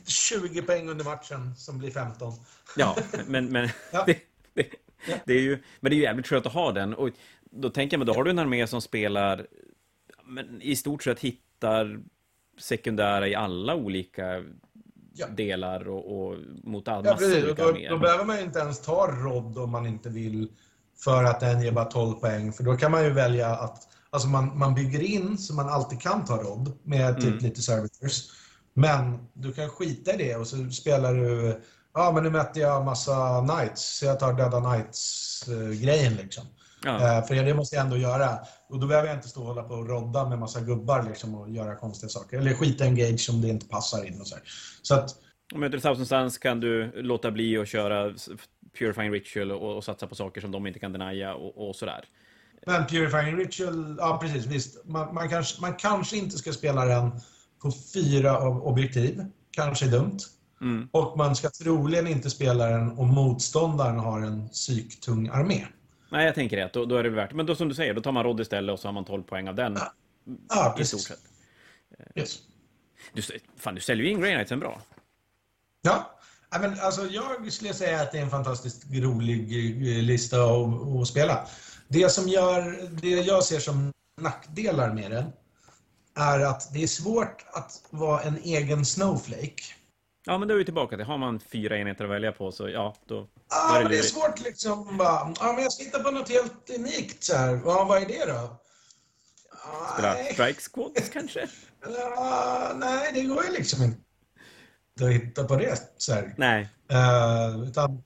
20 0.05 0.61
poäng 0.61 0.89
under 0.89 1.05
matchen 1.05 1.55
som 1.55 1.77
blir 1.77 1.91
15. 1.91 2.33
Ja, 2.77 2.97
men, 3.27 3.45
men, 3.51 3.69
Ja. 3.93 4.03
det, 4.05 4.17
det, 4.53 4.67
Ja. 5.07 5.15
det 5.25 5.33
är 5.33 5.41
ju, 5.41 5.63
men 5.79 5.89
det 5.89 5.95
är 5.95 5.97
ju 5.97 6.03
jävligt 6.03 6.27
skönt 6.27 6.45
att 6.45 6.53
ha 6.53 6.71
den. 6.71 6.93
Och 6.93 7.09
då 7.51 7.69
tänker 7.69 7.93
jag, 7.95 7.99
men 7.99 8.07
då 8.07 8.13
har 8.13 8.23
du 8.23 8.29
en 8.31 8.39
armé 8.39 8.67
som 8.67 8.81
spelar, 8.81 9.47
men 10.23 10.61
i 10.61 10.75
stort 10.75 11.03
sett 11.03 11.19
hittar 11.19 11.99
sekundära 12.59 13.27
i 13.27 13.35
alla 13.35 13.75
olika 13.75 14.43
Ja. 15.17 15.27
delar 15.27 15.87
och, 15.87 16.27
och 16.29 16.37
mot 16.63 16.87
all 16.87 17.05
Ja, 17.05 17.15
precis. 17.15 17.43
Olika 17.43 17.63
då, 17.63 17.69
arméer. 17.69 17.89
då 17.89 17.97
behöver 17.97 18.25
man 18.25 18.37
ju 18.37 18.43
inte 18.43 18.59
ens 18.59 18.81
ta 18.81 19.07
rodd 19.11 19.57
om 19.57 19.69
man 19.71 19.85
inte 19.85 20.09
vill 20.09 20.51
för 21.03 21.23
att 21.23 21.39
den 21.39 21.61
ger 21.61 21.71
bara 21.71 21.85
12 21.85 22.13
poäng. 22.13 22.53
För 22.53 22.63
då 22.63 22.77
kan 22.77 22.91
man 22.91 23.03
ju 23.03 23.09
välja 23.09 23.47
att 23.49 23.87
alltså 24.09 24.27
man, 24.27 24.57
man 24.57 24.73
bygger 24.75 25.01
in 25.01 25.37
så 25.37 25.53
man 25.53 25.69
alltid 25.69 26.01
kan 26.01 26.25
ta 26.25 26.37
rodd 26.43 26.77
med 26.83 27.15
typ 27.15 27.25
Mm. 27.27 27.37
lite 27.43 27.61
servitors. 27.61 28.21
Men 28.75 29.27
du 29.33 29.53
kan 29.53 29.69
skita 29.69 30.13
i 30.13 30.17
det 30.17 30.35
och 30.35 30.47
så 30.47 30.69
spelar 30.69 31.13
du 31.13 31.61
Ja, 31.95 32.11
men 32.11 32.23
nu 32.23 32.29
mötte 32.29 32.59
jag 32.59 32.85
massa 32.85 33.45
knights, 33.47 33.97
så 33.97 34.05
jag 34.05 34.19
tar 34.19 34.33
döda 34.33 34.61
knights-grejen 34.61 36.13
liksom. 36.13 36.43
Ja. 36.83 37.17
Eh, 37.17 37.25
för 37.25 37.35
det 37.35 37.53
måste 37.53 37.75
jag 37.75 37.85
ändå 37.85 37.97
göra. 37.97 38.39
Och 38.69 38.79
då 38.79 38.87
behöver 38.87 39.07
jag 39.07 39.17
inte 39.17 39.27
stå 39.27 39.41
och 39.41 39.47
hålla 39.47 39.63
på 39.63 39.73
och 39.73 39.89
rodda 39.89 40.29
med 40.29 40.39
massa 40.39 40.61
gubbar 40.61 41.03
liksom 41.03 41.35
och 41.35 41.49
göra 41.49 41.75
konstiga 41.75 42.09
saker. 42.09 42.37
Eller 42.37 42.53
skita 42.53 42.85
i 42.85 42.87
engage 42.87 43.29
om 43.29 43.41
det 43.41 43.47
inte 43.47 43.67
passar 43.67 44.05
in 44.05 44.21
och 44.21 44.27
så 44.27 44.35
här. 44.35 44.43
Så 44.81 44.95
att, 44.95 45.09
Om 45.53 45.59
möter 45.59 45.79
Thousand 45.79 46.07
Suns 46.07 46.37
kan 46.37 46.59
du 46.59 47.01
låta 47.01 47.31
bli 47.31 47.57
att 47.57 47.67
köra 47.67 48.13
Purifying 48.79 49.11
Ritual 49.11 49.51
och, 49.51 49.75
och 49.75 49.83
satsa 49.83 50.07
på 50.07 50.15
saker 50.15 50.41
som 50.41 50.51
de 50.51 50.67
inte 50.67 50.79
kan 50.79 50.93
denia 50.93 51.33
och, 51.33 51.69
och 51.69 51.75
sådär. 51.75 52.05
Men 52.65 52.87
Purifying 52.87 53.37
Ritual, 53.37 53.95
ja 53.99 54.19
precis, 54.21 54.45
visst. 54.45 54.85
Man, 54.85 55.13
man, 55.13 55.29
kanske, 55.29 55.61
man 55.61 55.73
kanske 55.73 56.17
inte 56.17 56.37
ska 56.37 56.53
spela 56.53 56.85
den 56.85 57.11
på 57.65 57.71
fyra 57.93 58.37
av 58.37 58.67
objektiv. 58.67 59.25
Kanske 59.51 59.85
är 59.85 59.89
dumt. 59.89 60.17
Mm. 60.61 60.89
Och 60.91 61.17
man 61.17 61.35
ska 61.35 61.49
troligen 61.49 62.07
inte 62.07 62.29
spela 62.29 62.65
den 62.65 62.97
om 62.97 63.07
motståndaren 63.07 63.99
har 63.99 64.21
en 64.21 64.49
psyktung 64.49 65.27
armé. 65.27 65.65
Nej, 66.11 66.25
jag 66.25 66.35
tänker 66.35 66.57
det. 66.57 66.69
Då, 66.73 66.85
då 66.85 66.95
är 66.95 67.03
det 67.03 67.09
värt 67.09 67.33
Men 67.33 67.45
då 67.45 67.55
som 67.55 67.69
du 67.69 67.75
säger, 67.75 67.93
då 67.93 68.01
tar 68.01 68.11
man 68.11 68.23
Rodd 68.23 68.39
istället 68.39 68.73
och 68.73 68.79
så 68.79 68.87
har 68.87 68.93
man 68.93 69.05
12 69.05 69.23
poäng 69.23 69.47
av 69.47 69.55
den. 69.55 69.77
Ja, 70.49 70.73
I 70.73 70.77
precis. 70.77 71.01
stort 71.01 71.17
sett. 71.17 71.25
Yes. 72.15 72.39
Du, 73.13 73.21
fan, 73.57 73.75
du 73.75 73.81
säljer 73.81 74.05
ju 74.05 74.11
in 74.11 74.19
Grey 74.19 74.33
Knightsen 74.33 74.59
bra. 74.59 74.81
Ja, 75.81 76.15
Ja, 76.51 76.59
men 76.59 76.79
alltså, 76.79 77.05
jag 77.05 77.51
skulle 77.51 77.73
säga 77.73 78.01
att 78.01 78.11
det 78.11 78.17
är 78.17 78.21
en 78.21 78.29
fantastiskt 78.29 78.85
rolig 78.91 79.41
eh, 79.97 80.03
lista 80.03 80.37
att, 80.37 81.01
att 81.01 81.07
spela. 81.07 81.47
Det 81.87 82.09
som 82.09 82.27
gör, 82.27 82.89
det 83.01 83.09
jag 83.09 83.43
ser 83.43 83.59
som 83.59 83.91
nackdelar 84.21 84.93
med 84.93 85.11
den 85.11 85.25
är 86.15 86.39
att 86.39 86.73
det 86.73 86.83
är 86.83 86.87
svårt 86.87 87.45
att 87.53 87.81
vara 87.89 88.21
en 88.21 88.37
egen 88.43 88.85
snowflake. 88.85 89.63
Ja, 90.25 90.37
men 90.37 90.47
då 90.47 90.53
är 90.53 90.57
vi 90.57 90.65
tillbaka 90.65 90.95
till, 90.95 91.05
har 91.05 91.17
man 91.17 91.39
fyra 91.39 91.77
enheter 91.77 92.03
att 92.03 92.09
välja 92.11 92.31
på 92.31 92.51
så 92.51 92.69
ja, 92.69 92.95
då, 93.05 93.27
Ja, 93.49 93.75
är 93.75 93.77
det 93.77 93.83
men 93.83 93.91
det 93.91 93.97
är 93.97 94.03
svårt 94.03 94.39
liksom 94.39 94.97
bara, 94.97 95.33
ja 95.39 95.53
men 95.53 95.63
jag 95.63 95.73
ska 95.73 95.83
hitta 95.83 95.99
på 95.99 96.11
något 96.11 96.29
helt 96.29 96.69
unikt 96.75 97.23
så 97.23 97.35
här. 97.35 97.61
Ja, 97.65 97.83
vad 97.83 98.01
är 98.01 98.05
det 98.05 98.25
då? 98.25 98.61
Spela. 99.93 100.15
Strike 100.33 100.61
Squads 100.61 101.09
kanske? 101.13 101.47
Ja, 101.81 102.71
nej, 102.75 103.11
det 103.13 103.21
går 103.21 103.45
ju 103.45 103.51
liksom 103.51 103.83
inte 103.83 103.99
att 105.01 105.11
hitta 105.11 105.43
på 105.43 105.55
det 105.55 105.93
så 105.97 106.13
här. 106.13 106.33
Nej. 106.37 106.69
Eh, 106.91 107.63
utan 107.63 108.03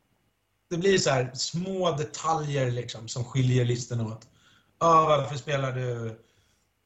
det 0.69 0.77
blir 0.77 0.97
så 0.97 1.09
här 1.09 1.31
små 1.33 1.91
detaljer 1.91 2.71
liksom 2.71 3.07
som 3.07 3.23
skiljer 3.23 3.65
listorna 3.65 4.05
åt. 4.05 4.27
Ja, 4.79 5.05
varför 5.05 5.35
spelar 5.35 5.71
du 5.71 6.19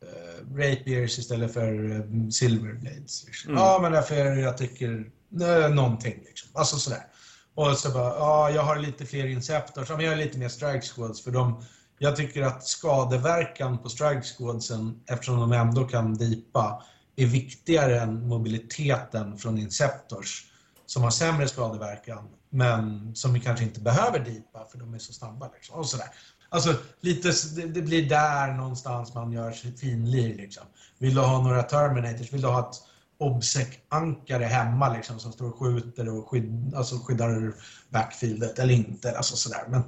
uh, 0.04 0.58
Rapiers 0.58 1.20
istället 1.20 1.54
för 1.54 1.92
uh, 1.92 2.30
Silverblades? 2.30 3.26
Liksom? 3.26 3.52
Mm. 3.52 3.64
Ja, 3.64 3.80
men 3.82 3.92
därför 3.92 4.16
jag 4.36 4.58
tycker 4.58 5.12
uh, 5.42 5.70
någonting 5.76 6.24
liksom. 6.26 6.50
Alltså 6.54 6.78
sådär. 6.78 7.08
Och 7.56 7.78
så 7.78 7.90
bara, 7.92 8.16
ja, 8.16 8.50
jag 8.50 8.62
har 8.62 8.76
lite 8.76 9.06
fler 9.06 9.26
Inceptors. 9.26 9.90
Ja, 9.90 9.96
men 9.96 10.06
jag 10.06 10.12
har 10.12 10.18
lite 10.18 10.38
mer 10.38 10.50
Strike 10.50 10.82
Squads 10.82 11.24
för 11.24 11.32
de 11.32 11.64
jag 11.98 12.16
tycker 12.16 12.42
att 12.42 12.68
skadeverkan 12.68 13.78
på 13.78 13.90
Strike 13.90 14.22
Squadsen, 14.22 15.02
eftersom 15.08 15.40
de 15.40 15.52
ändå 15.52 15.88
kan 15.88 16.14
dipa, 16.14 16.84
är 17.16 17.26
viktigare 17.26 18.00
än 18.00 18.28
mobiliteten 18.28 19.38
från 19.38 19.58
Inceptors 19.58 20.46
som 20.86 21.04
har 21.04 21.10
sämre 21.10 21.48
skadeverkan 21.48 22.30
men 22.50 23.16
som 23.16 23.34
vi 23.34 23.40
kanske 23.40 23.66
inte 23.66 23.80
behöver 23.80 24.20
deepa 24.20 24.66
för 24.72 24.78
de 24.78 24.94
är 24.94 25.00
så 25.00 25.14
snabba. 25.14 25.50
Liksom. 25.54 25.76
Och 25.76 25.86
sådär. 25.86 26.08
Alltså, 26.54 26.76
lite, 27.02 27.32
det, 27.56 27.66
det, 27.66 27.82
blir 27.82 28.10
där 28.10 28.54
någonstans 28.54 29.14
man 29.14 29.32
gör 29.32 29.52
sig 29.52 29.78
finlir. 29.78 30.36
Liksom. 30.36 30.64
Vill 30.98 31.16
du 31.16 31.22
ha 31.22 31.44
några 31.44 31.64
Terminators? 31.64 32.34
Vill 32.34 32.42
du 32.42 32.48
ha 32.48 32.70
ett 32.70 32.76
Obsec-ankare 33.18 34.44
hemma 34.44 34.94
liksom, 34.94 35.20
som 35.20 35.32
står 35.32 35.50
och 35.50 35.60
skjuter 35.60 36.10
och 36.10 36.30
skydd, 36.30 36.74
alltså, 36.76 36.96
skyddar 36.96 37.54
backfieldet 37.90 38.60
eller 38.60 38.74
inte? 38.74 39.18
Alltså, 39.18 39.36
sådär. 39.36 39.64
Men, 39.68 39.82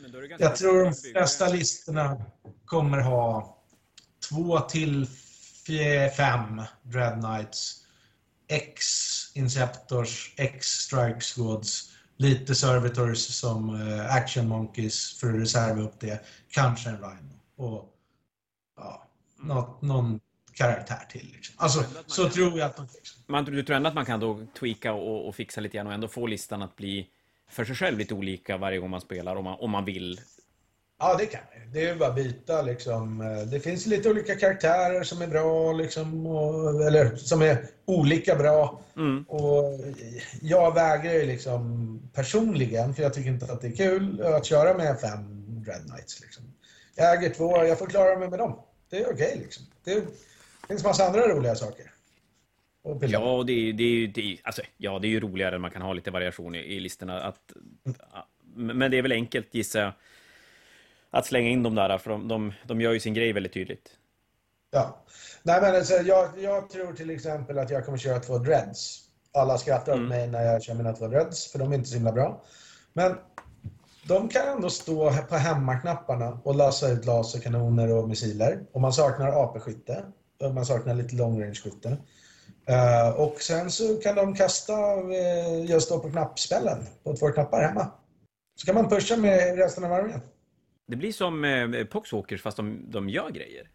men, 0.00 0.10
men 0.10 0.36
jag 0.38 0.56
tror 0.56 0.84
de 0.84 0.94
flesta 0.94 1.48
listorna 1.48 2.24
kommer 2.64 2.98
ha 2.98 3.56
två 4.28 4.60
till 4.60 5.06
fem 6.16 6.62
Dread 6.82 7.20
Knights, 7.20 7.76
X 8.48 8.84
Inceptors, 9.34 10.34
X 10.36 10.66
Strike 10.66 11.20
Squads, 11.20 11.91
lite 12.22 12.54
Servitors 12.54 13.18
som 13.18 13.70
uh, 13.70 14.16
Action 14.16 14.48
Monkeys 14.48 15.20
för 15.20 15.28
att 15.28 15.40
reserva 15.40 15.82
upp 15.82 16.00
det, 16.00 16.20
kanske 16.50 16.90
en 16.90 16.96
Rhino 16.96 17.40
och 17.56 17.94
ja, 18.76 19.08
något, 19.42 19.82
någon 19.82 20.20
karaktär 20.52 21.06
till. 21.10 21.30
Liksom. 21.32 21.54
Alltså, 21.58 21.84
så 22.06 22.22
kan, 22.22 22.32
tror 22.32 22.58
jag 22.58 22.66
att 22.66 22.76
de 22.76 22.88
fixar. 22.88 23.22
Man, 23.26 23.44
du 23.44 23.62
tror 23.62 23.76
ändå 23.76 23.88
att 23.88 23.94
man 23.94 24.06
kan 24.06 24.20
då 24.20 24.46
tweaka 24.58 24.92
och, 24.92 25.28
och, 25.28 25.34
fixa 25.34 25.60
lite 25.60 25.76
grann 25.76 25.86
och 25.86 25.92
ändå 25.92 26.08
få 26.08 26.26
listan 26.26 26.62
att 26.62 26.76
bli 26.76 27.08
för 27.50 27.64
sig 27.64 27.76
själv 27.76 27.98
lite 27.98 28.14
olika 28.14 28.56
varje 28.56 28.78
gång 28.78 28.90
man 28.90 29.00
spelar 29.00 29.36
om 29.36 29.44
man, 29.44 29.56
om 29.60 29.70
man 29.70 29.84
vill 29.84 30.20
Ja, 31.02 31.16
det 31.18 31.26
kan 31.26 31.40
vi. 31.52 31.80
Det 31.80 31.88
är 31.88 31.96
bara 31.96 32.08
att 32.08 32.14
byta 32.14 32.62
liksom. 32.62 33.18
Det 33.50 33.60
finns 33.60 33.86
lite 33.86 34.10
olika 34.10 34.36
karaktärer 34.36 35.02
som 35.02 35.22
är 35.22 35.26
bra 35.26 35.72
liksom, 35.72 36.26
och, 36.26 36.86
eller 36.86 37.16
som 37.16 37.42
är 37.42 37.66
olika 37.84 38.36
bra. 38.36 38.80
Mm. 38.96 39.22
Och 39.22 39.80
jag 40.40 40.74
vägrar 40.74 41.12
ju 41.12 41.26
liksom 41.26 42.00
personligen, 42.14 42.94
för 42.94 43.02
jag 43.02 43.14
tycker 43.14 43.30
inte 43.30 43.52
att 43.52 43.60
det 43.60 43.66
är 43.66 43.76
kul 43.76 44.22
att 44.22 44.46
köra 44.46 44.74
med 44.74 45.00
fem 45.00 45.44
Dread 45.64 45.86
Knights. 45.86 46.20
Liksom. 46.20 46.44
Jag 46.94 47.16
äger 47.16 47.34
två, 47.34 47.64
jag 47.64 47.78
får 47.78 47.86
klara 47.86 48.18
mig 48.18 48.28
med 48.30 48.38
dem. 48.38 48.62
Det 48.90 48.96
är 48.96 49.02
okej 49.02 49.14
okay, 49.14 49.38
liksom. 49.38 49.64
Det 49.84 50.04
finns 50.68 50.84
massa 50.84 51.06
andra 51.06 51.28
roliga 51.28 51.54
saker. 51.54 51.92
Ja, 53.00 53.44
det 53.46 53.52
är, 53.52 53.72
det, 53.72 53.84
är, 53.84 54.06
det, 54.06 54.32
är, 54.32 54.38
alltså, 54.42 54.62
ja, 54.76 54.98
det 54.98 55.06
är 55.06 55.10
ju 55.10 55.20
roligare 55.20 55.50
när 55.50 55.58
man 55.58 55.70
kan 55.70 55.82
ha 55.82 55.92
lite 55.92 56.10
variation 56.10 56.54
i, 56.54 56.58
i 56.58 56.80
listorna. 56.80 57.20
Att, 57.20 57.52
mm. 58.56 58.76
Men 58.78 58.90
det 58.90 58.98
är 58.98 59.02
väl 59.02 59.12
enkelt, 59.12 59.54
gissar 59.54 59.80
jag 59.80 59.92
att 61.12 61.26
slänga 61.26 61.48
in 61.48 61.62
dem 61.62 61.74
där, 61.74 61.98
för 61.98 62.10
de, 62.10 62.28
de, 62.28 62.52
de 62.66 62.80
gör 62.80 62.92
ju 62.92 63.00
sin 63.00 63.14
grej 63.14 63.32
väldigt 63.32 63.52
tydligt. 63.52 63.88
Ja. 64.70 65.04
Nej, 65.42 65.60
men 65.60 65.74
alltså, 65.74 65.94
jag, 65.94 66.28
jag 66.38 66.70
tror 66.70 66.92
till 66.92 67.10
exempel 67.10 67.58
att 67.58 67.70
jag 67.70 67.84
kommer 67.84 67.98
köra 67.98 68.18
två 68.20 68.38
dreads. 68.38 68.98
Alla 69.32 69.58
skrattar 69.58 69.92
mm. 69.92 70.04
åt 70.04 70.08
mig 70.08 70.28
när 70.28 70.42
jag 70.44 70.62
kör 70.62 70.74
mina 70.74 70.92
två 70.92 71.06
dreads, 71.08 71.52
för 71.52 71.58
de 71.58 71.72
är 71.72 71.76
inte 71.76 71.88
så 71.88 71.94
himla 71.94 72.12
bra. 72.12 72.42
Men 72.92 73.16
de 74.08 74.28
kan 74.28 74.48
ändå 74.48 74.70
stå 74.70 75.12
på 75.28 75.36
hemmaknapparna 75.36 76.40
och 76.44 76.54
lösa 76.54 76.88
ut 76.88 77.04
laserkanoner 77.04 77.92
och 77.92 78.08
missiler. 78.08 78.60
Och 78.72 78.80
man 78.80 78.92
saknar 78.92 79.44
AP-skytte. 79.44 80.04
Och 80.40 80.54
man 80.54 80.66
saknar 80.66 80.94
lite 80.94 81.16
långrange-skytte. 81.16 81.96
Uh, 82.70 83.20
och 83.20 83.40
sen 83.40 83.70
så 83.70 83.96
kan 83.96 84.14
de 84.14 84.34
kasta 84.34 84.72
uh, 85.02 85.64
just 85.64 85.88
då 85.88 85.98
på 85.98 86.10
knappspällen 86.10 86.86
på 87.04 87.16
två 87.16 87.32
knappar 87.32 87.62
hemma. 87.62 87.90
Så 88.56 88.66
kan 88.66 88.74
man 88.74 88.88
pusha 88.88 89.16
med 89.16 89.56
resten 89.58 89.84
av 89.84 89.92
armén. 89.92 90.20
Det 90.86 90.96
blir 90.96 91.12
som 91.12 91.44
eh, 91.44 91.84
Poxwalkers 91.84 92.42
fast 92.42 92.56
de, 92.56 92.90
de 92.90 93.08
gör 93.08 93.30
grejer. 93.30 93.68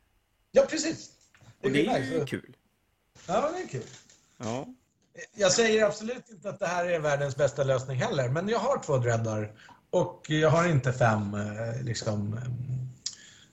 Ja, 0.52 0.66
precis. 0.70 1.12
Det 1.62 1.68
och 1.68 1.74
det 1.74 1.86
är 1.86 2.00
ju 2.00 2.26
kul. 2.26 2.56
Ja, 3.28 3.52
det 3.52 3.64
är 3.64 3.68
kul. 3.68 3.90
Ja. 4.38 4.68
Jag 5.36 5.52
säger 5.52 5.86
absolut 5.86 6.30
inte 6.30 6.50
att 6.50 6.60
det 6.60 6.68
här 6.68 6.86
är 6.86 7.00
världens 7.00 7.36
bästa 7.36 7.64
lösning 7.64 7.98
heller, 7.98 8.30
men 8.30 8.50
jag 8.50 8.60
har 8.60 8.84
två 8.84 8.98
dreadar 8.98 9.52
och 9.90 10.26
jag 10.28 10.50
har 10.50 10.68
inte 10.68 10.94
fem 10.94 11.34
eh, 11.34 11.84
liksom, 11.84 12.40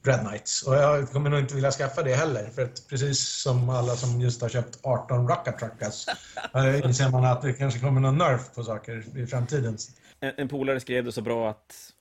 Dread 0.04 0.20
Knights. 0.20 0.62
Och 0.62 0.74
jag 0.74 1.10
kommer 1.10 1.30
nog 1.30 1.40
inte 1.40 1.54
vilja 1.54 1.70
skaffa 1.70 2.02
det 2.02 2.14
heller, 2.14 2.50
för 2.50 2.62
att 2.62 2.88
precis 2.88 3.28
som 3.28 3.68
alla 3.68 3.96
som 3.96 4.20
just 4.20 4.42
har 4.42 4.48
köpt 4.48 4.78
18 4.82 5.28
Rocket 5.28 5.58
Truckers 5.58 6.06
eh, 6.54 6.84
inser 6.84 7.10
man 7.10 7.24
att 7.24 7.42
det 7.42 7.52
kanske 7.52 7.80
kommer 7.80 8.00
någon 8.00 8.18
nerf 8.18 8.54
på 8.54 8.64
saker 8.64 9.18
i 9.18 9.26
framtiden. 9.26 9.78
En, 10.20 10.32
en 10.36 10.48
polare 10.48 10.80
skrev 10.80 11.04
det 11.04 11.12
så 11.12 11.22
bra 11.22 11.50
att 11.50 11.92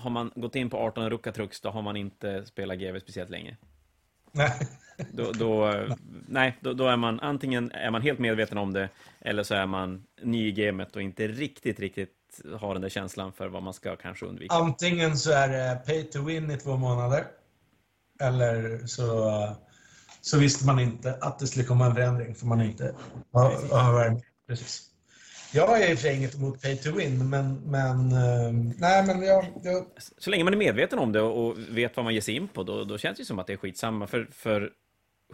har 0.00 0.10
man 0.10 0.32
gått 0.34 0.56
in 0.56 0.70
på 0.70 0.78
18 0.78 1.10
Ruckatrux, 1.10 1.60
då 1.60 1.70
har 1.70 1.82
man 1.82 1.96
inte 1.96 2.44
spelat 2.44 2.78
GV 2.78 2.98
speciellt 3.00 3.30
länge. 3.30 3.56
Nej. 4.32 4.52
Då, 5.12 5.32
då, 5.32 5.74
nej, 6.28 6.56
då, 6.60 6.72
då, 6.72 6.88
är 6.88 6.96
man 6.96 7.20
antingen 7.20 7.72
är 7.72 7.90
man 7.90 8.02
helt 8.02 8.18
medveten 8.18 8.58
om 8.58 8.72
det, 8.72 8.88
eller 9.20 9.42
så 9.42 9.54
är 9.54 9.66
man 9.66 10.06
ny 10.22 10.48
i 10.48 10.52
gamet 10.52 10.96
och 10.96 11.02
inte 11.02 11.28
riktigt, 11.28 11.80
riktigt 11.80 12.40
har 12.60 12.74
den 12.74 12.82
där 12.82 12.88
känslan 12.88 13.32
för 13.32 13.48
vad 13.48 13.62
man 13.62 13.74
ska 13.74 13.96
kanske 13.96 14.26
undvika. 14.26 14.54
Antingen 14.54 15.16
så 15.16 15.32
är 15.32 15.48
det 15.48 15.82
pay 15.86 16.04
to 16.04 16.22
win 16.22 16.50
i 16.50 16.56
två 16.56 16.76
månader, 16.76 17.24
eller 18.20 18.86
så, 18.86 19.32
så 20.20 20.38
visste 20.38 20.66
man 20.66 20.80
inte 20.80 21.18
att 21.20 21.38
det 21.38 21.46
skulle 21.46 21.64
komma 21.64 21.86
en 21.86 21.94
förändring, 21.94 22.34
för 22.34 22.46
man 22.46 22.60
inte 22.60 22.94
har, 23.32 23.76
har 23.76 24.20
Precis. 24.50 24.89
Jag 25.52 25.82
är 25.82 25.90
i 25.90 25.94
och 25.94 25.98
för 25.98 26.02
sig 26.02 26.16
inget 26.16 26.34
emot 26.34 26.62
pay 26.62 26.76
to 26.76 26.92
win, 26.92 27.30
men... 27.30 27.54
men 27.54 28.12
uh, 28.12 28.72
nej, 28.78 29.06
men 29.06 29.22
jag, 29.22 29.44
jag... 29.62 29.86
Så 30.18 30.30
länge 30.30 30.44
man 30.44 30.52
är 30.52 30.58
medveten 30.58 30.98
om 30.98 31.12
det 31.12 31.20
och 31.20 31.56
vet 31.70 31.96
vad 31.96 32.04
man 32.04 32.14
ger 32.14 32.20
sig 32.20 32.36
in 32.36 32.48
på, 32.48 32.62
då, 32.62 32.84
då 32.84 32.98
känns 32.98 33.18
det 33.18 33.24
som 33.24 33.38
att 33.38 33.46
det 33.46 33.52
är 33.52 33.56
skitsamma. 33.56 34.06
För, 34.06 34.28
för 34.32 34.70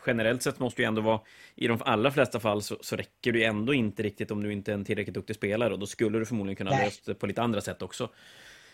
generellt 0.06 0.42
sett 0.42 0.58
måste 0.58 0.82
ju 0.82 0.88
ändå 0.88 1.02
vara, 1.02 1.20
i 1.54 1.66
de 1.66 1.78
allra 1.84 2.10
flesta 2.10 2.40
fall 2.40 2.62
så, 2.62 2.76
så 2.80 2.96
räcker 2.96 3.32
det 3.32 3.38
ju 3.38 3.44
ändå 3.44 3.74
inte 3.74 4.02
riktigt 4.02 4.30
om 4.30 4.42
du 4.42 4.52
inte 4.52 4.72
är 4.72 4.74
en 4.74 4.84
tillräckligt 4.84 5.14
duktig 5.14 5.36
spelare 5.36 5.72
och 5.72 5.78
då 5.78 5.86
skulle 5.86 6.18
du 6.18 6.26
förmodligen 6.26 6.56
kunna 6.56 6.70
lösa 6.70 7.00
det 7.04 7.14
på 7.14 7.26
lite 7.26 7.42
andra 7.42 7.60
sätt 7.60 7.82
också. 7.82 8.10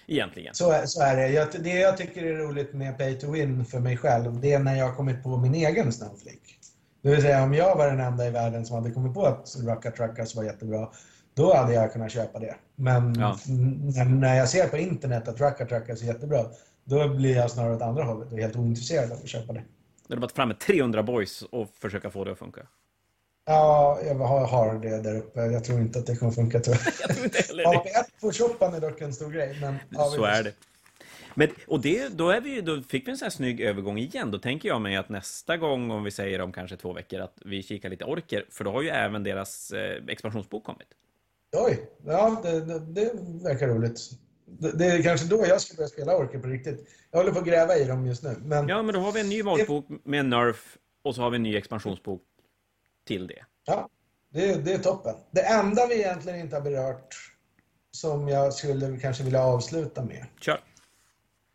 Egentligen. 0.07 0.55
Så, 0.55 0.83
så 0.85 1.03
är 1.03 1.17
det. 1.17 1.29
Jag, 1.29 1.49
det 1.61 1.81
jag 1.81 1.97
tycker 1.97 2.23
är 2.23 2.35
roligt 2.35 2.75
med 2.75 2.99
pay 2.99 3.19
to 3.19 3.31
win 3.31 3.65
för 3.65 3.81
mig 3.81 3.97
själv, 3.97 4.41
det 4.41 4.53
är 4.53 4.59
när 4.59 4.77
jag 4.79 4.89
har 4.89 4.97
kommit 4.97 5.23
på 5.23 5.37
min 5.37 5.55
egen 5.55 5.93
Snowflake. 5.93 6.39
Det 7.03 7.11
vill 7.11 7.23
säga 7.23 7.43
om 7.43 7.55
jag 7.55 7.77
var 7.77 7.87
den 7.87 8.01
enda 8.01 8.27
i 8.27 8.31
världen 8.31 8.67
som 8.67 8.77
hade 8.77 8.91
kommit 8.91 9.15
på 9.15 9.27
att 9.27 9.57
Rucka 9.67 9.91
Truckers 9.91 10.35
var 10.35 10.45
jättebra, 10.45 10.89
då 11.35 11.55
hade 11.55 11.75
jag 11.75 11.93
kunnat 11.93 12.13
köpa 12.13 12.39
det. 12.39 12.55
Men 12.77 13.15
ja. 13.15 13.39
när 14.05 14.37
jag 14.37 14.49
ser 14.49 14.69
på 14.69 14.77
internet 14.77 15.29
att 15.29 15.37
Trucker 15.37 15.67
Truckers 15.67 16.03
är 16.03 16.07
jättebra, 16.07 16.45
då 16.85 17.09
blir 17.09 17.37
jag 17.37 17.51
snarare 17.51 17.77
åt 17.77 17.83
andra 17.83 18.05
hållet 18.05 18.33
och 18.33 18.39
helt 18.39 18.57
ointresserad 18.57 19.13
av 19.13 19.19
att 19.19 19.29
köpa 19.29 19.53
det. 19.53 19.63
Du 20.07 20.15
har 20.15 20.21
bara 20.21 20.29
fram 20.29 20.49
med 20.49 20.59
300 20.59 21.03
boys 21.03 21.43
och 21.43 21.69
försöka 21.81 22.11
få 22.11 22.25
det 22.25 22.33
att 22.33 22.39
funka? 22.39 22.61
Ja, 23.45 24.01
jag 24.05 24.15
har, 24.15 24.79
det 24.79 25.03
där 25.03 25.17
uppe. 25.17 25.41
Jag 25.41 25.65
tror 25.65 25.81
inte 25.81 25.99
att 25.99 26.07
det 26.07 26.17
kommer 26.17 26.33
funka 26.33 26.61
tror 26.61 26.77
jag. 26.85 27.09
tror 27.15 27.25
inte 27.25 27.43
heller 27.49 27.65
AP1 27.65 28.21
på 28.21 28.33
shoppan 28.33 28.75
är 28.75 28.81
dock 28.81 29.01
en 29.01 29.13
stor 29.13 29.31
grej. 29.31 29.59
Men, 29.61 29.79
Så 30.11 30.25
är 30.25 30.43
det. 30.43 30.53
Men, 31.35 31.49
och 31.67 31.81
det, 31.81 32.09
då, 32.09 32.31
är 32.31 32.41
vi, 32.41 32.61
då 32.61 32.83
fick 32.83 33.07
vi 33.07 33.11
en 33.11 33.19
sån 33.19 33.27
här 33.27 33.31
snygg 33.31 33.61
övergång 33.61 33.99
igen. 33.99 34.31
Då 34.31 34.39
tänker 34.39 34.69
jag 34.69 34.81
mig 34.81 34.97
att 34.97 35.09
nästa 35.09 35.57
gång, 35.57 35.91
om 35.91 36.05
vi 36.05 36.11
säger 36.11 36.41
om 36.41 36.53
kanske 36.53 36.77
två 36.77 36.93
veckor, 36.93 37.21
att 37.21 37.39
vi 37.45 37.63
kikar 37.63 37.91
lite 37.91 38.05
orker. 38.05 38.45
För 38.51 38.65
då 38.65 38.73
har 38.73 38.83
ju 38.83 38.89
även 38.89 39.23
deras 39.23 39.71
eh, 39.71 40.03
expansionsbok 40.09 40.65
kommit. 40.65 40.89
Oj, 41.57 41.91
ja 42.07 42.41
det, 42.43 42.61
det, 42.61 42.79
det 42.79 43.13
verkar 43.43 43.69
roligt. 43.69 44.11
Det, 44.45 44.73
det, 44.79 44.87
är 44.87 45.03
kanske 45.03 45.27
då 45.27 45.47
jag 45.47 45.61
ska 45.61 45.77
börja 45.77 45.89
spela 45.89 46.17
orker 46.17 46.39
på 46.39 46.49
riktigt. 46.49 46.89
Jag 47.11 47.19
håller 47.19 47.33
på 47.33 47.39
att 47.39 47.47
gräva 47.47 47.77
i 47.77 47.85
dem 47.85 48.07
just 48.07 48.23
nu. 48.23 48.37
Men... 48.43 48.69
Ja, 48.69 48.83
men 48.83 48.95
då 48.95 49.01
har 49.01 49.13
vi 49.13 49.21
en 49.21 49.29
ny 49.29 49.43
valbok 49.43 49.87
med 50.05 50.21
en 50.21 50.31
Nerf 50.31 50.79
och 51.03 51.15
så 51.15 51.23
har 51.23 51.31
vi 51.31 51.37
en 51.37 51.43
ny 51.43 51.57
expansionsbok 51.57 52.23
till 53.07 53.27
det. 53.27 53.45
Ja, 53.65 53.89
det, 54.33 54.65
det 54.65 54.73
är 54.73 54.79
toppen. 54.79 55.15
Det 55.31 55.43
enda 55.43 55.87
vi 55.87 55.95
egentligen 55.95 56.41
inte 56.41 56.57
har 56.57 56.63
berört 56.63 57.33
som 57.91 58.29
jag 58.29 58.53
skulle 58.53 58.99
kanske 58.99 59.25
vilja 59.25 59.43
avsluta 59.43 60.05
med. 60.05 60.27
Kör. 60.41 60.61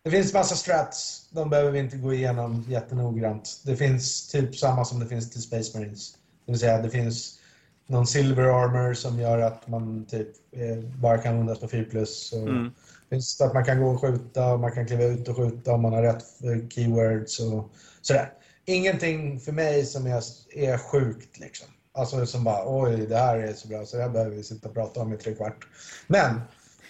Det 0.03 0.11
finns 0.11 0.33
massa 0.33 0.55
strats. 0.55 1.29
De 1.31 1.49
behöver 1.49 1.71
vi 1.71 1.79
inte 1.79 1.97
gå 1.97 2.13
igenom 2.13 2.65
jättenoggrant. 2.67 3.61
Det 3.65 3.75
finns 3.75 4.27
typ 4.27 4.55
samma 4.55 4.85
som 4.85 4.99
det 4.99 5.07
finns 5.07 5.31
till 5.31 5.41
Space 5.41 5.77
Marines. 5.77 6.11
Det 6.45 6.51
vill 6.51 6.59
säga, 6.59 6.81
det 6.81 6.89
finns 6.89 7.39
någon 7.87 8.07
silver 8.07 8.43
armor 8.43 8.93
som 8.93 9.19
gör 9.19 9.39
att 9.39 9.67
man 9.67 10.05
typ 10.05 10.27
eh, 10.51 10.77
bara 10.77 11.17
kan 11.17 11.31
användas 11.31 11.59
på 11.59 11.67
4 11.67 11.85
plus. 11.89 12.33
Mm. 12.33 12.71
finns 13.09 13.41
att 13.41 13.53
man 13.53 13.65
kan 13.65 13.81
gå 13.81 13.89
och 13.89 14.01
skjuta 14.01 14.53
och 14.53 14.59
man 14.59 14.71
kan 14.71 14.87
kliva 14.87 15.03
ut 15.03 15.27
och 15.27 15.35
skjuta 15.35 15.73
om 15.73 15.81
man 15.81 15.93
har 15.93 16.01
rätt 16.01 16.43
eh, 16.43 16.69
keywords 16.69 17.39
och 17.39 17.71
sådär. 18.01 18.33
Ingenting 18.65 19.39
för 19.39 19.51
mig 19.51 19.85
som 19.85 20.07
är, 20.07 20.23
är 20.55 20.77
sjukt 20.77 21.39
liksom. 21.39 21.67
Alltså 21.93 22.25
som 22.25 22.43
bara 22.43 22.63
oj, 22.65 23.07
det 23.07 23.17
här 23.17 23.37
är 23.37 23.53
så 23.53 23.67
bra 23.67 23.85
så 23.85 23.97
det 23.97 24.03
här 24.03 24.09
behöver 24.09 24.35
vi 24.35 24.43
sitta 24.43 24.67
och 24.67 24.73
prata 24.73 25.01
om 25.01 25.13
i 25.13 25.17
tre 25.17 25.35
kvart. 25.35 25.67
Men 26.07 26.41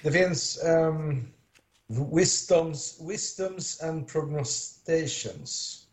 det 0.04 0.12
finns 0.12 0.64
um, 0.66 1.28
wisdoms, 2.16 3.00
wisdoms 3.10 3.82
and 3.82 4.08
prognostations. 4.08 5.84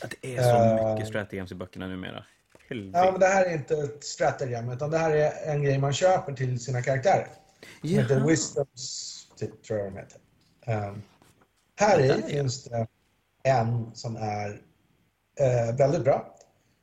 Ja, 0.00 0.08
det 0.20 0.36
är 0.36 0.42
så 0.42 0.84
uh, 0.84 0.94
mycket 0.94 1.08
strategems 1.08 1.52
i 1.52 1.54
böckerna 1.54 1.86
numera. 1.86 2.24
Helvete. 2.70 2.98
Ja, 2.98 3.10
men 3.10 3.20
det 3.20 3.26
här 3.26 3.44
är 3.44 3.54
inte 3.54 3.74
ett 3.76 4.04
stratagem, 4.04 4.70
utan 4.70 4.90
det 4.90 4.98
här 4.98 5.10
är 5.10 5.52
en 5.52 5.62
grej 5.62 5.78
man 5.78 5.92
köper 5.92 6.32
till 6.32 6.60
sina 6.60 6.82
karaktärer. 6.82 7.28
Som 7.80 7.88
heter 7.90 8.20
Wisdoms, 8.20 9.26
typ, 9.36 9.62
tror 9.62 9.78
jag 9.78 9.92
de 9.92 9.98
heter. 9.98 10.20
Um, 10.88 11.02
här 11.76 12.00
i 12.00 12.22
finns 12.22 12.64
det 12.64 12.86
en 13.42 13.94
som 13.94 14.16
är 14.16 14.50
uh, 15.40 15.76
väldigt 15.76 16.04
bra. 16.04 16.36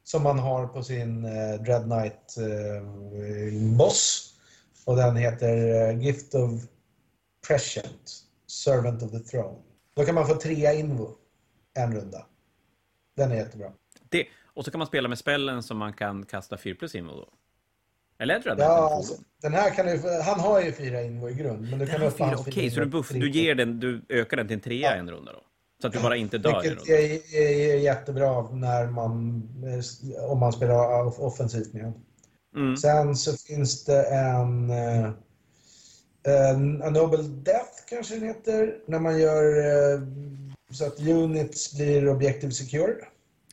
som 0.08 0.24
man 0.24 0.40
har 0.40 0.68
på 0.68 0.84
sin 0.84 1.26
eh, 1.26 1.62
Dread 1.62 1.84
Knight 1.84 2.38
eh, 2.38 3.78
boss. 3.78 4.34
Och 4.86 4.96
den 4.96 5.16
heter 5.16 5.92
Gift 5.92 6.36
of 6.36 6.62
Prescient, 7.48 8.12
Servant 8.48 9.04
of 9.04 9.12
the 9.12 9.20
Throne. 9.20 9.58
Då 9.96 10.06
kan 10.06 10.16
man 10.16 10.28
få 10.28 10.36
trea 10.36 10.74
invo 10.74 11.16
en 11.74 11.96
runda. 11.96 12.26
Den 13.16 13.32
är 13.32 13.36
jättebra. 13.36 13.72
Det, 14.10 14.28
och 14.58 14.66
så 14.66 14.72
kan 14.72 14.80
man 14.80 14.88
spela 14.88 15.10
med 15.10 15.18
spellen 15.18 15.64
som 15.64 15.78
man 15.78 15.94
kan 15.94 16.26
kasta 16.26 16.58
4 16.58 16.76
plus 16.80 16.96
invo 16.96 17.16
då? 17.16 17.30
Eller 18.20 18.36
är 18.36 18.56
det 18.56 18.64
Ja, 18.64 18.96
alltså, 18.96 19.14
den 19.42 19.54
här 19.54 19.76
kan 19.76 19.86
du, 19.86 20.22
han 20.22 20.40
har 20.40 20.62
ju 20.62 20.72
fyra 20.72 21.02
invo 21.02 21.30
i 21.30 21.34
grund, 21.34 21.70
men 21.70 21.80
du 21.80 21.88
kan 21.88 22.02
Ja, 22.02 22.12
fyra, 22.12 22.26
hans 22.28 22.48
Okej, 22.48 22.72
så 22.72 22.80
du, 22.80 22.86
buff, 22.86 23.10
du 23.10 23.32
ger 23.32 23.56
den, 23.56 23.80
du 23.80 24.02
ökar 24.10 24.38
den 24.38 24.48
till 24.48 24.54
en 24.54 24.62
trea 24.62 24.96
en 24.96 25.12
runda 25.12 25.34
då? 25.34 25.40
Så 25.82 25.88
att 25.88 25.94
du 25.94 26.00
bara 26.00 26.16
inte 26.16 26.38
dör 26.38 26.62
Vilket 26.62 26.90
är, 26.90 27.38
är, 27.38 27.74
är 27.74 27.78
jättebra 27.78 28.50
när 28.52 28.88
man, 28.88 29.44
om 30.30 30.40
man 30.40 30.54
spelar 30.54 31.22
offensivt 31.22 31.74
med 31.74 31.84
den. 31.84 31.94
Mm. 32.56 32.78
Sen 32.78 33.16
så 33.16 33.38
finns 33.38 33.86
det 33.86 34.04
en, 34.04 34.70
eh, 34.70 35.12
en 36.24 36.84
A 36.84 36.90
Noble 36.90 37.24
Death 37.24 37.86
kanske 37.90 38.16
den 38.16 38.28
heter, 38.28 38.78
när 38.88 39.00
man 39.00 39.20
gör 39.20 39.58
eh, 39.58 40.02
så 40.72 40.86
att 40.86 41.00
units 41.00 41.78
blir 41.78 42.10
objective 42.10 42.52
secure. 42.52 42.96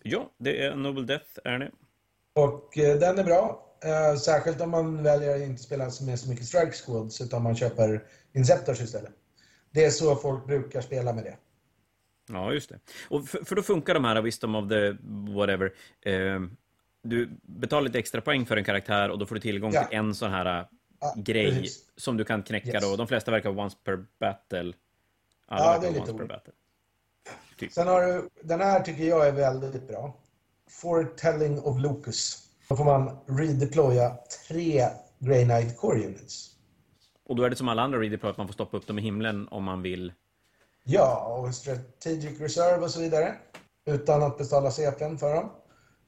Ja, 0.06 0.30
det 0.38 0.64
är 0.64 0.74
Noble 0.76 1.02
Death, 1.04 1.24
är 1.44 1.58
det. 1.58 1.70
Och 2.34 2.78
eh, 2.78 2.98
den 2.98 3.18
är 3.18 3.24
bra. 3.24 3.60
Eh, 3.84 4.16
särskilt 4.16 4.60
om 4.60 4.70
man 4.70 5.02
väljer 5.02 5.36
att 5.36 5.42
inte 5.42 5.62
spela 5.62 5.84
med 5.84 6.18
så 6.20 6.30
mycket 6.30 6.46
strike 6.46 6.72
squads 6.72 7.20
utan 7.20 7.42
man 7.42 7.56
köper 7.56 8.04
Inceptors 8.32 8.80
istället. 8.80 9.12
Det 9.70 9.84
är 9.84 9.90
så 9.90 10.16
folk 10.16 10.46
brukar 10.46 10.80
spela 10.80 11.12
med 11.12 11.24
det. 11.24 11.36
Ja, 12.28 12.52
just 12.52 12.68
det. 12.70 12.78
Och 13.08 13.28
för, 13.28 13.44
för 13.44 13.56
då 13.56 13.62
funkar 13.62 13.94
de 13.94 14.04
här 14.04 14.22
Wisdom 14.22 14.54
of 14.54 14.68
the 14.68 14.96
whatever. 15.34 15.72
Eh, 16.00 16.40
du 17.02 17.30
betalar 17.42 17.82
lite 17.82 17.98
extra 17.98 18.20
poäng 18.20 18.46
för 18.46 18.56
en 18.56 18.64
karaktär 18.64 19.08
och 19.10 19.18
då 19.18 19.26
får 19.26 19.34
du 19.34 19.40
tillgång 19.40 19.72
Ja. 19.72 19.84
till 19.84 19.98
en 19.98 20.14
sån 20.14 20.30
här 20.30 20.60
äh, 20.60 20.66
Ja, 21.00 21.14
grej 21.16 21.50
precis. 21.50 21.92
som 21.96 22.16
du 22.16 22.24
kan 22.24 22.42
knäcka 22.42 22.68
Yes. 22.68 22.84
då. 22.84 22.96
De 22.96 23.06
flesta 23.08 23.30
verkar 23.30 23.58
once 23.58 23.76
per 23.84 24.04
battle. 24.20 24.72
Alla 25.46 25.64
Ja, 25.74 25.78
det 25.80 25.86
är 25.86 25.90
lite 25.90 26.00
once 26.02 26.14
per 26.18 26.26
battle. 26.26 26.52
Typ. 27.64 27.72
Sen 27.72 27.88
har 27.88 28.02
du, 28.02 28.28
den 28.42 28.60
här 28.60 28.80
tycker 28.80 29.04
jag 29.04 29.28
är 29.28 29.32
väldigt 29.32 29.88
bra. 29.88 30.14
Foretelling 30.70 31.60
of 31.60 31.78
Lucas. 31.80 32.38
Då 32.68 32.76
får 32.76 32.84
man 32.84 33.18
redeploya 33.26 34.16
tre 34.48 34.88
Grey 35.18 35.44
Knight 35.44 35.76
Core 35.76 36.04
Units. 36.06 36.50
Och 37.28 37.36
då 37.36 37.42
är 37.42 37.50
det 37.50 37.56
som 37.56 37.68
alla 37.68 37.82
andra 37.82 37.98
redeploy 37.98 38.30
att 38.30 38.36
man 38.36 38.46
får 38.46 38.54
stoppa 38.54 38.76
upp 38.76 38.86
dem 38.86 38.98
i 38.98 39.02
himlen 39.02 39.48
om 39.48 39.64
man 39.64 39.82
vill. 39.82 40.12
Ja, 40.84 41.24
och 41.26 41.54
Strategic 41.54 42.40
Reserve 42.40 42.84
och 42.84 42.90
så 42.90 43.00
vidare. 43.00 43.34
Utan 43.86 44.22
att 44.22 44.38
betala 44.38 44.70
CPn 44.70 45.16
för 45.18 45.34
dem. 45.34 45.50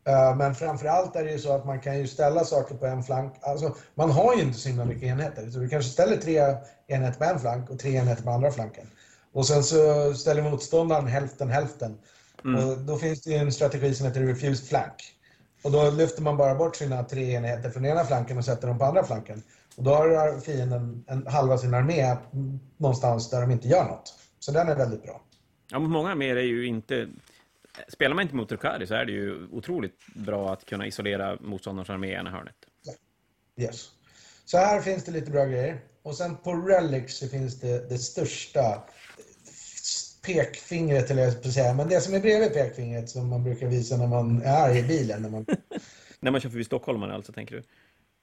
Eh, 0.07 0.37
Men 0.37 0.55
framför 0.55 0.87
allt 0.87 1.17
är 1.17 1.25
det 1.25 1.33
ju 1.33 1.39
så 1.39 1.53
att 1.53 1.67
man 1.67 1.81
kan 1.81 1.99
ju 1.99 2.07
ställa 2.07 2.45
saker 2.45 2.75
på 2.75 2.87
en 2.87 3.03
flank. 3.03 3.35
Alltså, 3.41 3.77
man 3.95 4.11
har 4.11 4.35
ju 4.35 4.43
inte 4.43 4.59
så 4.59 4.69
himla 4.69 4.85
mycket 4.85 5.03
enheter. 5.03 5.51
Så 5.51 5.59
du 5.59 5.69
kanske 5.69 5.91
ställer 5.91 6.17
tre 6.17 6.57
enheter 6.87 7.19
på 7.19 7.25
en 7.25 7.41
flank 7.41 7.71
och 7.71 7.79
tre 7.79 7.97
enheter 7.97 8.23
på 8.23 8.31
andra 8.31 8.51
flanken. 8.51 8.87
Och 9.37 9.47
sen 9.47 9.65
så 9.65 10.15
ställer 10.15 10.43
motståndaren 10.43 11.07
hälften 11.07 11.51
hälften. 11.51 11.99
Och 12.43 12.79
då 12.79 12.97
finns 12.97 13.23
det 13.23 13.31
ju 13.31 13.37
en 13.37 13.53
strategi 13.53 13.95
som 13.95 14.07
heter 14.07 14.21
Refused 14.21 14.69
Flank. 14.69 14.95
Och 15.63 15.73
då 15.73 15.91
lyfter 15.91 16.23
man 16.23 16.37
bara 16.37 16.55
bort 16.55 16.77
sina 16.77 17.05
tre 17.05 17.33
enheter 17.33 17.71
från 17.71 17.85
ena 17.85 18.05
flanken 18.05 18.39
och 18.39 18.45
sätter 18.45 18.69
dem 18.69 18.79
på 18.79 18.85
andra 18.85 19.05
flanken. 19.05 19.43
Och 19.77 19.85
då 19.85 19.91
har 19.91 20.41
fienden 20.41 21.05
en, 21.07 21.27
halva 21.27 21.59
sin 21.59 21.75
armé 21.75 22.01
mm, 22.01 22.61
någonstans 22.77 23.31
där 23.31 23.41
de 23.41 23.51
inte 23.51 23.69
gör 23.69 23.85
något. 23.85 24.15
Så 24.39 24.53
den 24.53 24.69
är 24.69 24.77
väldigt 24.77 25.03
bra. 25.03 25.23
Ja, 25.71 25.79
men 25.79 25.91
många 25.91 26.15
mer 26.15 26.37
är 26.37 26.43
ju 26.43 26.67
inte... 26.67 27.09
Spelar 27.89 28.15
man 28.15 28.23
inte 28.23 28.37
mot 28.37 28.49
Drukari 28.49 28.87
så 28.87 28.95
är 28.95 29.05
det 29.05 29.13
ju 29.13 29.49
otroligt 29.53 30.07
bra 30.15 30.53
att 30.53 30.65
kunna 30.65 30.87
isolera 30.87 31.39
motståndarens 31.41 31.91
armé 31.91 32.09
i 32.09 32.15
ena 32.15 32.31
hörnet. 32.31 32.57
Yes. 33.57 33.89
Så 34.45 34.59
här 34.59 34.81
finns 34.81 35.05
det 35.05 35.13
lite 35.13 35.31
bra 35.31 35.45
grejer. 35.45 35.81
Och 36.03 36.17
sen 36.17 36.37
på 36.37 36.53
Relics 36.53 37.19
så 37.19 37.29
finns 37.29 37.61
det 37.61 37.89
det 37.89 37.99
största 37.99 38.83
pekfingret, 40.27 41.11
eller 41.11 41.23
jag 41.23 41.53
säga, 41.53 41.75
men 41.75 41.89
det 41.89 42.01
som 42.01 42.15
är 42.15 42.21
bredvid 42.21 42.53
pekfingret 42.53 43.11
som 43.11 43.29
man 43.29 43.45
brukar 43.45 43.67
visa 43.67 43.97
när 43.97 44.07
man 44.07 44.43
är 44.43 44.77
i 44.77 44.83
bilen. 44.83 45.23
När 45.23 45.31
man, 45.31 45.47
När 46.21 46.31
man 46.31 46.41
kör 46.41 46.51
förbi 46.51 46.65
stockholmare 46.65 47.15
alltså, 47.15 47.33
tänker 47.33 47.55
du? 47.57 47.63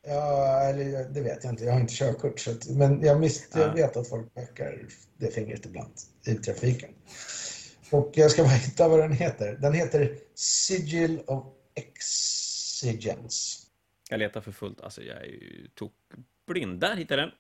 ja, 0.08 0.60
eller 0.62 1.10
det 1.10 1.22
vet 1.22 1.44
jag 1.44 1.54
inte, 1.54 1.64
jag 1.66 1.74
har 1.74 1.80
inte 1.80 1.94
körkort. 1.94 2.40
Så 2.40 2.52
att, 2.52 2.70
men 2.70 3.02
jag, 3.02 3.20
mis, 3.20 3.48
jag 3.54 3.62
Ja. 3.68 3.74
vet 3.74 3.98
att 3.98 4.10
folk 4.10 4.34
pekar 4.34 4.86
det 5.18 5.32
fingret 5.32 5.66
ibland 5.66 5.94
i 6.28 6.34
trafiken. 6.36 6.90
Och 7.92 8.12
jag 8.14 8.32
ska 8.32 8.44
bara 8.44 8.52
hitta 8.54 8.88
vad 8.88 9.00
den 9.00 9.12
heter. 9.12 9.58
Den 9.62 9.74
heter 9.74 10.16
Sigil 10.36 11.22
of 11.28 11.44
Exigence. 11.76 13.60
Jag 14.10 14.20
letar 14.20 14.42
för 14.42 14.52
fullt. 14.52 14.82
Alltså, 14.82 15.02
jag 15.02 15.18
är 15.18 15.26
ju 15.26 15.68
tokblind. 15.76 16.80
Där 16.80 16.96
hittade 16.96 17.22
jag 17.22 17.30
den. 17.30 17.38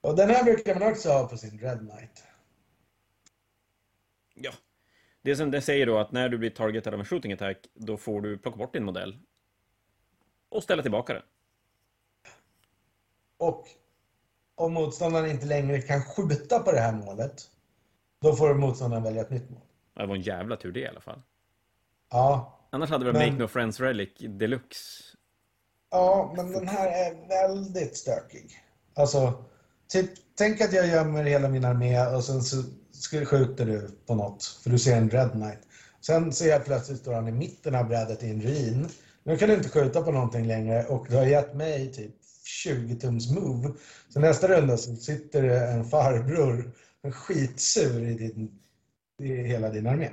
Och 0.00 0.16
den 0.16 0.30
här 0.30 0.44
brukar 0.44 0.78
man 0.78 0.90
också 0.90 1.08
ha 1.08 1.28
på 1.28 1.36
sin 1.36 1.58
Red 1.58 1.78
Knight. 1.78 2.24
Ja. 4.34 4.52
Det 5.22 5.36
som 5.36 5.50
det 5.50 5.60
säger 5.62 5.86
då 5.86 5.98
att 5.98 6.12
när 6.12 6.28
du 6.28 6.38
blir 6.38 6.50
targetad 6.50 6.94
av 6.94 7.00
en 7.00 7.06
shooting 7.06 7.32
attack, 7.32 7.56
då 7.74 7.96
får 7.96 8.20
du 8.20 8.38
plocka 8.38 8.56
bort 8.58 8.72
din 8.72 8.84
modell 8.84 9.18
och 10.48 10.62
ställa 10.62 10.82
tillbaka 10.82 11.12
den. 11.14 11.22
Och 13.38 13.66
om 14.54 14.72
motståndaren 14.72 15.30
inte 15.30 15.46
längre 15.46 15.80
kan 15.80 16.02
skjuta 16.02 16.58
på 16.58 16.72
det 16.72 16.80
här 16.80 16.92
målet, 16.92 17.50
då 18.20 18.36
får 18.36 18.54
motståndaren 18.54 19.02
välja 19.02 19.22
ett 19.22 19.30
nytt 19.30 19.50
mål. 19.50 19.60
Det 19.94 20.06
var 20.06 20.14
en 20.14 20.20
jävla 20.22 20.56
tur 20.56 20.72
det 20.72 20.80
i 20.80 20.86
alla 20.88 21.00
fall. 21.00 21.22
Ja, 22.10 22.56
Annars 22.70 22.90
hade 22.90 23.04
väl 23.04 23.14
Men- 23.14 23.28
Make 23.32 23.42
No 23.42 23.48
Friends 23.48 23.80
Relic 23.80 24.10
Deluxe. 24.18 25.02
ja 25.90 26.32
men 26.36 26.52
den 26.52 26.68
här 26.68 26.86
är 26.88 27.28
väldigt 27.28 27.96
stökig. 27.96 28.64
Alltså, 28.94 29.44
typ, 29.90 30.10
tänk 30.38 30.60
att 30.60 30.72
jag 30.72 30.88
gömmer 30.88 31.24
hela 31.24 31.48
min 31.48 31.64
armé 31.64 32.06
och 32.06 32.24
sen 32.24 32.42
så 32.42 32.62
skjuter 33.24 33.66
du 33.66 33.90
på 34.06 34.14
något, 34.14 34.44
för 34.62 34.70
du 34.70 34.78
ser 34.78 34.96
en 34.96 35.10
Red 35.10 35.30
Knight. 35.30 35.58
Sen 36.00 36.32
ser 36.32 36.48
jag 36.48 36.64
plötsligt 36.64 36.98
står 36.98 37.14
han 37.14 37.28
i 37.28 37.32
mitten 37.32 37.74
av 37.74 37.88
brädet 37.88 38.22
i 38.22 38.30
en 38.30 38.42
ruin. 38.42 38.88
Nu 39.24 39.36
kan 39.36 39.48
du 39.48 39.54
inte 39.54 39.68
skjuta 39.68 40.02
på 40.02 40.12
någonting 40.12 40.46
längre 40.46 40.84
och 40.84 41.06
du 41.08 41.16
har 41.16 41.26
gett 41.26 41.54
mig 41.54 41.92
typ 41.92 42.14
20 42.44 42.96
tums 42.96 43.30
move. 43.30 43.72
Så 44.08 44.20
nästa 44.20 44.48
runda 44.48 44.76
så 44.76 44.96
sitter 44.96 45.42
det 45.42 45.66
en 45.66 45.84
farbror, 45.84 46.72
en 47.02 47.12
skitsur 47.12 48.02
i, 48.02 48.14
din, 48.14 48.50
i 49.22 49.34
hela 49.34 49.70
din 49.70 49.86
armé. 49.86 50.10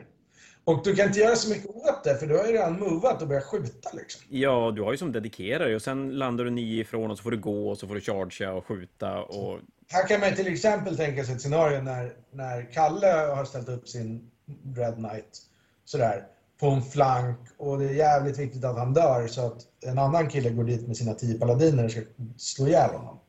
Och 0.67 0.83
du 0.83 0.95
kan 0.95 1.07
inte 1.07 1.19
göra 1.19 1.35
så 1.35 1.49
mycket 1.49 1.69
åt 1.69 2.03
det, 2.03 2.15
för 2.17 2.27
du 2.27 2.37
har 2.37 2.45
ju 2.45 2.51
redan 2.53 2.79
movat 2.79 3.21
och 3.21 3.27
börjat 3.27 3.43
skjuta 3.43 3.89
liksom. 3.93 4.21
Ja, 4.29 4.71
du 4.75 4.81
har 4.81 4.91
ju 4.91 4.97
som 4.97 5.11
dedikerar 5.11 5.75
och 5.75 5.81
sen 5.81 6.11
landar 6.11 6.43
du 6.43 6.49
nio 6.51 6.81
ifrån 6.81 7.11
och 7.11 7.17
så 7.17 7.23
får 7.23 7.31
du 7.31 7.37
gå 7.37 7.69
och 7.69 7.77
så 7.77 7.87
får 7.87 7.95
du 7.95 8.01
chargea 8.01 8.53
och 8.53 8.65
skjuta 8.65 9.21
och... 9.23 9.59
Här 9.89 10.07
kan 10.07 10.19
man 10.19 10.35
till 10.35 10.47
exempel 10.53 10.97
tänka 10.97 11.23
sig 11.23 11.35
ett 11.35 11.41
scenario 11.41 11.81
när, 11.81 12.11
när 12.31 12.71
Kalle 12.73 13.07
har 13.07 13.45
ställt 13.45 13.69
upp 13.69 13.87
sin 13.87 14.31
Red 14.75 14.95
Knight 14.95 15.39
sådär, 15.85 16.23
på 16.59 16.67
en 16.67 16.81
flank 16.81 17.39
och 17.57 17.79
det 17.79 17.85
är 17.85 17.93
jävligt 17.93 18.39
viktigt 18.39 18.63
att 18.63 18.77
han 18.77 18.93
dör 18.93 19.27
så 19.27 19.45
att 19.45 19.57
en 19.85 19.97
annan 19.97 20.29
kille 20.29 20.49
går 20.49 20.63
dit 20.63 20.87
med 20.87 20.97
sina 20.97 21.13
tio 21.13 21.39
paladiner 21.39 21.85
och 21.85 21.91
ska 21.91 22.01
slå 22.37 22.67
ihjäl 22.67 22.89
honom. 22.89 23.19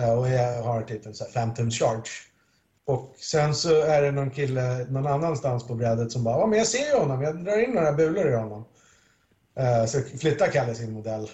Eh, 0.00 0.18
Och 0.18 0.28
jag 0.28 0.62
har 0.62 0.82
typ 0.82 1.06
en 1.06 1.14
sån 1.14 1.26
här 1.26 1.32
phantom 1.32 1.70
charge. 1.70 2.10
Och 2.92 3.14
sen 3.16 3.54
så 3.54 3.80
är 3.82 4.02
det 4.02 4.10
någon 4.10 4.30
kille 4.30 4.86
någon 4.90 5.06
annanstans 5.06 5.66
på 5.66 5.74
brädet 5.74 6.12
som 6.12 6.24
bara 6.24 6.38
ja 6.38 6.46
men 6.46 6.58
jag 6.58 6.66
ser 6.66 6.86
ju 6.90 6.98
honom, 6.98 7.22
jag 7.22 7.44
drar 7.44 7.58
in 7.64 7.70
några 7.70 7.92
bulor 7.92 8.28
i 8.28 8.34
honom. 8.34 8.64
Eh, 9.58 9.84
Så 9.86 10.00
flyttar 10.18 10.46
Kalle 10.46 10.74
sin 10.74 10.92
modell 10.92 11.30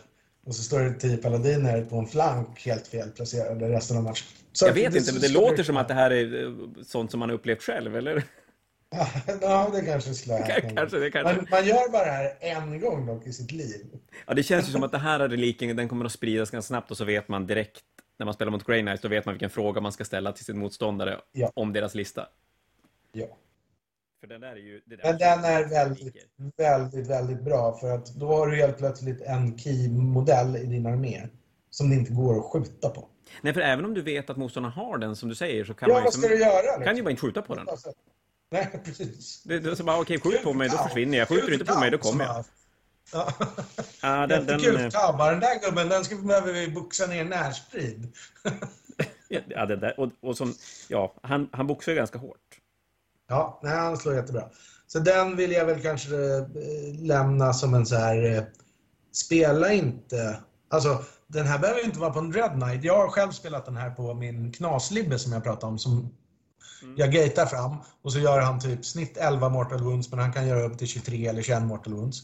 och 0.47 0.55
så 0.55 0.63
står 0.63 0.81
det 0.81 0.95
tio 0.95 1.17
paladiner 1.17 1.85
på 1.85 1.97
en 1.97 2.07
flank 2.07 2.67
helt 2.67 2.87
fel 2.87 3.11
placerade 3.11 3.69
resten 3.69 3.97
av 3.97 4.03
matchen. 4.03 4.27
Så 4.53 4.67
Jag 4.67 4.73
vet 4.73 4.95
inte, 4.95 5.13
men 5.13 5.23
det 5.23 5.29
låter 5.29 5.63
som 5.63 5.77
att 5.77 5.89
det 5.89 5.95
här 5.95 6.11
är 6.11 6.45
eh, 6.47 6.53
sånt 6.87 7.11
som 7.11 7.21
man 7.21 7.29
har 7.29 7.37
upplevt 7.37 7.63
själv, 7.63 7.97
eller? 7.97 8.23
Ja, 9.41 9.71
det 9.75 9.83
kanske 9.83 10.15
skulle 10.15 10.35
ha 10.35 10.43
hänt. 10.45 10.77
Kanske, 10.77 10.99
det 10.99 11.11
kanske. 11.11 11.35
Man, 11.37 11.47
man 11.51 11.67
gör 11.67 11.93
bara 11.93 12.05
det 12.05 12.11
här 12.11 12.33
en 12.41 12.81
gång 12.81 13.07
dock 13.07 13.27
i 13.27 13.33
sitt 13.33 13.53
liv. 13.53 13.87
Ja, 14.27 14.35
det 14.35 14.43
känns 14.43 14.69
ju 14.69 14.73
som 14.73 14.83
att 14.83 14.93
det 14.93 14.99
här 14.99 15.21
är 15.21 15.29
reliken, 15.29 15.77
den 15.77 15.89
kommer 15.89 16.05
att 16.05 16.13
spridas 16.13 16.51
ganska 16.51 16.67
snabbt 16.67 16.91
och 16.91 16.97
så 16.97 17.05
vet 17.05 17.29
man 17.29 17.47
direkt 17.47 17.83
när 18.19 18.25
man 18.25 18.35
spelar 18.35 18.53
mot 18.53 18.67
Grey 18.67 18.81
Knights, 18.83 19.03
då 19.03 19.09
vet 19.09 19.25
man 19.27 19.33
vilken 19.35 19.51
fråga 19.51 19.81
man 19.81 19.93
ska 19.93 20.05
ställa 20.05 20.33
till 20.33 20.45
sin 20.45 20.59
motståndare 20.59 21.21
Ja. 21.33 21.53
om 21.55 21.73
deras 21.73 21.95
lista. 21.95 22.27
Ja. 23.13 23.27
För 24.21 24.27
den 24.27 24.41
där 24.41 24.53
är 24.53 24.57
ju... 24.57 24.81
Det 24.87 24.97
där 24.97 25.05
Men 25.05 25.19
den 25.19 25.45
är 25.45 25.69
väldigt, 25.69 26.17
väldigt, 26.57 27.07
väldigt 27.07 27.41
bra 27.43 27.79
för 27.81 27.91
att 27.95 28.15
då 28.15 28.27
har 28.29 28.47
du 28.47 28.57
helt 28.57 28.79
plötsligt 28.79 29.21
en 29.21 29.59
key-modell 29.59 30.57
i 30.57 30.67
din 30.67 30.87
armé 30.87 31.29
som 31.71 31.91
det 31.91 31.97
inte 31.97 32.13
går 32.13 32.39
att 32.39 32.45
skjuta 32.45 32.89
på. 32.89 33.09
Nej, 33.43 33.55
för 33.55 33.61
även 33.61 33.85
om 33.85 33.95
du 33.95 34.03
vet 34.03 34.31
att 34.31 34.37
motståndaren 34.37 34.73
har 34.73 34.99
den, 34.99 35.17
som 35.17 35.29
du 35.29 35.35
säger, 35.35 35.65
så 35.65 35.75
kan 35.75 35.89
Ja, 35.89 35.95
man 35.95 36.05
ju... 36.05 36.11
Som, 36.11 36.23
ska 36.23 36.31
du 36.31 36.41
göra? 36.41 36.63
Liksom? 36.63 36.85
kan 36.85 36.97
ju 36.97 37.03
bara 37.03 37.11
inte 37.11 37.23
skjuta 37.23 37.43
på 37.43 37.55
den. 37.55 37.67
Nej, 38.51 38.81
precis. 38.85 39.43
Det, 39.43 39.59
det 39.59 39.71
är 39.71 39.75
så 39.75 39.85
bara, 39.85 40.01
okej, 40.01 40.21
skjut 40.21 40.43
på 40.43 40.53
mig, 40.53 40.69
då 40.69 40.77
försvinner 40.77 41.19
jag. 41.19 41.29
Skjuter 41.29 41.47
du 41.47 41.53
inte 41.53 41.65
på 41.73 41.81
mig, 41.81 41.91
då 41.91 41.99
kommer 41.99 42.25
jag. 42.25 42.45
Ja. 43.13 43.33
Ja, 44.03 44.27
den, 44.27 44.47
den, 44.47 44.61
Jättekul. 44.61 44.91
Tabba, 44.91 45.31
den 45.31 45.41
där 45.41 45.61
gubben, 45.67 45.89
den 45.89 46.05
ska, 46.05 46.17
behöver 46.17 46.53
vi 46.53 46.69
boxa 46.69 47.07
ner 47.07 47.25
närstrid. 47.25 48.13
ja, 49.29 49.67
det 49.67 49.77
där, 49.77 50.01
och, 50.01 50.11
och 50.21 50.37
som, 50.37 50.55
ja, 50.89 51.15
han, 51.23 51.49
han 51.53 51.67
boxar 51.67 51.93
ju 51.93 51.99
ganska 51.99 52.19
hårt. 52.19 52.59
Ja, 53.29 53.61
nej, 53.63 53.77
han 53.77 53.97
slår 53.97 54.15
jättebra. 54.15 54.49
Så 54.87 54.99
den 54.99 55.37
vill 55.37 55.53
jag 55.53 55.65
väl 55.65 55.83
kanske 55.83 56.17
eh, 56.17 56.47
lämna 56.99 57.53
som 57.53 57.75
en 57.75 57.87
så 57.87 57.97
här... 57.97 58.37
Eh, 58.37 58.43
spela 59.13 59.73
inte... 59.73 60.39
Alltså, 60.71 61.05
den 61.27 61.47
här 61.47 61.59
behöver 61.59 61.81
ju 61.81 61.87
inte 61.87 62.01
vara 62.01 62.11
på 62.11 62.19
en 62.19 62.31
Dread 62.31 62.53
Knight. 62.53 62.85
Jag 62.85 62.97
har 62.97 63.09
själv 63.09 63.33
spelat 63.33 63.67
den 63.67 63.77
här 63.77 63.91
på 63.91 64.15
min 64.15 64.53
knaslibbe 64.53 65.19
som 65.19 65.33
jag 65.33 65.45
pratade 65.45 65.73
om. 65.73 65.79
Som 65.79 66.15
Jag 66.97 67.13
gatear 67.13 67.47
fram 67.47 67.77
och 68.03 68.13
så 68.13 68.19
gör 68.19 68.41
han 68.41 68.61
typ 68.61 68.85
snitt 68.85 69.17
11 69.17 69.49
mortal 69.49 69.83
wounds 69.83 70.11
men 70.11 70.19
han 70.19 70.33
kan 70.33 70.49
göra 70.49 70.63
upp 70.63 70.79
till 70.79 70.87
23 70.87 71.27
eller 71.27 71.43
21 71.43 71.63
mortal 71.63 71.95
wounds. 71.95 72.23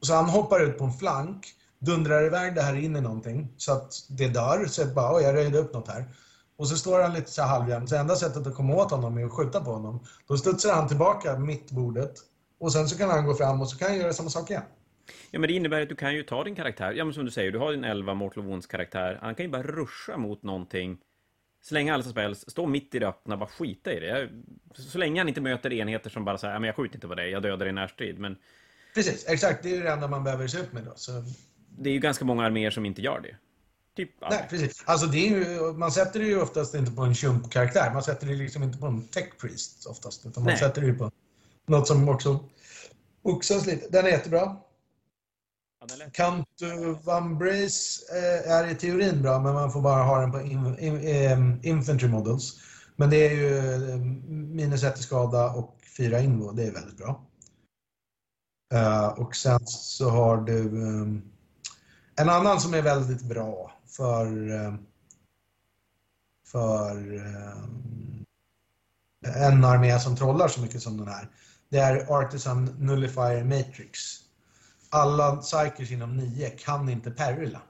Och 0.00 0.06
så 0.06 0.14
han 0.14 0.28
hoppar 0.28 0.60
ut 0.60 0.78
på 0.78 0.84
en 0.84 0.92
flank, 0.92 1.46
dundrar 1.78 2.26
iväg 2.26 2.54
det 2.54 2.62
här 2.62 2.74
in 2.74 2.96
i 2.96 3.00
någonting 3.00 3.48
så 3.56 3.72
att 3.72 3.92
det 4.08 4.28
dör. 4.28 4.66
Så 4.66 4.80
jag 4.80 4.94
bara, 4.94 5.20
jag 5.20 5.34
röjde 5.34 5.58
upp 5.58 5.74
något 5.74 5.88
här. 5.88 6.04
Och 6.56 6.68
så 6.68 6.76
står 6.76 7.02
han 7.02 7.12
lite 7.12 7.30
så 7.30 7.42
halvjämnt. 7.42 7.88
Så 7.88 7.96
enda 7.96 8.16
sättet 8.16 8.46
att 8.46 8.54
komma 8.54 8.74
åt 8.74 8.90
honom 8.90 9.18
är 9.18 9.24
att 9.24 9.32
skjuta 9.32 9.60
på 9.60 9.72
honom. 9.72 10.00
Då 10.28 10.36
studsar 10.36 10.74
han 10.74 10.88
tillbaka 10.88 11.38
mitt 11.38 11.70
bordet. 11.70 12.14
Och 12.60 12.72
sen 12.72 12.88
så 12.88 12.98
kan 12.98 13.10
han 13.10 13.26
gå 13.26 13.34
fram 13.34 13.60
och 13.60 13.68
så 13.68 13.78
kan 13.78 13.88
han 13.88 13.98
göra 13.98 14.12
samma 14.12 14.30
sak 14.30 14.50
igen. 14.50 14.62
Ja, 15.30 15.38
men 15.38 15.48
det 15.48 15.54
innebär 15.54 15.82
att 15.82 15.88
du 15.88 15.96
kan 15.96 16.14
ju 16.14 16.22
ta 16.22 16.44
din 16.44 16.54
karaktär, 16.54 16.92
ja 16.92 17.04
men 17.04 17.14
som 17.14 17.24
du 17.24 17.30
säger, 17.30 17.52
du 17.52 17.58
har 17.58 17.70
din 17.70 17.84
11 17.84 18.14
Mortal 18.14 18.44
Wounds-karaktär, 18.44 19.18
han 19.22 19.34
kan 19.34 19.46
ju 19.46 19.52
bara 19.52 19.62
ruscha 19.62 20.16
mot 20.16 20.42
någonting, 20.42 20.98
slänga 21.62 21.94
alla 21.94 22.02
spells, 22.02 22.50
stå 22.50 22.66
mitt 22.66 22.94
i 22.94 22.98
det 22.98 23.08
öppna, 23.08 23.36
bara 23.36 23.48
skita 23.48 23.92
i 23.92 24.00
det. 24.00 24.28
Så 24.74 24.98
länge 24.98 25.20
han 25.20 25.28
inte 25.28 25.40
möter 25.40 25.72
enheter 25.72 26.10
som 26.10 26.24
bara 26.24 26.38
säger, 26.38 26.54
ja 26.54 26.60
men 26.60 26.66
jag 26.66 26.76
skjuter 26.76 26.96
inte 26.96 27.08
på 27.08 27.14
dig, 27.14 27.30
jag 27.30 27.42
dödar 27.42 27.66
i 27.66 27.72
närstrid, 27.72 28.18
men... 28.18 28.36
Precis, 28.94 29.24
exakt. 29.28 29.62
Det 29.62 29.76
är 29.76 29.82
det 29.82 29.90
enda 29.90 30.08
man 30.08 30.24
behöver 30.24 30.46
se 30.46 30.58
upp 30.58 30.72
med 30.72 30.84
då. 30.84 30.92
Så... 30.96 31.24
Det 31.78 31.90
är 31.90 31.92
ju 31.92 32.00
ganska 32.00 32.24
många 32.24 32.44
arméer 32.44 32.70
som 32.70 32.86
inte 32.86 33.02
gör 33.02 33.20
det. 33.20 33.36
Typ 33.96 34.10
Nej, 34.30 34.46
precis. 34.50 34.82
Alltså 34.86 35.06
det 35.06 35.18
är 35.18 35.30
ju, 35.30 35.72
man 35.72 35.92
sätter 35.92 36.20
det 36.20 36.26
ju 36.26 36.40
oftast 36.40 36.74
inte 36.74 36.92
på 36.92 37.02
en 37.02 37.14
tjump-karaktär. 37.14 37.90
Man 37.92 38.02
sätter 38.02 38.26
det 38.26 38.34
liksom 38.34 38.62
inte 38.62 38.78
på 38.78 38.86
en 38.86 39.08
tech 39.08 39.38
priest 39.40 39.86
oftast. 39.86 40.26
Utan 40.26 40.42
man 40.42 40.52
Nej. 40.52 40.58
sätter 40.58 40.80
det 40.80 40.86
ju 40.86 40.94
på 40.94 41.10
något 41.66 41.88
som 41.88 42.08
också 42.08 42.44
oxas 43.22 43.66
lite. 43.66 43.88
Den 43.88 44.04
är 44.06 44.10
jättebra. 44.10 44.56
Cantu 46.12 46.94
Vambrace 47.04 48.00
eh, 48.16 48.52
är 48.52 48.70
i 48.70 48.74
teorin 48.74 49.22
bra, 49.22 49.38
men 49.40 49.54
man 49.54 49.72
får 49.72 49.80
bara 49.80 50.02
ha 50.02 50.20
den 50.20 50.32
på 50.32 50.40
in, 50.40 51.60
infantry 51.62 52.08
models. 52.08 52.60
Men 52.96 53.10
det 53.10 53.26
är 53.26 53.30
ju 53.30 53.58
eh, 53.90 53.96
minus 54.28 54.84
1 54.84 54.98
i 54.98 55.02
skada 55.02 55.50
och 55.50 55.76
4 55.96 56.20
invo. 56.20 56.52
Det 56.52 56.64
är 56.64 56.72
väldigt 56.72 56.96
bra. 56.96 57.26
Eh, 58.72 59.08
och 59.08 59.36
sen 59.36 59.66
så 59.66 60.08
har 60.10 60.36
du 60.36 60.82
ehm, 60.82 61.22
en 62.16 62.28
annan 62.28 62.60
som 62.60 62.74
är 62.74 62.82
väldigt 62.82 63.22
bra 63.22 63.72
för 63.86 64.50
ehm, 64.50 64.78
för 66.46 67.14
ehm, 67.14 68.24
en 69.36 69.64
armé 69.64 70.00
som 70.00 70.16
trollar 70.16 70.48
så 70.48 70.60
mycket 70.60 70.82
som 70.82 70.96
den 70.96 71.08
här. 71.08 71.28
Det 71.68 71.78
är 71.78 72.12
Artisan 72.12 72.64
Nullifier 72.64 73.44
Matrix 73.44 74.20
alla 74.90 75.36
psykers 75.36 75.90
inom 75.90 76.16
9 76.16 76.50
kan 76.50 76.88
inte 76.88 77.10
perila. 77.10 77.62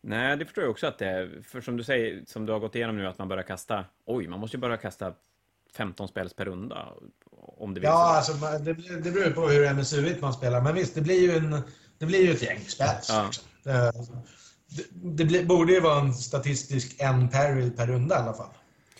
Nej, 0.00 0.36
det 0.36 0.44
förstår 0.44 0.64
jag 0.64 0.70
också 0.70 0.86
att 0.86 0.98
det 0.98 1.06
är. 1.06 1.42
För 1.42 1.60
som 1.60 1.76
du 1.76 1.84
säger, 1.84 2.24
som 2.26 2.46
du 2.46 2.52
har 2.52 2.60
gått 2.60 2.74
igenom 2.74 2.96
nu, 2.96 3.06
att 3.06 3.18
man 3.18 3.28
börjar 3.28 3.42
kasta... 3.42 3.84
Oj, 4.04 4.28
man 4.28 4.40
måste 4.40 4.56
ju 4.56 4.60
börja 4.60 4.76
kasta 4.76 5.14
15 5.76 6.08
spels 6.08 6.34
per 6.34 6.44
runda. 6.44 6.88
Om 7.42 7.74
det 7.74 7.80
vill 7.80 7.86
Ja, 7.88 7.96
så. 8.24 8.32
alltså, 8.32 8.36
man- 8.36 8.64
det, 8.64 8.72
det 9.00 9.10
beror 9.10 9.30
på 9.30 9.48
hur 9.48 9.64
MSU 9.74 10.16
man 10.20 10.32
spelar. 10.32 10.60
Men 10.60 10.74
visst, 10.74 10.94
det 10.94 11.00
blir 11.00 11.20
ju, 11.20 11.36
en, 11.36 11.62
det 11.98 12.06
blir 12.06 12.22
ju 12.26 12.32
ett 12.32 12.42
gäng 12.42 12.60
spels. 12.60 13.08
Ja. 13.08 13.24
Liksom. 13.26 13.44
Eh, 13.72 13.90
Det, 14.76 14.84
det 14.92 15.24
blir, 15.24 15.46
borde 15.46 15.72
ju 15.72 15.80
vara 15.80 16.00
en 16.00 16.14
statistisk 16.14 16.96
en 16.98 17.28
peril 17.28 17.70
per 17.72 17.86
runda 17.86 18.14
i 18.14 18.18
alla 18.18 18.34
fall. 18.34 18.48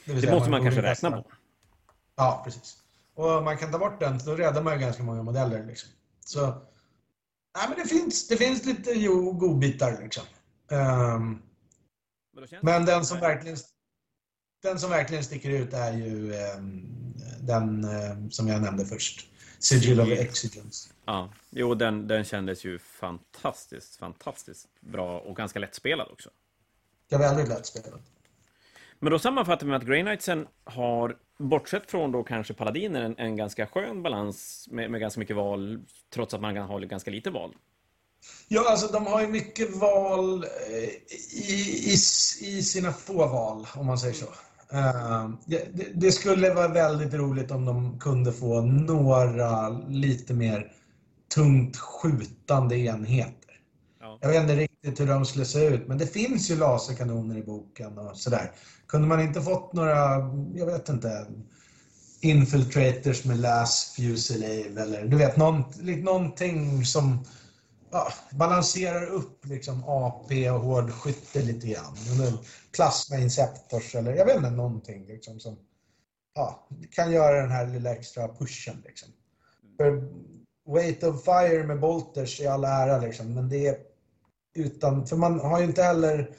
Det 0.05 0.21
säga 0.21 0.35
måste 0.35 0.51
man 0.51 0.61
borde 0.61 0.71
kanske 0.75 0.91
räkna 0.91 1.11
på. 1.23 1.25
Ja, 2.17 2.43
precis. 2.45 2.77
Och 3.15 3.43
man 3.43 3.57
kan 3.59 3.73
ta 3.73 3.79
bort 3.79 4.01
den, 4.01 4.21
så 4.21 4.31
då 4.31 4.37
räddar 4.37 4.63
man 4.63 4.73
ju 4.75 4.79
ganska 4.81 5.03
många 5.03 5.23
modeller. 5.23 5.65
Liksom. 5.67 5.91
Så, 6.25 6.47
nej, 7.57 7.69
men 7.69 7.79
det 7.79 7.89
finns, 7.89 8.29
det 8.29 8.37
finns 8.37 8.65
lite 8.65 8.91
jo, 8.91 9.33
godbitar. 9.33 9.99
Liksom. 10.03 10.25
Ehm, 10.71 11.39
Men, 12.35 12.47
Men 12.63 12.85
det- 12.85 12.93
den 12.93 13.05
som 13.07 13.21
verkligen, 13.21 13.57
den 14.63 14.79
som 14.79 14.91
verkligen 14.91 15.25
sticker 15.25 15.51
ut 15.51 15.73
är 15.73 15.93
ju 15.93 16.35
eh, 16.35 16.57
den 17.41 17.85
eh, 17.85 18.29
som 18.31 18.49
jag 18.49 18.63
nämnde 18.63 18.87
först. 18.87 19.29
Sigil 19.59 20.01
of 20.01 20.09
Exigence. 20.09 20.89
Ja, 21.05 21.31
jo, 21.51 21.75
den, 21.75 22.09
den 22.09 22.25
kändes 22.25 22.65
ju 22.65 22.79
fantastiskt, 22.79 23.97
fantastiskt 23.97 24.69
bra 24.81 25.19
och 25.19 25.37
ganska 25.37 25.59
lättspelad 25.59 26.09
också. 26.13 26.31
Var 27.11 27.19
väldigt 27.19 27.49
lätt 27.49 27.67
spelat. 27.67 28.01
Men 28.99 29.13
då 29.13 29.19
sammanfattar 29.19 29.67
vi 29.67 29.71
med 29.71 29.77
att 29.77 29.87
Grey 29.87 30.03
Knightsen 30.03 30.47
har, 30.65 31.17
bortsett 31.39 31.91
från 31.91 32.13
då 32.13 32.23
kanske 32.23 32.55
Paladiner, 32.55 33.03
en, 33.03 33.19
en 33.19 33.37
ganska 33.37 33.67
skön 33.67 34.03
balans 34.03 34.69
med, 34.71 34.91
med 34.91 35.01
ganska 35.01 35.21
mycket 35.21 35.37
val, 35.37 35.81
trots 36.15 36.35
att 36.35 36.41
man 36.41 36.55
kan 36.55 36.67
ha 36.67 36.79
ganska 36.79 37.11
lite 37.11 37.31
val. 37.31 37.55
Ja, 38.49 38.71
alltså 38.71 38.93
de 38.93 39.07
har 39.07 39.21
ju 39.21 39.27
mycket 39.27 39.77
val 39.77 40.45
eh, 40.45 40.89
i, 41.33 41.83
i, 41.87 41.93
i 42.41 42.63
sina 42.63 42.93
få 42.93 43.27
val, 43.27 43.67
om 43.77 43.87
man 43.87 43.99
säger 43.99 44.15
så. 44.15 44.27
Eh, 44.73 45.31
det, 45.95 46.13
skulle 46.13 46.55
vara 46.55 46.69
väldigt 46.69 47.15
roligt 47.15 47.51
om 47.51 47.65
de 47.65 47.99
kunde 47.99 48.33
få 48.33 48.61
några 48.61 49.69
lite 49.89 50.35
mer 50.35 50.73
tungt 51.35 51.77
skjutande 51.77 52.79
enheter. 52.79 53.51
Ja. 54.01 54.19
Jag 54.21 54.29
vet 54.29 54.43
inte 54.43 54.57
riktigt 54.57 55.01
hur 55.01 55.07
de 55.07 55.25
skulle 55.25 55.45
se 55.45 55.67
ut, 55.67 55.89
men 55.89 55.99
det 55.99 56.07
finns 56.07 56.51
ju 56.51 56.57
laserkanoner 56.57 57.39
i 57.39 57.43
boken 57.43 57.99
och 57.99 58.17
sådär. 58.17 58.51
Kunde 58.87 59.09
man 59.09 59.21
inte 59.21 59.43
fått 59.43 59.73
några, 59.73 60.31
jag 60.55 60.67
vet 60.67 60.89
inte, 60.89 61.27
infiltrators 62.21 63.25
med 63.25 63.39
las 63.41 63.95
fusillade 63.97 64.83
eller 64.83 65.05
du 65.05 65.17
vet, 65.17 65.37
någon, 65.37 65.65
någonting 66.03 66.85
som 66.85 67.25
ja, 67.93 68.13
balanserar 68.31 69.07
upp 69.07 69.47
liksom 69.47 69.85
AP 69.87 70.51
och 70.51 70.61
hårdskytte 70.61 71.43
lite 71.43 71.67
grann. 71.67 71.97
Plasma 72.77 73.17
inceptors 73.17 73.95
eller 73.95 74.15
jag 74.15 74.27
vet 74.27 74.37
inte, 74.37 74.51
någonting 74.51 75.07
liksom 75.07 75.41
som 75.41 75.57
ja, 76.35 76.67
kan 76.91 77.13
göra 77.13 77.41
den 77.41 77.51
här 77.51 77.67
lilla 77.67 77.93
extra 77.93 78.29
pushen. 78.29 78.83
Liksom. 78.85 79.09
För 79.77 80.09
Weight 80.75 81.03
of 81.03 81.25
Fire 81.25 81.65
med 81.65 81.81
Bolters 81.81 82.41
i 82.41 82.47
all 82.47 82.65
ära 82.65 82.99
liksom, 82.99 83.35
men 83.35 83.49
det 83.49 83.67
är 83.67 83.77
utan, 84.55 85.07
för 85.07 85.17
man 85.17 85.41
har 85.41 85.61
ju 85.61 85.65
inte 85.65 85.83
heller, 85.83 86.31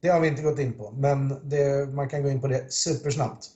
det 0.00 0.08
har 0.08 0.20
vi 0.20 0.28
inte 0.28 0.42
gått 0.42 0.58
in 0.58 0.72
på, 0.72 0.90
men 0.90 1.48
det, 1.48 1.88
man 1.94 2.08
kan 2.08 2.22
gå 2.22 2.28
in 2.28 2.40
på 2.40 2.48
det 2.48 2.72
supersnabbt. 2.72 3.46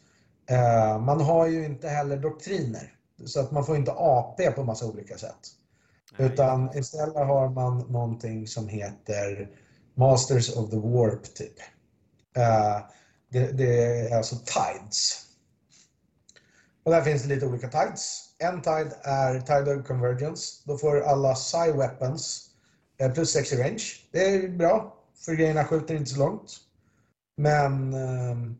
Eh, 0.50 1.00
man 1.00 1.20
har 1.20 1.46
ju 1.46 1.64
inte 1.64 1.88
heller 1.88 2.16
doktriner, 2.16 2.94
så 3.24 3.40
att 3.40 3.50
man 3.50 3.66
får 3.66 3.76
inte 3.76 3.92
AP 3.92 4.50
på 4.50 4.64
massa 4.64 4.86
olika 4.86 5.18
sätt. 5.18 5.38
Utan 6.18 6.78
istället 6.78 7.16
har 7.16 7.48
man 7.48 7.78
någonting 7.78 8.46
som 8.46 8.68
heter 8.68 9.48
Masters 9.94 10.56
of 10.56 10.70
the 10.70 10.76
Warp 10.76 11.34
typ. 11.34 11.58
Uh, 12.38 12.78
det, 13.28 13.52
det 13.52 13.84
är 13.84 14.16
alltså 14.16 14.36
Tides. 14.36 15.22
Och 16.84 16.92
där 16.92 17.02
finns 17.02 17.22
det 17.22 17.28
lite 17.28 17.46
olika 17.46 17.68
Tides. 17.68 18.22
En 18.38 18.62
Tide 18.62 18.96
är 19.02 19.40
Tide 19.40 19.74
of 19.74 19.86
Convergence. 19.86 20.62
Då 20.64 20.78
får 20.78 21.00
alla 21.00 21.34
Psy 21.34 21.72
Weapons 21.72 22.50
eh, 22.98 23.12
plus 23.12 23.30
6 23.30 23.52
i 23.52 23.56
range. 23.56 23.84
Det 24.12 24.34
är 24.34 24.48
bra, 24.48 24.96
för 25.24 25.32
grejerna 25.32 25.64
skjuter 25.64 25.94
inte 25.94 26.10
så 26.10 26.18
långt. 26.18 26.52
Men... 27.36 27.94
Ehm, 27.94 28.56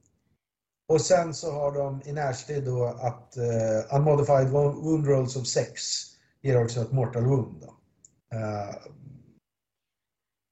och 0.89 1.01
sen 1.01 1.35
så 1.35 1.53
har 1.53 1.73
de 1.73 2.03
i 2.05 2.13
närstrid 2.13 2.65
då 2.65 2.85
att 2.85 3.37
uh, 3.37 3.97
Unmodified 3.97 4.49
Wound 4.49 5.07
Rolls 5.07 5.37
of 5.37 5.47
6 5.47 6.16
ger 6.47 6.63
också 6.63 6.81
ett 6.81 6.93
Mortal 6.93 7.25
Wound. 7.25 7.63
Eh, 8.33 8.75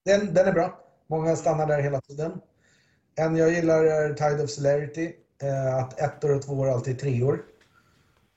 den, 0.05 0.35
den 0.35 0.47
är 0.49 0.53
bra. 0.53 0.81
Många 1.07 1.37
stannar 1.37 1.67
där 1.67 1.83
hela 1.83 2.01
tiden. 2.01 2.41
En 3.15 3.37
jag 3.37 3.53
gillar 3.53 3.85
är 3.85 4.15
Tide 4.15 4.45
of 4.45 4.51
Celerity. 4.51 5.13
eh, 5.43 5.77
att 5.77 6.01
ettor 6.01 6.37
och 6.37 6.43
tvåor 6.43 6.69
alltid 6.69 6.95
är 6.95 6.99
treor. 6.99 7.45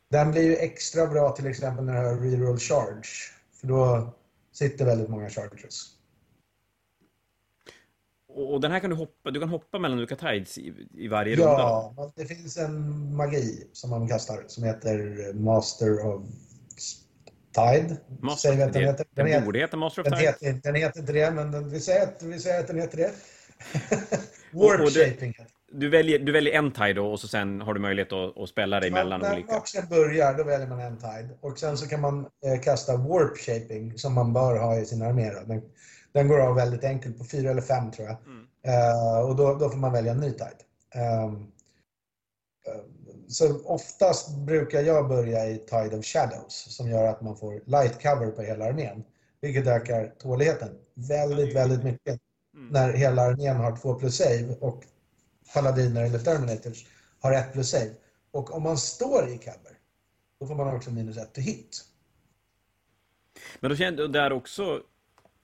Den 0.09 0.31
blir 0.31 0.43
ju 0.43 0.55
extra 0.55 1.07
bra 1.07 1.31
till 1.31 1.47
exempel 1.47 1.85
när 1.85 1.93
du 1.93 2.07
har 2.07 2.15
reroll 2.15 2.57
charge. 2.57 3.07
För 3.53 3.67
då 3.67 4.09
sitter 4.51 4.85
väldigt 4.85 5.09
många 5.09 5.29
charges. 5.29 5.97
Och, 8.27 8.61
den 8.61 8.71
här 8.71 8.79
kan 8.79 8.89
du 8.89 8.95
hoppa, 8.95 9.31
du 9.31 9.39
kan 9.39 9.49
hoppa 9.49 9.79
mellan 9.79 9.97
olika 9.97 10.15
tides 10.15 10.57
i, 10.57 10.87
i 10.93 11.07
varje 11.07 11.35
runda. 11.35 11.57
då. 11.57 11.93
Ja, 11.97 12.11
det 12.15 12.25
finns 12.25 12.57
en 12.57 13.15
magi 13.15 13.67
som 13.73 13.89
man 13.89 14.07
kastar 14.07 14.43
som 14.47 14.63
heter 14.63 15.33
Master 15.33 16.05
of 16.05 16.23
Tide. 17.57 17.97
Master, 18.21 18.49
Säger 18.49 18.55
vi 18.57 18.63
att 18.63 18.73
den 18.73 18.83
heter. 18.83 19.05
Den 19.15 19.25
den 19.25 19.45
borde 19.45 19.59
heta 19.59 19.77
Master 19.77 20.01
of 20.01 20.07
den 20.07 20.17
Time. 20.17 20.27
heter, 20.29 20.59
den 20.63 20.75
heter 20.75 20.99
inte 20.99 21.13
det, 21.13 21.31
men 21.31 21.51
den, 21.51 21.69
vi, 21.69 21.79
säger 21.79 22.03
att, 22.03 22.23
vi 22.23 22.39
säger 22.39 22.59
att 22.59 22.67
den 22.67 22.79
heter 22.79 22.97
det. 22.97 23.11
Och- 24.53 24.61
Warp 24.63 24.79
och 24.81 24.91
det- 24.91 25.09
shaping. 25.11 25.33
Du 25.71 25.89
väljer, 25.89 26.19
du 26.19 26.31
väljer 26.31 26.53
en 26.53 26.71
tide 26.71 26.93
då 26.93 27.11
och 27.11 27.19
så 27.19 27.27
sen 27.27 27.61
har 27.61 27.73
du 27.73 27.79
möjlighet 27.79 28.13
att, 28.13 28.37
att 28.37 28.49
spela 28.49 28.79
dig 28.79 28.91
mellan 28.91 29.21
när 29.21 29.33
olika. 29.33 29.53
matchen 29.53 29.89
börjar, 29.89 30.33
då 30.37 30.43
väljer 30.43 30.67
man 30.67 30.79
en 30.79 30.97
tide. 30.97 31.29
Och 31.41 31.59
sen 31.59 31.77
så 31.77 31.87
kan 31.87 32.01
man 32.01 32.19
eh, 32.45 32.61
kasta 32.61 32.97
warp 32.97 33.37
shaping 33.37 33.97
som 33.97 34.13
man 34.13 34.33
bör 34.33 34.57
ha 34.59 34.77
i 34.79 34.85
sin 34.85 35.01
armé. 35.01 35.29
Den, 35.47 35.61
den 36.11 36.27
går 36.27 36.39
av 36.39 36.55
väldigt 36.55 36.83
enkelt 36.83 37.17
på 37.17 37.23
fyra 37.25 37.51
eller 37.51 37.61
fem 37.61 37.91
tror 37.91 38.07
jag. 38.07 38.17
Mm. 38.25 38.47
Eh, 38.67 39.19
och 39.29 39.35
då, 39.35 39.55
då 39.55 39.69
får 39.69 39.77
man 39.77 39.93
välja 39.93 40.11
en 40.11 40.17
ny 40.19 40.31
tide. 40.31 40.51
Ehm, 40.95 41.47
Så 43.27 43.63
oftast 43.65 44.37
brukar 44.37 44.81
jag 44.81 45.07
börja 45.07 45.45
i 45.45 45.57
Tide 45.57 45.97
of 45.97 46.05
Shadows 46.05 46.75
som 46.75 46.89
gör 46.89 47.07
att 47.07 47.21
man 47.21 47.37
får 47.37 47.61
light 47.65 48.01
cover 48.01 48.31
på 48.31 48.41
hela 48.41 48.65
armén. 48.65 49.03
Vilket 49.41 49.67
ökar 49.67 50.13
tåligheten 50.19 50.69
väldigt, 50.93 51.55
väldigt 51.55 51.83
mycket. 51.83 52.19
Mm. 52.53 52.67
När 52.69 52.93
hela 52.93 53.21
armén 53.21 53.55
har 53.55 53.77
2 53.77 53.93
plus 53.93 54.17
save 54.17 54.55
och 54.59 54.83
paladiner 55.53 56.03
eller 56.03 56.19
terminators 56.19 56.85
har 57.19 57.33
1 57.33 57.53
plus 57.53 57.69
save. 57.69 57.91
Och 58.31 58.53
om 58.55 58.63
man 58.63 58.77
står 58.77 59.29
i 59.29 59.37
cover, 59.37 59.77
då 60.39 60.47
får 60.47 60.55
man 60.55 60.75
också 60.75 60.91
minus 60.91 61.17
1 61.17 61.33
till 61.33 61.43
hit. 61.43 61.83
Men 63.59 63.69
då 63.69 63.75
känner 63.75 63.97
du 63.97 64.07
där 64.07 64.31
också 64.31 64.81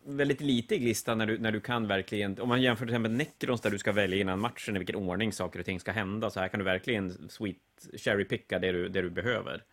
väldigt 0.06 0.42
lite 0.42 0.76
i 0.76 0.80
listan 0.80 1.18
när 1.18 1.26
du, 1.26 1.40
när 1.40 1.52
du 1.52 1.62
kan 1.62 1.88
verkligen, 1.88 2.40
om 2.40 2.50
man 2.50 2.62
jämför 2.62 2.86
till 2.86 2.94
exempel 2.94 3.12
Necrons 3.12 3.62
där 3.62 3.70
du 3.70 3.78
ska 3.78 3.92
välja 3.92 4.18
innan 4.18 4.40
matchen 4.40 4.76
i 4.76 4.80
vilken 4.80 4.96
ordning 4.96 5.34
saker 5.34 5.60
och 5.60 5.66
ting 5.66 5.80
ska 5.80 5.92
hända, 5.92 6.30
så 6.30 6.40
här 6.40 6.48
kan 6.48 6.60
du 6.60 6.64
verkligen 6.64 7.30
sweet 7.30 7.58
cherry-picka 7.98 8.60
det 8.60 8.72
du, 8.72 8.90
det 8.90 9.02
du 9.02 9.10
behöver. 9.10 9.64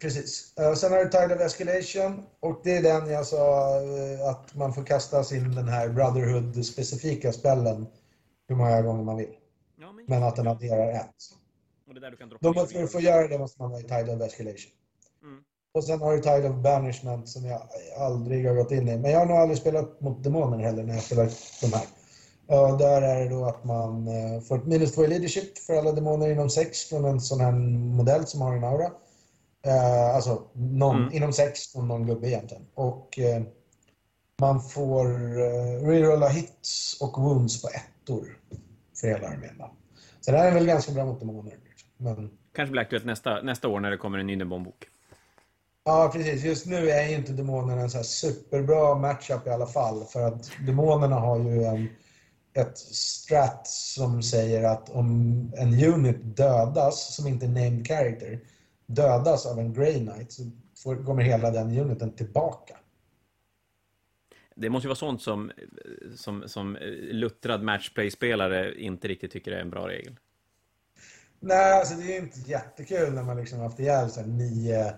Precis. 0.00 0.54
Uh, 0.60 0.74
sen 0.74 0.92
har 0.92 1.04
du 1.04 1.10
Tide 1.10 1.34
of 1.34 1.40
Escalation 1.40 2.22
och 2.40 2.60
det 2.64 2.76
är 2.76 2.82
den 2.82 3.10
jag 3.10 3.26
sa 3.26 3.80
uh, 3.80 4.28
att 4.28 4.54
man 4.54 4.74
får 4.74 4.84
kasta 4.84 5.24
sin 5.24 5.54
den 5.54 5.68
här 5.68 5.88
Brotherhood-specifika 5.88 7.32
spellen 7.32 7.86
hur 8.48 8.56
många 8.56 8.82
gånger 8.82 9.04
man 9.04 9.16
vill. 9.16 9.34
Ja, 9.76 9.92
men, 9.92 10.04
Men 10.08 10.22
att 10.22 10.36
den 10.36 10.46
adderar 10.46 10.92
ett. 10.92 11.14
och 11.86 11.94
det 11.94 11.98
är 11.98 12.02
där 12.02 12.10
du 12.10 12.16
kan 12.16 12.28
droppa 12.28 12.52
Då, 12.52 12.66
för 12.66 12.82
att 12.82 12.92
få 12.92 13.00
göra 13.00 13.28
det 13.28 13.38
måste 13.38 13.62
man 13.62 13.70
vara 13.70 13.80
i 13.80 13.84
Tide 13.84 14.14
of 14.14 14.22
Escalation. 14.22 14.72
Och 15.74 15.84
sen 15.84 16.00
har 16.00 16.12
du 16.12 16.18
Tide 16.22 16.48
of 16.50 16.56
Banishment 16.56 17.28
som 17.28 17.44
jag 17.44 17.62
aldrig 17.98 18.48
har 18.48 18.54
gått 18.54 18.70
in 18.72 18.88
i. 18.88 18.98
Men 18.98 19.10
jag 19.10 19.18
har 19.18 19.26
nog 19.26 19.36
aldrig 19.36 19.58
spelat 19.58 20.00
mot 20.00 20.24
demoner 20.24 20.58
heller 20.58 20.82
när 20.82 20.94
jag 20.94 21.02
spelat 21.02 21.30
de 21.60 21.66
här. 21.72 21.86
Och 22.46 22.78
där 22.78 23.02
är 23.02 23.20
det 23.24 23.28
då 23.30 23.44
att 23.44 23.64
man 23.64 24.08
eh, 24.08 24.40
får 24.40 24.58
ett 24.58 24.66
minus 24.66 24.92
2 24.94 25.04
i 25.04 25.08
leadership 25.08 25.58
för 25.58 25.74
alla 25.74 25.92
demoner 25.92 26.30
inom 26.30 26.50
6 26.50 26.84
från 26.88 27.04
en 27.04 27.20
sån 27.20 27.40
här 27.40 27.52
modell 27.96 28.26
som 28.26 28.40
har 28.40 28.56
en 28.56 28.64
aura. 28.64 28.90
Eh, 29.66 30.14
alltså 30.16 30.42
någon, 30.52 30.96
Mm. 30.96 31.12
inom 31.14 31.32
6 31.32 31.72
från 31.72 31.88
någon 31.88 32.06
gubbe 32.06 32.28
egentligen. 32.28 32.66
Och 32.74 33.18
eh, 33.18 33.42
man 34.40 34.60
får 34.62 35.06
eh, 35.40 35.86
rerolla 35.86 36.28
hits 36.28 37.00
och 37.00 37.22
wounds 37.22 37.62
på 37.62 37.68
ettor 37.68 38.38
för 39.00 39.08
hela 39.08 39.28
armén. 39.28 39.54
då. 39.58 39.70
Så 40.20 40.30
det 40.30 40.38
här 40.38 40.48
är 40.50 40.54
väl 40.54 40.66
ganska 40.66 40.92
bra 40.92 41.04
mot 41.04 41.20
demoner. 41.20 41.54
Men 41.96 42.30
Kanske 42.54 42.70
blir 42.72 42.82
aktuellt 42.82 43.04
nästa, 43.04 43.42
nästa 43.42 43.68
år 43.68 43.80
när 43.80 43.90
det 43.90 43.96
kommer 43.96 44.18
en 44.18 44.26
ny 44.26 44.36
demonbok. 44.36 44.88
Ja, 45.84 46.10
precis. 46.12 46.44
Just 46.44 46.66
nu 46.66 46.90
är 46.90 47.08
ju 47.08 47.14
inte 47.14 47.32
demonerna 47.32 47.82
en 47.82 47.90
så 47.90 47.96
här 47.96 48.04
superbra 48.04 48.94
matchup 48.94 49.46
i 49.46 49.50
alla 49.50 49.66
fall. 49.66 50.04
För 50.04 50.22
att 50.22 50.50
demonerna 50.66 51.16
har 51.16 51.38
ju 51.38 51.64
en, 51.64 51.88
ett 52.54 52.78
strat 52.78 53.66
som 53.66 54.22
säger 54.22 54.62
att 54.62 54.90
om 54.90 55.08
en 55.56 55.84
unit 55.84 56.36
dödas, 56.36 57.14
som 57.16 57.26
inte 57.26 57.46
är 57.46 57.48
named 57.48 57.88
character, 57.88 58.40
dödas 58.86 59.46
av 59.46 59.58
en 59.58 59.72
Grey 59.72 60.06
Knight 60.06 60.32
så 60.32 60.42
får, 60.82 61.04
kommer 61.04 61.22
hela 61.22 61.50
den 61.50 61.78
uniten 61.78 62.12
tillbaka. 62.12 62.76
Det 64.54 64.70
måste 64.70 64.86
ju 64.86 64.88
vara 64.88 64.96
sånt 64.96 65.22
som, 65.22 65.52
som, 66.16 66.48
som 66.48 66.78
luttrad 67.10 67.62
matchplay-spelare 67.62 68.80
inte 68.80 69.08
riktigt 69.08 69.32
tycker 69.32 69.52
är 69.52 69.60
en 69.60 69.70
bra 69.70 69.88
regel. 69.88 70.16
Nej, 71.40 71.72
alltså 71.72 71.94
det 71.94 72.02
är 72.02 72.12
ju 72.12 72.18
inte 72.18 72.50
jättekul 72.50 73.12
när 73.12 73.22
man 73.22 73.36
liksom 73.36 73.58
haft 73.58 73.80
ihjäl 73.80 74.10
så 74.10 74.20
här 74.20 74.26
nio 74.26 74.94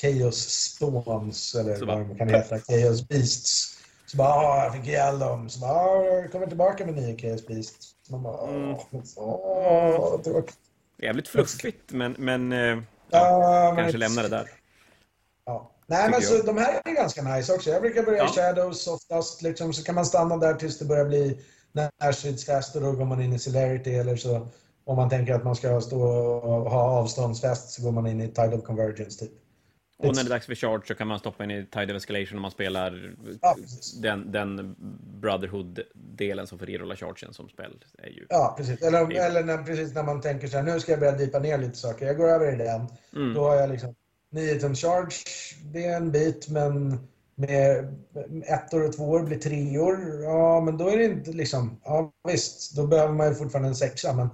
Chaos 0.00 0.36
Spawns, 0.36 1.54
eller 1.54 1.76
Så 1.76 1.86
vad 1.86 1.98
de 1.98 2.18
kan 2.18 2.28
heta, 2.28 2.58
Chaos 2.58 3.08
Beasts. 3.08 3.76
Så 4.06 4.16
bara, 4.16 4.28
ah, 4.28 4.64
jag 4.64 4.74
fick 4.74 4.86
ihjäl 4.86 5.18
dem. 5.18 5.48
Så 5.48 5.60
bara, 5.60 5.70
ah, 5.72 6.28
kommer 6.32 6.46
tillbaka 6.46 6.86
med 6.86 6.94
nio 6.94 7.16
Chaos 7.18 7.46
Beasts. 7.46 7.86
Så 8.06 8.12
man 8.12 8.22
bara, 8.22 8.36
åh, 8.42 8.80
åh, 9.16 10.20
tråkigt. 10.22 10.56
Jävligt 11.02 11.28
fluffigt, 11.28 11.92
men, 11.92 12.14
men 12.18 12.52
eh, 12.52 12.78
Ja, 13.10 13.72
men- 13.74 13.76
kanske 13.76 13.98
lämna 13.98 14.22
det 14.22 14.28
där. 14.28 14.50
Ja. 15.46 15.70
Nej, 15.86 16.10
men 16.10 16.22
så 16.22 16.42
de 16.42 16.56
här 16.58 16.80
är 16.84 16.94
ganska 16.94 17.22
nice 17.22 17.54
också. 17.54 17.70
Jag 17.70 17.82
brukar 17.82 18.02
börja 18.02 18.18
Ja. 18.18 18.24
i 18.30 18.32
Shadows 18.32 18.86
oftast, 18.86 19.42
liksom, 19.42 19.72
så 19.72 19.84
kan 19.84 19.94
man 19.94 20.06
stanna 20.06 20.36
där 20.36 20.54
tills 20.54 20.78
det 20.78 20.84
börjar 20.84 21.04
bli 21.04 21.38
närstridsfest 22.00 22.76
och 22.76 22.82
då 22.82 22.92
går 22.92 23.04
man 23.04 23.22
in 23.22 23.32
i 23.32 23.38
Celerity 23.38 23.94
eller 23.94 24.16
så 24.16 24.48
om 24.84 24.96
man 24.96 25.08
tänker 25.08 25.34
att 25.34 25.44
man 25.44 25.56
ska 25.56 25.80
stå 25.80 26.02
och 26.02 26.70
ha 26.70 26.80
avståndsfest 26.82 27.70
så 27.70 27.82
går 27.82 27.92
man 27.92 28.06
in 28.06 28.20
i 28.20 28.28
Tide 28.28 28.56
of 28.56 28.64
Convergence 28.64 29.18
typ. 29.24 29.32
Och 30.02 30.16
när 30.16 30.22
det 30.24 30.28
är 30.28 30.30
dags 30.30 30.46
för 30.46 30.54
charge 30.54 30.82
så 30.86 30.94
kan 30.94 31.06
man 31.08 31.18
stoppa 31.18 31.44
in 31.44 31.50
i 31.50 31.66
Tide 31.66 31.92
of 31.92 31.96
Escalation 31.96 32.38
om 32.38 32.42
man 32.42 32.50
spelar 32.50 33.14
Ja, 33.40 33.56
den, 34.02 34.32
den 34.32 34.76
Brotherhood-delen 35.20 36.46
som 36.46 36.58
får 36.58 36.66
rerolla 36.66 36.96
chargen 36.96 37.34
som 37.34 37.48
spel. 37.48 37.84
Är 37.98 38.08
ju... 38.08 38.26
Ja, 38.28 38.54
precis. 38.58 38.82
Eller, 38.82 39.12
är- 39.12 39.26
eller 39.26 39.44
när, 39.44 39.62
precis 39.62 39.94
när 39.94 40.02
man 40.02 40.20
tänker 40.20 40.48
så 40.48 40.56
här, 40.56 40.64
nu 40.64 40.80
ska 40.80 40.92
jag 40.92 41.00
börja 41.00 41.12
dipa 41.12 41.38
ner 41.38 41.58
lite 41.58 41.78
saker. 41.78 42.06
Jag 42.06 42.16
går 42.16 42.28
över 42.28 42.52
i 42.52 42.56
den. 42.56 42.86
Mm. 43.16 43.34
Då 43.34 43.44
har 43.44 43.56
jag 43.56 43.70
liksom 43.70 43.94
9 44.30 44.54
ton 44.60 44.74
charge, 44.74 45.16
det 45.72 45.84
är 45.84 45.96
en 45.96 46.12
bit, 46.12 46.48
men 46.48 46.98
med 47.34 47.96
ettor 48.46 48.86
och 48.86 48.92
tvåor 48.92 49.22
blir 49.22 49.38
treor. 49.38 50.22
Ja, 50.22 50.60
men 50.60 50.76
då 50.76 50.88
är 50.88 50.98
det 50.98 51.04
inte 51.04 51.30
liksom... 51.32 51.80
Ja, 51.84 52.12
visst, 52.28 52.76
då 52.76 52.86
behöver 52.86 53.14
man 53.14 53.28
ju 53.28 53.34
fortfarande 53.34 53.68
en 53.68 53.74
sexa, 53.74 54.12
men 54.12 54.28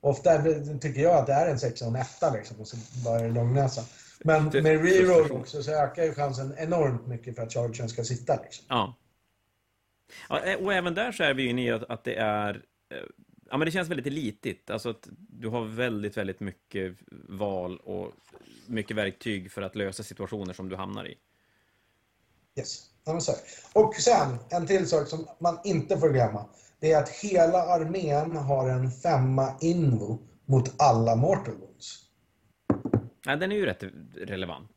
ofta 0.00 0.42
tycker 0.80 1.00
jag 1.00 1.14
att 1.18 1.26
det 1.26 1.32
är 1.32 1.50
en 1.50 1.58
sexa 1.58 1.84
och 1.84 1.90
en 1.90 2.00
etta 2.00 2.30
liksom, 2.34 2.60
och 2.60 2.68
så 2.68 2.76
bara 3.04 3.20
är 3.20 3.24
det 3.24 3.34
långnäsa. 3.34 3.82
Men 4.24 4.44
med 4.44 4.84
reroll 4.84 5.32
också 5.32 5.62
så 5.62 5.70
ökar 5.70 6.04
ju 6.04 6.14
chansen 6.14 6.54
enormt 6.58 7.06
mycket 7.06 7.36
för 7.36 7.42
att 7.42 7.52
chargen 7.52 7.88
ska 7.88 8.04
sitta 8.04 8.42
liksom. 8.42 8.64
Ja. 8.68 8.96
ja. 10.28 10.44
eh, 10.44 10.58
Och 10.58 10.74
även 10.74 10.94
där 10.94 11.12
så 11.12 11.22
är 11.22 11.34
vi 11.34 11.42
ju 11.42 11.48
inne 11.50 11.64
i 11.66 11.70
att, 11.70 11.84
att 11.90 12.04
det 12.04 12.14
är... 12.14 12.54
eh, 12.90 12.98
Ja, 13.50 13.56
men 13.56 13.66
det 13.66 13.72
känns 13.72 13.88
väldigt 13.88 14.12
litigt. 14.12 14.70
Alltså 14.70 14.90
att 14.90 15.08
du 15.18 15.48
har 15.48 15.64
väldigt, 15.64 16.16
väldigt 16.16 16.40
mycket 16.40 16.96
val 17.28 17.76
och 17.76 18.12
mycket 18.66 18.96
verktyg 18.96 19.52
för 19.52 19.62
att 19.62 19.74
lösa 19.74 20.02
situationer 20.02 20.52
som 20.52 20.68
du 20.68 20.76
hamnar 20.76 21.08
i. 21.08 21.18
Yes. 22.58 22.82
Ja. 23.04 23.20
Och 23.72 23.94
sen, 23.94 24.38
en 24.48 24.66
till 24.66 24.88
sak 24.88 25.08
som 25.08 25.28
man 25.38 25.58
inte 25.64 25.98
får 25.98 26.08
glömma. 26.08 26.44
Det 26.80 26.92
är 26.92 27.02
att 27.02 27.08
hela 27.08 27.62
armén 27.62 28.36
har 28.36 28.68
en 28.68 28.90
femma 28.90 29.54
invo 29.60 30.18
mot 30.44 30.82
alla 30.82 31.16
mortal 31.16 31.54
wounds. 31.54 32.05
Ja, 33.26 33.36
den 33.36 33.52
är 33.52 33.56
ju 33.56 33.66
rätt 33.66 33.84
relevant. 34.16 34.70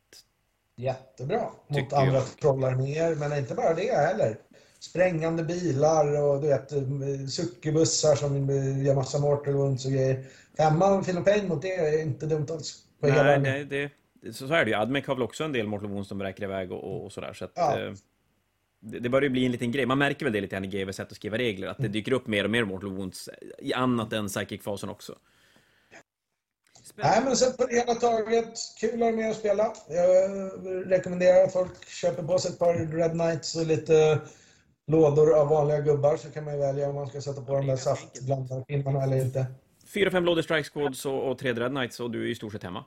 Jättebra. 0.76 1.50
Mot 1.68 1.94
andra 1.94 2.22
trollarméer, 2.22 3.16
men 3.16 3.38
inte 3.38 3.56
bara 3.56 3.74
det 3.74 3.96
heller. 3.96 4.38
Sprängande 4.80 5.44
bilar 5.44 6.22
och 6.22 6.42
du 6.42 6.48
vet, 6.48 6.72
eh, 6.72 6.82
suckerbussar 7.30 8.16
som 8.16 8.50
eh, 8.50 8.86
gör 8.86 8.96
massa 8.96 9.20
mortal 9.20 9.54
wounds 9.54 9.86
och 9.86 9.92
grejer. 9.92 10.26
Femman 10.58 11.04
Phil 11.04 11.16
Pain 11.24 11.48
mot 11.48 11.62
det 11.62 11.76
är 11.76 12.02
inte 12.02 12.26
dumt 12.26 12.46
alls. 12.50 12.84
Nej, 13.00 13.12
armén. 13.12 13.68
det, 13.70 13.92
så, 14.34 14.48
så 14.48 14.54
är 14.54 14.66
det 14.66 14.72
ju. 14.72 14.78
Admec 14.78 15.06
har 15.08 15.16
väl 15.16 15.24
också 15.24 15.44
en 15.44 15.52
del 15.52 15.68
Mortal 15.68 15.90
Wounds 15.90 16.10
de 16.10 16.22
räcker 16.24 16.44
iväg 16.44 16.72
och, 16.72 16.84
och, 16.84 17.06
och 17.06 17.12
sådär. 17.12 17.34
Så 17.34 17.46
att, 17.46 17.52
Ja. 17.56 17.80
eh, 17.80 17.94
det, 18.82 19.00
det 19.00 19.10
börjar 19.10 19.24
ju 19.24 19.30
bli 19.30 19.46
en 19.46 19.52
liten 19.52 19.72
grej. 19.72 19.86
Man 19.86 19.98
märker 19.98 20.26
väl 20.26 20.34
det 20.34 20.42
lite 20.42 20.56
grann 20.56 20.66
i 20.66 20.68
GWs 20.68 20.96
sätt 20.96 21.08
att 21.12 21.16
skriva 21.16 21.38
regler, 21.38 21.68
att 21.68 21.78
det 21.78 21.84
Mm. 21.84 21.92
dyker 21.92 22.12
upp 22.14 22.28
mer 22.28 22.44
och 22.44 22.50
mer 22.50 22.64
Mortal 22.66 22.90
Wounds 22.94 23.30
i 23.60 23.74
annat 23.74 24.14
än 24.14 24.28
Psychic-fasen 24.28 24.90
också. 24.90 25.16
Nej, 27.04 27.22
men 27.24 27.36
sen 27.36 27.54
på 27.58 27.66
det 27.66 27.76
hela 27.76 27.96
taget, 27.96 28.54
kul 28.80 29.04
att 29.04 29.36
spela. 29.36 29.74
Jag 29.88 30.10
rekommenderar 30.92 31.44
att 31.44 31.54
folk 31.54 31.90
köper 31.90 32.24
på 32.24 32.40
sig 32.40 32.52
ett 32.52 32.60
par 32.60 32.74
Red 32.74 33.12
Knights 33.12 33.56
och 33.56 33.66
lite 33.66 34.20
lådor 34.88 35.36
av 35.40 35.48
vanliga 35.48 35.82
gubbar 35.82 36.18
så 36.18 36.32
kan 36.32 36.44
man 36.46 36.54
ju 36.54 36.60
välja 36.60 36.90
om 36.90 36.96
man 36.96 37.08
ska 37.08 37.22
sätta 37.22 37.42
på 37.42 37.54
de 37.54 37.68
där 37.68 37.76
saftblandarpinnarna 37.76 39.04
eller 39.04 39.18
inte. 39.18 39.46
Fyra, 39.94 40.12
fem 40.12 40.24
Bloody 40.24 40.44
Strike 40.44 40.70
Squads 40.70 41.06
och, 41.06 41.32
och 41.32 41.38
tre 41.38 41.54
Dread 41.54 41.72
Knights 41.72 42.00
och 42.00 42.12
du 42.12 42.24
är 42.24 42.28
i 42.28 42.36
stort 42.36 42.52
sett 42.52 42.64
hemma. 42.64 42.86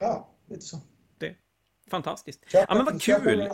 Ja, 0.00 0.28
lite 0.48 0.62
så. 0.62 0.80
Det 1.18 1.34
fantastiskt. 1.90 2.50
Köp 2.50 2.64
ja, 2.68 2.74
men 2.74 2.84
vad 2.84 3.02
kul! 3.02 3.50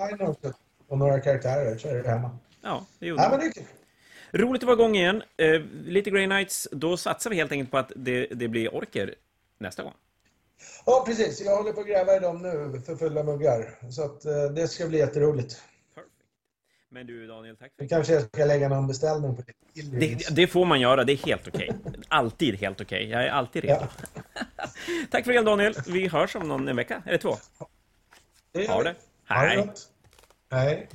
och 0.88 0.98
några 0.98 1.20
karaktärer 1.20 1.78
så 1.78 1.88
är 1.88 1.94
det 1.94 2.08
hemma. 2.08 2.38
Ja, 2.62 2.86
det 2.98 3.06
Ja, 3.06 3.10
gjorde 3.10 3.28
men 3.30 3.38
det 3.40 3.46
är 3.46 3.52
kul. 3.52 3.64
Roligt 4.32 4.62
att 4.62 4.66
vara 4.66 4.76
igång 4.76 4.96
igen. 4.96 5.22
Eh, 5.36 5.60
lite 5.84 6.10
Grey 6.10 6.26
Knights. 6.26 6.68
Då 6.72 6.96
satsar 6.96 7.30
vi 7.30 7.36
helt 7.36 7.52
enkelt 7.52 7.70
på 7.70 7.78
att 7.78 7.92
det, 7.96 8.26
det 8.26 8.48
blir 8.48 8.74
orker 8.74 9.14
nästa 9.60 9.82
gång. 9.82 9.94
Ja, 10.86 11.04
precis. 11.06 11.40
Jag 11.40 11.56
håller 11.56 11.72
på 11.72 11.80
att 11.80 11.86
gräva 11.86 12.16
i 12.16 12.20
dem 12.20 12.42
nu 12.42 12.82
för 12.86 12.96
fulla 12.96 13.22
muggar. 13.22 13.90
Så 13.90 14.04
att 14.04 14.24
eh, 14.24 14.44
det 14.44 14.68
ska 14.68 14.86
bli 14.86 14.98
jätteroligt. 14.98 15.62
Men 16.92 17.06
du 17.06 17.26
Daniel, 17.26 17.56
tack 17.56 17.72
för 17.78 17.88
kanske 17.88 18.12
jag 18.12 18.22
ska 18.22 18.44
lägga 18.44 18.68
någon 18.68 18.86
beställning 18.86 19.36
på 19.36 19.42
det. 19.42 19.82
det. 19.82 20.36
Det 20.36 20.46
får 20.46 20.64
man 20.64 20.80
göra, 20.80 21.04
det 21.04 21.12
är 21.12 21.26
helt 21.26 21.48
okej. 21.48 21.70
Alltid 22.08 22.54
helt 22.54 22.80
okej. 22.80 23.08
Jag 23.08 23.24
är 23.24 23.30
alltid 23.30 23.64
redo. 23.64 23.86
tack 25.10 25.24
för 25.24 25.32
det 25.32 25.42
Daniel. 25.42 25.74
Vi 25.88 26.08
hörs 26.08 26.36
om 26.36 26.48
någon 26.48 26.68
en 26.68 26.76
vecka, 26.76 27.02
eller 27.06 27.18
två. 27.18 27.36
Det 28.52 28.68
Ha 28.68 28.82
det. 28.82 28.94
Hej. 29.24 29.70
Hej. 30.50 30.88